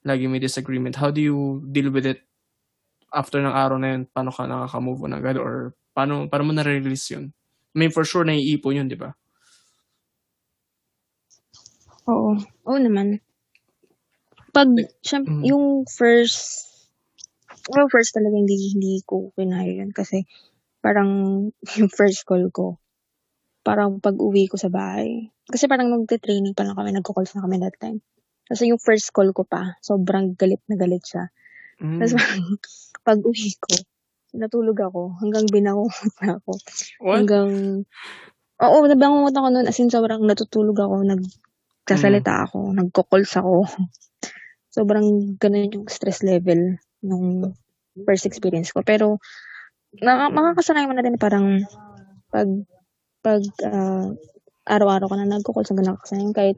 laging 0.06 0.30
may 0.30 0.42
disagreement. 0.42 0.98
How 0.98 1.10
do 1.10 1.22
you 1.22 1.66
deal 1.72 1.90
with 1.90 2.06
it 2.06 2.22
after 3.14 3.42
ng 3.42 3.54
araw 3.54 3.78
na 3.82 3.98
yun? 3.98 4.02
Paano 4.10 4.30
ka 4.30 4.46
nakaka-move 4.46 5.02
on 5.06 5.18
agad 5.18 5.38
or 5.38 5.74
paano, 5.98 6.30
paano 6.30 6.44
mo 6.46 6.54
na-release 6.54 7.18
yun? 7.18 7.34
I 7.74 7.76
mean, 7.82 7.90
for 7.90 8.06
sure, 8.06 8.22
naiipon 8.22 8.78
yun, 8.78 8.86
di 8.86 8.94
ba? 8.94 9.18
Oo. 12.06 12.38
Oo 12.70 12.78
naman. 12.78 13.18
Pag, 14.54 14.70
syem- 15.02 15.26
Mm. 15.26 15.44
yung 15.50 15.66
first, 15.90 16.70
well, 17.74 17.90
first 17.90 18.14
talaga 18.14 18.38
hindi, 18.38 18.78
hindi 18.78 19.02
ko 19.02 19.34
kinaya 19.34 19.82
yun 19.82 19.90
kasi 19.90 20.30
parang 20.86 21.10
yung 21.82 21.90
first 21.90 22.24
call 22.30 22.46
ko, 22.54 22.78
parang 23.66 23.98
pag 23.98 24.16
uwi 24.22 24.46
ko 24.46 24.56
sa 24.56 24.70
bahay. 24.70 25.34
Kasi 25.50 25.66
parang 25.66 25.90
nagte-training 25.90 26.54
pa 26.54 26.62
lang 26.62 26.78
kami, 26.78 26.94
nagko-calls 26.94 27.34
na 27.34 27.44
kami 27.44 27.58
that 27.58 27.76
time. 27.82 28.00
Kasi 28.48 28.70
yung 28.70 28.80
first 28.80 29.12
call 29.12 29.34
ko 29.36 29.44
pa, 29.44 29.76
sobrang 29.84 30.38
galit 30.38 30.62
na 30.70 30.78
galit 30.80 31.04
siya. 31.04 31.28
Mm. 31.82 32.00
Tapos 32.00 32.14
parang 32.16 32.46
pag 33.08 33.20
uwi 33.26 33.50
ko, 33.60 33.74
natulog 34.36 34.78
ako 34.80 35.16
hanggang 35.24 35.46
binangungot 35.48 36.14
na 36.24 36.40
ako. 36.42 36.52
What? 37.04 37.16
Hanggang, 37.24 37.52
oo, 38.64 38.78
nabangungot 38.88 39.36
ako 39.36 39.48
noon. 39.54 39.68
As 39.70 39.80
in, 39.80 39.92
sobrang 39.92 40.24
natutulog 40.24 40.78
ako, 40.80 40.96
nagsasalita 41.06 42.34
Mm. 42.34 42.44
ako, 42.50 42.58
nagko-calls 42.76 43.34
ako. 43.40 43.56
Sobrang 44.78 45.40
ganun 45.42 45.74
yung 45.74 45.88
stress 45.90 46.22
level 46.22 46.78
nung 47.02 47.56
first 48.06 48.30
experience 48.30 48.70
ko. 48.70 48.86
Pero, 48.86 49.18
na, 50.04 50.30
makakasanay 50.30 50.86
mo 50.86 50.94
na 50.94 51.02
din 51.02 51.18
parang 51.18 51.66
pag, 52.30 52.46
pag 53.26 53.42
ah, 53.66 54.12
araw-araw 54.68 55.08
ka 55.10 55.16
na 55.18 55.34
nagko-calls, 55.40 55.72
hanggang 55.74 55.96
nakakasanay 55.96 56.30
kahit, 56.36 56.58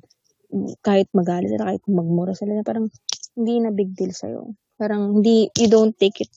kahit 0.84 1.08
magalit 1.16 1.54
sila, 1.54 1.72
kahit 1.72 1.84
magmura 1.88 2.34
sila, 2.36 2.60
parang 2.66 2.90
hindi 3.38 3.54
na 3.64 3.72
big 3.72 3.96
deal 3.96 4.12
sa'yo. 4.12 4.52
Parang 4.76 5.22
hindi, 5.22 5.48
you 5.56 5.70
don't 5.72 5.96
take 5.96 6.20
it 6.26 6.32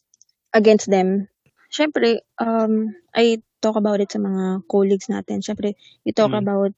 against 0.55 0.89
them. 0.89 1.29
Siyempre, 1.73 2.21
um, 2.41 2.93
I 3.17 3.41
talk 3.65 3.77
about 3.81 4.01
it 4.01 4.13
sa 4.13 4.21
mga 4.21 4.69
colleagues 4.69 5.09
natin. 5.09 5.41
Siyempre, 5.41 5.75
you 6.05 6.13
talk 6.13 6.33
Mm. 6.33 6.43
about 6.45 6.73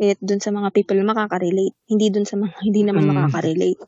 it 0.00 0.16
dun 0.22 0.40
sa 0.40 0.50
mga 0.54 0.72
people 0.72 0.96
na 0.96 1.04
makaka-relate. 1.10 1.74
Hindi 1.90 2.08
dun 2.08 2.24
sa 2.24 2.38
mga 2.40 2.54
hindi 2.66 2.82
naman 2.86 3.04
Mm. 3.04 3.12
makaka-relate. 3.12 3.80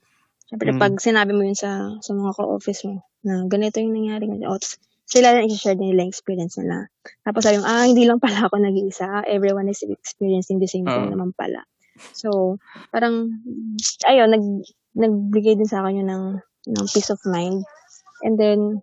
Siyempre, 0.51 0.71
Mm. 0.75 0.81
pag 0.83 0.93
sinabi 1.01 1.33
mo 1.33 1.43
yun 1.47 1.57
sa, 1.57 1.95
sa 2.03 2.13
mga 2.13 2.37
ka-office 2.37 2.85
mo, 2.91 3.07
na 3.25 3.45
ganito 3.47 3.79
yung 3.79 3.95
nangyari, 3.95 4.27
ganito, 4.27 4.49
oh, 4.51 4.59
tas 4.59 4.77
sila 5.11 5.35
na 5.35 5.43
i-share 5.43 5.75
din 5.75 5.91
nila 5.95 6.07
yung 6.07 6.13
experience 6.15 6.55
nila. 6.59 6.87
Tapos 7.27 7.43
sabi 7.43 7.59
mo, 7.59 7.67
ah, 7.67 7.83
hindi 7.83 8.07
lang 8.07 8.23
pala 8.23 8.47
ako 8.47 8.63
nag-iisa. 8.63 9.05
Ah, 9.23 9.25
everyone 9.27 9.67
is 9.67 9.83
experiencing 9.83 10.63
the 10.63 10.71
same 10.71 10.87
thing 10.87 11.11
Oo. 11.11 11.13
naman 11.13 11.35
pala. 11.35 11.67
So, 12.15 12.59
parang, 12.95 13.43
ayun, 14.07 14.31
nag, 14.31 14.45
nagbigay 14.95 15.59
din 15.59 15.67
sa 15.67 15.83
akin 15.83 16.03
yun 16.05 16.11
ng, 16.11 16.25
ng 16.75 16.87
peace 16.95 17.11
of 17.11 17.19
mind. 17.27 17.63
And 18.23 18.39
then, 18.39 18.83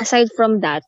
aside 0.00 0.30
from 0.34 0.60
that, 0.60 0.82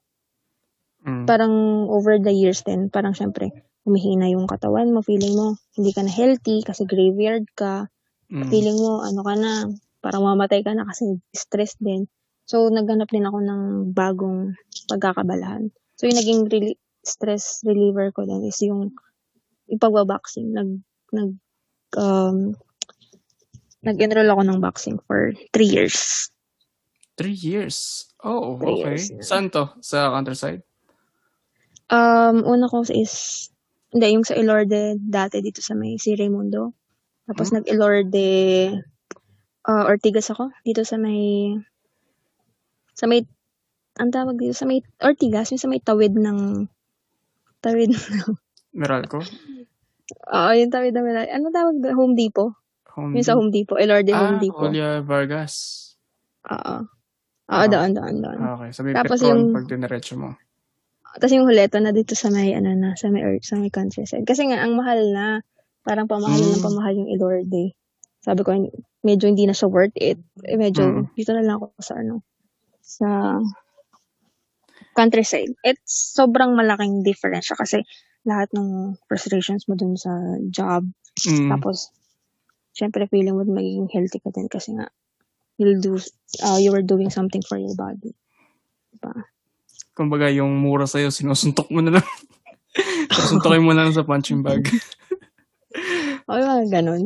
Mm. 1.06 1.22
parang 1.22 1.54
over 1.86 2.18
the 2.18 2.34
years 2.34 2.66
din, 2.66 2.90
parang 2.90 3.14
syempre, 3.14 3.54
humihina 3.86 4.26
yung 4.26 4.50
katawan 4.50 4.90
mo, 4.90 5.06
feeling 5.06 5.38
mo, 5.38 5.54
hindi 5.78 5.94
ka 5.94 6.02
na 6.02 6.10
healthy 6.10 6.66
kasi 6.66 6.82
graveyard 6.82 7.46
ka, 7.54 7.86
Mm. 8.26 8.50
feeling 8.50 8.74
mo, 8.74 9.06
ano 9.06 9.22
ka 9.22 9.34
na, 9.38 9.70
parang 10.02 10.26
mamatay 10.26 10.66
ka 10.66 10.74
na 10.74 10.82
kasi 10.82 11.14
stress 11.30 11.78
din. 11.78 12.10
So, 12.46 12.66
naghanap 12.70 13.06
din 13.10 13.26
ako 13.26 13.38
ng 13.38 13.62
bagong 13.94 14.58
pagkakabalahan. 14.90 15.70
So, 15.94 16.10
yung 16.10 16.18
naging 16.18 16.40
reli- 16.50 16.80
stress 17.06 17.62
reliever 17.62 18.10
ko 18.10 18.26
din 18.26 18.42
is 18.42 18.58
yung, 18.66 18.90
yung 19.70 19.82
pagbaboxing. 19.82 20.50
Nag, 20.50 20.82
nag, 21.14 21.30
um, 21.94 22.54
nag-enroll 23.86 24.30
ako 24.30 24.42
ng 24.42 24.58
boxing 24.58 24.98
for 25.06 25.30
three 25.54 25.70
years. 25.70 26.26
Three 27.14 27.38
years. 27.38 28.06
Oh, 28.26 28.58
okay. 28.58 28.98
years. 28.98 29.14
Saan 29.22 29.54
to? 29.54 29.70
Sa 29.78 30.10
countryside? 30.10 30.66
Um, 31.86 32.42
una 32.42 32.66
ko 32.66 32.82
is, 32.82 33.46
hindi, 33.94 34.10
yung 34.10 34.26
sa 34.26 34.34
Ilorde 34.34 34.98
dati 34.98 35.38
dito 35.38 35.62
sa 35.62 35.78
may 35.78 35.94
si 36.02 36.18
Raimundo. 36.18 36.74
Tapos 37.30 37.54
Hmm? 37.54 37.62
nag-Ilorde, 37.62 38.26
uh, 39.70 39.84
Ortigas 39.86 40.26
ako, 40.34 40.50
dito 40.66 40.82
sa 40.82 40.98
may, 40.98 41.54
sa 42.98 43.06
may, 43.06 43.22
ang 44.02 44.10
tawag 44.10 44.34
dito, 44.42 44.58
sa 44.58 44.66
may 44.66 44.82
Ortigas, 44.98 45.54
yung 45.54 45.62
sa 45.62 45.70
may 45.70 45.78
tawid 45.78 46.18
ng, 46.18 46.66
tawid 47.62 47.94
ng, 47.94 48.34
Meralco? 48.82 49.22
Oo, 50.34 50.50
yung 50.52 50.74
tabi 50.74 50.90
na 50.90 51.06
Meralco. 51.06 51.30
Ano 51.30 51.46
tawag 51.54 51.74
doon? 51.78 51.94
Home 51.94 52.14
Depot? 52.18 52.50
Home 52.98 53.14
yung 53.14 53.26
sa 53.26 53.38
Home 53.38 53.54
Depot. 53.54 53.78
Elorde 53.78 54.10
ah, 54.10 54.18
Home 54.26 54.42
Depot. 54.42 54.66
Julia 54.66 54.98
Vargas. 55.06 55.54
Oo. 56.50 56.95
Oo, 57.46 57.62
oh. 57.62 57.66
doon, 57.70 57.90
doon, 57.94 58.14
doon. 58.18 58.38
Okay, 58.38 58.70
sabi 58.74 58.88
Tapos 58.90 59.22
Petron, 59.22 59.30
yung, 59.30 59.42
pag 59.54 59.66
diniretso 59.70 60.14
mo. 60.18 60.34
Tapos 61.16 61.32
yung 61.32 61.46
huleto 61.46 61.78
na 61.78 61.94
dito 61.94 62.18
sa 62.18 62.28
may, 62.28 62.50
ano 62.52 62.74
na, 62.74 62.98
sa 62.98 63.06
may 63.06 63.22
earth, 63.22 63.46
sa 63.46 63.54
may 63.54 63.70
countryside. 63.70 64.26
Kasi 64.26 64.50
nga, 64.50 64.60
ang 64.66 64.74
mahal 64.74 65.00
na. 65.14 65.40
Parang 65.86 66.10
pamahal 66.10 66.42
mm. 66.42 66.50
ng 66.58 66.64
pamahal 66.66 66.94
yung 66.98 67.10
Elorde. 67.14 67.78
Sabi 68.18 68.42
ko, 68.42 68.50
medyo 69.06 69.30
hindi 69.30 69.46
na 69.46 69.54
siya 69.54 69.70
worth 69.70 69.94
it. 69.94 70.18
Eh, 70.42 70.58
medyo, 70.58 71.06
mm. 71.06 71.14
dito 71.14 71.30
na 71.30 71.46
lang 71.46 71.62
ako 71.62 71.66
sa, 71.78 71.94
ano, 72.02 72.26
sa 72.82 73.08
countryside. 74.98 75.54
It's 75.62 76.16
sobrang 76.18 76.58
malaking 76.58 77.06
difference 77.06 77.52
kasi 77.54 77.86
lahat 78.26 78.50
ng 78.50 78.98
frustrations 79.06 79.70
mo 79.70 79.78
dun 79.78 79.94
sa 79.94 80.10
job. 80.50 80.82
Mm. 81.22 81.54
Tapos, 81.54 81.94
syempre 82.74 83.06
feeling 83.06 83.38
mo 83.38 83.46
magiging 83.46 83.88
healthy 83.88 84.18
ka 84.18 84.34
din 84.34 84.50
kasi 84.50 84.74
nga, 84.74 84.90
you'll 85.56 85.80
do, 85.80 85.96
uh, 86.44 86.58
you 86.60 86.72
were 86.72 86.84
doing 86.84 87.10
something 87.10 87.42
for 87.44 87.56
your 87.56 87.74
body. 87.76 88.12
Diba? 88.92 89.12
Kumbaga, 89.96 90.28
yung 90.28 90.60
mura 90.60 90.84
sa'yo, 90.84 91.08
sinusuntok 91.08 91.72
mo 91.72 91.80
na 91.80 92.00
lang. 92.00 92.06
Suntokin 93.28 93.64
mo 93.64 93.72
na 93.72 93.88
lang 93.88 93.96
sa 93.96 94.04
punching 94.04 94.44
bag. 94.44 94.68
o, 96.28 96.36
yung 96.36 96.50
mga 96.52 96.66
ganun. 96.68 97.04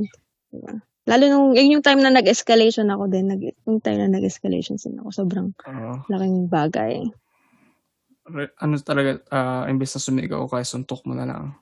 Diba? 0.50 0.72
Lalo 1.08 1.24
nung, 1.26 1.48
yun 1.56 1.78
yung 1.78 1.84
time 1.86 2.02
na 2.02 2.12
nag-escalation 2.12 2.90
ako 2.90 3.10
din, 3.10 3.30
nag, 3.30 3.42
yung 3.66 3.80
time 3.82 4.04
na 4.04 4.10
nag-escalation 4.20 4.78
din 4.78 5.00
ako, 5.00 5.10
sobrang 5.10 5.50
uh, 5.66 5.98
laking 6.06 6.46
bagay. 6.46 7.02
Ano 8.62 8.78
talaga, 8.78 9.18
uh, 9.32 9.66
imbes 9.66 9.96
na 9.96 10.02
sumigaw 10.02 10.46
kaya 10.46 10.66
suntok 10.66 11.02
mo 11.06 11.18
na 11.18 11.26
lang. 11.26 11.56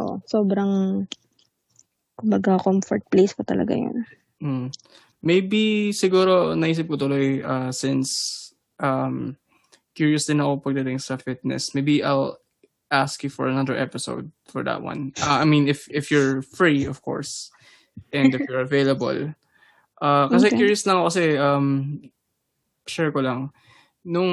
Oo, 0.00 0.16
oh, 0.16 0.16
sobrang, 0.24 1.04
kumbaga, 2.16 2.56
comfort 2.60 3.04
place 3.12 3.36
ko 3.36 3.44
talaga 3.44 3.76
yun. 3.76 4.08
Mm. 4.40 4.72
Maybe, 5.22 5.94
siguro, 5.94 6.58
naisip 6.58 6.90
ko 6.90 6.98
tuloy, 6.98 7.40
uh, 7.46 7.70
since, 7.70 8.50
um, 8.82 9.38
curious 9.94 10.26
din 10.26 10.42
ako 10.42 10.66
pagdating 10.66 10.98
sa 10.98 11.16
fitness. 11.16 11.74
Maybe 11.78 12.02
I'll 12.02 12.42
ask 12.92 13.22
you 13.24 13.30
for 13.30 13.48
another 13.48 13.76
episode 13.76 14.28
for 14.50 14.60
that 14.64 14.82
one. 14.82 15.14
Uh, 15.16 15.40
I 15.40 15.46
mean, 15.48 15.68
if 15.68 15.88
if 15.88 16.12
you're 16.12 16.42
free, 16.42 16.84
of 16.84 17.00
course, 17.00 17.48
and 18.12 18.34
if 18.34 18.44
you're 18.44 18.66
available. 18.66 19.32
Uh, 20.02 20.26
kasi 20.28 20.50
okay. 20.50 20.58
curious 20.58 20.82
lang 20.84 20.98
ako 20.98 21.06
kasi, 21.08 21.24
um, 21.38 21.66
share 22.90 23.14
ko 23.14 23.22
lang. 23.22 23.54
Nung 24.02 24.32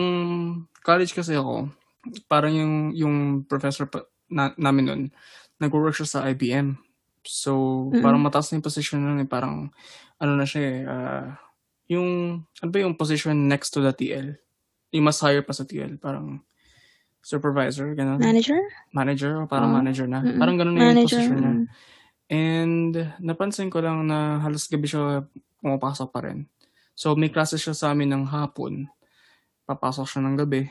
college 0.82 1.14
kasi 1.14 1.38
ako, 1.38 1.70
parang 2.26 2.54
yung, 2.58 2.76
yung 2.98 3.16
professor 3.46 3.86
pa, 3.86 4.02
na, 4.26 4.50
namin 4.58 4.86
nun, 4.86 5.04
nag-work 5.62 5.94
siya 5.94 6.10
sa 6.10 6.20
IBM. 6.26 6.74
So, 7.30 7.52
mm-hmm. 7.94 8.02
parang 8.02 8.22
mataas 8.26 8.50
na 8.50 8.58
yung 8.58 8.66
position 8.66 9.06
nun 9.06 9.22
eh. 9.22 9.30
Parang, 9.30 9.70
ano 10.18 10.32
na 10.34 10.50
siya 10.50 10.62
eh, 10.66 10.80
uh, 10.90 11.26
yung, 11.94 12.42
ano 12.42 12.70
ba 12.74 12.78
yung 12.82 12.98
position 12.98 13.46
next 13.46 13.70
to 13.78 13.86
the 13.86 13.94
TL? 13.94 14.42
yung 14.90 15.06
mas 15.06 15.22
higher 15.22 15.46
pa 15.46 15.54
sa 15.54 15.66
TL, 15.66 16.02
parang 16.02 16.42
supervisor, 17.22 17.94
ganun. 17.94 18.18
Manager? 18.18 18.58
Manager, 18.90 19.32
o 19.38 19.46
parang 19.46 19.70
oh. 19.70 19.78
manager 19.78 20.10
na. 20.10 20.24
Mm-mm. 20.24 20.40
Parang 20.42 20.56
ganun 20.58 20.76
na 20.76 20.94
yung 20.94 21.06
position 21.06 21.38
niya. 21.38 21.54
And 22.30 22.94
napansin 23.22 23.74
ko 23.74 23.82
lang 23.82 24.06
na 24.06 24.38
halos 24.42 24.70
gabi 24.70 24.86
siya 24.86 25.26
pumapasok 25.62 26.10
pa 26.14 26.26
rin. 26.26 26.46
So 26.94 27.14
may 27.18 27.34
classes 27.34 27.62
siya 27.62 27.74
sa 27.74 27.94
amin 27.94 28.10
ng 28.14 28.26
hapon. 28.30 28.90
Papasok 29.66 30.06
siya 30.06 30.22
ng 30.26 30.38
gabi. 30.38 30.70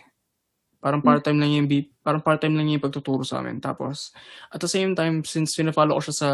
Parang 0.79 1.03
hmm. 1.03 1.09
part-time 1.09 1.39
lang 1.39 1.51
yung 1.55 1.68
parang 2.01 2.22
part-time 2.22 2.55
lang 2.55 2.70
yung 2.70 2.83
pagtuturo 2.83 3.26
sa 3.26 3.43
amin. 3.43 3.59
Tapos 3.59 4.14
at 4.51 4.62
the 4.62 4.70
same 4.70 4.95
time 4.95 5.22
since 5.26 5.55
fina-follow 5.55 5.99
ko 5.99 6.03
siya 6.11 6.16
sa 6.16 6.31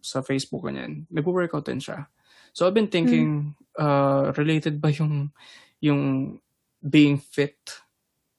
sa 0.00 0.18
Facebook 0.22 0.66
ganyan, 0.66 1.04
nagwo-workout 1.10 1.66
din 1.66 1.82
siya. 1.82 2.06
So 2.56 2.64
I've 2.64 2.76
been 2.76 2.92
thinking 2.92 3.52
hmm. 3.52 3.80
uh, 3.80 4.32
related 4.36 4.80
ba 4.80 4.88
yung 4.92 5.30
yung 5.82 6.02
being 6.80 7.20
fit 7.20 7.58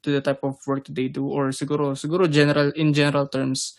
to 0.02 0.14
the 0.14 0.22
type 0.22 0.42
of 0.42 0.58
work 0.66 0.86
that 0.86 0.94
they 0.94 1.10
do 1.10 1.26
or 1.26 1.50
siguro 1.50 1.94
siguro 1.94 2.30
general 2.30 2.70
in 2.78 2.94
general 2.94 3.26
terms 3.26 3.74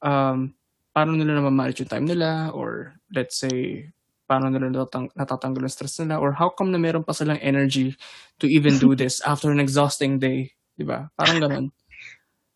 um 0.00 0.56
paano 0.92 1.16
nila 1.16 1.40
na 1.40 1.48
manage 1.48 1.84
yung 1.84 1.92
time 1.92 2.06
nila 2.08 2.52
or 2.52 2.96
let's 3.12 3.40
say 3.40 3.88
paano 4.28 4.48
nila 4.48 4.72
natatang- 4.72 5.12
natatanggal 5.12 5.68
yung 5.68 5.76
stress 5.76 6.00
nila 6.00 6.16
or 6.16 6.32
how 6.32 6.48
come 6.48 6.72
na 6.72 6.80
meron 6.80 7.04
pa 7.04 7.12
silang 7.12 7.40
energy 7.44 7.92
to 8.40 8.48
even 8.48 8.80
do 8.80 8.94
this 9.00 9.20
after 9.28 9.52
an 9.52 9.60
exhausting 9.60 10.16
day, 10.16 10.52
'di 10.76 10.84
ba? 10.84 11.08
Parang 11.14 11.38
ganoon. 11.40 11.66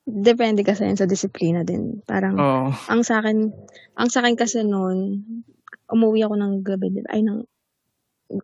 Depende 0.06 0.62
kasi 0.62 0.86
sa 0.94 1.10
disiplina 1.10 1.66
din. 1.66 1.98
Parang 2.06 2.38
oh. 2.38 2.70
ang 2.86 3.02
sa 3.02 3.18
akin, 3.18 3.50
ang 3.98 4.06
sa 4.06 4.22
akin 4.22 4.38
kasi 4.38 4.62
noon, 4.62 5.26
umuwi 5.90 6.22
ako 6.22 6.38
ng 6.38 6.52
gabi 6.62 7.02
ay 7.10 7.26
ng 7.26 7.42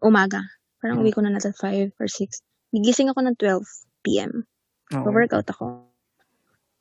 umaga. 0.02 0.42
Parang 0.82 0.98
hmm. 0.98 1.06
uwi 1.06 1.14
ko 1.14 1.22
na 1.22 1.30
nasa 1.30 1.54
5 1.54 1.94
or 2.02 2.08
6. 2.10 2.42
Gigising 2.74 3.14
ako 3.14 3.22
ng 3.22 3.36
12 3.38 3.62
p.m. 4.02 4.42
Oh. 4.90 5.06
workout 5.06 5.46
ako 5.46 5.86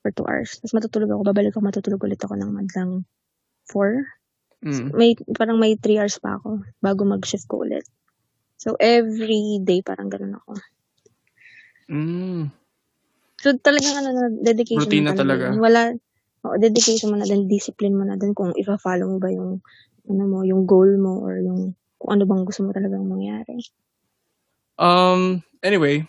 for 0.02 0.10
2 0.10 0.26
hours. 0.26 0.58
Tapos 0.58 0.74
matutulog 0.74 1.14
ako, 1.14 1.22
babalik 1.30 1.54
ako, 1.54 1.62
matutulog 1.62 2.02
ulit 2.02 2.18
ako 2.18 2.34
ng 2.42 2.50
madlang 2.50 3.06
4. 3.70 4.02
Mm. 4.66 4.88
May, 4.98 5.14
parang 5.38 5.62
may 5.62 5.78
3 5.78 6.02
hours 6.02 6.18
pa 6.18 6.42
ako 6.42 6.66
bago 6.82 7.02
mag-shift 7.06 7.46
ko 7.46 7.62
ulit. 7.62 7.86
So, 8.58 8.78
every 8.82 9.62
day 9.62 9.86
parang 9.86 10.10
ganun 10.10 10.42
ako. 10.42 10.52
Mm. 11.89 12.50
So, 13.42 13.58
talagang 13.58 13.98
ano 13.98 14.10
na, 14.14 14.24
dedication 14.46 14.86
Routine 14.86 15.10
na 15.10 15.18
talaga. 15.18 15.50
talaga. 15.50 15.58
Wala, 15.58 15.82
oh, 16.46 16.58
dedication 16.62 17.10
mo 17.10 17.18
na 17.18 17.26
din, 17.26 17.50
discipline 17.50 17.98
mo 17.98 18.06
na 18.06 18.16
din 18.16 18.38
kung 18.38 18.54
ifa-follow 18.54 19.10
mo 19.10 19.18
ba 19.18 19.34
yung, 19.34 19.60
ano 20.06 20.24
mo, 20.30 20.46
yung 20.46 20.70
goal 20.70 20.94
mo 21.02 21.26
or 21.26 21.42
yung, 21.42 21.74
kung 21.98 22.10
ano 22.14 22.24
bang 22.30 22.46
gusto 22.46 22.62
mo 22.62 22.70
talagang 22.70 23.02
mangyari. 23.06 23.58
Um, 24.78 25.42
anyway, 25.66 26.06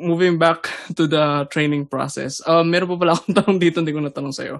moving 0.00 0.40
back 0.40 0.68
to 0.96 1.04
the 1.04 1.44
training 1.52 1.86
process. 1.86 2.40
Um, 2.48 2.72
meron 2.72 2.96
pa 2.96 2.96
pala 2.96 3.12
akong 3.14 3.36
tanong 3.44 3.58
dito, 3.60 3.84
hindi 3.84 3.92
ko 3.92 4.00
natanong 4.00 4.34
sa'yo. 4.34 4.56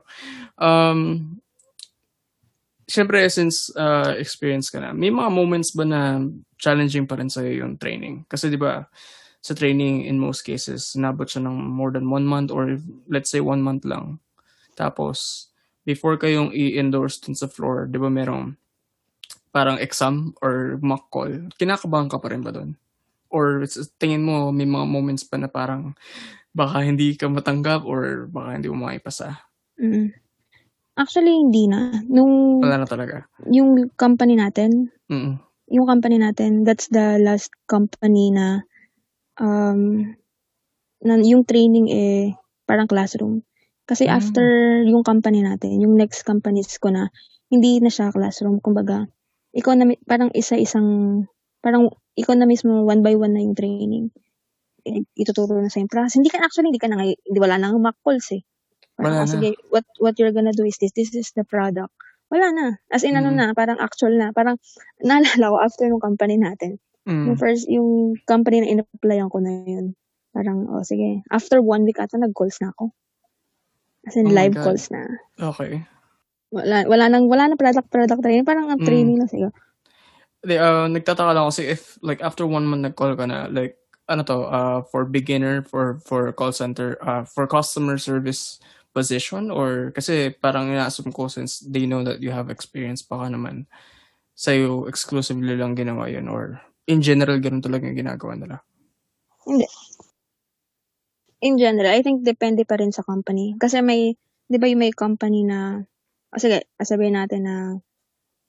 Um, 0.60 1.32
Siyempre, 2.86 3.26
since 3.34 3.74
uh, 3.74 4.14
experience 4.14 4.70
ka 4.70 4.78
na, 4.78 4.94
may 4.94 5.10
mga 5.10 5.26
moments 5.26 5.74
ba 5.74 5.82
na 5.82 6.22
challenging 6.54 7.02
pa 7.02 7.18
rin 7.18 7.26
sa'yo 7.26 7.66
yung 7.66 7.74
training? 7.82 8.22
Kasi 8.30 8.46
di 8.46 8.54
ba, 8.54 8.86
sa 9.46 9.54
training, 9.54 10.02
in 10.10 10.18
most 10.18 10.42
cases, 10.42 10.98
nabot 10.98 11.30
siya 11.30 11.46
ng 11.46 11.54
more 11.54 11.94
than 11.94 12.10
one 12.10 12.26
month 12.26 12.50
or 12.50 12.82
let's 13.06 13.30
say 13.30 13.38
one 13.38 13.62
month 13.62 13.86
lang. 13.86 14.18
Tapos, 14.74 15.48
before 15.86 16.18
kayong 16.18 16.50
i-endorse 16.50 17.22
dun 17.22 17.38
sa 17.38 17.46
floor, 17.46 17.86
di 17.86 17.94
ba 17.94 18.10
merong 18.10 18.58
parang 19.54 19.78
exam 19.78 20.34
or 20.42 20.82
mock 20.82 21.06
call? 21.14 21.30
Kinakabahan 21.54 22.10
ka 22.10 22.18
pa 22.18 22.34
rin 22.34 22.42
ba 22.42 22.50
doon? 22.50 22.74
Or 23.30 23.62
tingin 24.02 24.26
mo 24.26 24.50
may 24.50 24.66
mga 24.66 24.86
moments 24.90 25.22
pa 25.22 25.38
na 25.38 25.46
parang 25.46 25.94
baka 26.50 26.82
hindi 26.82 27.14
ka 27.14 27.30
matanggap 27.30 27.86
or 27.86 28.26
baka 28.26 28.58
hindi 28.58 28.66
mo 28.66 28.82
maipasa? 28.82 29.46
Mm. 29.78 30.10
Actually, 30.96 31.38
hindi 31.38 31.68
na. 31.68 32.02
Nung, 32.08 32.64
Wala 32.64 32.82
na 32.82 32.88
talaga. 32.88 33.28
Yung 33.46 33.92
company 33.94 34.34
natin, 34.34 34.88
Mm-mm. 35.12 35.36
yung 35.68 35.86
company 35.86 36.16
natin, 36.16 36.64
that's 36.64 36.88
the 36.88 37.20
last 37.20 37.52
company 37.68 38.32
na, 38.32 38.64
um, 39.40 40.14
na 41.04 41.14
yung 41.20 41.44
training 41.44 41.86
eh, 41.92 42.34
parang 42.64 42.88
classroom. 42.88 43.44
Kasi 43.86 44.10
mm. 44.10 44.12
after 44.12 44.46
yung 44.82 45.06
company 45.06 45.46
natin, 45.46 45.78
yung 45.78 45.94
next 45.94 46.26
companies 46.26 46.74
ko 46.82 46.90
na, 46.90 47.08
hindi 47.46 47.78
na 47.78 47.92
siya 47.92 48.10
classroom. 48.10 48.58
Kumbaga, 48.58 49.06
ikaw 49.54 49.78
na, 49.78 49.94
parang 50.04 50.34
isa-isang, 50.34 51.22
parang 51.62 51.94
ikaw 52.18 52.34
na 52.34 52.48
mismo 52.50 52.82
one 52.82 53.06
by 53.06 53.14
one 53.14 53.36
na 53.36 53.44
yung 53.44 53.54
training. 53.54 54.10
Eh, 54.82 55.06
ituturo 55.14 55.58
na 55.62 55.70
sa 55.70 55.78
yung 55.78 55.90
process. 55.90 56.18
Hindi 56.18 56.30
ka 56.30 56.42
actually 56.42 56.74
hindi 56.74 56.82
ka 56.82 56.90
na 56.90 57.02
hindi 57.02 57.38
wala 57.38 57.58
nang 57.58 57.78
mock 57.78 57.98
calls 58.02 58.34
eh. 58.34 58.42
Parang, 58.98 59.22
wala 59.22 59.26
oh, 59.26 59.30
sige, 59.30 59.54
what 59.70 59.86
what 60.00 60.16
you're 60.18 60.34
gonna 60.34 60.54
do 60.54 60.66
is 60.66 60.78
this. 60.82 60.94
This 60.96 61.14
is 61.14 61.30
the 61.36 61.46
product. 61.46 61.92
Wala 62.26 62.50
na. 62.50 62.66
As 62.90 63.06
in, 63.06 63.14
mm. 63.14 63.22
ano 63.22 63.30
na, 63.30 63.54
parang 63.54 63.78
actual 63.78 64.18
na. 64.18 64.34
Parang, 64.34 64.58
naalala 64.98 65.54
ko, 65.54 65.56
after 65.62 65.86
ng 65.86 66.02
company 66.02 66.34
natin, 66.42 66.82
mm. 67.06 67.32
yung 67.32 67.38
first, 67.38 67.64
yung 67.70 68.18
company 68.26 68.60
na 68.60 68.70
in-applyan 68.76 69.30
ko 69.30 69.38
na 69.40 69.64
yun, 69.64 69.94
parang, 70.34 70.68
oh, 70.68 70.84
sige, 70.84 71.24
after 71.32 71.62
one 71.62 71.86
week 71.86 72.02
ata, 72.02 72.18
nag-calls 72.18 72.58
na 72.60 72.74
ako. 72.74 72.92
As 74.06 74.14
in, 74.18 74.30
oh 74.30 74.34
live 74.34 74.54
calls 74.54 74.90
na. 74.90 75.06
Okay. 75.38 75.82
Wala, 76.50 76.86
wala 76.86 77.04
nang, 77.10 77.26
wala 77.26 77.50
na 77.50 77.56
product, 77.58 77.90
product 77.90 78.22
training. 78.22 78.46
Parang 78.46 78.70
mm. 78.70 78.84
training 78.86 79.18
na 79.18 79.26
sige 79.26 79.50
uh, 80.54 80.86
nagtataka 80.86 81.34
lang 81.34 81.50
kasi 81.50 81.66
if 81.66 81.98
like 82.06 82.22
after 82.22 82.46
one 82.46 82.62
month 82.62 82.86
nag-call 82.86 83.18
ka 83.18 83.26
na, 83.26 83.50
like 83.50 83.74
ano 84.06 84.22
to, 84.22 84.46
uh, 84.46 84.80
for 84.86 85.02
beginner, 85.02 85.66
for 85.66 85.98
for 86.06 86.30
call 86.30 86.54
center, 86.54 86.94
uh, 87.02 87.26
for 87.26 87.50
customer 87.50 87.98
service 87.98 88.62
position 88.94 89.50
or 89.50 89.90
kasi 89.92 90.32
parang 90.40 90.72
ina-assume 90.72 91.12
ko 91.12 91.28
since 91.28 91.60
they 91.66 91.84
know 91.84 92.00
that 92.00 92.22
you 92.24 92.32
have 92.32 92.48
experience 92.48 93.04
baka 93.04 93.28
naman 93.28 93.68
sa'yo 94.32 94.88
exclusively 94.88 95.52
lang 95.52 95.76
ginawa 95.76 96.08
yun 96.08 96.32
or 96.32 96.56
in 96.86 97.02
general 97.02 97.38
ganun 97.42 97.62
talaga 97.62 97.86
yung 97.86 97.98
ginagawa 97.98 98.34
nila? 98.38 98.56
Hindi. 99.46 99.66
In 101.44 101.58
general, 101.60 101.92
I 101.92 102.00
think 102.00 102.24
depende 102.24 102.64
pa 102.64 102.80
rin 102.80 102.90
sa 102.90 103.04
company. 103.04 103.54
Kasi 103.60 103.84
may 103.84 104.16
'di 104.48 104.56
ba 104.56 104.66
yung 104.70 104.82
may 104.82 104.92
company 104.94 105.44
na 105.44 105.84
o 106.32 106.38
sige, 106.40 106.64
sabihin 106.80 107.18
natin 107.18 107.42
na 107.46 107.56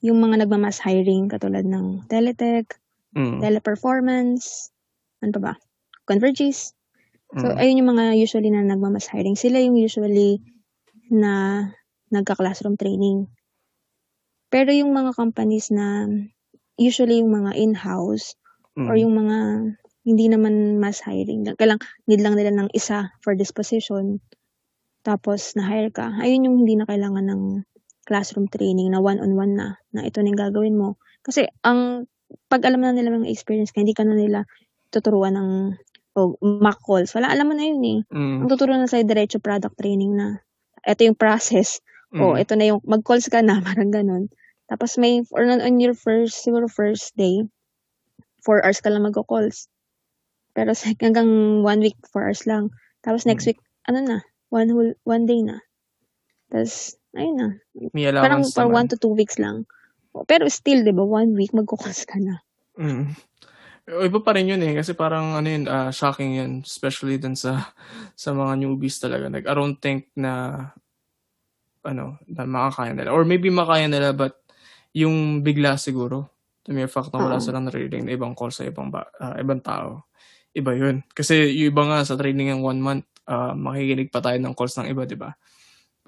yung 0.02 0.18
mga 0.22 0.46
nagma-mass 0.46 0.78
hiring 0.82 1.26
katulad 1.30 1.66
ng 1.66 2.06
Teletech, 2.06 2.78
Mm. 3.16 3.40
Teleperformance, 3.40 4.68
ano 5.24 5.30
pa 5.36 5.40
ba? 5.40 5.54
Convergys. 6.04 6.76
So, 7.40 7.50
Mm. 7.52 7.56
ayun 7.60 7.78
yung 7.82 7.90
mga 7.96 8.04
usually 8.20 8.50
na 8.52 8.64
nagma-mass 8.64 9.08
hiring. 9.08 9.34
Sila 9.36 9.60
yung 9.60 9.76
usually 9.80 10.40
na 11.08 11.64
nagka-classroom 12.12 12.76
training. 12.76 13.28
Pero 14.52 14.72
yung 14.72 14.92
mga 14.96 15.12
companies 15.16 15.68
na 15.68 16.08
usually 16.80 17.20
yung 17.22 17.32
mga 17.34 17.52
in-house 17.58 18.34
or 18.88 18.94
Mm. 18.96 19.02
yung 19.04 19.14
mga 19.18 19.38
hindi 20.08 20.26
naman 20.32 20.80
mass 20.80 21.02
hiring, 21.04 21.44
kailang 21.60 21.78
need 22.08 22.22
lang 22.24 22.34
nila 22.38 22.50
ng 22.54 22.70
isa 22.72 23.12
for 23.20 23.36
this 23.36 23.52
position, 23.52 24.18
tapos 25.06 25.54
na-hire 25.58 25.90
ka, 25.94 26.12
ayun 26.22 26.46
yung 26.48 26.56
hindi 26.64 26.76
na 26.78 26.86
kailangan 26.88 27.26
ng 27.30 27.42
classroom 28.08 28.48
training 28.50 28.92
na 28.92 29.00
one-on-one 29.02 29.54
na, 29.56 29.68
na 29.94 30.02
ito 30.06 30.20
na 30.22 30.30
yung 30.32 30.40
gagawin 30.40 30.76
mo. 30.78 30.96
Kasi 31.24 31.46
ang 31.66 32.06
'pag 32.52 32.64
alam 32.68 32.82
na 32.84 32.92
nila 32.96 33.12
may 33.14 33.30
experience 33.32 33.70
ka, 33.74 33.80
hindi 33.84 33.94
ka 33.96 34.04
na 34.06 34.16
nila 34.18 34.44
tuturuan 34.94 35.36
ng 35.38 35.50
o 36.18 36.34
mock 36.42 36.80
calls, 36.84 37.12
wala, 37.16 37.30
alam 37.32 37.48
mo 37.50 37.54
na 37.56 37.64
yun, 37.68 37.82
eh. 37.84 38.00
Ang 38.42 38.48
Mm. 38.48 38.50
tuturuan 38.50 38.80
na 38.84 38.88
sa'yo 38.90 39.04
diretso 39.06 39.38
product 39.42 39.76
training 39.80 40.16
na. 40.18 40.40
Eto 40.86 41.04
yung 41.08 41.18
process, 41.18 41.80
oh, 42.20 42.34
Mm. 42.36 42.42
eto 42.42 42.54
na 42.58 42.66
yung 42.74 42.80
mag-calls 42.86 43.28
ka 43.32 43.40
na, 43.44 43.60
parang 43.66 43.90
gano'n. 43.94 44.28
Tapos 44.68 45.00
may 45.00 45.24
or 45.32 45.48
on 45.48 45.64
on 45.64 45.80
your 45.80 45.96
first 45.96 46.44
siguro 46.44 46.68
first 46.68 47.16
day, 47.16 47.40
4 48.44 48.60
hours 48.64 48.80
ka 48.84 48.92
lang 48.92 49.04
magko-calls. 49.08 49.66
Pero 50.52 50.72
sa 50.76 50.92
hanggang 51.02 51.62
1 51.64 51.80
week, 51.84 51.96
4 52.12 52.28
hours 52.28 52.44
lang. 52.44 52.70
Tapos 53.00 53.24
next 53.24 53.48
Mm. 53.48 53.56
week 53.56 53.60
ano 53.88 53.98
na, 54.04 54.18
1 54.52 54.68
whole 54.72 54.92
1 55.08 55.24
day 55.24 55.40
na. 55.40 55.58
Tas 56.52 56.96
ayun 57.16 57.36
na. 57.40 57.48
May 57.96 58.12
Parang 58.12 58.44
for 58.52 58.68
1 58.68 58.88
naman. 58.88 58.92
to 58.92 58.96
2 59.00 59.16
weeks 59.16 59.40
lang. 59.40 59.64
Pero 60.28 60.48
still 60.52 60.84
'di 60.84 60.92
ba, 60.92 61.04
1 61.04 61.32
week 61.36 61.52
magko-calls 61.56 62.04
ka 62.04 62.20
na. 62.20 62.44
Mm. 62.76 63.16
O 63.88 64.04
iba 64.04 64.20
pa 64.20 64.36
rin 64.36 64.52
yun, 64.52 64.60
eh, 64.60 64.76
kasi 64.76 64.92
parang 64.92 65.32
ano 65.40 65.48
yun, 65.48 65.64
ah, 65.64 65.88
shocking 65.88 66.36
yun 66.36 66.52
especially 66.60 67.16
dun 67.16 67.32
sa 67.36 67.72
sa 68.22 68.36
mga 68.36 68.60
newbies 68.60 69.00
talaga. 69.00 69.32
Like, 69.32 69.48
I 69.48 69.54
don't 69.56 69.80
think 69.80 70.12
na 70.18 70.32
ano, 71.86 72.18
na 72.26 72.42
makakaya 72.44 72.92
nila 72.92 73.14
or 73.14 73.22
maybe 73.24 73.48
makaya 73.48 73.86
nila 73.86 74.10
but 74.12 74.34
yung 74.96 75.40
bigla 75.44 75.76
siguro, 75.80 76.30
the 76.68 76.72
mere 76.76 76.88
fact 76.90 77.12
na 77.12 77.20
wala 77.24 77.40
silang 77.40 77.66
naririnig 77.68 78.04
na 78.04 78.14
ibang 78.16 78.36
call 78.36 78.52
sa 78.52 78.64
ibang 78.68 78.92
ba 78.92 79.08
ah, 79.20 79.36
ibang 79.40 79.60
tao, 79.64 80.08
iba 80.56 80.72
yun. 80.76 81.04
Kasi 81.12 81.52
yung 81.64 81.72
iba 81.74 81.82
nga 81.88 81.98
sa 82.04 82.16
training 82.18 82.52
ng 82.58 82.62
1 82.64 82.80
month, 82.82 83.06
ah, 83.28 83.52
makikinig 83.56 84.12
pa 84.12 84.20
tayo 84.24 84.36
ng 84.40 84.54
calls 84.56 84.76
ng 84.80 84.88
iba, 84.92 85.04
'di 85.08 85.16
ba? 85.20 85.32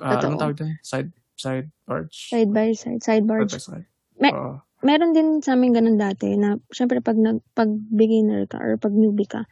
Anong 0.01 0.21
Totoo. 0.21 0.41
tawag 0.41 0.57
dun? 0.59 0.73
Side 0.85 1.11
side 1.37 1.69
barge? 1.89 2.33
Side 2.33 2.53
by 2.53 2.71
side, 2.77 3.01
side 3.05 3.25
Side 3.25 3.27
barge. 3.29 3.53
by 3.57 3.63
side. 3.63 3.87
Me 4.21 4.31
Oo. 4.33 4.61
meron 4.81 5.13
din 5.13 5.45
sa'min 5.45 5.77
gano'n 5.77 6.01
dati 6.01 6.37
na 6.41 6.57
siyempre 6.73 7.05
'pag 7.05 7.17
nag 7.21 7.41
'pag 7.53 7.69
beginner 7.93 8.49
ka 8.49 8.57
or 8.61 8.77
'pag 8.81 8.93
newbie 8.97 9.29
ka, 9.29 9.45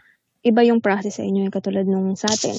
iba 0.45 0.61
yung 0.65 0.81
process 0.81 1.21
sa 1.21 1.25
inyo, 1.25 1.49
yung 1.49 1.55
katulad 1.55 1.85
nung 1.89 2.17
sa'tin. 2.17 2.57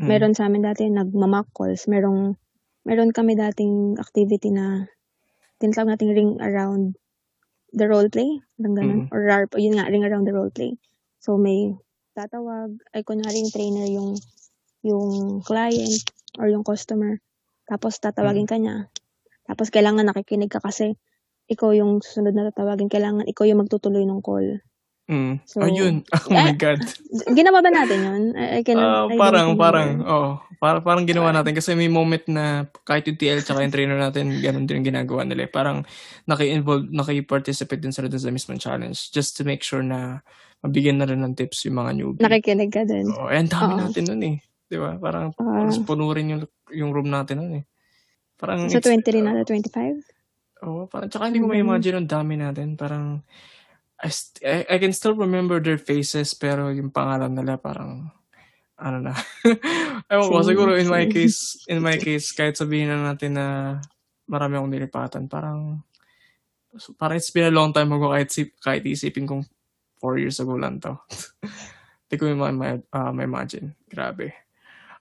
Mm. 0.00 0.08
Meron 0.08 0.34
sa'min 0.36 0.64
dati 0.64 0.88
nagma-mock 0.88 1.52
calls, 1.52 1.84
merong 1.90 2.36
meron 2.88 3.12
kami 3.12 3.36
dating 3.36 3.96
activity 4.00 4.48
na 4.54 4.88
tinatawag 5.58 5.94
nating 5.94 6.14
ring 6.14 6.32
around 6.40 6.94
the 7.74 7.84
role 7.84 8.08
play, 8.08 8.40
parang 8.56 8.74
gano'n 8.78 9.00
Mm. 9.06 9.12
or 9.12 9.20
RARP, 9.28 9.60
yun 9.60 9.76
nga, 9.76 9.90
ring 9.90 10.06
around 10.06 10.24
the 10.24 10.32
role 10.32 10.50
play. 10.50 10.78
So 11.20 11.36
may 11.36 11.74
tatawag, 12.16 12.78
ay 12.96 13.04
kunwari 13.04 13.42
yung 13.44 13.52
trainer 13.52 13.86
yung 13.86 14.10
yung 14.86 15.42
client 15.44 16.00
or 16.38 16.48
yung 16.48 16.62
customer, 16.64 17.18
tapos 17.68 17.98
tatawagin 17.98 18.46
ka 18.48 18.56
niya. 18.56 18.88
Tapos 19.44 19.68
kailangan 19.74 20.06
nakikinig 20.06 20.48
ka 20.48 20.62
kasi 20.62 20.94
ikaw 21.48 21.72
yung 21.72 22.00
susunod 22.04 22.36
na 22.36 22.48
tatawagin, 22.52 22.88
kailangan 22.92 23.26
ikaw 23.26 23.44
yung 23.48 23.64
magtutuloy 23.64 24.04
nung 24.04 24.22
call. 24.22 24.60
Mm. 25.08 25.40
So, 25.48 25.64
Ayun, 25.64 26.04
oh 26.28 26.36
my 26.36 26.52
eh, 26.52 26.52
God. 26.52 26.84
ginawa 27.32 27.64
ba 27.64 27.70
natin 27.72 28.00
yun? 28.04 28.22
I 28.36 28.60
I 28.60 28.62
Ah, 28.76 29.08
cannot 29.08 29.08
I 29.08 29.16
parang 29.16 29.56
parang, 29.56 29.88
remember. 29.88 30.04
oo. 30.04 30.36
Para 30.60 30.82
parang 30.84 31.06
ginawa 31.08 31.30
natin 31.32 31.54
kasi 31.56 31.72
may 31.78 31.88
moment 31.88 32.20
na 32.28 32.66
kahit 32.84 33.06
yung 33.08 33.16
TL 33.16 33.40
tsaka 33.46 33.62
yung 33.64 33.72
trainer 33.72 33.96
natin 33.96 34.42
gano'n 34.42 34.66
din 34.68 34.82
yung 34.82 34.88
ginagawa 34.92 35.22
nila, 35.24 35.46
eh. 35.48 35.50
Parang 35.50 35.86
naki-involve 36.28 36.90
naki-participate 36.92 37.80
din 37.80 37.94
sila 37.94 38.10
dun 38.12 38.20
sa 38.20 38.28
mismong 38.34 38.60
challenge 38.60 39.08
just 39.14 39.38
to 39.38 39.46
make 39.46 39.62
sure 39.64 39.80
na 39.86 40.20
mabigyan 40.60 40.98
na 41.00 41.06
rin 41.08 41.22
ng 41.24 41.32
tips 41.38 41.64
yung 41.70 41.78
mga 41.80 41.92
newbie. 42.02 42.36
Nakikinig 42.42 42.70
ka 42.74 42.82
din. 42.90 43.06
Oo, 43.08 43.28
eh, 43.32 43.38
ang 43.40 43.50
dami 43.52 43.72
Oo. 43.72 43.78
natin 43.78 44.04
nun, 44.10 44.22
eh, 44.26 44.36
'di 44.70 44.76
ba? 44.80 44.96
Parang 45.00 45.32
halos 45.58 45.78
puno 45.82 46.10
rin 46.14 46.32
yung 46.36 46.42
yung 46.74 46.90
room 46.96 47.08
natin 47.12 47.36
nun, 47.42 47.52
eh. 47.62 47.64
Parang 48.40 48.72
Sa 48.72 48.78
it's 48.78 48.84
20 48.84 49.10
rin 49.14 49.30
ah, 49.30 49.38
ata, 49.38 49.46
25? 49.46 50.02
oo, 50.66 50.86
parang 50.90 51.08
tsaka 51.12 51.30
hindi 51.30 51.40
ko 51.42 51.46
Parang 51.46 51.62
gano'n. 51.62 51.84
ma-imagine 51.86 51.96
ang 52.02 52.08
dami 52.10 52.34
natin. 52.40 52.74
Parang 52.78 53.22
I 53.98 54.08
st 54.10 54.42
I 54.46 54.66
I 54.70 54.76
can 54.78 54.94
still 54.94 55.18
remember 55.18 55.58
their 55.58 55.78
faces 55.78 56.34
pero 56.34 56.70
yung 56.70 56.94
pangalan 56.94 57.34
nila 57.34 57.58
parang 57.58 58.14
ano 58.78 59.10
na, 59.10 59.14
ewan 60.14 60.30
ko 60.30 60.38
siguro 60.46 60.78
in 60.78 60.86
my 60.86 61.10
case 61.10 61.66
in 61.66 61.82
my 61.82 61.98
case 61.98 62.30
kahit 62.30 62.54
sabihin 62.54 62.86
na 62.94 63.10
natin 63.10 63.34
na 63.34 63.46
marami 64.30 64.54
akong 64.54 64.70
nilipatan, 64.70 65.24
parang 65.26 65.82
parang 66.94 67.18
it's 67.18 67.34
been 67.34 67.50
a 67.50 67.54
long 67.58 67.74
time 67.74 67.90
ago 67.90 68.14
kahit 68.14 68.30
sip 68.30 68.54
kahit 68.62 68.86
isipin 68.86 69.26
kong 69.26 69.42
4 69.98 70.22
years 70.22 70.38
ago 70.38 70.54
lang 70.54 70.78
'to. 70.78 70.94
Di 72.08 72.14
ko 72.16 72.30
ma 72.38 72.54
ma 72.54 72.78
ah, 72.94 73.10
ma-imagine, 73.10 73.74
grabe. 73.90 74.32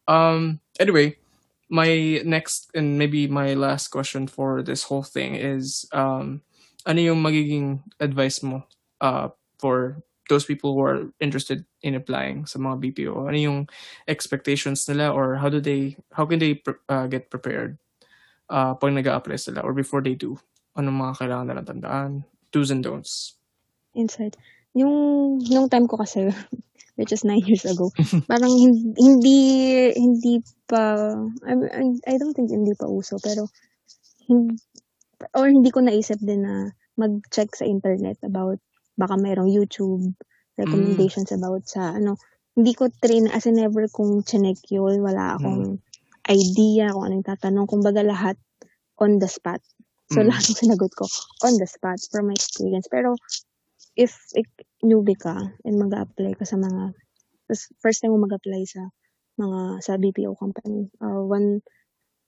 Um, 0.09 0.59
anyway, 0.79 1.15
my 1.69 2.19
next 2.25 2.71
and 2.73 2.97
maybe 2.97 3.29
my 3.29 3.53
last 3.53 3.93
question 3.93 4.25
for 4.25 4.63
this 4.65 4.89
whole 4.89 5.03
thing 5.05 5.35
is, 5.35 5.85
um, 5.93 6.41
ano 6.87 6.99
yung 6.99 7.21
magiging 7.21 7.83
advice 7.99 8.41
mo, 8.41 8.67
uh, 9.01 9.29
for 9.57 10.01
those 10.29 10.45
people 10.45 10.75
who 10.75 10.83
are 10.83 11.07
interested 11.19 11.65
in 11.81 11.95
applying 11.95 12.45
sa 12.45 12.59
mga 12.59 12.83
BPO? 12.83 13.15
Ano 13.27 13.37
yung 13.37 13.59
expectations 14.07 14.87
nila 14.87 15.11
or 15.11 15.39
how 15.39 15.49
do 15.49 15.59
they 15.59 15.95
how 16.13 16.27
can 16.27 16.39
they 16.39 16.59
ah, 16.91 17.07
get 17.07 17.31
prepared, 17.31 17.79
uh, 18.51 18.75
'pag 18.75 18.93
nag-a-apply 18.93 19.39
sila 19.39 19.63
or 19.63 19.73
before 19.73 20.03
they 20.03 20.15
do? 20.15 20.35
Anong 20.77 20.99
mga 20.99 21.13
kailangan 21.25 21.45
nilang 21.49 21.69
tandaan, 21.69 22.11
do's 22.53 22.69
and 22.69 22.83
don'ts? 22.85 23.39
Insight. 23.97 24.37
Yung 24.77 25.37
nung 25.49 25.71
time 25.71 25.89
ko 25.89 25.97
kasi, 25.97 26.29
which 26.99 27.09
is 27.09 27.25
9 27.25 27.41
years 27.47 27.65
ago, 27.65 27.89
parang 28.31 28.51
hin 28.51 28.93
hindi 28.93 29.39
hindi 29.95 30.43
pa 30.69 31.15
I 31.47 31.53
I 31.55 31.83
I 32.05 32.15
don't 32.19 32.35
think 32.35 32.53
hindi 32.53 32.77
pa 32.77 32.85
uso 32.85 33.17
pero 33.17 33.49
hin 34.27 34.59
or 35.33 35.49
hindi 35.49 35.73
ko 35.73 35.81
naisip 35.81 36.21
din 36.21 36.45
na 36.45 36.77
mag-check 36.97 37.53
sa 37.57 37.65
internet 37.65 38.17
about 38.21 38.61
baka 38.97 39.15
merong 39.15 39.49
YouTube 39.49 40.13
recommendations 40.57 41.29
about 41.31 41.63
sa 41.69 41.93
ano, 41.93 42.17
hindi 42.57 42.73
ko 42.73 42.89
trin 42.89 43.29
as 43.29 43.45
in 43.45 43.61
never 43.61 43.85
kong 43.87 44.25
chineck 44.25 44.57
yun, 44.73 44.99
wala 45.05 45.37
akong 45.37 45.77
idea 46.27 46.89
kung 46.91 47.05
ano 47.05 47.13
yung 47.21 47.27
tatanong, 47.29 47.69
kumbaga 47.69 48.01
lahat 48.01 48.35
on 48.97 49.21
the 49.21 49.29
spot. 49.29 49.61
So, 50.09 50.23
Hmm. 50.25 50.33
lahat 50.33 50.43
ng 50.49 50.57
sinagot 50.65 50.91
ko 50.97 51.05
on 51.45 51.59
the 51.61 51.67
spot 51.69 52.01
from 52.09 52.31
my 52.31 52.35
experience. 52.35 52.89
Pero 52.89 53.13
if 53.93 54.17
ik 54.33 54.49
newbie 54.81 55.19
ka 55.19 55.35
and 55.61 55.75
mag-a-apply 55.77 56.33
ka 56.39 56.45
sa 56.47 56.57
mga 56.57 56.95
first 57.79 58.01
time 58.01 58.15
mo 58.15 58.25
mag-apply 58.25 58.63
sa 58.65 58.89
mga 59.37 59.59
sa 59.85 59.99
BPO 60.01 60.33
company, 60.39 60.89
uh, 61.03 61.21
one 61.21 61.61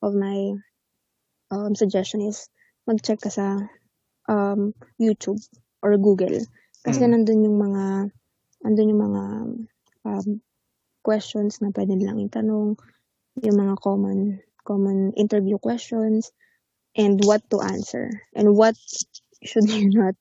of 0.05 0.13
my, 0.13 0.53
um, 1.49 1.73
suggestion 1.73 2.21
is 2.21 2.47
mag-check 2.85 3.17
ka 3.19 3.33
sa, 3.33 3.57
um, 4.29 4.75
YouTube 5.01 5.41
or 5.81 5.97
Google. 5.97 6.37
Kasi 6.85 7.03
Mm. 7.03 7.11
nandun 7.11 7.43
yung 7.43 7.57
mga 7.59 7.83
nandun 8.63 8.91
yung 8.91 9.03
mga, 9.07 9.23
um, 10.07 10.27
questions 11.05 11.59
na 11.63 11.71
puwede 11.73 11.95
nilang 11.95 12.19
itanong, 12.23 12.75
yung 13.41 13.57
mga 13.57 13.75
common 13.81 14.39
common 14.67 15.11
interview 15.15 15.57
questions, 15.59 16.31
and 16.97 17.21
what 17.25 17.41
to 17.51 17.59
answer, 17.63 18.09
and 18.35 18.55
what 18.57 18.75
should 19.45 19.67
you 19.69 19.87
not, 19.99 20.15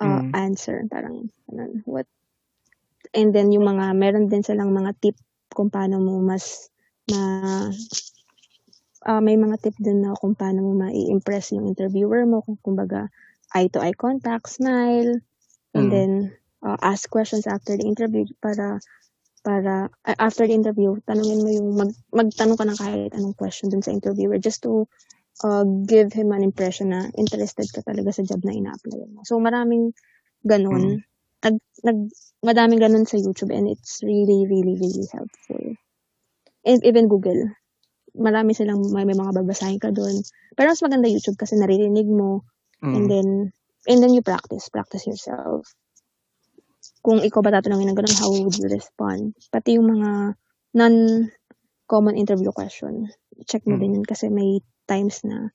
uh, 0.00 0.22
Mm. 0.22 0.32
answer, 0.34 0.84
parang 0.90 1.30
gano'n. 1.50 1.82
What 1.86 2.06
and 3.14 3.34
then 3.36 3.52
yung 3.52 3.68
mga 3.68 3.92
meron 3.96 4.28
din 4.32 4.40
silang 4.44 4.72
mga 4.72 4.96
tip 5.04 5.16
kung 5.52 5.68
paano 5.68 6.00
mo 6.00 6.16
mas 6.24 6.72
ma 7.12 7.68
ah, 9.04 9.20
may 9.20 9.34
mga 9.34 9.58
tip 9.62 9.76
din 9.82 10.04
na 10.06 10.14
kung 10.14 10.38
paano 10.38 10.62
mo 10.62 10.72
mai-impress 10.86 11.52
yung 11.58 11.66
interviewer 11.66 12.22
mo, 12.28 12.40
kung 12.46 12.58
kumbaga 12.62 13.10
eye-to-eye 13.56 13.96
contact, 13.98 14.46
smile, 14.48 15.18
and 15.74 15.88
Mm. 15.88 15.92
then, 15.92 16.10
uh, 16.64 16.76
ask 16.82 17.08
questions 17.10 17.46
after 17.46 17.76
the 17.76 17.84
interview 17.86 18.24
para 18.42 18.78
para 19.44 19.90
ah, 20.06 20.16
after 20.22 20.46
the 20.46 20.54
interview 20.54 20.94
tanungin 21.08 21.42
mo 21.42 21.50
yung 21.50 21.68
mag 21.78 21.90
magtanong 22.14 22.58
ka 22.58 22.64
ng 22.68 22.78
kahit 22.80 23.10
anong 23.18 23.36
question 23.38 23.68
dun 23.72 23.82
sa 23.82 23.90
interviewer 23.94 24.38
just 24.38 24.62
to, 24.62 24.86
uh, 25.44 25.64
give 25.88 26.12
him 26.14 26.30
an 26.32 26.42
impression 26.46 26.90
na 26.94 27.08
interested 27.18 27.66
ka 27.72 27.82
talaga 27.86 28.12
sa 28.14 28.22
job 28.26 28.42
na 28.46 28.54
ina-applyan 28.54 29.10
mo. 29.14 29.22
So, 29.26 29.38
maraming 29.42 29.92
Mm. 29.92 30.48
gano'n. 30.48 31.02
Nag 31.44 31.56
nag 31.86 31.98
madaming 32.44 32.80
gano'n 32.82 33.06
sa 33.08 33.18
YouTube 33.18 33.50
and 33.54 33.68
it's 33.70 34.00
really, 34.04 34.46
really, 34.46 34.76
really 34.78 35.06
helpful. 35.12 35.64
And 36.66 36.80
even 36.86 37.08
Google. 37.10 37.50
marami 38.16 38.52
silang, 38.52 38.84
may, 38.92 39.08
may 39.08 39.16
mga 39.16 39.32
babasahin 39.40 39.80
ka 39.80 39.88
doon. 39.94 40.20
Pero 40.56 40.68
mas 40.72 40.84
maganda 40.84 41.08
YouTube 41.08 41.40
kasi 41.40 41.56
naririnig 41.56 42.08
mo, 42.08 42.44
mm. 42.82 42.92
and 42.96 43.04
then, 43.08 43.28
and 43.86 43.98
then 44.02 44.14
you 44.14 44.22
practice, 44.22 44.68
practice 44.68 45.06
yourself. 45.06 45.66
Kung 47.02 47.18
ikaw 47.18 47.42
ba 47.42 47.50
tatanungin 47.50 47.90
ng 47.90 47.98
ganun, 47.98 48.18
how 48.18 48.30
would 48.30 48.54
you 48.54 48.70
respond? 48.70 49.34
Pati 49.50 49.78
yung 49.78 49.90
mga 49.90 50.38
non-common 50.78 52.14
interview 52.14 52.54
question, 52.54 53.10
check 53.46 53.66
mo 53.66 53.74
mm. 53.74 53.80
din 53.82 53.94
yun 53.98 54.06
kasi 54.06 54.30
may 54.30 54.62
times 54.86 55.26
na 55.26 55.50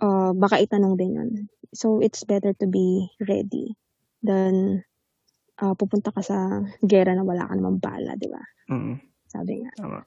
uh, 0.00 0.36
baka 0.36 0.60
itanong 0.60 1.00
din 1.00 1.16
yun. 1.16 1.30
So, 1.72 2.00
it's 2.00 2.24
better 2.24 2.56
to 2.60 2.66
be 2.68 3.12
ready 3.20 3.76
than 4.24 4.84
uh, 5.60 5.76
pupunta 5.76 6.12
ka 6.12 6.24
sa 6.24 6.64
gera 6.84 7.12
na 7.12 7.24
wala 7.24 7.48
ka 7.48 7.52
namang 7.56 7.80
bala, 7.80 8.16
di 8.16 8.28
ba? 8.28 8.40
Mm. 8.72 8.96
Sabi 9.28 9.52
nga. 9.64 9.72
Tama. 9.76 10.00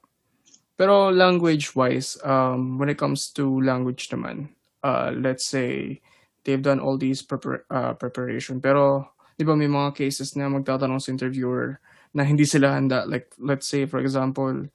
Pero 0.78 1.14
language-wise, 1.14 2.18
um, 2.26 2.82
when 2.82 2.90
it 2.90 2.98
comes 2.98 3.30
to 3.38 3.62
language 3.62 4.10
naman, 4.10 4.50
uh, 4.82 5.14
let's 5.14 5.46
say, 5.46 6.02
they've 6.44 6.62
done 6.62 6.82
all 6.82 6.98
these 6.98 7.22
prepar- 7.22 7.66
uh, 7.70 7.94
preparation, 7.96 8.60
pero 8.60 9.14
di 9.38 9.44
ba 9.46 9.58
may 9.58 9.70
mga 9.70 9.94
cases 9.98 10.38
na 10.38 10.50
magtatanong 10.50 11.02
sa 11.02 11.10
interviewer 11.14 11.82
na 12.14 12.28
hindi 12.28 12.44
sila 12.44 12.76
handa. 12.76 13.08
Like, 13.08 13.32
let's 13.40 13.66
say, 13.66 13.88
for 13.88 14.04
example, 14.04 14.68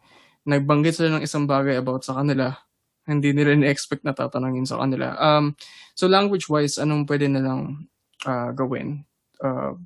nagbanggit 0.46 0.96
sila 0.96 1.18
ng 1.18 1.26
isang 1.26 1.44
bagay 1.44 1.76
about 1.76 2.06
sa 2.06 2.18
kanila, 2.18 2.54
hindi 3.06 3.30
nila 3.30 3.54
ni-expect 3.54 4.02
na 4.02 4.16
tatanungin 4.16 4.66
sa 4.66 4.82
kanila. 4.82 5.14
Um, 5.18 5.54
so 5.94 6.10
language-wise, 6.10 6.82
anong 6.82 7.06
pwede 7.06 7.30
nilang 7.30 7.86
uh, 8.26 8.50
gawin? 8.50 9.06
Uh, 9.38 9.78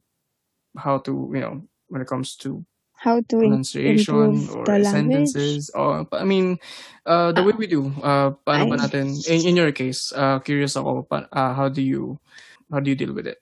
how 0.79 1.03
to, 1.03 1.29
you 1.35 1.43
know, 1.43 1.61
when 1.91 2.01
it 2.01 2.09
comes 2.09 2.39
to 2.39 2.65
how 3.01 3.17
to 3.25 3.41
pronunciation 3.41 4.45
or 4.53 4.65
sentences. 4.85 5.73
Or, 5.73 6.05
I 6.13 6.25
mean, 6.29 6.61
uh, 7.09 7.33
the 7.33 7.41
uh, 7.41 7.47
way 7.49 7.57
we 7.57 7.67
do, 7.67 7.89
uh, 8.05 8.37
paano 8.45 8.69
I, 8.69 8.71
ba 8.71 8.77
natin, 8.77 9.17
in, 9.25 9.41
in 9.49 9.55
your 9.57 9.73
case, 9.73 10.13
uh, 10.13 10.37
curious 10.45 10.77
ako, 10.77 11.09
pa, 11.09 11.25
uh, 11.33 11.57
how 11.57 11.73
do 11.73 11.81
you, 11.81 12.21
how 12.69 12.85
do 12.85 12.93
you 12.93 12.99
deal 13.01 13.17
with 13.17 13.25
it? 13.25 13.41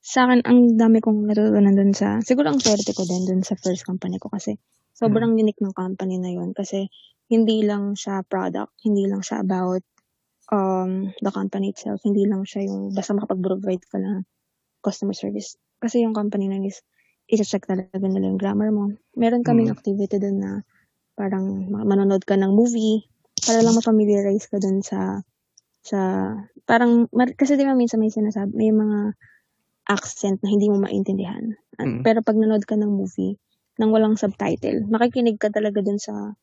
Sa 0.00 0.24
akin, 0.24 0.40
ang 0.48 0.80
dami 0.80 1.04
kong 1.04 1.28
natutunan 1.28 1.76
dun 1.76 1.92
sa, 1.92 2.24
siguro 2.24 2.48
ang 2.48 2.56
swerte 2.56 2.96
ko 2.96 3.04
din 3.04 3.28
dun 3.28 3.44
sa 3.44 3.52
first 3.60 3.84
company 3.84 4.16
ko 4.16 4.32
kasi 4.32 4.56
sobrang 4.96 5.36
hmm. 5.36 5.44
unique 5.44 5.60
ng 5.60 5.76
company 5.76 6.16
na 6.16 6.32
yon 6.32 6.56
kasi 6.56 6.88
hindi 7.28 7.60
lang 7.60 7.92
siya 7.92 8.24
product, 8.24 8.72
hindi 8.80 9.04
lang 9.04 9.20
siya 9.20 9.44
about 9.44 9.84
um, 10.48 11.12
the 11.20 11.28
company 11.28 11.76
itself, 11.76 12.00
hindi 12.00 12.24
lang 12.24 12.48
siya 12.48 12.64
yung 12.64 12.96
basta 12.96 13.12
makapag-provide 13.12 13.84
ka 13.84 14.00
ng 14.00 14.24
customer 14.80 15.12
service. 15.12 15.60
Kasi 15.84 16.00
yung 16.00 16.16
company 16.16 16.48
na 16.48 16.64
is, 16.64 16.80
i-check 17.30 17.64
talaga 17.64 18.02
nila 18.02 18.34
yung 18.34 18.40
grammar 18.40 18.74
mo. 18.74 18.90
Meron 19.14 19.46
kaming 19.46 19.70
mm. 19.70 19.76
activity 19.78 20.18
dun 20.18 20.42
na 20.42 20.50
parang 21.14 21.70
manonood 21.70 22.26
ka 22.26 22.34
ng 22.34 22.50
movie 22.50 23.06
para 23.46 23.62
lang 23.62 23.76
ma-familiarize 23.76 24.50
ka 24.50 24.58
dun 24.58 24.82
sa 24.82 25.22
sa 25.80 26.32
parang 26.68 27.08
kasi 27.38 27.56
di 27.56 27.64
ba 27.64 27.72
minsan 27.72 28.02
may 28.02 28.12
sinasabi 28.12 28.52
may 28.52 28.72
mga 28.74 29.16
accent 29.88 30.42
na 30.42 30.50
hindi 30.50 30.68
mo 30.68 30.82
maintindihan. 30.82 31.56
Mm. 31.80 32.02
Pero 32.04 32.20
pag 32.20 32.36
nanood 32.36 32.66
ka 32.66 32.76
ng 32.76 32.90
movie 32.90 33.38
nang 33.80 33.94
walang 33.94 34.18
subtitle, 34.18 34.84
makikinig 34.92 35.40
ka 35.40 35.48
talaga 35.48 35.80
dun 35.80 35.96
sa 35.96 36.36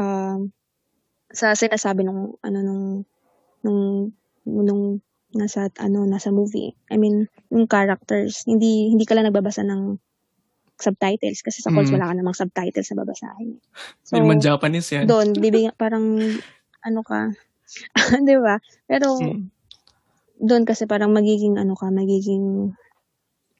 uh, 0.00 0.38
sa 1.34 1.46
sinasabi 1.52 2.06
nung 2.06 2.38
ano 2.40 2.58
nung 2.62 2.84
nung 3.66 3.80
nung 4.44 4.82
nasa 5.34 5.70
ano 5.82 6.06
nasa 6.06 6.30
movie. 6.30 6.74
I 6.90 6.96
mean, 6.96 7.28
yung 7.50 7.66
characters, 7.66 8.46
hindi 8.46 8.90
hindi 8.90 9.04
ka 9.06 9.14
lang 9.18 9.30
nagbabasa 9.30 9.62
ng 9.66 9.98
subtitles 10.78 11.40
kasi 11.42 11.62
sa 11.62 11.70
calls 11.70 11.90
mm. 11.90 11.94
wala 11.98 12.10
ka 12.10 12.14
namang 12.18 12.36
subtitles 12.38 12.88
na 12.90 12.96
babasahin. 13.02 13.50
So, 14.06 14.20
Hindi 14.20 14.42
Japanese 14.42 14.88
yan. 14.90 15.06
Doon, 15.06 15.28
bibigyan, 15.38 15.74
parang, 15.78 16.18
ano 16.84 17.00
ka, 17.06 17.32
di 18.28 18.36
ba? 18.36 18.58
Pero, 18.90 19.16
mm. 19.16 19.42
doon 20.42 20.66
kasi 20.66 20.84
parang 20.84 21.14
magiging, 21.14 21.56
ano 21.56 21.78
ka, 21.78 21.88
magiging, 21.88 22.74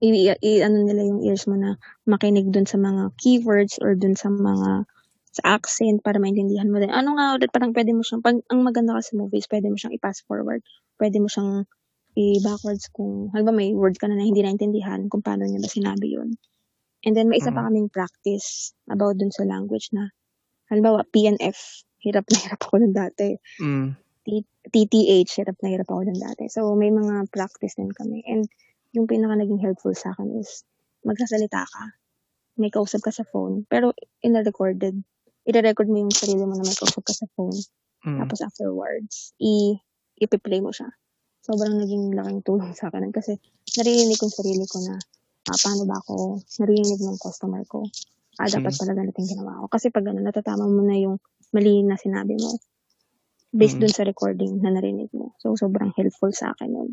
i, 0.05 0.29
i, 0.37 0.53
ano 0.61 0.85
nila 0.85 1.07
yung 1.07 1.25
ears 1.25 1.49
mo 1.49 1.57
na 1.57 1.81
makinig 2.05 2.51
doon 2.51 2.68
sa 2.68 2.77
mga 2.77 3.14
keywords 3.16 3.81
or 3.81 3.97
doon 3.97 4.18
sa 4.18 4.29
mga 4.29 4.85
sa 5.35 5.59
accent 5.59 5.99
para 5.99 6.22
maintindihan 6.22 6.70
mo 6.70 6.79
din. 6.79 6.95
Ano 6.95 7.18
nga 7.18 7.35
ulit, 7.35 7.51
parang 7.51 7.75
pwede 7.75 7.91
mo 7.91 8.07
siyang, 8.07 8.22
pag, 8.22 8.39
ang 8.47 8.62
maganda 8.62 8.95
kasi 8.95 9.18
movies, 9.18 9.51
pwede 9.51 9.66
mo 9.66 9.75
siyang 9.75 9.97
i-pass 9.99 10.22
forward. 10.22 10.62
Pwede 10.97 11.18
mo 11.18 11.28
siyang 11.28 11.66
i-backwards 12.14 12.88
kung, 12.95 13.30
halimbawa 13.34 13.59
may 13.59 13.70
word 13.74 13.99
ka 13.99 14.07
na, 14.07 14.14
na 14.14 14.24
hindi 14.26 14.42
naintindihan 14.42 15.11
kung 15.11 15.22
paano 15.22 15.47
niya 15.47 15.59
ba 15.59 15.70
sinabi 15.70 16.14
yun. 16.14 16.38
And 17.05 17.12
then 17.12 17.28
may 17.28 17.42
isa 17.42 17.53
pa 17.53 17.61
mm. 17.61 17.66
kaming 17.68 17.88
practice 17.90 18.72
about 18.88 19.18
dun 19.18 19.34
sa 19.34 19.45
language 19.45 19.90
na, 19.92 20.09
halimbawa, 20.70 21.05
PNF, 21.11 21.84
hirap 22.01 22.24
na 22.30 22.38
hirap 22.38 22.61
ako 22.62 22.80
dun 22.80 22.95
dati. 22.95 23.34
Mm. 23.61 23.99
TTH, 24.72 25.30
hirap 25.36 25.59
na 25.61 25.68
hirap 25.68 25.88
ako 25.90 26.09
dun 26.09 26.20
dati. 26.22 26.49
So, 26.49 26.72
may 26.78 26.88
mga 26.88 27.28
practice 27.28 27.76
din 27.76 27.92
kami. 27.92 28.24
And 28.24 28.49
yung 28.97 29.11
pinaka 29.11 29.36
naging 29.36 29.61
helpful 29.61 29.92
sa 29.92 30.14
akin 30.16 30.38
is, 30.40 30.64
magsasalita 31.05 31.66
ka. 31.66 31.84
May 32.57 32.72
kausap 32.72 33.05
ka 33.05 33.12
sa 33.12 33.26
phone. 33.28 33.68
Pero, 33.68 33.92
in-recorded 34.24 34.97
i-record 35.45 35.88
mo 35.92 36.01
yung 36.01 36.12
sarili 36.12 36.45
mo 36.45 36.57
na 36.57 36.64
may 36.64 36.76
kausap 36.76 37.05
ka 37.05 37.12
sa 37.12 37.28
phone. 37.36 37.57
Mm. 38.05 38.20
Tapos 38.24 38.40
afterwards, 38.40 39.32
i 39.40 39.76
ipi-play 40.19 40.61
mo 40.62 40.71
siya. 40.71 40.91
Sobrang 41.45 41.77
naging 41.77 42.17
laking 42.17 42.41
tulong 42.41 42.73
sa 42.73 42.89
akin 42.89 43.12
kasi 43.12 43.37
naririnig 43.77 44.17
ko 44.17 44.33
sarili 44.33 44.65
ko 44.65 44.81
na 44.81 44.97
ah, 45.51 45.59
paano 45.61 45.83
ba 45.85 46.01
ako 46.01 46.41
naririnig 46.62 47.01
ng 47.05 47.19
customer 47.21 47.62
ko. 47.69 47.85
Ah, 48.41 48.51
dapat 48.51 48.75
mm. 48.75 48.79
pala 48.83 48.93
ganito 48.99 49.17
yung 49.23 49.31
ginawa 49.31 49.53
ko. 49.62 49.67
Kasi 49.71 49.95
pag 49.95 50.05
ano, 50.11 50.19
natatama 50.19 50.67
mo 50.67 50.83
na 50.83 50.97
yung 50.99 51.17
mali 51.55 51.87
na 51.87 51.95
sinabi 51.95 52.35
mo 52.35 52.59
based 53.55 53.79
mm. 53.79 53.83
dun 53.87 53.95
sa 53.95 54.03
recording 54.03 54.59
na 54.59 54.75
narinig 54.75 55.12
mo. 55.15 55.39
So, 55.39 55.55
sobrang 55.55 55.95
helpful 55.95 56.35
sa 56.35 56.51
akin 56.51 56.75
yun. 56.75 56.91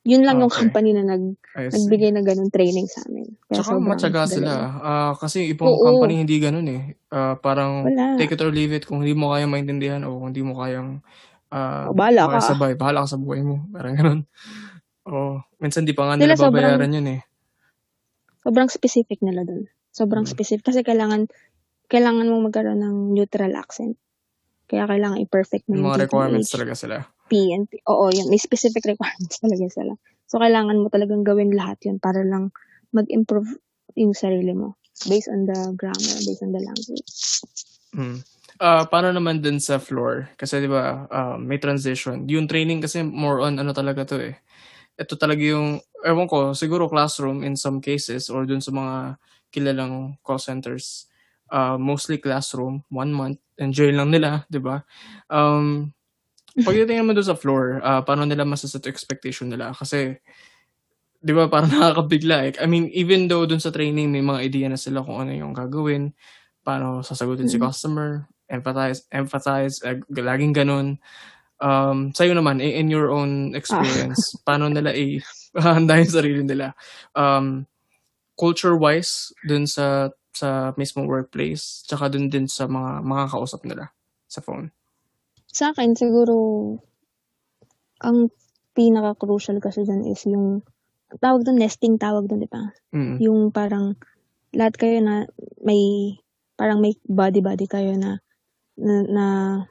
Yun 0.00 0.24
lang 0.24 0.40
okay. 0.40 0.44
yung 0.48 0.54
company 0.56 0.90
na 0.96 1.04
nag, 1.04 1.36
nagbigay 1.54 2.10
ng 2.16 2.24
ganun 2.24 2.48
training 2.48 2.88
sa 2.88 3.04
amin. 3.04 3.36
Kaya 3.46 3.60
Tsaka 3.60 3.76
matyaga 3.76 4.24
sila. 4.24 4.52
Uh, 4.80 5.12
kasi 5.20 5.52
ibang 5.52 5.68
Oo. 5.68 5.84
company 5.84 6.24
hindi 6.24 6.40
ganun 6.40 6.66
eh. 6.72 6.96
Uh, 7.12 7.36
parang 7.36 7.84
Wala. 7.84 8.16
take 8.16 8.32
it 8.32 8.40
or 8.40 8.48
leave 8.48 8.72
it. 8.72 8.88
Kung 8.88 9.04
hindi 9.04 9.12
mo 9.12 9.36
kayang 9.36 9.52
maintindihan 9.52 10.00
o 10.08 10.16
kung 10.16 10.32
hindi 10.32 10.40
mo 10.40 10.56
kayang 10.56 11.04
uh, 11.50 11.90
bahala 11.94 12.30
ka. 12.30 12.38
sabay, 12.42 12.74
bahala 12.74 13.06
ka 13.06 13.14
sa 13.14 13.20
buhay 13.20 13.42
mo. 13.42 13.66
Parang 13.70 13.94
ganun. 13.94 14.20
Oh, 15.06 15.42
minsan 15.58 15.84
di 15.84 15.94
pa 15.96 16.06
nga 16.06 16.14
nila 16.16 16.38
babayaran 16.38 16.78
sobrang, 16.78 16.96
yun 16.96 17.08
eh. 17.18 17.20
Sobrang 18.46 18.68
specific 18.70 19.18
nila 19.20 19.42
dun. 19.42 19.66
Sobrang 19.90 20.24
hmm. 20.24 20.32
specific. 20.32 20.64
Kasi 20.64 20.80
kailangan, 20.86 21.26
kailangan 21.90 22.30
mo 22.30 22.46
magkaroon 22.46 22.80
ng 22.80 22.96
neutral 23.16 23.52
accent. 23.58 23.98
Kaya 24.70 24.86
kailangan 24.86 25.18
i-perfect 25.18 25.66
mo 25.66 25.74
yung 25.74 25.90
mga 25.90 26.06
requirements 26.06 26.54
talaga 26.54 26.78
sila. 26.78 26.96
PNP. 27.26 27.82
Oo, 27.90 28.14
yun. 28.14 28.30
May 28.30 28.38
specific 28.38 28.86
requirements 28.86 29.40
talaga 29.44 29.66
sila. 29.66 29.92
So, 30.30 30.38
kailangan 30.38 30.78
mo 30.78 30.86
talagang 30.94 31.26
gawin 31.26 31.50
lahat 31.50 31.82
yun 31.82 31.98
para 31.98 32.22
lang 32.22 32.54
mag-improve 32.94 33.50
yung 33.98 34.14
sarili 34.14 34.54
mo 34.54 34.78
based 35.10 35.26
on 35.26 35.48
the 35.48 35.74
grammar, 35.74 36.16
based 36.22 36.42
on 36.46 36.54
the 36.54 36.62
language. 36.62 37.10
Hmm. 37.90 38.22
Uh, 38.60 38.84
paano 38.92 39.08
naman 39.08 39.40
din 39.40 39.56
sa 39.56 39.80
floor? 39.80 40.36
Kasi 40.36 40.60
di 40.60 40.68
ba, 40.68 41.08
uh, 41.08 41.36
may 41.40 41.56
transition. 41.56 42.28
Yung 42.28 42.44
training 42.44 42.84
kasi 42.84 43.00
more 43.00 43.40
on 43.40 43.56
ano 43.56 43.72
talaga 43.72 44.04
to 44.04 44.20
eh. 44.20 44.36
Ito 45.00 45.16
talaga 45.16 45.40
yung, 45.40 45.80
ewan 46.04 46.28
ko, 46.28 46.52
siguro 46.52 46.84
classroom 46.84 47.40
in 47.40 47.56
some 47.56 47.80
cases 47.80 48.28
or 48.28 48.44
dun 48.44 48.60
sa 48.60 48.68
mga 48.68 49.16
kilalang 49.48 50.20
call 50.20 50.36
centers. 50.36 51.08
Uh, 51.48 51.80
mostly 51.80 52.20
classroom, 52.20 52.84
one 52.92 53.16
month, 53.16 53.40
enjoy 53.56 53.96
lang 53.96 54.12
nila, 54.12 54.44
di 54.52 54.60
ba? 54.60 54.84
Um, 55.32 55.96
Pagdating 56.50 57.00
naman 57.00 57.14
doon 57.14 57.30
sa 57.30 57.38
floor, 57.38 57.78
uh, 57.80 58.02
paano 58.02 58.26
nila 58.26 58.42
masaset 58.42 58.84
expectation 58.90 59.48
nila? 59.48 59.70
Kasi, 59.70 60.18
di 61.16 61.32
ba, 61.32 61.46
parang 61.46 61.70
nakakabigla 61.74 62.36
eh. 62.50 62.52
I 62.58 62.66
mean, 62.66 62.90
even 62.92 63.24
though 63.30 63.46
doon 63.46 63.62
sa 63.62 63.72
training, 63.72 64.10
may 64.10 64.20
mga 64.20 64.42
idea 64.42 64.66
na 64.68 64.76
sila 64.76 65.00
kung 65.00 65.16
ano 65.22 65.32
yung 65.32 65.54
gagawin, 65.54 66.12
paano 66.60 67.00
sasagutin 67.00 67.46
mm-hmm. 67.48 67.62
si 67.62 67.66
customer, 67.66 68.28
empathize, 68.50 69.06
empathize, 69.14 69.80
eh, 69.86 70.02
laging 70.10 70.52
ganun. 70.52 70.98
Um, 71.60 72.10
sa'yo 72.10 72.34
naman, 72.34 72.58
in 72.58 72.90
your 72.90 73.14
own 73.14 73.54
experience, 73.54 74.34
ah. 74.34 74.40
paano 74.46 74.66
nila 74.66 74.90
i-handa 74.92 76.02
yung 76.02 76.12
sarili 76.12 76.42
nila? 76.42 76.74
Um, 77.14 77.70
culture-wise, 78.34 79.30
dun 79.46 79.70
sa 79.70 80.10
sa 80.30 80.72
mismong 80.78 81.10
workplace, 81.10 81.84
tsaka 81.84 82.08
dun 82.08 82.30
din 82.30 82.46
sa 82.46 82.70
mga 82.70 83.02
mga 83.02 83.24
kausap 83.34 83.60
nila 83.66 83.92
sa 84.30 84.40
phone. 84.40 84.72
Sa 85.50 85.74
akin 85.74 85.98
siguro, 85.98 86.34
ang 88.00 88.30
pinaka-crucial 88.72 89.58
kasi 89.58 89.82
diyan 89.82 90.06
is 90.08 90.22
yung 90.24 90.62
tawag 91.18 91.42
doon 91.42 91.58
nesting 91.58 91.98
tawag 91.98 92.30
doon, 92.30 92.40
'di 92.40 92.50
ba? 92.50 92.70
Mm. 92.94 93.16
Yung 93.20 93.40
parang 93.50 93.98
lahat 94.54 94.78
kayo 94.78 95.02
na 95.02 95.26
may 95.60 96.14
parang 96.54 96.78
may 96.78 96.94
body-body 97.04 97.66
kayo 97.66 97.98
na 97.98 98.22
na, 98.80 98.94
na 99.06 99.26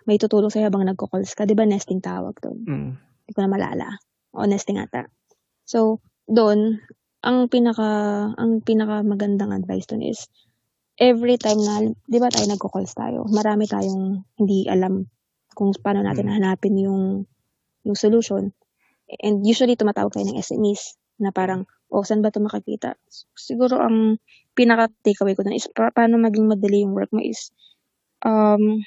may 0.06 0.22
tutulong 0.22 0.54
sa'yo 0.54 0.70
habang 0.70 0.86
nagko-calls 0.86 1.34
ka. 1.34 1.44
'Di 1.50 1.58
ba 1.58 1.66
nesting 1.66 2.00
tawag 2.00 2.38
doon? 2.40 2.60
Mm. 2.64 2.90
Hindi 2.96 3.32
ko 3.34 3.40
na 3.42 3.50
malala. 3.52 3.88
O 4.38 4.46
nesting 4.46 4.78
ata. 4.78 5.10
So, 5.66 6.00
doon 6.30 6.78
ang 7.20 7.52
pinaka 7.52 7.90
ang 8.38 8.62
pinaka 8.64 9.04
magandang 9.04 9.52
advice 9.52 9.90
doon 9.90 10.06
is 10.08 10.30
every 11.00 11.40
time 11.40 11.60
na, 11.64 11.90
di 12.06 12.20
ba 12.20 12.28
tayo 12.28 12.46
nagko-calls 12.52 12.92
tayo, 12.94 13.24
marami 13.32 13.66
tayong 13.66 14.24
hindi 14.36 14.68
alam 14.68 15.08
kung 15.56 15.72
paano 15.80 16.04
natin 16.04 16.28
Mm. 16.28 16.34
hanapin 16.40 16.76
yung, 16.76 17.24
yung 17.88 17.98
solution. 17.98 18.52
And 19.10 19.42
usually, 19.48 19.80
tumatawag 19.80 20.12
tayo 20.12 20.28
ng 20.28 20.38
SMEs 20.40 21.00
na 21.24 21.32
parang, 21.32 21.66
oh, 21.90 22.04
saan 22.04 22.20
ba 22.20 22.30
ito 22.30 22.44
makakita? 22.44 23.00
Siguro 23.34 23.80
ang 23.80 24.20
pinaka-takeaway 24.60 25.40
ko 25.40 25.48
dun 25.48 25.56
is 25.56 25.72
pa- 25.72 25.92
paano 25.96 26.20
maging 26.20 26.52
madali 26.52 26.84
yung 26.84 26.92
work 26.92 27.10
mo 27.16 27.24
is 27.24 27.52
um, 28.28 28.84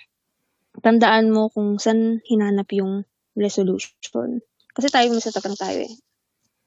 tandaan 0.80 1.28
mo 1.28 1.52
kung 1.52 1.76
saan 1.76 2.24
hinanap 2.24 2.72
yung 2.72 3.04
resolution. 3.36 4.40
Kasi 4.72 4.88
tayo 4.88 5.12
minsan 5.12 5.36
tatang 5.36 5.58
tayo 5.58 5.84
eh. 5.84 5.92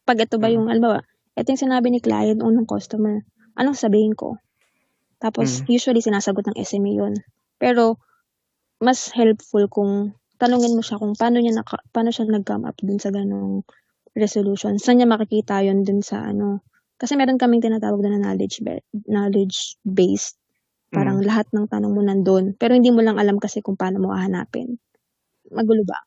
Pag 0.06 0.30
ito 0.30 0.38
ba 0.38 0.45
Mm. 0.49 0.53
yung, 0.53 0.66
alam 0.70 0.84
ba, 0.86 1.01
ito 1.34 1.47
yung 1.49 1.64
sinabi 1.66 1.89
ni 1.89 1.97
client 1.97 2.45
o 2.45 2.53
ng 2.53 2.70
customer, 2.70 3.26
anong 3.58 3.74
sabihin 3.74 4.14
ko? 4.14 4.38
Tapos, 5.18 5.66
Mm. 5.66 5.74
usually, 5.74 6.01
sinasagot 6.06 6.45
ng 6.45 6.58
SME 6.62 6.93
yun. 7.01 7.18
Pero, 7.58 7.97
mas 8.78 9.10
helpful 9.16 9.66
kung 9.72 10.14
tanungin 10.38 10.76
mo 10.78 10.84
siya 10.86 10.99
kung 11.01 11.18
paano 11.18 11.41
niya 11.41 11.58
naka, 11.58 11.82
paano 11.89 12.14
siya 12.14 12.28
nag-come 12.30 12.68
up 12.70 12.78
dun 12.78 12.99
sa 13.01 13.10
ganong 13.10 13.66
resolution. 14.14 14.78
Saan 14.78 15.01
niya 15.01 15.10
makikita 15.10 15.64
yun 15.66 15.82
dun 15.82 16.03
sa 16.06 16.22
ano. 16.30 16.62
Kasi 16.99 17.18
meron 17.18 17.39
kaming 17.39 17.64
tinatawag 17.64 18.03
na 18.06 18.20
knowledge, 18.22 18.62
ba- 18.62 18.84
knowledge 19.08 19.80
based. 19.84 20.38
Parang 20.95 21.19
Mm. 21.19 21.25
lahat 21.27 21.47
ng 21.51 21.67
tanong 21.67 21.91
mo 21.91 22.01
nandun. 22.01 22.55
Pero 22.55 22.71
hindi 22.71 22.89
mo 22.89 23.03
lang 23.03 23.19
alam 23.19 23.35
kasi 23.35 23.59
kung 23.59 23.75
paano 23.75 23.99
mo 23.99 24.15
hahanapin. 24.15 24.79
Magulo 25.51 25.83
ba? 25.83 25.99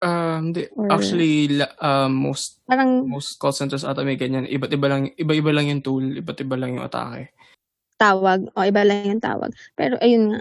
Ah, 0.00 0.40
hindi. 0.40 0.64
Or- 0.76 0.88
Actually, 0.88 1.60
la- 1.60 1.76
ah, 1.76 2.08
most 2.08 2.60
Parang 2.64 3.04
most 3.04 3.36
call 3.36 3.52
centers 3.52 3.84
ata 3.84 4.00
may 4.00 4.16
ganyan. 4.16 4.44
Iba't 4.44 4.72
iba 4.72 4.86
lang 4.88 5.12
iba-iba 5.12 5.50
lang 5.52 5.68
yung 5.68 5.82
tool, 5.84 6.04
iba't 6.16 6.40
iba 6.40 6.56
lang 6.56 6.76
yung 6.76 6.84
atake. 6.84 7.32
tawag 8.00 8.48
o 8.56 8.64
iba 8.64 8.80
lang 8.80 9.04
yung 9.04 9.20
tawag. 9.20 9.52
Pero 9.76 10.00
ayun 10.00 10.32
nga. 10.32 10.40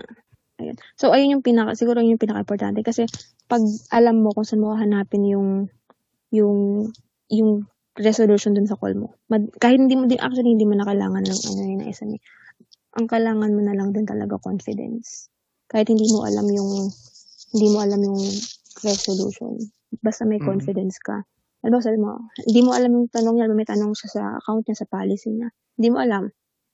Ayun. 0.63 0.79
So 0.95 1.11
ayun 1.11 1.35
yung 1.35 1.43
pinaka 1.43 1.75
siguro 1.75 1.99
yun 1.99 2.15
yung 2.15 2.23
pinaka-importante 2.23 2.79
kasi 2.87 3.03
pag 3.51 3.59
alam 3.91 4.23
mo 4.23 4.31
kung 4.31 4.47
saan 4.47 4.63
mo 4.63 4.71
hanapin 4.79 5.27
yung 5.27 5.67
yung 6.31 6.87
yung 7.27 7.67
resolution 7.99 8.55
dun 8.55 8.63
sa 8.63 8.79
call 8.79 8.95
mo. 8.95 9.11
Mad, 9.27 9.51
kahit 9.59 9.75
hindi 9.75 9.99
mo 9.99 10.07
din 10.07 10.23
actually 10.23 10.55
hindi 10.55 10.63
mo 10.63 10.79
na 10.79 10.87
kailangan 10.87 11.19
ng 11.19 11.39
ano 11.51 11.61
yun 11.67 11.79
ni. 11.83 12.17
Ang 12.97 13.05
kailangan 13.05 13.53
mo 13.53 13.61
na 13.61 13.77
lang 13.77 13.93
din 13.93 14.05
talaga 14.09 14.41
confidence. 14.41 15.29
Kahit 15.69 15.93
hindi 15.93 16.09
mo 16.09 16.25
alam 16.25 16.49
yung 16.49 16.89
hindi 17.53 17.67
mo 17.69 17.77
alam 17.85 18.01
yung 18.01 18.17
resolution. 18.81 19.57
Basta 20.01 20.25
may 20.25 20.41
Mm. 20.41 20.47
confidence 20.49 20.97
ka. 20.97 21.21
Ano 21.65 21.81
sabi 21.83 22.01
mo, 22.01 22.17
hindi 22.49 22.61
mo 22.65 22.71
alam 22.73 22.89
yung 22.93 23.07
tanong 23.11 23.35
niya, 23.37 23.51
may 23.51 23.67
tanong 23.67 23.93
siya 23.93 24.09
sa 24.09 24.21
account 24.41 24.65
niya, 24.65 24.77
sa 24.79 24.87
policy 24.89 25.29
niya. 25.33 25.49
Hindi 25.77 25.89
mo 25.93 25.97
alam. 26.01 26.23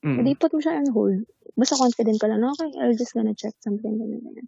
Mm. 0.05 0.15
Hindi 0.23 0.31
put 0.39 0.51
mo 0.55 0.59
siya 0.63 0.79
on 0.79 0.87
hold. 0.95 1.19
Basta 1.57 1.75
confident 1.75 2.15
ka 2.21 2.27
lang, 2.31 2.39
"No, 2.43 2.53
okay, 2.55 2.69
I'll 2.79 2.95
just 2.95 3.11
gonna 3.11 3.35
check 3.35 3.55
something, 3.59 3.95
ganyan, 3.99 4.21
ganyan. 4.23 4.47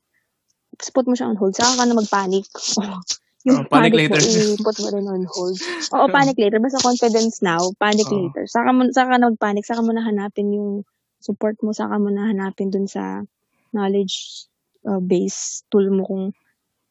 Tapos 0.77 0.91
put 0.93 1.05
mo 1.09 1.15
siya 1.17 1.27
on 1.31 1.39
hold. 1.39 1.55
Saka 1.57 1.73
ka 1.79 1.83
na 1.83 1.95
mag-panic. 1.97 2.45
Oh, 3.47 3.63
panic 3.63 3.95
later. 3.95 4.19
mo, 4.19 4.27
i-put 4.27 4.75
mo 4.83 4.87
rin 4.91 5.07
on 5.07 5.23
hold. 5.23 5.55
Oo, 5.95 6.11
panic 6.11 6.35
later. 6.35 6.59
Basta 6.59 6.83
confidence 6.83 7.39
now, 7.39 7.71
panic 7.79 8.03
Oo. 8.11 8.27
later. 8.27 8.43
Saka, 8.43 8.75
mo, 8.75 8.83
saka 8.91 9.15
ka 9.15 9.17
na 9.23 9.31
mag-panic. 9.31 9.63
Saka 9.63 9.79
mo 9.79 9.95
na 9.95 10.03
hanapin 10.03 10.51
yung 10.51 10.83
support 11.19 11.57
mo. 11.65 11.73
Saka 11.73 11.97
mo 11.97 12.09
na 12.13 12.29
hanapin 12.31 12.69
dun 12.69 12.85
sa 12.87 13.21
knowledge 13.75 14.47
uh, 14.87 15.01
base 15.03 15.63
tool 15.69 15.89
mo 15.91 16.03
kung 16.07 16.25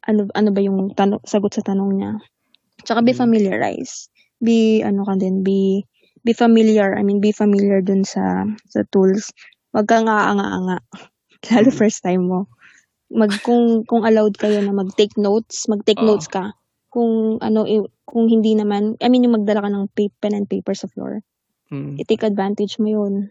ano 0.07 0.31
ano 0.39 0.49
ba 0.55 0.61
yung 0.63 0.95
tanong, 0.95 1.23
sagot 1.27 1.51
sa 1.55 1.67
tanong 1.67 1.91
niya. 1.99 2.13
Tsaka 2.87 3.03
be 3.03 3.11
Mm. 3.15 3.21
familiarize. 3.27 4.07
Be, 4.39 4.85
ano 4.85 5.03
ka 5.03 5.17
din, 5.19 5.41
be, 5.43 5.83
be 6.23 6.37
familiar. 6.37 6.95
I 6.95 7.03
mean, 7.03 7.19
be 7.25 7.33
familiar 7.33 7.81
dun 7.83 8.05
sa, 8.05 8.45
sa 8.69 8.85
tools. 8.93 9.33
Huwag 9.73 9.89
kang 9.89 10.07
aanga-anga. 10.07 10.79
Lalo 11.51 11.69
Mm. 11.73 11.79
first 11.79 12.05
time 12.05 12.29
mo. 12.29 12.47
Mag, 13.11 13.33
kung, 13.43 13.83
kung 13.89 14.03
allowed 14.07 14.37
kayo 14.39 14.61
na 14.63 14.75
mag-take 14.77 15.15
notes, 15.19 15.67
mag-take 15.71 15.99
Oo. 16.03 16.07
notes 16.15 16.29
ka. 16.31 16.55
Kung, 16.93 17.41
ano, 17.43 17.65
i- 17.67 17.89
kung 18.07 18.29
hindi 18.31 18.55
naman, 18.55 18.95
I 19.03 19.09
mean, 19.11 19.27
yung 19.27 19.43
magdala 19.43 19.65
ka 19.65 19.71
ng 19.73 19.91
pen 19.97 20.35
and 20.37 20.47
paper 20.47 20.75
sa 20.77 20.87
floor. 20.87 21.23
Mm. 21.73 21.99
I-take 21.99 22.23
advantage 22.27 22.79
mo 22.79 22.87
yun. 22.87 23.31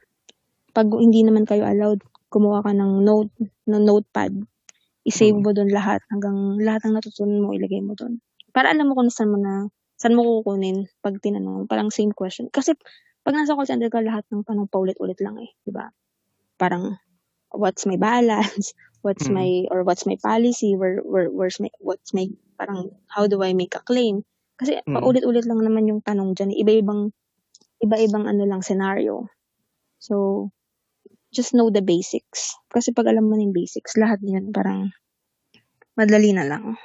Pag 0.76 0.92
hindi 1.00 1.24
naman 1.24 1.48
kayo 1.48 1.64
allowed, 1.64 2.04
kumuha 2.28 2.60
ka 2.68 2.72
ng 2.76 2.94
note, 3.08 3.32
ng 3.72 3.82
notepad. 3.88 4.36
I-save 5.08 5.38
Mm. 5.38 5.42
mo 5.42 5.52
doon 5.56 5.72
lahat 5.72 6.02
hanggang 6.12 6.60
lahat 6.62 6.84
ng 6.88 6.96
natutunan 7.00 7.40
mo 7.44 7.56
ilagay 7.56 7.82
mo 7.84 7.96
doon. 7.98 8.20
Para 8.52 8.72
alam 8.74 8.92
mo 8.92 8.94
kung 8.98 9.10
saan 9.14 9.32
mo 9.34 9.40
na 9.40 9.68
saan 10.00 10.16
mo 10.20 10.24
kukunin 10.44 10.88
pag 11.04 11.18
tinanong, 11.24 11.66
parang 11.72 11.90
same 11.94 12.12
question. 12.12 12.52
Kasi 12.52 12.76
pag 13.26 13.36
nasa 13.38 13.56
call 13.56 13.68
center 13.70 13.90
ka, 13.92 14.04
lahat 14.04 14.26
ng 14.34 14.44
tanong 14.48 14.68
paulit-ulit 14.72 15.18
lang 15.24 15.40
eh, 15.42 15.50
di 15.64 15.72
ba? 15.74 15.88
Parang 16.60 16.98
what's 17.54 17.86
my 17.90 17.98
balance, 18.00 18.74
what's 19.06 19.28
Mm. 19.28 19.34
my 19.34 19.66
or 19.72 19.84
what's 19.88 20.06
my 20.08 20.18
policy, 20.24 20.76
where 20.78 21.02
where 21.06 21.30
where's 21.32 21.60
my 21.60 21.72
what's 21.84 22.14
my 22.16 22.28
parang 22.60 22.92
how 23.12 23.28
do 23.28 23.42
I 23.44 23.54
make 23.58 23.76
a 23.78 23.84
claim? 23.84 24.24
Kasi 24.60 24.80
Mm. 24.88 24.96
paulit-ulit 24.96 25.46
lang 25.50 25.62
naman 25.64 25.88
yung 25.90 26.02
tanong 26.06 26.34
diyan, 26.38 26.52
iba-ibang 26.56 27.12
iba-ibang 27.84 28.26
ano 28.30 28.44
lang 28.48 28.62
scenario. 28.66 29.28
So 30.02 30.50
just 31.36 31.52
know 31.52 31.68
the 31.68 31.84
basics. 31.84 32.56
Kasi 32.72 32.96
pag 32.96 33.12
alam 33.12 33.28
mo 33.28 33.36
na 33.36 33.44
yung 33.44 33.52
basics, 33.56 34.00
lahat 34.00 34.24
yan 34.24 34.56
parang 34.56 34.96
madali 35.94 36.32
na 36.32 36.48
lang. 36.48 36.80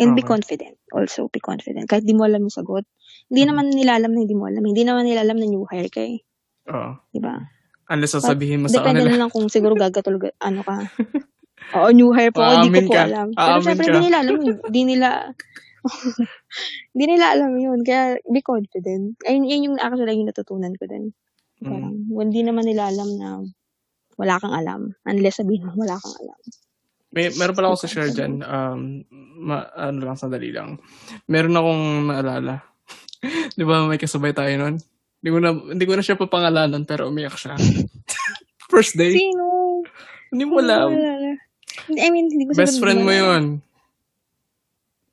And 0.00 0.16
be 0.16 0.24
Okay. 0.24 0.32
confident. 0.32 0.80
Also, 0.96 1.28
be 1.28 1.44
confident. 1.44 1.84
Kahit 1.84 2.08
di 2.08 2.16
mo 2.16 2.24
alam 2.24 2.40
yung 2.40 2.54
sagot. 2.54 2.88
Hindi 3.28 3.44
Mm. 3.44 3.48
naman 3.52 3.66
nila 3.68 3.92
alam 4.00 4.10
na 4.16 4.20
hindi 4.24 4.32
mo 4.38 4.48
alam. 4.48 4.64
Hindi 4.64 4.82
naman 4.86 5.04
nila 5.04 5.20
alam 5.26 5.36
na 5.36 5.44
new 5.44 5.66
hire 5.68 5.92
ka 5.92 6.00
eh. 6.00 6.24
Oo. 6.72 6.96
Di 7.12 7.20
ba? 7.20 7.36
Unless 7.90 8.16
But, 8.16 8.24
sasabihin 8.24 8.64
mo 8.64 8.66
sa 8.70 8.80
depende 8.80 9.04
kanila. 9.04 9.12
na 9.12 9.20
lang 9.26 9.30
kung 9.34 9.50
siguro 9.52 9.76
gagatulog, 9.76 10.30
ano 10.48 10.62
ka. 10.64 10.78
Oo, 11.76 11.88
new 11.92 12.10
hire 12.16 12.32
po 12.32 12.40
ako, 12.40 12.64
hindi 12.64 12.80
ko 12.80 12.80
po 12.88 12.94
ka. 12.96 13.02
alam. 13.04 13.26
Pero 13.34 13.44
Aamin 13.60 13.66
syempre, 13.66 13.86
ka. 13.86 13.92
di 13.92 14.00
nila 14.00 14.16
alam 14.24 14.36
yun. 14.40 14.56
Di 14.70 14.82
nila, 14.86 15.08
di 16.98 17.04
nila 17.10 17.26
alam 17.34 17.52
yun. 17.58 17.78
Kaya, 17.84 18.02
be 18.30 18.40
confident. 18.40 19.18
Ayun, 19.26 19.44
yun 19.44 19.66
yung 19.72 19.76
actually 19.82 20.16
yung 20.16 20.30
natutunan 20.30 20.72
ko 20.78 20.84
din. 20.88 21.12
Mm. 21.60 21.68
Parang, 21.68 21.94
hindi 22.24 22.40
naman 22.40 22.64
nila 22.64 22.88
alam 22.88 23.08
na 23.20 23.28
wala 24.16 24.34
kang 24.40 24.52
alam. 24.52 24.80
Unless 25.04 25.40
sabihin 25.40 25.64
mo, 25.64 25.72
wala 25.76 25.96
kang 25.96 26.16
alam. 26.20 26.38
May 27.10 27.26
meron 27.34 27.56
pala 27.58 27.68
Be 27.68 27.72
ako 27.74 27.80
sa 27.82 27.90
share 27.90 28.12
diyan. 28.14 28.32
Um 28.40 29.02
ma, 29.40 29.66
ano 29.74 29.98
lang 30.06 30.14
sandali 30.14 30.54
lang. 30.54 30.78
Meron 31.26 31.58
akong 31.58 31.84
naalala. 32.06 32.54
'Di 33.56 33.64
ba 33.66 33.84
may 33.84 33.98
kasabay 33.98 34.30
tayo 34.30 34.52
noon? 34.56 34.78
Hindi 35.20 35.28
ko 35.28 35.38
na 35.42 35.50
hindi 35.52 35.84
ko 35.84 35.94
na 35.98 36.04
siya 36.06 36.14
papangalanan 36.16 36.86
pero 36.86 37.10
umiyak 37.10 37.34
siya. 37.34 37.58
First 38.72 38.94
day. 38.94 39.10
Sino? 39.12 39.82
Hindi 40.30 40.44
mo 40.46 40.62
alam. 40.62 40.94
I 41.90 42.08
mean, 42.14 42.30
hindi 42.30 42.46
ko 42.46 42.54
Best 42.54 42.78
friend 42.78 43.02
mo. 43.02 43.10
'yon. 43.10 43.58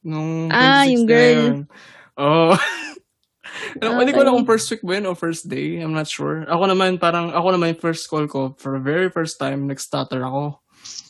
Nung 0.05 0.53
Ah, 0.53 0.85
26 0.85 0.93
yung 0.93 1.05
girl. 1.09 1.33
yun. 1.33 1.57
Oo. 2.21 2.53
Ano, 3.81 3.99
Hindi 3.99 4.13
ko 4.13 4.21
alam 4.23 4.33
kung 4.41 4.49
first 4.49 4.67
week 4.69 4.81
ba 4.81 4.97
yun 4.97 5.07
o 5.07 5.13
first 5.13 5.45
day. 5.45 5.81
I'm 5.81 5.93
not 5.93 6.09
sure. 6.09 6.45
Ako 6.45 6.63
naman, 6.69 6.97
parang, 6.97 7.31
ako 7.31 7.47
naman 7.53 7.75
yung 7.75 7.83
first 7.83 8.07
call 8.07 8.25
ko, 8.25 8.53
for 8.57 8.77
the 8.77 8.83
very 8.83 9.09
first 9.09 9.37
time, 9.37 9.67
nag-stutter 9.67 10.21
ako. 10.21 10.61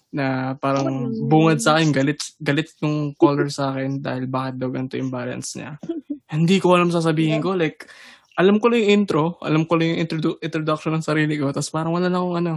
Na 0.09 0.55
parang 0.55 1.11
Oh. 1.11 1.27
bungad 1.27 1.59
sa 1.59 1.77
akin, 1.77 1.91
galit, 1.91 2.19
galit 2.39 2.71
yung 2.79 3.11
caller 3.15 3.51
sa 3.51 3.75
akin 3.75 3.99
dahil 3.99 4.25
bakit 4.25 4.55
daw 4.57 4.71
ganito 4.71 4.95
yung 4.95 5.11
balance 5.11 5.59
niya. 5.59 5.75
Hindi 6.33 6.59
ko 6.59 6.75
alam 6.75 6.91
sasabihin 6.91 7.39
ko. 7.39 7.55
Like, 7.55 7.87
alam 8.37 8.61
ko 8.61 8.69
lang 8.69 8.85
yung 8.85 8.93
intro, 9.03 9.23
alam 9.41 9.65
ko 9.65 9.75
lang 9.75 9.95
yung 9.95 10.01
introdu- 10.05 10.39
introduction 10.39 10.93
ng 10.93 11.03
sarili 11.03 11.35
ko, 11.35 11.49
tapos 11.49 11.73
parang 11.73 11.91
wala 11.91 12.07
na 12.07 12.21
akong 12.21 12.37
ano, 12.37 12.53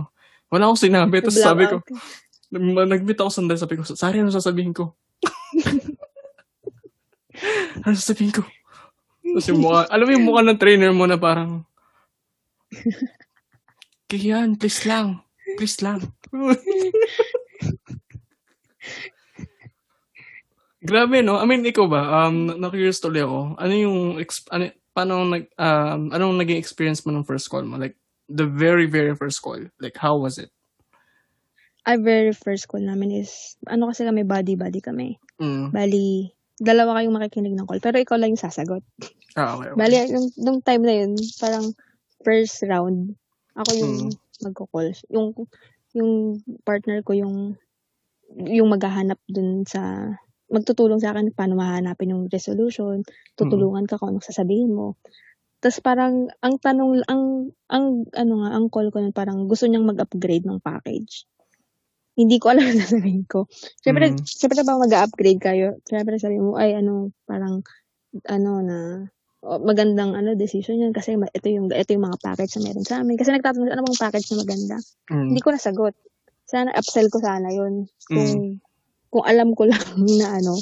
wala 0.53 0.69
akong 0.69 0.83
sinabi, 0.85 1.25
tapos 1.25 1.41
sabi 1.41 1.65
ko, 1.65 1.81
nagbit 2.53 3.17
ako 3.17 3.31
sandali, 3.33 3.57
sabi 3.57 3.81
ko, 3.81 3.89
sorry, 3.89 4.21
ano 4.21 4.29
sasabihin 4.29 4.77
ko? 4.77 4.93
ano 7.87 7.95
sasabihin 7.97 8.37
ko? 8.37 8.45
Yung 9.39 9.63
mukha, 9.63 9.87
alam 9.87 10.05
mo 10.07 10.13
yung 10.13 10.27
mukha 10.27 10.43
ng 10.43 10.59
trainer 10.59 10.93
mo 10.95 11.05
na 11.07 11.19
parang, 11.21 11.63
Kian, 14.11 14.59
please 14.59 14.83
lang. 14.87 15.23
Please 15.55 15.79
lang. 15.83 16.03
Grabe, 20.81 21.21
no? 21.21 21.37
I 21.37 21.45
mean, 21.45 21.61
ikaw 21.63 21.87
ba? 21.87 22.27
Um, 22.27 22.57
na-curious 22.57 23.05
tuloy 23.05 23.21
ako. 23.21 23.55
Ano 23.61 23.75
yung, 23.77 24.17
exp- 24.17 24.49
ano, 24.49 24.73
paano, 24.97 25.29
nag, 25.29 25.45
um, 25.61 26.09
anong 26.11 26.41
naging 26.41 26.57
experience 26.57 27.05
mo 27.05 27.13
ng 27.13 27.29
first 27.29 27.53
call 27.53 27.63
mo? 27.69 27.77
Like, 27.77 28.01
the 28.33 28.49
very, 28.49 28.89
very 28.89 29.13
first 29.13 29.45
call. 29.45 29.61
Like, 29.77 30.01
how 30.01 30.17
was 30.17 30.41
it? 30.41 30.49
Our 31.85 32.01
very 32.01 32.33
first 32.33 32.65
call 32.67 32.81
namin 32.81 33.13
is, 33.13 33.61
ano 33.69 33.93
kasi 33.93 34.09
kami, 34.09 34.25
body-body 34.25 34.81
kami. 34.81 35.21
Mm. 35.37 35.69
Bali, 35.69 36.33
dalawa 36.57 36.97
kayong 36.97 37.17
makikinig 37.17 37.55
ng 37.61 37.69
call, 37.69 37.85
pero 37.85 38.01
ikaw 38.01 38.17
lang 38.17 38.33
yung 38.33 38.41
sasagot. 38.41 38.81
Ah, 39.39 39.55
okay, 39.57 39.69
okay. 39.71 39.79
Bali, 39.79 39.97
nung, 40.11 40.29
nung 40.39 40.59
time 40.63 40.83
na 40.83 40.95
yun, 41.05 41.13
parang 41.39 41.67
first 42.27 42.63
round, 42.67 43.15
ako 43.55 43.71
yung 43.79 43.97
Mm. 44.11 44.17
magko-call. 44.43 44.89
Yung, 45.13 45.29
yung 45.95 46.13
partner 46.65 47.05
ko 47.05 47.13
yung, 47.15 47.55
yung 48.37 48.69
maghahanap 48.71 49.19
dun 49.29 49.63
sa, 49.67 50.15
magtutulong 50.51 50.99
sa 50.99 51.15
akin 51.15 51.31
paano 51.31 51.55
mahanapin 51.55 52.11
yung 52.11 52.27
resolution, 52.27 53.07
tutulungan 53.39 53.87
ka 53.87 53.99
kung 54.03 54.15
anong 54.19 54.27
sasabihin 54.27 54.75
mo. 54.75 54.99
Tas 55.61 55.79
parang 55.79 56.27
ang 56.41 56.57
tanong 56.59 57.05
ang 57.07 57.53
ang 57.69 58.09
ano 58.17 58.33
nga, 58.43 58.51
ang 58.57 58.67
call 58.73 58.89
ko 58.91 58.99
nun 58.99 59.13
parang 59.13 59.45
gusto 59.47 59.69
niyang 59.69 59.85
mag-upgrade 59.87 60.49
ng 60.49 60.59
package. 60.65 61.29
Hindi 62.17 62.41
ko 62.43 62.51
alam 62.51 62.65
ang 62.73 62.81
sasabihin 62.81 63.25
ko. 63.29 63.47
Siyempre, 63.85 64.11
Mm. 64.17 64.25
siyempre 64.27 64.61
ba 64.67 64.75
mag-a-upgrade 64.81 65.39
kayo, 65.39 65.79
siyempre 65.87 66.17
sabi 66.19 66.41
mo, 66.43 66.57
ay 66.59 66.75
ano, 66.81 67.13
parang 67.29 67.63
ano 68.27 68.51
na, 68.65 68.79
magandang 69.41 70.13
ano 70.13 70.37
decision 70.37 70.77
yun 70.85 70.93
kasi 70.93 71.17
ito 71.17 71.49
yung 71.49 71.73
ito 71.73 71.91
yung 71.97 72.05
mga 72.05 72.21
package 72.21 72.61
na 72.61 72.71
meron 72.71 72.85
sa 72.85 73.01
amin. 73.01 73.17
Kasi 73.17 73.33
nagtatanong 73.33 73.73
ano 73.73 73.83
bang 73.89 74.01
package 74.01 74.27
na 74.33 74.37
maganda? 74.45 74.77
Mm. 75.09 75.29
Hindi 75.33 75.41
ko 75.41 75.51
nasagot. 75.57 75.95
Sana 76.45 76.69
upsell 76.77 77.09
ko 77.09 77.19
sana 77.25 77.49
yun. 77.49 77.89
Kung 78.05 78.21
Mm. 78.21 78.53
kung 79.11 79.25
alam 79.27 79.49
ko 79.57 79.65
lang 79.73 79.83
na 80.21 80.39
ano, 80.39 80.55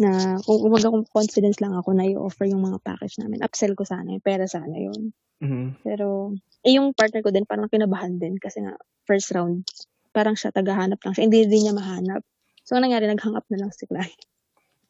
na 0.00 0.10
kung 0.46 0.58
umaga 0.64 0.88
kung 0.88 1.04
confidence 1.10 1.58
lang 1.60 1.74
ako 1.76 1.92
na 1.92 2.06
i-offer 2.08 2.46
yung 2.48 2.62
mga 2.62 2.78
package 2.80 3.20
namin, 3.20 3.42
upsell 3.44 3.74
ko 3.74 3.84
sana 3.84 4.16
yun, 4.16 4.22
pera 4.22 4.46
sana 4.46 4.78
yun. 4.78 5.12
Mm. 5.42 5.82
Pero, 5.82 6.30
eh, 6.62 6.78
yung 6.78 6.94
partner 6.94 7.20
ko 7.20 7.34
din, 7.34 7.42
parang 7.42 7.66
kinabahan 7.66 8.14
din 8.16 8.38
kasi 8.38 8.62
nga, 8.62 8.78
first 9.04 9.34
round, 9.34 9.66
parang 10.14 10.38
siya, 10.38 10.54
tagahanap 10.54 11.02
lang 11.02 11.12
siya. 11.18 11.26
Hindi 11.26 11.50
din 11.50 11.66
niya 11.66 11.74
mahanap. 11.74 12.22
So, 12.62 12.78
ang 12.78 12.86
nangyari, 12.86 13.10
naghang 13.10 13.34
up 13.34 13.42
na 13.50 13.58
lang 13.58 13.74
si 13.74 13.90
client. 13.90 14.22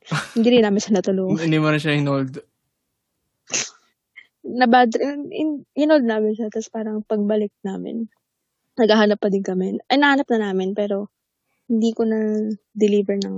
Hindi 0.37 0.49
rin 0.53 0.63
namin 0.69 0.83
siya 0.83 1.01
natulungan. 1.01 1.41
Hindi 1.41 1.57
mo 1.57 1.73
na 1.73 1.81
siya 1.81 1.97
hinold. 1.97 2.37
Nabad, 4.43 4.91
in, 4.99 5.63
inold 5.79 6.03
namin 6.03 6.35
siya, 6.35 6.51
tapos 6.51 6.67
parang 6.69 7.07
pagbalik 7.07 7.55
namin, 7.63 8.11
naghahanap 8.75 9.19
pa 9.23 9.31
din 9.31 9.47
kami. 9.47 9.79
Ay, 9.87 10.03
nahanap 10.03 10.27
na 10.35 10.51
namin, 10.51 10.75
pero 10.75 11.09
hindi 11.71 11.95
ko 11.95 12.03
na 12.05 12.51
deliver 12.75 13.17
ng 13.23 13.37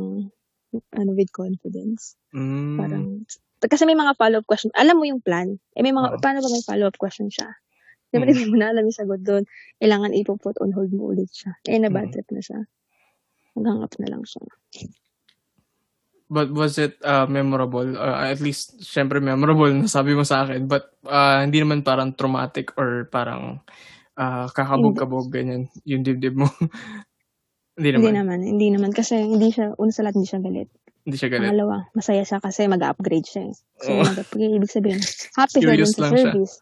ano 0.96 1.10
with 1.14 1.30
confidence. 1.30 2.16
Mm. 2.34 2.76
Parang, 2.80 3.04
kasi 3.64 3.84
may 3.84 3.96
mga 3.96 4.16
follow-up 4.16 4.48
question. 4.48 4.72
Alam 4.74 4.96
mo 5.00 5.04
yung 5.06 5.20
plan. 5.22 5.56
Eh, 5.76 5.82
may 5.84 5.92
mga, 5.94 6.16
Oo. 6.16 6.20
paano 6.24 6.40
ba 6.40 6.48
may 6.50 6.64
follow-up 6.64 6.96
question 6.98 7.28
siya? 7.28 7.52
Siyempre, 8.10 8.32
Mm. 8.32 8.36
hindi 8.36 8.46
mo 8.50 8.56
na 8.60 8.68
alam 8.72 8.84
yung 8.88 8.96
sagot 8.96 9.20
doon. 9.22 9.44
Kailangan 9.82 10.16
ipuput 10.16 10.56
on 10.64 10.72
hold 10.72 10.90
mo 10.94 11.12
ulit 11.12 11.28
siya. 11.30 11.52
Eh, 11.68 11.78
na 11.78 11.92
bad 11.92 12.10
Mm. 12.10 12.14
trip 12.16 12.28
na 12.32 12.42
siya. 12.42 12.60
Hanggang 13.54 13.78
up 13.84 13.94
na 14.00 14.08
lang 14.10 14.24
siya. 14.24 14.42
But 16.34 16.50
was 16.50 16.74
it 16.76 16.98
uh, 17.06 17.30
memorable? 17.30 17.94
Uh, 17.94 18.26
at 18.26 18.42
least, 18.42 18.82
syempre 18.82 19.22
memorable 19.22 19.70
na 19.70 19.86
sabi 19.86 20.18
mo 20.18 20.26
sa 20.26 20.42
akin. 20.42 20.66
But 20.66 20.90
uh, 21.06 21.46
hindi 21.46 21.62
naman 21.62 21.86
parang 21.86 22.18
traumatic 22.18 22.74
or 22.74 23.06
parang 23.06 23.62
uh, 24.18 24.50
kakabog-kabog 24.50 25.30
ganyan 25.30 25.70
yung 25.86 26.02
dibdib 26.02 26.34
mo. 26.34 26.50
hindi 27.78 27.94
naman. 27.94 28.02
Hindi 28.02 28.18
naman. 28.18 28.38
Hindi 28.42 28.68
naman. 28.74 28.90
Kasi 28.90 29.22
hindi 29.22 29.54
siya, 29.54 29.78
una 29.78 29.94
sa 29.94 30.02
lahat, 30.02 30.18
hindi 30.18 30.28
siya 30.28 30.42
galit. 30.42 30.70
Hindi 31.04 31.16
siya 31.20 31.30
galit. 31.30 31.46
Pangalawa, 31.52 31.76
masaya 31.92 32.22
siya 32.24 32.38
kasi 32.40 32.64
mag-upgrade 32.66 33.28
siya. 33.28 33.42
eh. 33.52 33.54
So, 33.84 33.90
Oo. 33.92 34.02
mag-upgrade, 34.08 34.56
ibig 34.56 34.72
sabihin, 34.72 35.00
happy 35.36 35.60
siya 35.60 35.76
dun 35.76 35.86
sa 35.86 36.00
lang 36.02 36.12
siya. 36.12 36.24
service. 36.32 36.54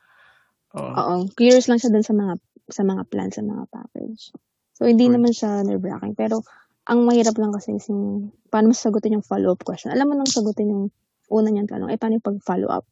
Oo. 0.76 0.92
Oo. 0.92 1.14
Curious 1.38 1.66
lang 1.70 1.78
siya 1.78 1.90
dun 1.94 2.04
sa 2.04 2.14
mga 2.16 2.34
sa 2.72 2.82
mga 2.82 3.02
plan, 3.10 3.30
sa 3.30 3.42
mga 3.44 3.64
package. 3.70 4.32
So, 4.74 4.88
hindi 4.88 5.06
Good. 5.06 5.14
naman 5.14 5.32
siya 5.36 5.62
nerve-wracking. 5.62 6.18
Pero, 6.18 6.42
ang 6.82 7.06
mahirap 7.06 7.38
lang 7.38 7.54
kasi 7.54 7.78
is 7.78 7.86
yung, 7.86 8.34
paano 8.50 8.70
mo 8.70 8.74
sagutin 8.74 9.14
yung 9.18 9.26
follow-up 9.26 9.62
question. 9.62 9.94
Alam 9.94 10.12
mo 10.12 10.14
nang 10.18 10.30
sagutin 10.30 10.72
yung 10.72 10.84
una 11.30 11.48
niyang 11.48 11.70
tanong, 11.70 11.90
eh, 11.94 11.98
paano 11.98 12.18
yung 12.18 12.26
pag-follow-up? 12.26 12.84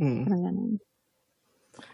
Mm. 0.00 0.24
Parang 0.24 0.42
ganun. 0.48 0.72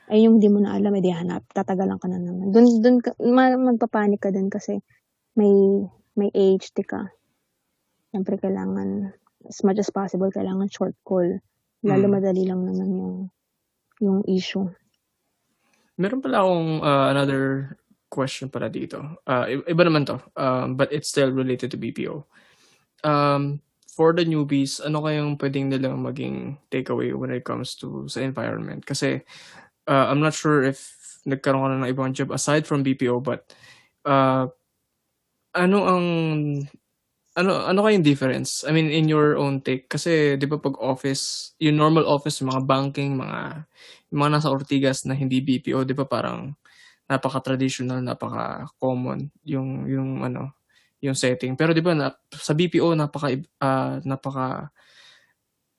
Ay, 0.06 0.22
yung 0.22 0.38
di 0.38 0.46
mo 0.46 0.62
na 0.62 0.78
alam, 0.78 0.94
edi 0.94 1.10
hanap. 1.10 1.42
Tatagalan 1.50 1.98
ka 1.98 2.06
na 2.06 2.22
naman. 2.22 2.54
Dun, 2.54 2.78
dun 2.78 3.02
ka, 3.02 3.18
ma- 3.26 3.58
magpapanik 3.58 4.22
ka 4.22 4.30
dun 4.30 4.46
kasi 4.46 4.78
may, 5.34 5.50
may 6.14 6.30
AHT 6.30 6.78
ka. 6.86 7.10
Siyempre, 8.14 8.38
kailangan, 8.38 9.10
as 9.50 9.60
much 9.66 9.82
as 9.82 9.90
possible, 9.90 10.30
kailangan 10.30 10.70
short 10.70 10.94
call. 11.02 11.26
Lalo 11.82 12.06
Mm. 12.06 12.12
madali 12.14 12.42
lang 12.46 12.62
naman 12.62 12.88
yung, 12.94 13.14
yung 13.98 14.18
issue. 14.30 14.70
Meron 15.98 16.22
pala 16.22 16.44
akong 16.44 16.86
uh, 16.86 17.06
another 17.10 17.42
question 18.08 18.48
pala 18.48 18.70
dito. 18.70 19.22
Uh, 19.26 19.62
iba 19.66 19.82
naman 19.84 20.06
to, 20.06 20.16
um, 20.38 20.74
but 20.78 20.90
it's 20.92 21.08
still 21.08 21.30
related 21.30 21.70
to 21.70 21.78
BPO. 21.78 22.24
Um, 23.04 23.60
for 23.86 24.12
the 24.12 24.28
newbies, 24.28 24.78
ano 24.84 25.00
kayang 25.04 25.40
pwedeng 25.40 25.72
nilang 25.72 26.04
maging 26.04 26.60
takeaway 26.68 27.16
when 27.16 27.32
it 27.32 27.48
comes 27.48 27.74
to 27.80 28.04
sa 28.06 28.20
environment? 28.20 28.84
Kasi 28.84 29.24
uh, 29.88 30.06
I'm 30.12 30.20
not 30.20 30.36
sure 30.36 30.62
if 30.62 30.92
nagkaroon 31.26 31.64
ka 31.64 31.68
na 31.72 31.78
ng 31.82 31.92
ibang 31.92 32.14
job 32.14 32.30
aside 32.30 32.68
from 32.68 32.84
BPO, 32.86 33.24
but 33.24 33.50
uh, 34.06 34.46
ano 35.56 35.78
ang 35.88 36.06
ano 37.36 37.50
ano 37.68 37.80
kayong 37.84 38.04
difference? 38.06 38.64
I 38.64 38.72
mean 38.72 38.88
in 38.88 39.08
your 39.08 39.36
own 39.36 39.60
take 39.60 39.88
kasi 39.92 40.36
'di 40.40 40.46
ba 40.48 40.56
pag 40.60 40.76
office, 40.80 41.56
yung 41.60 41.76
normal 41.80 42.08
office, 42.08 42.40
mga 42.40 42.64
banking, 42.64 43.16
mga 43.16 43.66
yung 44.12 44.18
mga 44.24 44.32
nasa 44.40 44.52
Ortigas 44.52 45.04
na 45.04 45.16
hindi 45.16 45.44
BPO, 45.44 45.84
'di 45.84 45.96
ba 45.96 46.08
parang 46.08 46.56
napaka-traditional, 47.06 48.02
napaka-common 48.02 49.30
yung 49.46 49.86
yung 49.86 50.10
ano, 50.26 50.54
yung 51.02 51.14
setting. 51.18 51.54
Pero 51.54 51.70
'di 51.74 51.82
ba 51.84 51.94
na, 51.94 52.10
sa 52.34 52.52
BPO 52.54 52.94
napaka 52.98 53.34
ah, 53.62 53.98
napaka 54.02 54.70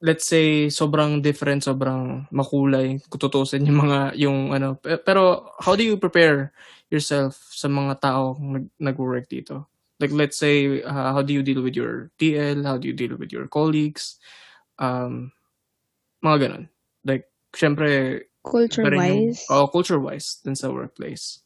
let's 0.01 0.29
say 0.29 0.69
sobrang 0.69 1.21
different, 1.25 1.65
sobrang 1.65 2.29
makulay 2.29 3.01
kung 3.09 3.21
tutusin 3.21 3.65
yung 3.65 3.81
mga 3.87 3.99
yung 4.19 4.53
ano. 4.53 4.77
Pe- 4.77 5.01
Pero 5.01 5.53
how 5.61 5.73
do 5.73 5.81
you 5.81 5.97
prepare 5.97 6.53
yourself 6.93 7.35
sa 7.51 7.67
mga 7.67 7.97
tao 7.99 8.37
nag 8.37 8.69
nag-work 8.77 9.25
dito? 9.29 9.65
Like 9.97 10.13
let's 10.13 10.37
say 10.37 10.85
uh, 10.85 11.17
how 11.17 11.25
do 11.25 11.33
you 11.33 11.41
deal 11.41 11.65
with 11.65 11.73
your 11.73 12.13
TL, 12.21 12.61
how 12.61 12.77
do 12.77 12.85
you 12.85 12.93
deal 12.93 13.17
with 13.17 13.33
your 13.33 13.49
colleagues? 13.49 14.21
Um 14.77 15.33
mga 16.21 16.49
ganun. 16.49 16.63
Like 17.01 17.25
syempre 17.57 18.26
rin 18.91 19.05
yung 19.07 19.21
Culture-wise, 19.31 19.43
oh, 19.49 19.67
culture-wise 19.67 20.41
dun 20.43 20.55
sa 20.55 20.69
workplace. 20.71 21.41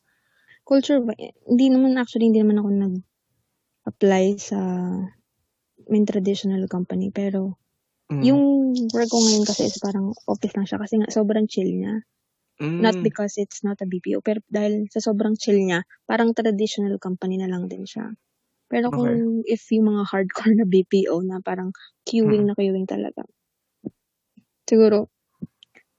culture, 0.68 1.02
hindi 1.50 1.68
naman 1.74 1.98
actually, 1.98 2.30
hindi 2.30 2.42
naman 2.42 2.62
ako 2.62 2.70
nag-apply 3.66 4.26
sa 4.42 4.60
main 5.92 6.06
traditional 6.08 6.66
company. 6.70 7.10
Pero, 7.14 7.58
Mm. 8.10 8.28
yung 8.28 8.42
work 8.94 9.12
ko 9.14 9.20
ngayon 9.26 9.46
kasi 9.48 9.68
is 9.70 9.78
parang 9.82 10.14
office 10.30 10.56
lang 10.58 10.68
siya 10.70 10.80
kasi 10.82 10.96
nga 11.02 11.10
sobrang 11.12 11.48
chill 11.50 11.68
niya. 11.70 12.02
Not 12.82 12.96
Mm. 12.96 13.06
because 13.06 13.38
it's 13.40 13.62
not 13.64 13.80
a 13.84 13.88
BPO, 13.88 14.22
pero 14.26 14.42
dahil 14.50 14.90
sa 14.92 15.00
sobrang 15.04 15.38
chill 15.40 15.60
niya, 15.62 15.86
parang 16.10 16.34
traditional 16.36 16.98
company 17.00 17.38
na 17.40 17.48
lang 17.52 17.70
din 17.72 17.86
siya. 17.88 18.12
Pero 18.72 18.92
Okay. 18.92 18.92
kung 18.96 19.44
if 19.48 19.68
yung 19.72 19.94
mga 19.94 20.04
hardcore 20.10 20.56
na 20.58 20.66
BPO 20.68 21.22
na 21.26 21.40
parang 21.44 21.72
queuing 22.10 22.44
Mm. 22.44 22.50
na 22.50 22.56
queuing 22.58 22.88
talaga. 22.90 23.24
Siguro, 24.70 25.10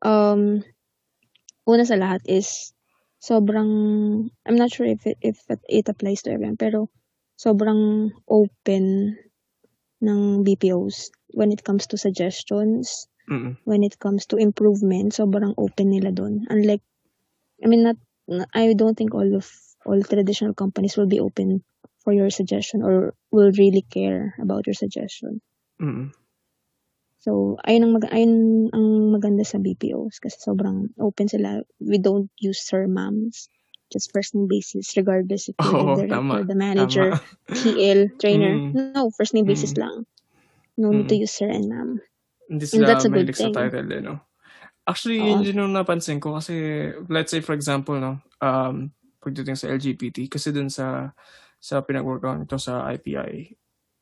um, 0.04 0.62
una 1.68 1.84
sa 1.86 1.96
lahat 1.98 2.22
is 2.26 2.74
sobrang, 3.22 3.70
I'm 4.46 4.58
not 4.58 4.74
sure 4.74 4.86
if 4.86 5.06
it, 5.06 5.18
if 5.22 5.38
it 5.48 5.86
applies 5.88 6.22
to 6.26 6.34
everyone, 6.34 6.58
pero 6.58 6.90
sobrang 7.38 8.10
open 8.26 9.14
ng 10.02 10.42
BPOs 10.42 11.14
when 11.34 11.54
it 11.54 11.62
comes 11.62 11.86
to 11.86 11.96
suggestions, 11.96 13.06
Mm. 13.30 13.54
when 13.62 13.86
it 13.86 13.98
comes 14.02 14.26
to 14.26 14.36
improvement, 14.36 15.14
sobrang 15.14 15.54
open 15.54 15.94
nila 15.94 16.10
doon. 16.10 16.42
Unlike, 16.50 16.82
I 17.62 17.70
mean, 17.70 17.86
not, 17.86 17.98
I 18.50 18.74
don't 18.74 18.98
think 18.98 19.14
all 19.14 19.38
of, 19.38 19.46
all 19.86 20.02
traditional 20.02 20.54
companies 20.54 20.98
will 20.98 21.06
be 21.06 21.22
open 21.22 21.62
for 22.02 22.12
your 22.12 22.30
suggestion 22.30 22.82
or 22.82 23.14
will 23.30 23.54
really 23.54 23.86
care 23.86 24.34
about 24.42 24.66
your 24.66 24.74
suggestion. 24.74 25.38
Mm. 25.78 26.10
So, 27.22 27.54
ayun 27.62 27.86
ang, 27.86 27.92
mag- 27.94 28.10
ayun 28.10 28.34
ang 28.74 28.86
maganda 29.14 29.46
sa 29.46 29.62
BPOs 29.62 30.18
kasi 30.18 30.42
sobrang 30.42 30.90
open 30.98 31.30
sila. 31.30 31.62
We 31.78 32.02
don't 32.02 32.26
use 32.42 32.58
sir, 32.58 32.90
ma'ams. 32.90 33.46
Just 33.94 34.10
first 34.10 34.34
name 34.34 34.50
basis, 34.50 34.90
regardless 34.98 35.46
if 35.46 35.54
you're 35.62 35.70
Oo, 35.70 35.94
the 35.94 36.08
director, 36.08 36.18
tama. 36.18 36.48
the 36.48 36.58
manager, 36.58 37.06
Tama. 37.14 37.22
TL, 37.54 38.00
trainer. 38.18 38.58
Mm. 38.58 38.96
No, 38.96 39.12
first 39.14 39.36
name 39.38 39.46
basis 39.46 39.78
Mm. 39.78 39.80
lang. 39.86 39.96
No 40.80 40.90
need 40.90 41.06
to 41.12 41.14
Mm. 41.14 41.22
use 41.28 41.34
sir 41.36 41.46
and 41.46 41.68
ma'am. 41.70 41.90
Hindi 42.50 42.64
And 42.66 42.72
sila 42.82 42.86
that's 42.90 43.06
a 43.06 43.12
good 43.12 43.28
mahilig 43.30 43.38
sa 43.38 43.52
thing. 43.52 43.54
title 43.54 43.86
eh, 43.92 44.00
no? 44.02 44.14
Actually, 44.82 45.22
Oo. 45.22 45.28
yun 45.38 45.46
din 45.46 45.60
yung 45.62 45.74
napansin 45.78 46.18
ko 46.18 46.34
kasi 46.42 46.88
let's 47.06 47.30
say 47.30 47.38
for 47.38 47.54
example, 47.54 47.94
no, 48.02 48.18
um, 48.42 48.90
pagdating 49.22 49.54
sa 49.54 49.70
LGBT, 49.70 50.26
kasi 50.26 50.50
dun 50.50 50.66
sa 50.72 51.14
sa 51.62 51.78
pinag-workout 51.86 52.42
nito 52.42 52.58
sa 52.58 52.90
IPI, 52.90 53.54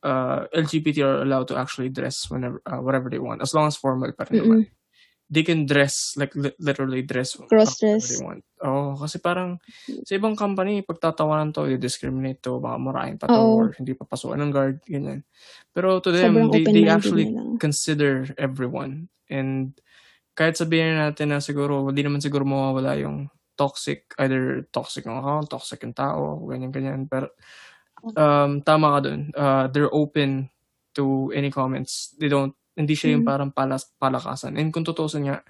uh, 0.03 0.49
LGBT 0.53 1.05
are 1.05 1.21
allowed 1.21 1.47
to 1.49 1.57
actually 1.57 1.89
dress 1.89 2.29
whenever, 2.29 2.61
uh, 2.65 2.81
whatever 2.81 3.09
they 3.09 3.21
want, 3.21 3.41
as 3.41 3.53
long 3.53 3.67
as 3.69 3.77
formal 3.77 4.11
pa 4.13 4.25
rin 4.29 4.41
naman. 4.41 4.61
They 5.31 5.47
can 5.47 5.63
dress, 5.63 6.19
like 6.19 6.35
li- 6.35 6.59
literally 6.59 7.07
dress 7.07 7.39
however 7.39 7.55
Cross-dress. 7.55 8.03
they 8.03 8.19
want. 8.19 8.43
Oo, 8.67 8.99
kasi 8.99 9.15
parang 9.23 9.63
sa 10.03 10.19
ibang 10.19 10.35
company, 10.35 10.83
pagtatawanan 10.83 11.55
to, 11.55 11.71
i-discriminate 11.71 12.43
to, 12.43 12.59
baka 12.59 12.75
marahin 12.75 13.15
pa 13.15 13.31
to, 13.31 13.39
Oo. 13.39 13.63
or 13.63 13.65
hindi 13.79 13.95
papasukan 13.95 14.35
ng 14.35 14.51
guard, 14.51 14.83
ganyan. 14.83 15.23
Pero 15.71 16.03
to 16.03 16.11
them, 16.11 16.35
Sobrang 16.35 16.51
they, 16.51 16.67
they 16.67 16.83
actually 16.91 17.31
consider 17.63 18.27
everyone. 18.35 19.07
And 19.31 19.71
kahit 20.35 20.59
sabihin 20.59 20.99
natin 20.99 21.31
na 21.31 21.39
siguro, 21.39 21.87
hindi 21.87 22.03
naman 22.03 22.19
siguro 22.19 22.43
mawawala 22.43 22.99
yung 22.99 23.31
toxic, 23.55 24.11
either 24.19 24.67
toxic 24.73 25.07
ng 25.07 25.15
account, 25.15 25.47
toxic 25.47 25.79
yung 25.85 25.95
tao, 25.95 26.43
ganyan-ganyan. 26.43 27.07
Pero 27.07 27.31
um, 28.03 28.61
tama 28.61 28.97
ka 28.97 28.99
dun. 29.05 29.21
Uh, 29.33 29.65
they're 29.69 29.93
open 29.93 30.49
to 30.97 31.31
any 31.31 31.49
comments. 31.49 32.15
They 32.19 32.27
don't, 32.27 32.53
hindi 32.75 32.95
siya 32.95 33.15
yung 33.15 33.23
Mm. 33.23 33.29
parang 33.29 33.49
palas, 33.53 33.87
palakasan. 33.99 34.59
And 34.59 34.73
kung 34.73 34.83
tutusin 34.83 35.27
nga, 35.27 35.45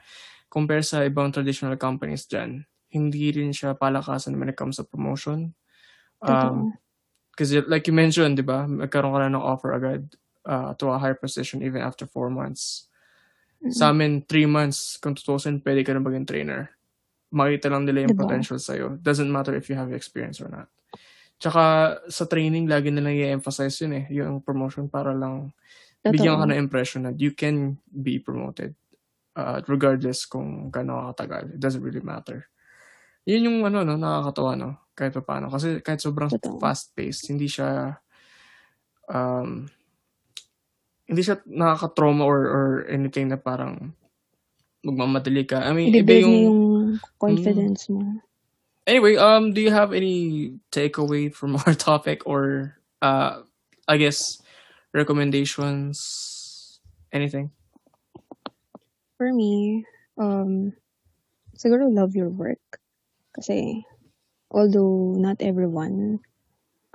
compare 0.52 0.84
sa 0.84 1.02
ibang 1.08 1.32
traditional 1.32 1.80
companies 1.80 2.28
dyan, 2.28 2.68
hindi 2.92 3.32
rin 3.32 3.56
siya 3.56 3.74
palakasan 3.78 4.36
when 4.36 4.52
it 4.52 4.58
comes 4.60 4.78
to 4.78 4.84
promotion. 4.84 5.56
Um, 6.22 6.76
Because 7.32 7.56
like 7.72 7.88
you 7.88 7.96
mentioned, 7.96 8.36
di 8.36 8.44
ba, 8.44 8.68
magkaroon 8.68 9.16
ka 9.16 9.20
na 9.24 9.32
ng 9.34 9.42
offer 9.42 9.72
agad 9.72 10.04
uh, 10.44 10.76
to 10.76 10.92
a 10.92 11.00
higher 11.00 11.16
position 11.16 11.64
even 11.64 11.80
after 11.80 12.04
four 12.04 12.28
months. 12.28 12.92
Mm-hmm. 13.64 13.72
Sa 13.72 13.96
amin, 13.96 14.28
three 14.28 14.46
months, 14.46 15.00
kung 15.00 15.16
tutusin, 15.16 15.64
pwede 15.64 15.88
ka 15.88 15.96
na 15.96 16.04
maging 16.04 16.28
trainer. 16.28 16.76
Makita 17.32 17.72
lang 17.72 17.88
nila 17.88 18.04
yung 18.04 18.14
diba? 18.14 18.28
potential 18.28 18.60
sa'yo. 18.60 19.00
Doesn't 19.00 19.32
matter 19.32 19.56
if 19.56 19.72
you 19.72 19.80
have 19.80 19.96
experience 19.96 20.44
or 20.44 20.52
not. 20.52 20.68
Tsaka 21.42 21.98
sa 22.06 22.30
training, 22.30 22.70
lagi 22.70 22.94
nilang 22.94 23.18
i-emphasize 23.18 23.74
yun 23.82 23.98
eh, 23.98 24.06
yung 24.14 24.46
promotion 24.46 24.86
para 24.86 25.10
lang 25.10 25.50
Totoo. 26.06 26.14
bigyan 26.14 26.38
ka 26.38 26.46
ng 26.46 26.62
impression 26.62 27.02
that 27.10 27.18
you 27.18 27.34
can 27.34 27.82
be 27.90 28.22
promoted 28.22 28.78
uh, 29.34 29.58
regardless 29.66 30.30
kung 30.30 30.70
gaano 30.70 31.10
katagal. 31.10 31.58
It 31.58 31.60
doesn't 31.60 31.82
really 31.82 32.06
matter. 32.06 32.46
Yun 33.26 33.50
yung 33.50 33.58
ano, 33.66 33.82
no, 33.82 33.98
nakakatawa, 33.98 34.54
no? 34.54 34.70
Kahit 34.94 35.18
pa 35.18 35.26
paano. 35.26 35.50
Kasi 35.50 35.82
kahit 35.82 36.02
sobrang 36.02 36.30
fast-paced, 36.62 37.30
hindi 37.30 37.50
siya, 37.50 37.98
um, 39.10 39.66
hindi 41.10 41.22
siya 41.22 41.42
nakaka-trauma 41.46 42.22
or, 42.22 42.42
or 42.46 42.68
anything 42.86 43.30
na 43.30 43.38
parang 43.42 43.94
magmamadali 44.82 45.46
ka. 45.46 45.62
I 45.62 45.72
mean, 45.74 45.94
iba 45.94 46.18
yung, 46.18 46.38
yung 46.38 46.62
confidence 47.22 47.90
mm, 47.90 47.94
mo. 47.94 48.02
Anyway, 48.88 49.16
um, 49.16 49.54
do 49.54 49.62
you 49.62 49.72
have 49.72 49.94
any 49.94 50.58
takeaway 50.72 51.34
from 51.34 51.56
our 51.66 51.74
topic 51.74 52.26
or, 52.26 52.78
uh, 53.02 53.42
I 53.88 53.98
guess, 53.98 54.42
recommendations? 54.94 56.80
Anything? 57.14 57.52
For 59.18 59.32
me, 59.32 59.86
um, 60.18 60.74
siguro 61.58 61.94
love 61.94 62.16
your 62.16 62.30
work. 62.30 62.82
Kasi, 63.36 63.86
although 64.50 65.14
not 65.16 65.38
everyone 65.40 66.20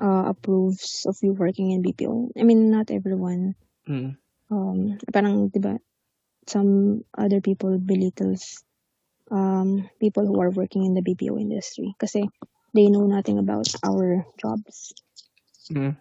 uh, 0.03 0.32
approves 0.34 1.07
of 1.07 1.16
you 1.22 1.32
working 1.32 1.70
in 1.70 1.82
BPO, 1.82 2.32
I 2.37 2.43
mean, 2.43 2.70
not 2.70 2.91
everyone, 2.91 3.55
mm. 3.89 4.16
um, 4.51 4.99
parang, 5.12 5.49
di 5.49 5.61
ba, 5.61 5.78
some 6.49 7.05
other 7.16 7.41
people 7.41 7.78
belittles 7.78 8.66
um, 9.31 9.89
people 10.01 10.27
who 10.27 10.41
are 10.41 10.51
working 10.51 10.85
in 10.85 10.95
the 10.95 11.03
BPO 11.03 11.41
industry 11.41 11.95
kasi 11.99 12.29
they 12.74 12.89
know 12.89 13.07
nothing 13.07 13.39
about 13.39 13.66
our 13.83 14.27
jobs. 14.39 14.95
Mm. 15.72 15.97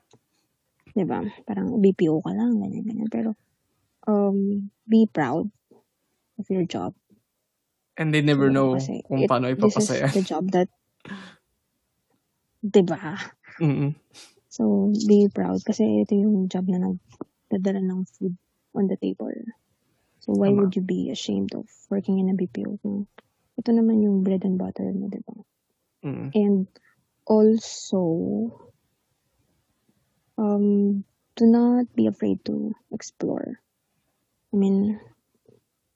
Diba? 0.96 1.20
Parang 1.48 1.82
BPO 1.82 2.24
ka 2.24 2.32
lang, 2.32 2.62
ganyan, 2.62 2.84
ganyan. 2.86 3.10
Pero, 3.12 3.36
um, 4.08 4.70
be 4.88 5.10
proud 5.10 5.50
of 6.40 6.46
your 6.50 6.64
job. 6.64 6.94
And 7.98 8.12
they 8.12 8.22
never 8.22 8.52
know 8.52 8.76
kung 9.08 9.24
it, 9.24 9.30
paano 9.32 9.48
ipapasaya. 9.52 10.12
This 10.12 10.16
is 10.16 10.18
the 10.20 10.28
job 10.28 10.52
that, 10.52 10.68
diba? 12.60 13.00
Mm-mm. 13.60 13.96
So, 14.52 14.92
be 15.08 15.28
proud 15.32 15.64
kasi 15.64 16.04
ito 16.04 16.16
yung 16.16 16.48
job 16.48 16.68
na 16.68 16.80
nagdadala 16.80 17.84
ng 17.84 18.08
food 18.08 18.36
on 18.76 18.88
the 18.88 19.00
table. 19.00 19.32
So, 20.26 20.34
why 20.34 20.50
Tama. 20.50 20.66
would 20.66 20.74
you 20.74 20.82
be 20.82 21.14
ashamed 21.14 21.54
of 21.54 21.70
working 21.94 22.18
in 22.18 22.34
a 22.34 22.36
BPO 22.36 22.82
kung 22.82 23.06
ito 23.62 23.70
naman 23.70 24.02
yung 24.02 24.26
bread 24.26 24.42
and 24.42 24.58
butter 24.58 24.90
mo, 24.90 25.06
di 25.06 25.22
ba? 25.22 25.38
Mm. 26.02 26.28
And 26.34 26.58
also, 27.30 28.02
um, 30.34 31.06
do 31.38 31.46
not 31.46 31.94
be 31.94 32.10
afraid 32.10 32.42
to 32.50 32.74
explore. 32.90 33.62
I 34.50 34.56
mean, 34.58 34.98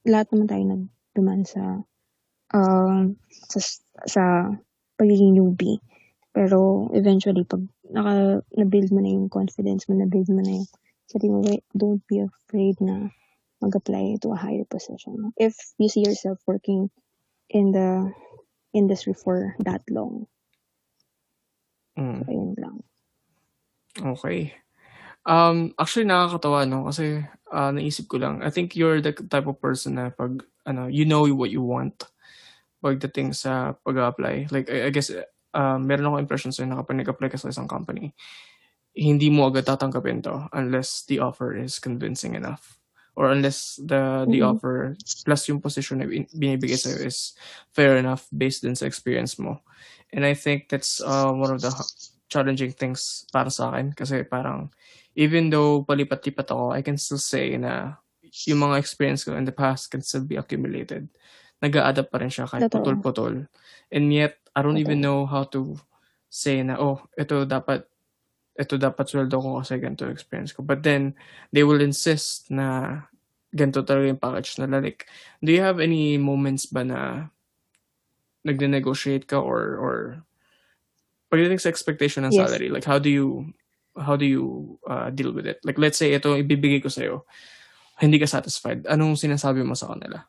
lahat 0.05 0.29
naman 0.29 0.45
tayo 0.45 0.63
nagduman 0.77 1.41
sa 1.49 1.81
uh, 2.53 3.09
sa, 3.49 3.59
sa 4.05 4.23
pagiging 4.93 5.41
newbie. 5.41 5.81
Pero 6.29 6.93
eventually, 6.93 7.49
pag 7.49 7.65
naka, 7.89 8.45
na-build 8.53 8.93
mo 8.93 9.01
na 9.01 9.09
yung 9.09 9.25
confidence 9.25 9.89
mo, 9.89 9.97
na-build 9.97 10.29
mo 10.29 10.45
na 10.45 10.61
yung 10.61 10.69
sarili 11.09 11.33
mo, 11.33 11.41
don't 11.73 12.05
be 12.05 12.21
afraid 12.21 12.77
na 12.77 13.09
mag-apply 13.61 14.17
to 14.21 14.31
a 14.31 14.39
higher 14.39 14.65
position. 14.65 15.31
If 15.35 15.55
you 15.77 15.89
see 15.89 16.03
yourself 16.07 16.39
working 16.47 16.89
in 17.49 17.71
the 17.71 18.13
industry 18.73 19.13
for 19.13 19.55
that 19.65 19.81
long. 19.89 20.27
Mm. 21.97 22.23
So, 22.23 22.31
ayun 22.31 22.53
lang. 22.55 22.75
Okay. 23.99 24.53
Um, 25.25 25.75
actually, 25.75 26.05
nakakatawa, 26.07 26.69
no? 26.69 26.87
Kasi, 26.87 27.25
uh, 27.51 27.71
naisip 27.73 28.07
ko 28.07 28.17
lang, 28.21 28.41
I 28.41 28.49
think 28.49 28.77
you're 28.77 29.01
the 29.01 29.11
type 29.11 29.49
of 29.49 29.59
person 29.59 29.99
na 29.99 30.09
pag, 30.13 30.45
ano, 30.65 30.87
you 30.87 31.03
know 31.03 31.25
what 31.33 31.51
you 31.51 31.61
want 31.61 32.05
pagdating 32.79 33.35
sa 33.35 33.75
pag-apply. 33.83 34.47
Like, 34.53 34.71
I, 34.71 34.87
I 34.87 34.89
guess, 34.93 35.11
uh, 35.11 35.77
meron 35.77 36.07
ako 36.07 36.15
impression 36.21 36.51
sa'yo 36.55 36.69
na 36.69 36.79
kapag 36.79 37.03
nag-apply 37.03 37.29
ka 37.29 37.41
sa 37.41 37.51
isang 37.51 37.67
company, 37.67 38.15
hindi 38.95 39.29
mo 39.29 39.51
agad 39.51 39.67
tatanggapin 39.67 40.23
to 40.23 40.47
unless 40.53 41.03
the 41.05 41.19
offer 41.19 41.55
is 41.55 41.77
convincing 41.79 42.35
enough. 42.35 42.79
Or 43.17 43.31
unless 43.35 43.75
the 43.81 44.25
the 44.29 44.41
mm-hmm. 44.41 44.49
offer 44.55 44.95
plus 45.27 45.49
yung 45.51 45.59
position 45.59 45.99
na 45.99 46.07
binibigay 46.07 46.79
sa'yo 46.79 47.03
is 47.03 47.35
fair 47.75 47.99
enough 47.99 48.27
based 48.31 48.63
din 48.63 48.77
sa 48.77 48.87
experience 48.87 49.35
mo. 49.35 49.59
And 50.15 50.23
I 50.23 50.33
think 50.33 50.71
that's 50.71 51.03
uh, 51.03 51.29
one 51.29 51.51
of 51.51 51.59
the 51.61 51.69
challenging 52.31 52.71
things 52.71 53.27
para 53.33 53.51
sa 53.51 53.75
akin 53.75 53.91
kasi 53.91 54.23
parang 54.23 54.71
even 55.19 55.51
though 55.51 55.83
palipat-lipat 55.83 56.47
ako, 56.47 56.71
I 56.71 56.81
can 56.85 56.95
still 56.95 57.19
say 57.19 57.59
na 57.59 57.99
yung 58.47 58.61
mga 58.61 58.79
experience 58.79 59.25
ko 59.25 59.35
in 59.35 59.43
the 59.43 59.55
past 59.55 59.91
can 59.91 60.05
still 60.05 60.23
be 60.23 60.37
accumulated 60.37 61.09
nag 61.59 61.75
adapt 61.75 62.09
pa 62.09 62.17
rin 62.23 62.31
siya 62.31 62.47
kahit 62.47 62.71
putol-putol. 62.71 63.47
And 63.91 64.05
yet, 64.11 64.39
I 64.55 64.63
don't 64.63 64.79
Totoo. 64.79 64.83
even 64.87 65.03
know 65.03 65.27
how 65.27 65.43
to 65.51 65.75
say 66.31 66.63
na, 66.63 66.79
oh, 66.79 67.03
ito 67.19 67.43
dapat, 67.43 67.83
ito 68.59 68.75
dapat 68.75 69.07
sweldo 69.07 69.39
ko 69.39 69.63
kasi 69.63 69.79
ganito 69.79 70.03
experience 70.11 70.51
ko. 70.51 70.59
But 70.61 70.83
then, 70.83 71.15
they 71.55 71.63
will 71.63 71.79
insist 71.79 72.51
na 72.51 72.99
ganito 73.55 73.81
talaga 73.87 74.11
yung 74.11 74.21
package 74.21 74.59
nila. 74.59 74.83
Like, 74.83 75.07
do 75.39 75.55
you 75.55 75.63
have 75.63 75.79
any 75.79 76.19
moments 76.19 76.67
ba 76.67 76.83
na 76.83 77.31
nagne-negotiate 78.43 79.25
ka 79.31 79.39
or, 79.39 79.79
or 79.79 79.95
pagdating 81.31 81.63
sa 81.63 81.71
expectation 81.71 82.27
ng 82.27 82.35
yes. 82.35 82.43
salary, 82.43 82.67
like 82.67 82.87
how 82.87 82.97
do 82.97 83.11
you 83.11 83.51
how 83.99 84.15
do 84.15 84.23
you 84.23 84.77
uh, 84.87 85.11
deal 85.11 85.35
with 85.35 85.45
it? 85.45 85.59
Like 85.63 85.77
let's 85.77 85.99
say 85.99 86.15
ito 86.15 86.35
ibibigay 86.35 86.79
ko 86.81 86.89
sa 86.89 87.03
iyo, 87.03 87.27
hindi 87.99 88.15
ka 88.17 88.25
satisfied. 88.25 88.87
Anong 88.87 89.19
sinasabi 89.19 89.61
mo 89.61 89.75
sa 89.75 89.91
kanila? 89.91 90.23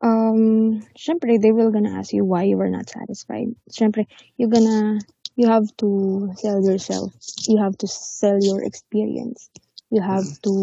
um, 0.00 0.82
syempre, 0.96 1.40
they 1.40 1.52
will 1.52 1.70
gonna 1.70 1.98
ask 1.98 2.12
you 2.12 2.24
why 2.24 2.44
you 2.44 2.56
were 2.56 2.70
not 2.70 2.88
satisfied. 2.88 3.54
Syempre, 3.70 4.06
you're 4.36 4.50
gonna, 4.50 5.00
you 5.38 5.46
have 5.46 5.70
to 5.78 6.34
sell 6.34 6.58
yourself. 6.58 7.14
You 7.46 7.62
have 7.62 7.78
to 7.78 7.86
sell 7.86 8.42
your 8.42 8.60
experience. 8.66 9.48
You 9.88 10.02
have 10.02 10.26
mm. 10.26 10.42
to 10.42 10.54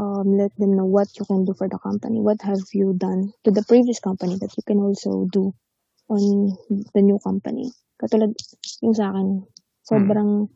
um, 0.00 0.38
let 0.40 0.56
them 0.56 0.76
know 0.76 0.88
what 0.88 1.12
you 1.20 1.28
can 1.28 1.44
do 1.44 1.52
for 1.52 1.68
the 1.68 1.76
company. 1.76 2.18
What 2.24 2.40
have 2.40 2.64
you 2.72 2.96
done 2.96 3.36
to 3.44 3.50
the 3.52 3.62
previous 3.68 4.00
company 4.00 4.40
that 4.40 4.56
you 4.56 4.64
can 4.64 4.80
also 4.80 5.28
do 5.30 5.52
on 6.08 6.56
the 6.94 7.02
new 7.02 7.18
company. 7.20 7.68
Katulad 8.00 8.32
yung 8.80 8.94
sa 8.94 9.12
akin, 9.12 9.44
sobrang, 9.84 10.48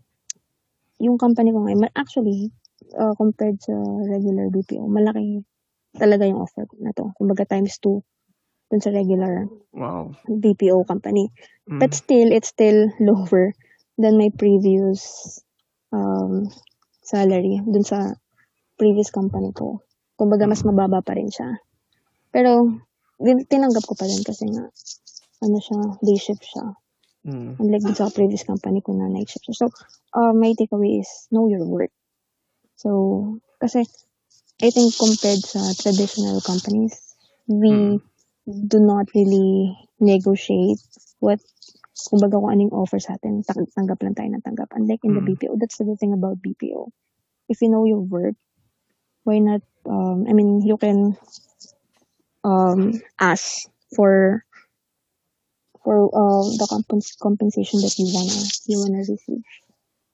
yung 1.02 1.18
company 1.18 1.52
ko 1.52 1.66
ngayon, 1.66 1.90
actually, 1.96 2.54
uh, 2.96 3.12
compared 3.18 3.58
sa 3.60 3.74
regular 4.06 4.48
BPO, 4.48 4.86
malaki 4.86 5.42
talaga 5.98 6.24
yung 6.24 6.40
offer 6.40 6.64
na 6.78 6.94
to. 6.94 7.10
Kumbaga 7.18 7.44
times 7.44 7.76
2 7.82 8.00
dun 8.70 8.80
sa 8.80 8.94
regular 8.94 9.50
wow. 9.74 10.14
BPO 10.30 10.86
company. 10.86 11.34
Mm. 11.66 11.82
But 11.82 11.92
still, 11.92 12.30
it's 12.30 12.54
still 12.54 12.94
lower 13.02 13.52
than 13.98 14.16
my 14.16 14.30
previous 14.30 15.42
um, 15.90 16.46
salary 17.02 17.58
dun 17.66 17.82
sa 17.82 18.14
previous 18.78 19.10
company 19.10 19.50
ko. 19.50 19.82
Kumbaga, 20.14 20.46
mas 20.46 20.62
mababa 20.62 21.02
pa 21.02 21.18
rin 21.18 21.28
siya. 21.28 21.58
Pero, 22.30 22.78
tinanggap 23.20 23.84
ko 23.84 23.98
pa 23.98 24.06
rin 24.06 24.22
kasi 24.22 24.46
nga, 24.48 24.70
ano 25.42 25.56
siya, 25.58 25.78
day 26.00 26.16
shift 26.16 26.46
siya. 26.46 26.78
Mm. 27.26 27.60
Unlike 27.60 27.84
dun 27.90 27.98
sa 27.98 28.14
previous 28.14 28.46
company 28.46 28.80
ko 28.80 28.94
na 28.94 29.10
night 29.10 29.28
shift 29.28 29.50
siya. 29.50 29.66
So, 29.66 29.74
uh, 30.14 30.32
my 30.32 30.54
takeaway 30.54 31.02
is 31.02 31.10
know 31.34 31.50
your 31.50 31.66
worth. 31.66 31.92
So, 32.78 33.40
kasi 33.60 33.84
I 34.62 34.68
think 34.70 34.92
compared 34.96 35.40
sa 35.44 35.72
traditional 35.76 36.40
companies, 36.40 36.96
we 37.48 37.98
mm. 37.98 38.09
Do 38.66 38.80
not 38.80 39.08
really 39.14 39.76
negotiate 40.00 40.80
what 41.20 41.40
kumbaga 42.08 42.40
kung 42.40 42.52
anong 42.52 42.72
offer 42.72 42.96
sa 42.96 43.14
atin, 43.20 43.44
tanggap 43.44 44.00
lang 44.00 44.16
tayo 44.16 44.28
ng 44.32 44.44
tanggap. 44.44 44.72
Unlike 44.72 45.04
in 45.04 45.12
mm. 45.12 45.16
the 45.20 45.24
BPO, 45.34 45.52
that's 45.60 45.76
the 45.76 45.96
thing 46.00 46.16
about 46.16 46.40
BPO. 46.40 46.88
If 47.50 47.60
you 47.60 47.68
know 47.68 47.84
your 47.84 48.00
worth, 48.00 48.38
why 49.24 49.38
not, 49.38 49.60
um, 49.84 50.24
I 50.24 50.32
mean, 50.32 50.62
you 50.64 50.78
can 50.80 51.18
um, 52.44 52.96
ask 53.20 53.68
for 53.92 54.44
for 55.84 56.08
uh, 56.12 56.44
the 56.60 56.66
compens- 56.68 57.18
compensation 57.18 57.80
that 57.80 57.96
you 57.98 58.08
wanna 58.12 58.38
you 58.68 58.76
wanna 58.80 59.02
receive. 59.04 59.44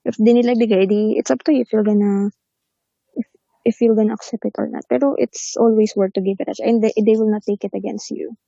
If 0.07 0.15
di 0.15 0.31
nila 0.33 0.55
bigay, 0.55 0.87
di, 0.87 1.19
it's 1.19 1.31
up 1.31 1.43
to 1.43 1.51
you 1.51 1.61
if 1.61 1.71
you're 1.71 1.87
gonna 1.87 2.31
if 3.67 3.83
you're 3.83 3.99
gonna 3.99 4.15
accept 4.15 4.47
it 4.47 4.55
or 4.55 4.71
not. 4.71 4.87
Pero 4.87 5.19
it's 5.19 5.59
always 5.59 5.91
worth 5.91 6.15
to 6.15 6.23
give 6.23 6.39
it 6.39 6.47
a 6.47 6.55
try. 6.55 6.71
And 6.71 6.79
they, 6.79 6.95
they 6.95 7.19
will 7.19 7.27
not 7.27 7.43
take 7.43 7.67
it 7.67 7.75
against 7.75 8.07
you. 8.09 8.39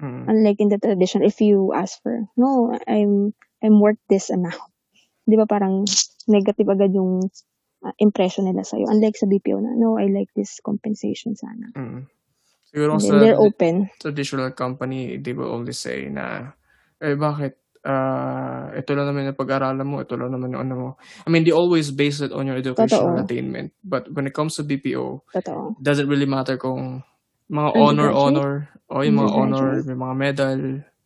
Mm. 0.00 0.24
Unlike 0.24 0.58
in 0.58 0.68
the 0.72 0.80
tradition, 0.80 1.20
if 1.22 1.44
you 1.44 1.76
ask 1.76 2.00
for, 2.00 2.24
no, 2.36 2.72
I'm, 2.88 3.36
I'm 3.60 3.76
worth 3.78 4.00
this 4.08 4.32
amount. 4.32 4.58
Di 5.28 5.36
ba 5.36 5.44
parang 5.44 5.84
negative 6.28 6.68
agad 6.72 6.96
yung 6.96 7.28
uh, 7.84 7.94
impression 8.00 8.48
nila 8.48 8.64
sa'yo. 8.64 8.88
Unlike 8.88 9.20
sa 9.20 9.28
BPO 9.28 9.60
na, 9.60 9.76
no, 9.76 10.00
I 10.00 10.08
like 10.08 10.32
this 10.32 10.58
compensation 10.64 11.36
sana. 11.36 11.68
Mm. 11.76 12.08
Siguro 12.64 12.98
sa 12.98 13.20
they're 13.20 13.38
open. 13.38 13.92
traditional 14.00 14.50
company, 14.56 15.20
they 15.20 15.36
will 15.36 15.52
only 15.52 15.76
say 15.76 16.08
na, 16.08 16.56
eh 16.98 17.14
bakit, 17.14 17.60
uh, 17.84 18.72
ito 18.74 18.90
lang 18.96 19.06
naman 19.06 19.30
yung 19.30 19.38
pag-aralan 19.38 19.86
mo, 19.86 20.00
ito 20.00 20.16
lang 20.16 20.32
naman 20.32 20.56
yung 20.56 20.62
ano 20.66 20.74
mo. 20.74 20.88
I 21.24 21.28
mean, 21.30 21.44
they 21.44 21.52
always 21.54 21.92
base 21.92 22.20
it 22.24 22.32
on 22.32 22.48
your 22.48 22.56
educational 22.56 23.14
Totoo. 23.14 23.24
attainment. 23.24 23.72
But 23.84 24.08
when 24.10 24.26
it 24.26 24.34
comes 24.34 24.56
to 24.56 24.64
BPO, 24.64 25.22
Totoo. 25.32 25.76
doesn't 25.78 26.08
really 26.08 26.26
matter 26.28 26.56
kung 26.56 27.04
mga 27.52 27.70
honor, 27.76 28.10
honor, 28.10 28.52
o 28.88 29.04
yung 29.04 29.20
mga 29.20 29.32
honor, 29.32 29.68
may 29.84 29.96
mga 29.96 30.14
medal, 30.16 30.58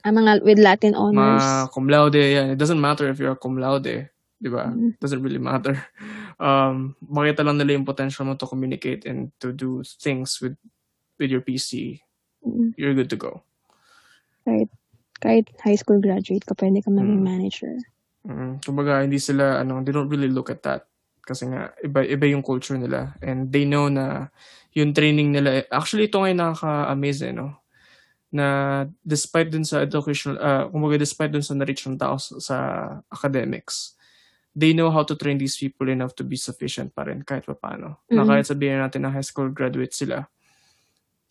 Ah, 0.07 0.15
mga 0.15 0.47
with 0.47 0.63
Latin 0.63 0.95
honors. 0.95 1.43
mga 1.43 1.75
cum 1.75 1.87
laude, 1.91 2.23
yan. 2.23 2.55
It 2.55 2.59
doesn't 2.63 2.79
matter 2.81 3.11
if 3.11 3.19
you're 3.19 3.35
a 3.35 3.37
cum 3.37 3.59
laude, 3.59 4.07
di 4.39 4.49
ba? 4.49 4.71
Mm. 4.71 4.95
Doesn't 5.03 5.21
really 5.23 5.43
matter. 5.43 5.75
Um, 6.39 6.95
makita 7.03 7.43
lang 7.43 7.59
nila 7.59 7.75
yung 7.75 7.83
potential 7.83 8.23
mo 8.23 8.39
to 8.39 8.47
communicate 8.47 9.03
and 9.11 9.35
to 9.43 9.51
do 9.51 9.83
things 9.83 10.39
with 10.39 10.55
with 11.19 11.35
your 11.35 11.43
PC. 11.43 11.99
Mm. 12.47 12.79
You're 12.79 12.95
good 12.95 13.11
to 13.11 13.19
go. 13.19 13.43
Kahit, 14.47 14.71
kahit 15.19 15.51
high 15.63 15.79
school 15.79 15.99
graduate 15.99 16.47
ka, 16.47 16.55
pwede 16.59 16.83
ka 16.83 16.91
maging 16.91 17.23
Mm. 17.23 17.29
manager. 17.29 17.75
Mm, 18.29 18.61
kumbaga, 18.63 19.03
hindi 19.03 19.19
sila, 19.19 19.63
ano, 19.63 19.81
they 19.83 19.95
don't 19.95 20.11
really 20.11 20.29
look 20.31 20.51
at 20.51 20.63
that. 20.63 20.85
Kasi 21.23 21.49
nga, 21.49 21.73
iba, 21.85 22.03
iba 22.05 22.25
yung 22.29 22.43
culture 22.45 22.77
nila. 22.77 23.15
And 23.21 23.53
they 23.53 23.65
know 23.69 23.89
na 23.93 24.33
yung 24.73 24.93
training 24.93 25.33
nila, 25.33 25.65
actually, 25.73 26.09
ito 26.09 26.21
ngayon 26.21 26.39
nakaka-amaze, 26.41 27.23
eh, 27.29 27.35
no? 27.35 27.61
Na 28.29 28.47
despite 29.01 29.49
dun 29.49 29.65
sa 29.65 29.81
educational, 29.81 30.37
uh, 30.37 30.69
kumbaga, 30.69 31.01
despite 31.01 31.33
dun 31.33 31.45
sa 31.45 31.57
na-reach 31.57 31.89
ng 31.89 31.97
tao 31.97 32.21
sa, 32.21 32.33
sa 32.39 32.57
academics, 33.09 33.97
they 34.53 34.75
know 34.77 34.91
how 34.93 35.07
to 35.07 35.15
train 35.17 35.39
these 35.41 35.57
people 35.57 35.89
enough 35.89 36.13
to 36.19 36.27
be 36.27 36.37
sufficient 36.37 36.93
pa 36.93 37.07
rin 37.09 37.23
kahit 37.23 37.47
pa 37.47 37.55
paano. 37.57 38.03
Na 38.13 38.25
Mm. 38.25 38.29
kahit 38.29 38.45
sabihin 38.51 38.83
natin 38.83 39.07
na 39.07 39.13
high 39.15 39.25
school 39.25 39.49
graduate 39.49 39.95
sila, 39.97 40.29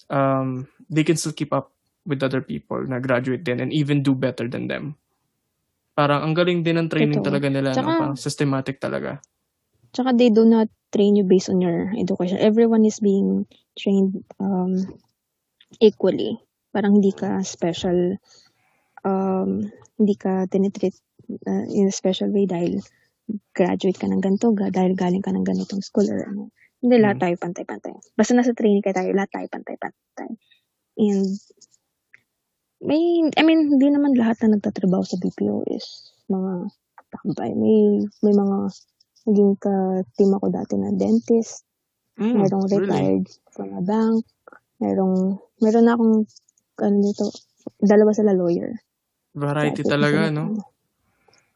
um, 0.10 0.66
they 0.90 1.04
can 1.06 1.20
still 1.20 1.36
keep 1.36 1.52
up 1.54 1.77
with 2.08 2.24
other 2.24 2.40
people 2.40 2.80
na 2.88 2.98
graduate 2.98 3.44
din 3.44 3.60
and 3.60 3.76
even 3.76 4.00
do 4.02 4.16
better 4.16 4.48
than 4.48 4.72
them. 4.72 4.96
Parang 5.92 6.24
ang 6.24 6.34
galing 6.34 6.64
din 6.64 6.80
ng 6.80 6.88
training 6.88 7.20
Totoo. 7.20 7.30
talaga 7.36 7.48
nila, 7.52 7.70
no? 7.74 7.78
Tsaka- 7.78 8.00
parang 8.00 8.16
systematic 8.16 8.80
talaga. 8.80 9.20
Tsaka 9.92 10.16
they 10.16 10.32
do 10.32 10.48
not 10.48 10.72
train 10.90 11.20
you 11.20 11.28
based 11.28 11.52
on 11.52 11.60
your 11.60 11.92
education. 11.94 12.40
Everyone 12.40 12.88
is 12.88 13.02
being 13.02 13.44
trained 13.76 14.24
um, 14.40 14.78
equally. 15.84 16.38
Parang 16.72 17.02
hindi 17.02 17.12
ka 17.12 17.42
special, 17.44 18.16
um, 19.04 19.68
hindi 19.98 20.16
ka 20.16 20.46
tinitreat 20.48 20.94
uh, 21.50 21.66
in 21.68 21.90
a 21.90 21.94
special 21.94 22.30
way 22.32 22.46
dahil 22.46 22.80
graduate 23.52 23.98
ka 24.00 24.08
ng 24.08 24.22
ganito, 24.24 24.54
ga- 24.56 24.72
dahil 24.72 24.94
galing 24.96 25.24
ka 25.26 25.34
ng 25.34 25.44
ganitong 25.44 25.84
school 25.84 26.08
or 26.08 26.24
ano. 26.24 26.54
Hindi, 26.78 26.96
lahat 27.02 27.18
Mm. 27.18 27.24
tayo 27.26 27.36
pantay-pantay. 27.42 27.94
Basta 28.14 28.32
nasa 28.38 28.54
training 28.54 28.86
ka 28.86 28.94
tayo, 28.94 29.10
lahat 29.12 29.34
tayo 29.34 29.48
pantay-pantay. 29.50 30.30
And 31.02 31.26
may, 32.82 33.26
I 33.36 33.42
mean, 33.42 33.74
hindi 33.74 33.88
naman 33.90 34.14
lahat 34.14 34.42
na 34.46 34.58
nagtatrabaho 34.58 35.04
sa 35.04 35.18
BPO 35.18 35.66
is 35.74 36.14
mga 36.30 36.70
tambay. 37.10 37.52
May, 37.58 38.06
may 38.22 38.34
mga 38.36 38.58
naging 39.28 39.54
ka-team 39.60 40.32
ako 40.38 40.46
dati 40.54 40.74
na 40.78 40.92
dentist, 40.94 41.64
Mm, 42.18 42.34
merong 42.34 42.66
really? 42.66 42.82
retired 42.82 43.26
from 43.54 43.78
a 43.78 43.82
bank, 43.86 44.26
merong, 44.82 45.38
meron 45.62 45.86
na 45.86 45.94
akong, 45.94 46.26
ano 46.82 46.98
dito, 46.98 47.30
dalawa 47.78 48.10
sila 48.10 48.34
lawyer. 48.34 48.74
Variety 49.38 49.86
Graduate 49.86 49.94
talaga, 49.94 50.20
no? 50.34 50.58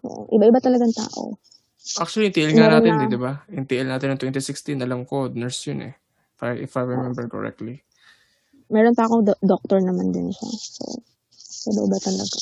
Oo, 0.06 0.30
Iba-iba 0.30 0.61
talagang 0.61 0.93
tao. 0.93 1.41
Actually, 1.98 2.30
yung 2.30 2.38
TL 2.38 2.53
nga 2.53 2.69
Meron 2.69 2.73
natin, 2.77 2.93
na- 2.93 3.10
di 3.10 3.18
ba? 3.18 3.34
Yung 3.49 3.65
TL 3.65 3.89
natin 3.89 4.07
ng 4.14 4.22
2016, 4.22 4.85
alam 4.85 5.02
ko, 5.02 5.34
nurse 5.34 5.73
yun 5.73 5.89
eh. 5.89 5.93
If 6.38 6.41
I, 6.45 6.52
if 6.61 6.73
I 6.77 6.85
remember 6.85 7.26
correctly. 7.26 7.81
Meron 8.69 8.93
pa 8.93 9.10
akong 9.10 9.26
do- 9.26 9.41
doctor 9.41 9.81
naman 9.81 10.14
din 10.14 10.30
siya. 10.30 10.49
So, 10.53 11.02
iba-iba 11.69 11.97
talaga. 12.01 12.38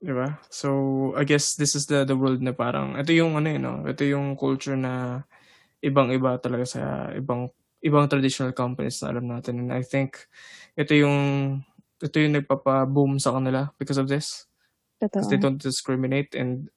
Di 0.00 0.12
ba? 0.16 0.28
So, 0.48 0.68
I 1.18 1.24
guess 1.28 1.54
this 1.60 1.76
is 1.76 1.84
the 1.84 2.08
the 2.08 2.16
world 2.16 2.40
na 2.40 2.56
parang, 2.56 2.96
ito 2.96 3.12
yung 3.12 3.36
ano 3.36 3.48
yun, 3.52 3.62
no? 3.62 3.74
Ito 3.84 4.02
yung 4.06 4.32
culture 4.38 4.76
na 4.78 5.24
ibang-iba 5.84 6.40
talaga 6.40 6.64
sa 6.68 6.80
ibang 7.16 7.48
ibang 7.80 8.08
traditional 8.08 8.52
companies 8.52 9.00
na 9.00 9.12
alam 9.12 9.28
natin. 9.28 9.60
And 9.66 9.70
I 9.72 9.84
think, 9.84 10.16
ito 10.76 10.92
yung 10.96 11.18
ito 12.00 12.16
yung 12.16 12.40
nagpapa-boom 12.40 13.20
sa 13.20 13.36
kanila 13.36 13.72
because 13.76 14.00
of 14.00 14.08
this. 14.08 14.48
Totoo. 15.00 15.20
Because 15.20 15.28
they 15.32 15.40
don't 15.40 15.60
discriminate 15.60 16.32
and 16.36 16.68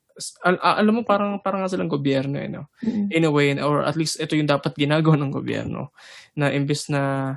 al- 0.46 0.60
al- 0.62 0.80
alam 0.84 0.94
mo 1.00 1.04
parang 1.04 1.40
parang 1.42 1.64
nga 1.64 1.72
silang 1.72 1.90
gobyerno 1.92 2.38
eh 2.38 2.46
no 2.48 2.70
Mm. 2.86 3.10
in 3.10 3.24
a 3.26 3.32
way 3.34 3.50
or 3.60 3.82
at 3.82 3.98
least 3.98 4.22
ito 4.22 4.38
yung 4.38 4.46
dapat 4.48 4.78
ginagawa 4.78 5.18
ng 5.18 5.34
gobyerno 5.34 5.90
na 6.38 6.54
imbes 6.54 6.88
na 6.92 7.36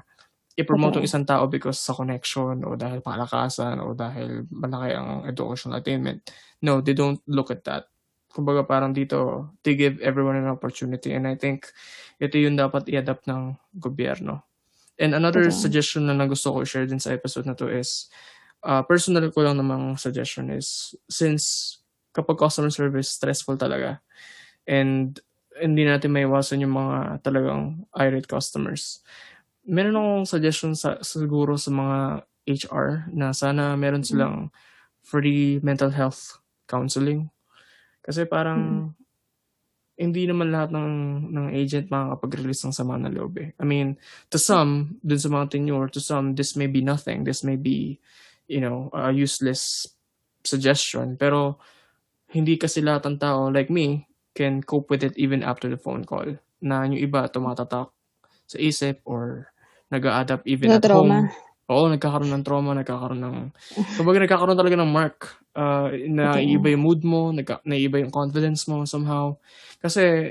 i-promote 0.56 0.98
yung 0.98 1.06
isang 1.06 1.28
tao 1.28 1.44
because 1.46 1.76
sa 1.76 1.92
connection 1.92 2.64
o 2.64 2.74
dahil 2.80 3.04
palakasan 3.04 3.76
o 3.84 3.92
dahil 3.92 4.48
malaki 4.48 4.96
ang 4.96 5.28
educational 5.28 5.78
attainment. 5.78 6.24
No 6.64 6.80
they 6.80 6.96
don't 6.96 7.20
look 7.28 7.52
at 7.52 7.60
that. 7.68 7.92
Kumbaga 8.32 8.64
parang 8.64 8.96
dito 8.96 9.52
they 9.60 9.76
give 9.76 10.00
everyone 10.00 10.40
an 10.40 10.48
opportunity 10.48 11.12
and 11.12 11.28
I 11.28 11.36
think 11.36 11.68
ito 12.16 12.40
yung 12.40 12.56
dapat 12.56 12.88
i-adapt 12.88 13.28
ng 13.28 13.52
gobyerno. 13.76 14.48
And 14.96 15.12
another 15.12 15.52
Totoo. 15.52 15.60
suggestion 15.68 16.08
na 16.08 16.16
na 16.16 16.24
gusto 16.24 16.56
ko 16.56 16.64
i-share 16.64 16.88
din 16.88 17.00
sa 17.00 17.12
episode 17.12 17.44
na 17.44 17.52
to 17.52 17.68
is 17.68 18.08
uh, 18.64 18.80
personal 18.80 19.28
ko 19.28 19.44
lang 19.44 19.60
namang 19.60 20.00
suggestion 20.00 20.48
is 20.48 20.96
since 21.12 21.76
kapag 22.16 22.40
customer 22.40 22.72
service 22.72 23.12
stressful 23.12 23.60
talaga. 23.60 24.00
And 24.64 25.20
hindi 25.60 25.84
natin 25.84 26.12
maiwasan 26.16 26.64
yung 26.64 26.76
mga 26.76 27.20
talagang 27.20 27.84
irate 27.96 28.28
customers. 28.28 29.04
Meron 29.66 29.98
akong 29.98 30.26
suggestion 30.30 30.72
sa 30.78 31.02
siguro 31.02 31.58
sa 31.58 31.74
mga 31.74 31.98
HR 32.46 33.10
na 33.10 33.34
sana 33.34 33.74
meron 33.74 34.06
silang 34.06 34.54
free 35.02 35.58
mental 35.62 35.90
health 35.90 36.38
counseling. 36.70 37.26
Kasi 38.02 38.22
parang 38.26 38.94
hindi 39.96 40.28
naman 40.28 40.52
lahat 40.52 40.70
ng 40.76 40.92
ng 41.32 41.46
agent 41.56 41.88
makakapag-release 41.88 42.68
ng 42.68 42.74
sama 42.76 43.00
ng 43.00 43.16
loob 43.16 43.40
eh. 43.40 43.50
I 43.56 43.64
mean, 43.64 43.96
to 44.28 44.36
some, 44.36 45.00
dun 45.00 45.18
sa 45.18 45.32
mga 45.32 45.56
tenure, 45.56 45.88
to 45.88 46.04
some, 46.04 46.36
this 46.36 46.54
may 46.54 46.68
be 46.68 46.84
nothing. 46.84 47.24
This 47.24 47.40
may 47.40 47.56
be, 47.56 47.98
you 48.46 48.60
know, 48.60 48.92
a 48.92 49.10
useless 49.10 49.88
suggestion. 50.44 51.16
Pero, 51.16 51.58
hindi 52.36 52.60
kasi 52.60 52.84
lahat 52.84 53.08
ng 53.08 53.18
tao, 53.18 53.48
like 53.48 53.72
me, 53.72 54.04
can 54.36 54.60
cope 54.60 54.92
with 54.92 55.00
it 55.00 55.16
even 55.16 55.40
after 55.40 55.72
the 55.72 55.80
phone 55.80 56.04
call. 56.04 56.28
Na 56.60 56.84
yung 56.84 57.00
iba, 57.00 57.24
tumatatak 57.32 57.88
sa 58.44 58.58
isip 58.60 59.00
or 59.08 59.48
nag-a-adapt 59.90 60.44
even 60.46 60.70
Na 60.72 60.78
at 60.78 60.84
trauma. 60.84 61.28
home. 61.28 61.44
Oo, 61.66 61.90
nagkakaroon 61.90 62.30
ng 62.30 62.46
trauma, 62.46 62.78
nagkakaroon 62.78 63.22
ng... 63.22 63.36
Kumbaga, 63.98 64.22
nagkakaroon 64.22 64.54
talaga 64.54 64.78
ng 64.78 64.86
mark. 64.86 65.34
Uh, 65.50 65.90
na 66.06 66.38
Totoo. 66.38 66.46
iba 66.46 66.66
yung 66.70 66.84
mood 66.86 67.02
mo, 67.02 67.34
nagka, 67.34 67.58
naiiba 67.66 67.98
yung 67.98 68.14
confidence 68.14 68.70
mo 68.70 68.86
somehow. 68.86 69.34
Kasi, 69.82 70.30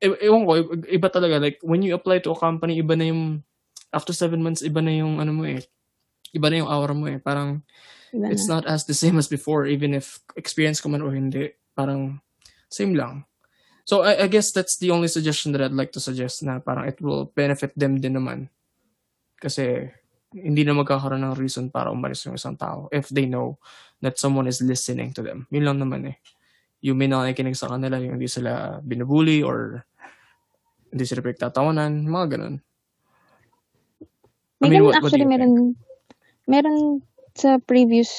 e- 0.00 0.20
ewan 0.24 0.48
ko, 0.48 0.80
iba 0.88 1.08
talaga. 1.12 1.36
Like, 1.36 1.60
when 1.60 1.84
you 1.84 1.92
apply 1.92 2.24
to 2.24 2.32
a 2.32 2.38
company, 2.40 2.80
iba 2.80 2.96
na 2.96 3.12
yung... 3.12 3.44
After 3.92 4.16
seven 4.16 4.40
months, 4.40 4.64
iba 4.64 4.80
na 4.80 4.96
yung 4.96 5.20
ano 5.20 5.32
mo 5.32 5.44
eh. 5.44 5.60
Iba 6.32 6.48
na 6.48 6.64
yung 6.64 6.72
aura 6.72 6.96
mo 6.96 7.04
eh. 7.04 7.20
Parang, 7.20 7.60
Iba 8.16 8.32
it's 8.32 8.48
na. 8.48 8.60
not 8.60 8.64
as 8.64 8.88
the 8.88 8.96
same 8.96 9.20
as 9.20 9.28
before, 9.28 9.68
even 9.68 9.92
if 9.92 10.24
experience 10.40 10.80
ko 10.80 10.88
man 10.88 11.04
o 11.04 11.12
hindi. 11.12 11.52
Parang, 11.76 12.16
same 12.72 12.96
lang. 12.96 13.28
So, 13.84 14.02
I, 14.02 14.24
I 14.24 14.28
guess 14.32 14.50
that's 14.56 14.80
the 14.80 14.88
only 14.90 15.06
suggestion 15.06 15.52
that 15.52 15.60
I'd 15.62 15.76
like 15.76 15.92
to 15.94 16.02
suggest 16.02 16.42
na 16.42 16.58
parang 16.64 16.88
it 16.88 16.98
will 16.98 17.28
benefit 17.36 17.76
them 17.76 18.00
din 18.00 18.16
naman. 18.18 18.48
Kasi, 19.36 19.86
hindi 20.36 20.66
na 20.66 20.76
magkakaroon 20.76 21.22
ng 21.22 21.38
reason 21.38 21.72
para 21.72 21.88
umalis 21.88 22.28
yung 22.28 22.36
isang 22.36 22.58
tao 22.58 22.92
if 22.92 23.08
they 23.08 23.24
know 23.24 23.56
that 24.04 24.20
someone 24.20 24.44
is 24.44 24.60
listening 24.60 25.14
to 25.14 25.24
them. 25.24 25.48
Yun 25.48 25.64
lang 25.64 25.78
naman 25.80 26.12
eh. 26.12 26.16
Yung 26.84 27.00
may 27.00 27.08
nakikinig 27.08 27.56
sa 27.56 27.72
kanila, 27.72 27.96
yung 27.96 28.20
hindi 28.20 28.28
sila 28.28 28.82
binubuli 28.84 29.40
or 29.40 29.80
hindi 30.92 31.04
sila 31.08 31.24
pinagtatawanan, 31.24 32.04
mga 32.04 32.26
ganun. 32.36 32.56
I 34.60 34.68
mean, 34.68 34.84
what- 34.84 34.96
actually, 35.00 35.28
meron, 35.28 35.76
meron 36.48 37.00
sa 37.36 37.56
previous, 37.60 38.12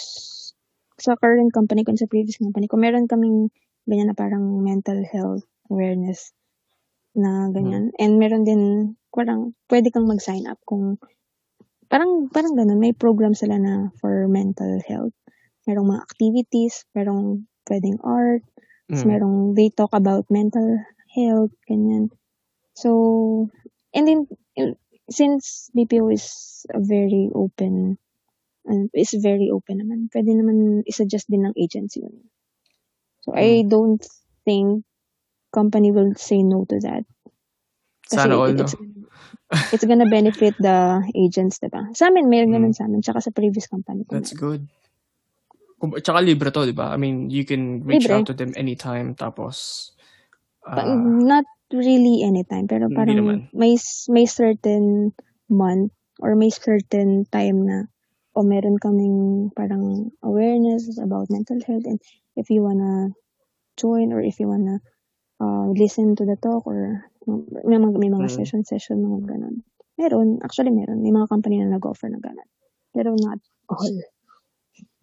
sa 0.98 1.14
current 1.18 1.54
company 1.54 1.86
ko, 1.86 1.94
sa 1.94 2.10
previous 2.10 2.42
company 2.42 2.66
ko, 2.66 2.78
meron 2.78 3.06
kaming 3.06 3.54
ganyan 3.86 4.10
na 4.10 4.18
parang 4.18 4.42
mental 4.62 5.06
health 5.06 5.46
awareness 5.70 6.34
na 7.14 7.50
ganyan. 7.54 7.94
And 8.02 8.18
meron 8.18 8.46
din, 8.46 8.94
parang, 9.18 9.58
pwede 9.74 9.90
kang 9.90 10.06
mag-sign 10.06 10.46
up 10.46 10.62
kung, 10.62 11.02
parang, 11.90 12.30
parang 12.30 12.54
ganun, 12.54 12.78
may 12.78 12.94
program 12.94 13.34
sila 13.34 13.58
na 13.58 13.90
for 13.98 14.30
mental 14.30 14.78
health. 14.86 15.18
Merong 15.66 15.98
mga 15.98 16.06
activities, 16.06 16.86
merong 16.94 17.50
pwedeng 17.66 17.98
art, 18.06 18.46
Mm. 18.88 19.04
merong, 19.04 19.38
they 19.52 19.68
talk 19.68 19.92
about 19.92 20.24
mental 20.32 20.80
health, 21.12 21.52
ganyan. 21.68 22.08
So, 22.72 23.52
and 23.92 24.08
then 24.08 24.20
since 25.12 25.68
BPO 25.76 26.14
is 26.14 26.64
a 26.72 26.80
very 26.80 27.28
open 27.36 28.00
and 28.68 28.90
is 28.96 29.16
very 29.20 29.52
open 29.52 29.84
naman, 29.84 30.00
pwede 30.12 30.32
naman 30.36 30.84
i-suggest 30.88 31.32
din 31.32 31.48
ng 31.48 31.56
agency 31.56 32.04
yun. 32.04 32.16
So 33.24 33.36
mm. 33.36 33.40
I 33.40 33.48
don't 33.68 34.04
think 34.44 34.84
company 35.52 35.92
will 35.92 36.16
say 36.16 36.44
no 36.44 36.64
to 36.68 36.80
that. 36.84 37.04
Kasi 38.08 38.24
Sana 38.24 38.36
all, 38.40 38.52
it's, 38.56 38.76
it's 39.74 39.86
gonna 39.86 40.10
benefit 40.10 40.56
the 40.60 41.04
agents, 41.16 41.60
diba? 41.60 41.92
Sa 41.96 42.08
amin, 42.08 42.28
mayroon 42.28 42.54
ganun 42.54 42.74
mm. 42.74 42.78
sa 42.78 42.86
amin, 42.86 43.02
tsaka 43.02 43.22
sa 43.24 43.32
previous 43.32 43.68
company. 43.68 44.04
That's 44.10 44.34
good. 44.34 44.68
Tsaka 45.78 46.20
libre 46.26 46.50
to, 46.52 46.66
diba? 46.68 46.90
I 46.90 46.98
mean, 46.98 47.30
you 47.30 47.46
can 47.46 47.86
reach 47.86 48.10
libre. 48.10 48.22
out 48.22 48.28
to 48.30 48.36
them 48.36 48.54
anytime, 48.58 49.16
tapos... 49.16 49.92
Uh, 50.68 51.00
not 51.24 51.48
really 51.72 52.24
anytime, 52.28 52.68
pero 52.68 52.92
parang 52.92 53.48
may, 53.54 53.80
may 54.12 54.26
certain 54.28 55.16
month 55.48 55.92
or 56.20 56.36
may 56.36 56.50
certain 56.50 57.24
time 57.32 57.64
na 57.64 57.78
o 58.38 58.44
meron 58.44 58.78
kaming 58.78 59.50
parang 59.58 60.14
awareness 60.22 60.86
about 61.02 61.32
mental 61.34 61.58
health 61.66 61.86
and 61.90 61.98
if 62.38 62.54
you 62.54 62.62
wanna 62.62 63.10
join 63.78 64.14
or 64.14 64.22
if 64.22 64.38
you 64.38 64.46
wanna 64.46 64.78
uh, 65.42 65.66
listen 65.74 66.14
to 66.14 66.26
the 66.26 66.38
talk 66.38 66.66
or 66.70 67.02
may 67.68 67.78
mga, 67.78 67.96
may 68.00 68.12
mga 68.12 68.28
mm. 68.32 68.36
session-session, 68.40 68.98
mga 69.04 69.20
ganun. 69.28 69.56
Meron. 70.00 70.40
Actually, 70.40 70.72
meron. 70.72 71.04
May 71.04 71.12
mga 71.12 71.28
company 71.28 71.60
na 71.60 71.76
nag-offer 71.76 72.08
na 72.08 72.22
ganun. 72.24 72.50
Pero 72.96 73.14
not 73.20 73.40
all. 73.68 73.98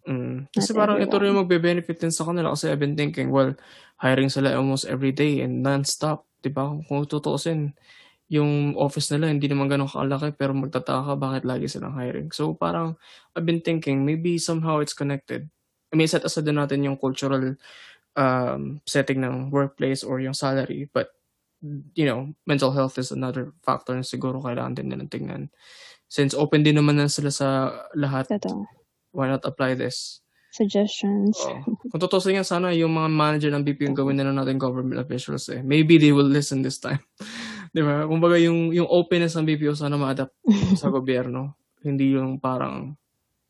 Mm. 0.05 0.49
Kasi 0.49 0.73
not 0.73 0.79
parang 0.79 0.97
everyone. 0.97 1.13
ito 1.13 1.21
rin 1.21 1.39
magbe-benefit 1.39 1.97
din 2.01 2.13
sa 2.13 2.25
kanila 2.25 2.53
kasi 2.53 2.69
I've 2.69 2.81
been 2.81 2.97
thinking, 2.97 3.29
well, 3.29 3.53
hiring 4.01 4.33
sila 4.33 4.53
almost 4.57 4.89
every 4.89 5.13
day 5.13 5.45
and 5.45 5.61
non-stop. 5.61 6.25
Diba? 6.41 6.77
Kung 6.85 7.05
tutuusin, 7.05 7.73
yung 8.25 8.73
office 8.73 9.13
nila 9.13 9.29
hindi 9.29 9.45
naman 9.45 9.69
ganun 9.69 9.89
kalaki 9.89 10.33
pero 10.33 10.57
magtataka 10.57 11.13
ka 11.13 11.15
bakit 11.17 11.43
lagi 11.45 11.69
silang 11.69 11.93
hiring. 11.93 12.33
So 12.33 12.57
parang 12.57 12.97
I've 13.37 13.45
been 13.45 13.61
thinking 13.61 14.01
maybe 14.01 14.41
somehow 14.41 14.81
it's 14.81 14.97
connected. 14.97 15.45
I 15.89 15.95
mean, 15.95 16.09
set 16.09 16.25
aside 16.25 16.49
din 16.49 16.57
natin 16.57 16.81
yung 16.81 16.97
cultural 16.97 17.53
um, 18.17 18.81
setting 18.89 19.21
ng 19.21 19.53
workplace 19.53 20.01
or 20.01 20.17
yung 20.17 20.33
salary 20.33 20.89
but 20.89 21.14
you 21.97 22.05
know, 22.05 22.33
mental 22.45 22.71
health 22.71 22.97
is 23.01 23.11
another 23.11 23.53
factor 23.65 23.95
na 23.97 24.05
siguro 24.05 24.41
kailangan 24.41 24.77
din 24.77 24.87
nilang 24.93 25.11
tingnan. 25.11 25.43
Since 26.07 26.37
open 26.37 26.61
din 26.61 26.77
naman 26.77 27.01
na 27.01 27.09
sila 27.09 27.33
sa 27.33 27.47
lahat, 27.97 28.29
Totoo. 28.29 28.65
why 29.11 29.27
not 29.27 29.43
apply 29.43 29.73
this? 29.73 30.21
Suggestions. 30.55 31.35
Oh. 31.43 31.59
Kung 31.91 31.99
totoo 31.99 32.23
sa 32.23 32.31
sana 32.47 32.71
yung 32.71 32.95
mga 32.95 33.09
manager 33.11 33.51
ng 33.51 33.67
BP 33.67 33.91
yung 33.91 33.97
gawin 33.97 34.15
nila 34.15 34.31
natin 34.31 34.55
government 34.55 35.03
officials 35.03 35.51
eh. 35.51 35.59
Maybe 35.59 35.99
they 35.99 36.15
will 36.15 36.29
listen 36.29 36.63
this 36.63 36.79
time. 36.79 37.03
Di 37.75 37.83
ba? 37.83 38.07
Kumbaga 38.07 38.39
yung, 38.39 38.71
yung 38.71 38.87
openness 38.87 39.35
ng 39.35 39.43
BPO 39.43 39.75
sana 39.75 39.99
ma-adapt 39.99 40.31
sa 40.79 40.87
gobyerno. 40.87 41.59
Hindi 41.83 42.15
yung 42.15 42.39
parang 42.39 42.95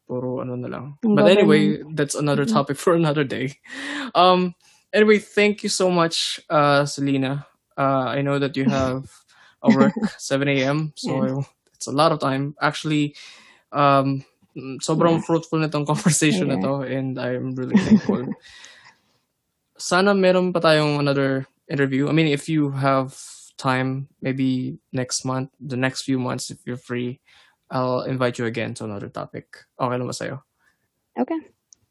puro 0.09 0.41
ano 0.41 0.57
na 0.57 0.65
lang. 0.65 0.97
But 1.05 1.29
anyway, 1.29 1.85
that's 1.93 2.17
another 2.17 2.45
topic 2.45 2.77
for 2.81 2.97
another 2.97 3.21
day. 3.21 3.53
Um, 4.17 4.57
anyway, 4.89 5.21
thank 5.21 5.61
you 5.61 5.69
so 5.69 5.93
much, 5.93 6.41
uh, 6.49 6.89
Selena. 6.89 7.45
Uh, 7.77 8.07
I 8.07 8.21
know 8.21 8.39
that 8.39 8.55
you 8.55 8.65
have 8.65 9.11
a 9.61 9.69
work 9.75 9.93
7 10.17 10.47
a.m. 10.47 10.93
So 10.95 11.25
yeah. 11.25 11.41
it's 11.73 11.87
a 11.87 11.91
lot 11.91 12.11
of 12.11 12.19
time. 12.19 12.55
Actually, 12.61 13.15
um, 13.71 14.23
sobrang 14.79 15.19
yeah. 15.19 15.25
fruitful 15.25 15.59
nitong 15.59 15.85
conversation 15.91 16.47
yeah. 16.47 16.55
na 16.55 16.61
to 16.61 16.73
and 16.87 17.19
I'm 17.19 17.55
really 17.55 17.75
thankful. 17.77 18.31
Sana 19.77 20.15
meron 20.15 20.55
pa 20.55 20.63
tayong 20.63 21.03
another 21.03 21.47
interview. 21.67 22.07
I 22.07 22.15
mean, 22.15 22.31
if 22.31 22.47
you 22.47 22.71
have 22.71 23.11
time, 23.57 24.07
maybe 24.21 24.79
next 24.95 25.25
month, 25.25 25.51
the 25.59 25.75
next 25.75 26.03
few 26.03 26.19
months, 26.19 26.49
if 26.49 26.63
you're 26.63 26.79
free, 26.79 27.19
I'll 27.69 28.07
invite 28.07 28.39
you 28.39 28.45
again 28.45 28.73
to 28.75 28.85
another 28.85 29.09
topic. 29.09 29.67
Okay 29.75 29.97
naman 29.99 30.15
sa'yo? 30.15 30.39
Okay. 31.19 31.39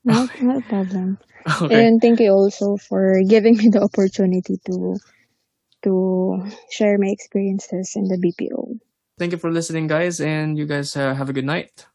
No, 0.05 0.28
no 0.40 0.61
problem. 0.69 1.19
Okay. 1.44 1.89
And 1.89 2.01
thank 2.01 2.20
you 2.20 2.32
also 2.32 2.77
for 2.77 3.20
giving 3.24 3.56
me 3.56 3.69
the 3.69 3.81
opportunity 3.85 4.61
to 4.65 4.97
to 5.85 6.43
share 6.70 6.98
my 6.98 7.09
experiences 7.09 7.93
in 7.97 8.09
the 8.09 8.16
BPO. 8.16 8.78
Thank 9.19 9.32
you 9.32 9.39
for 9.39 9.51
listening, 9.51 9.86
guys, 9.86 10.20
and 10.20 10.59
you 10.59 10.66
guys 10.66 10.97
uh, 10.97 11.15
have 11.15 11.31
a 11.31 11.32
good 11.32 11.44
night. 11.44 11.86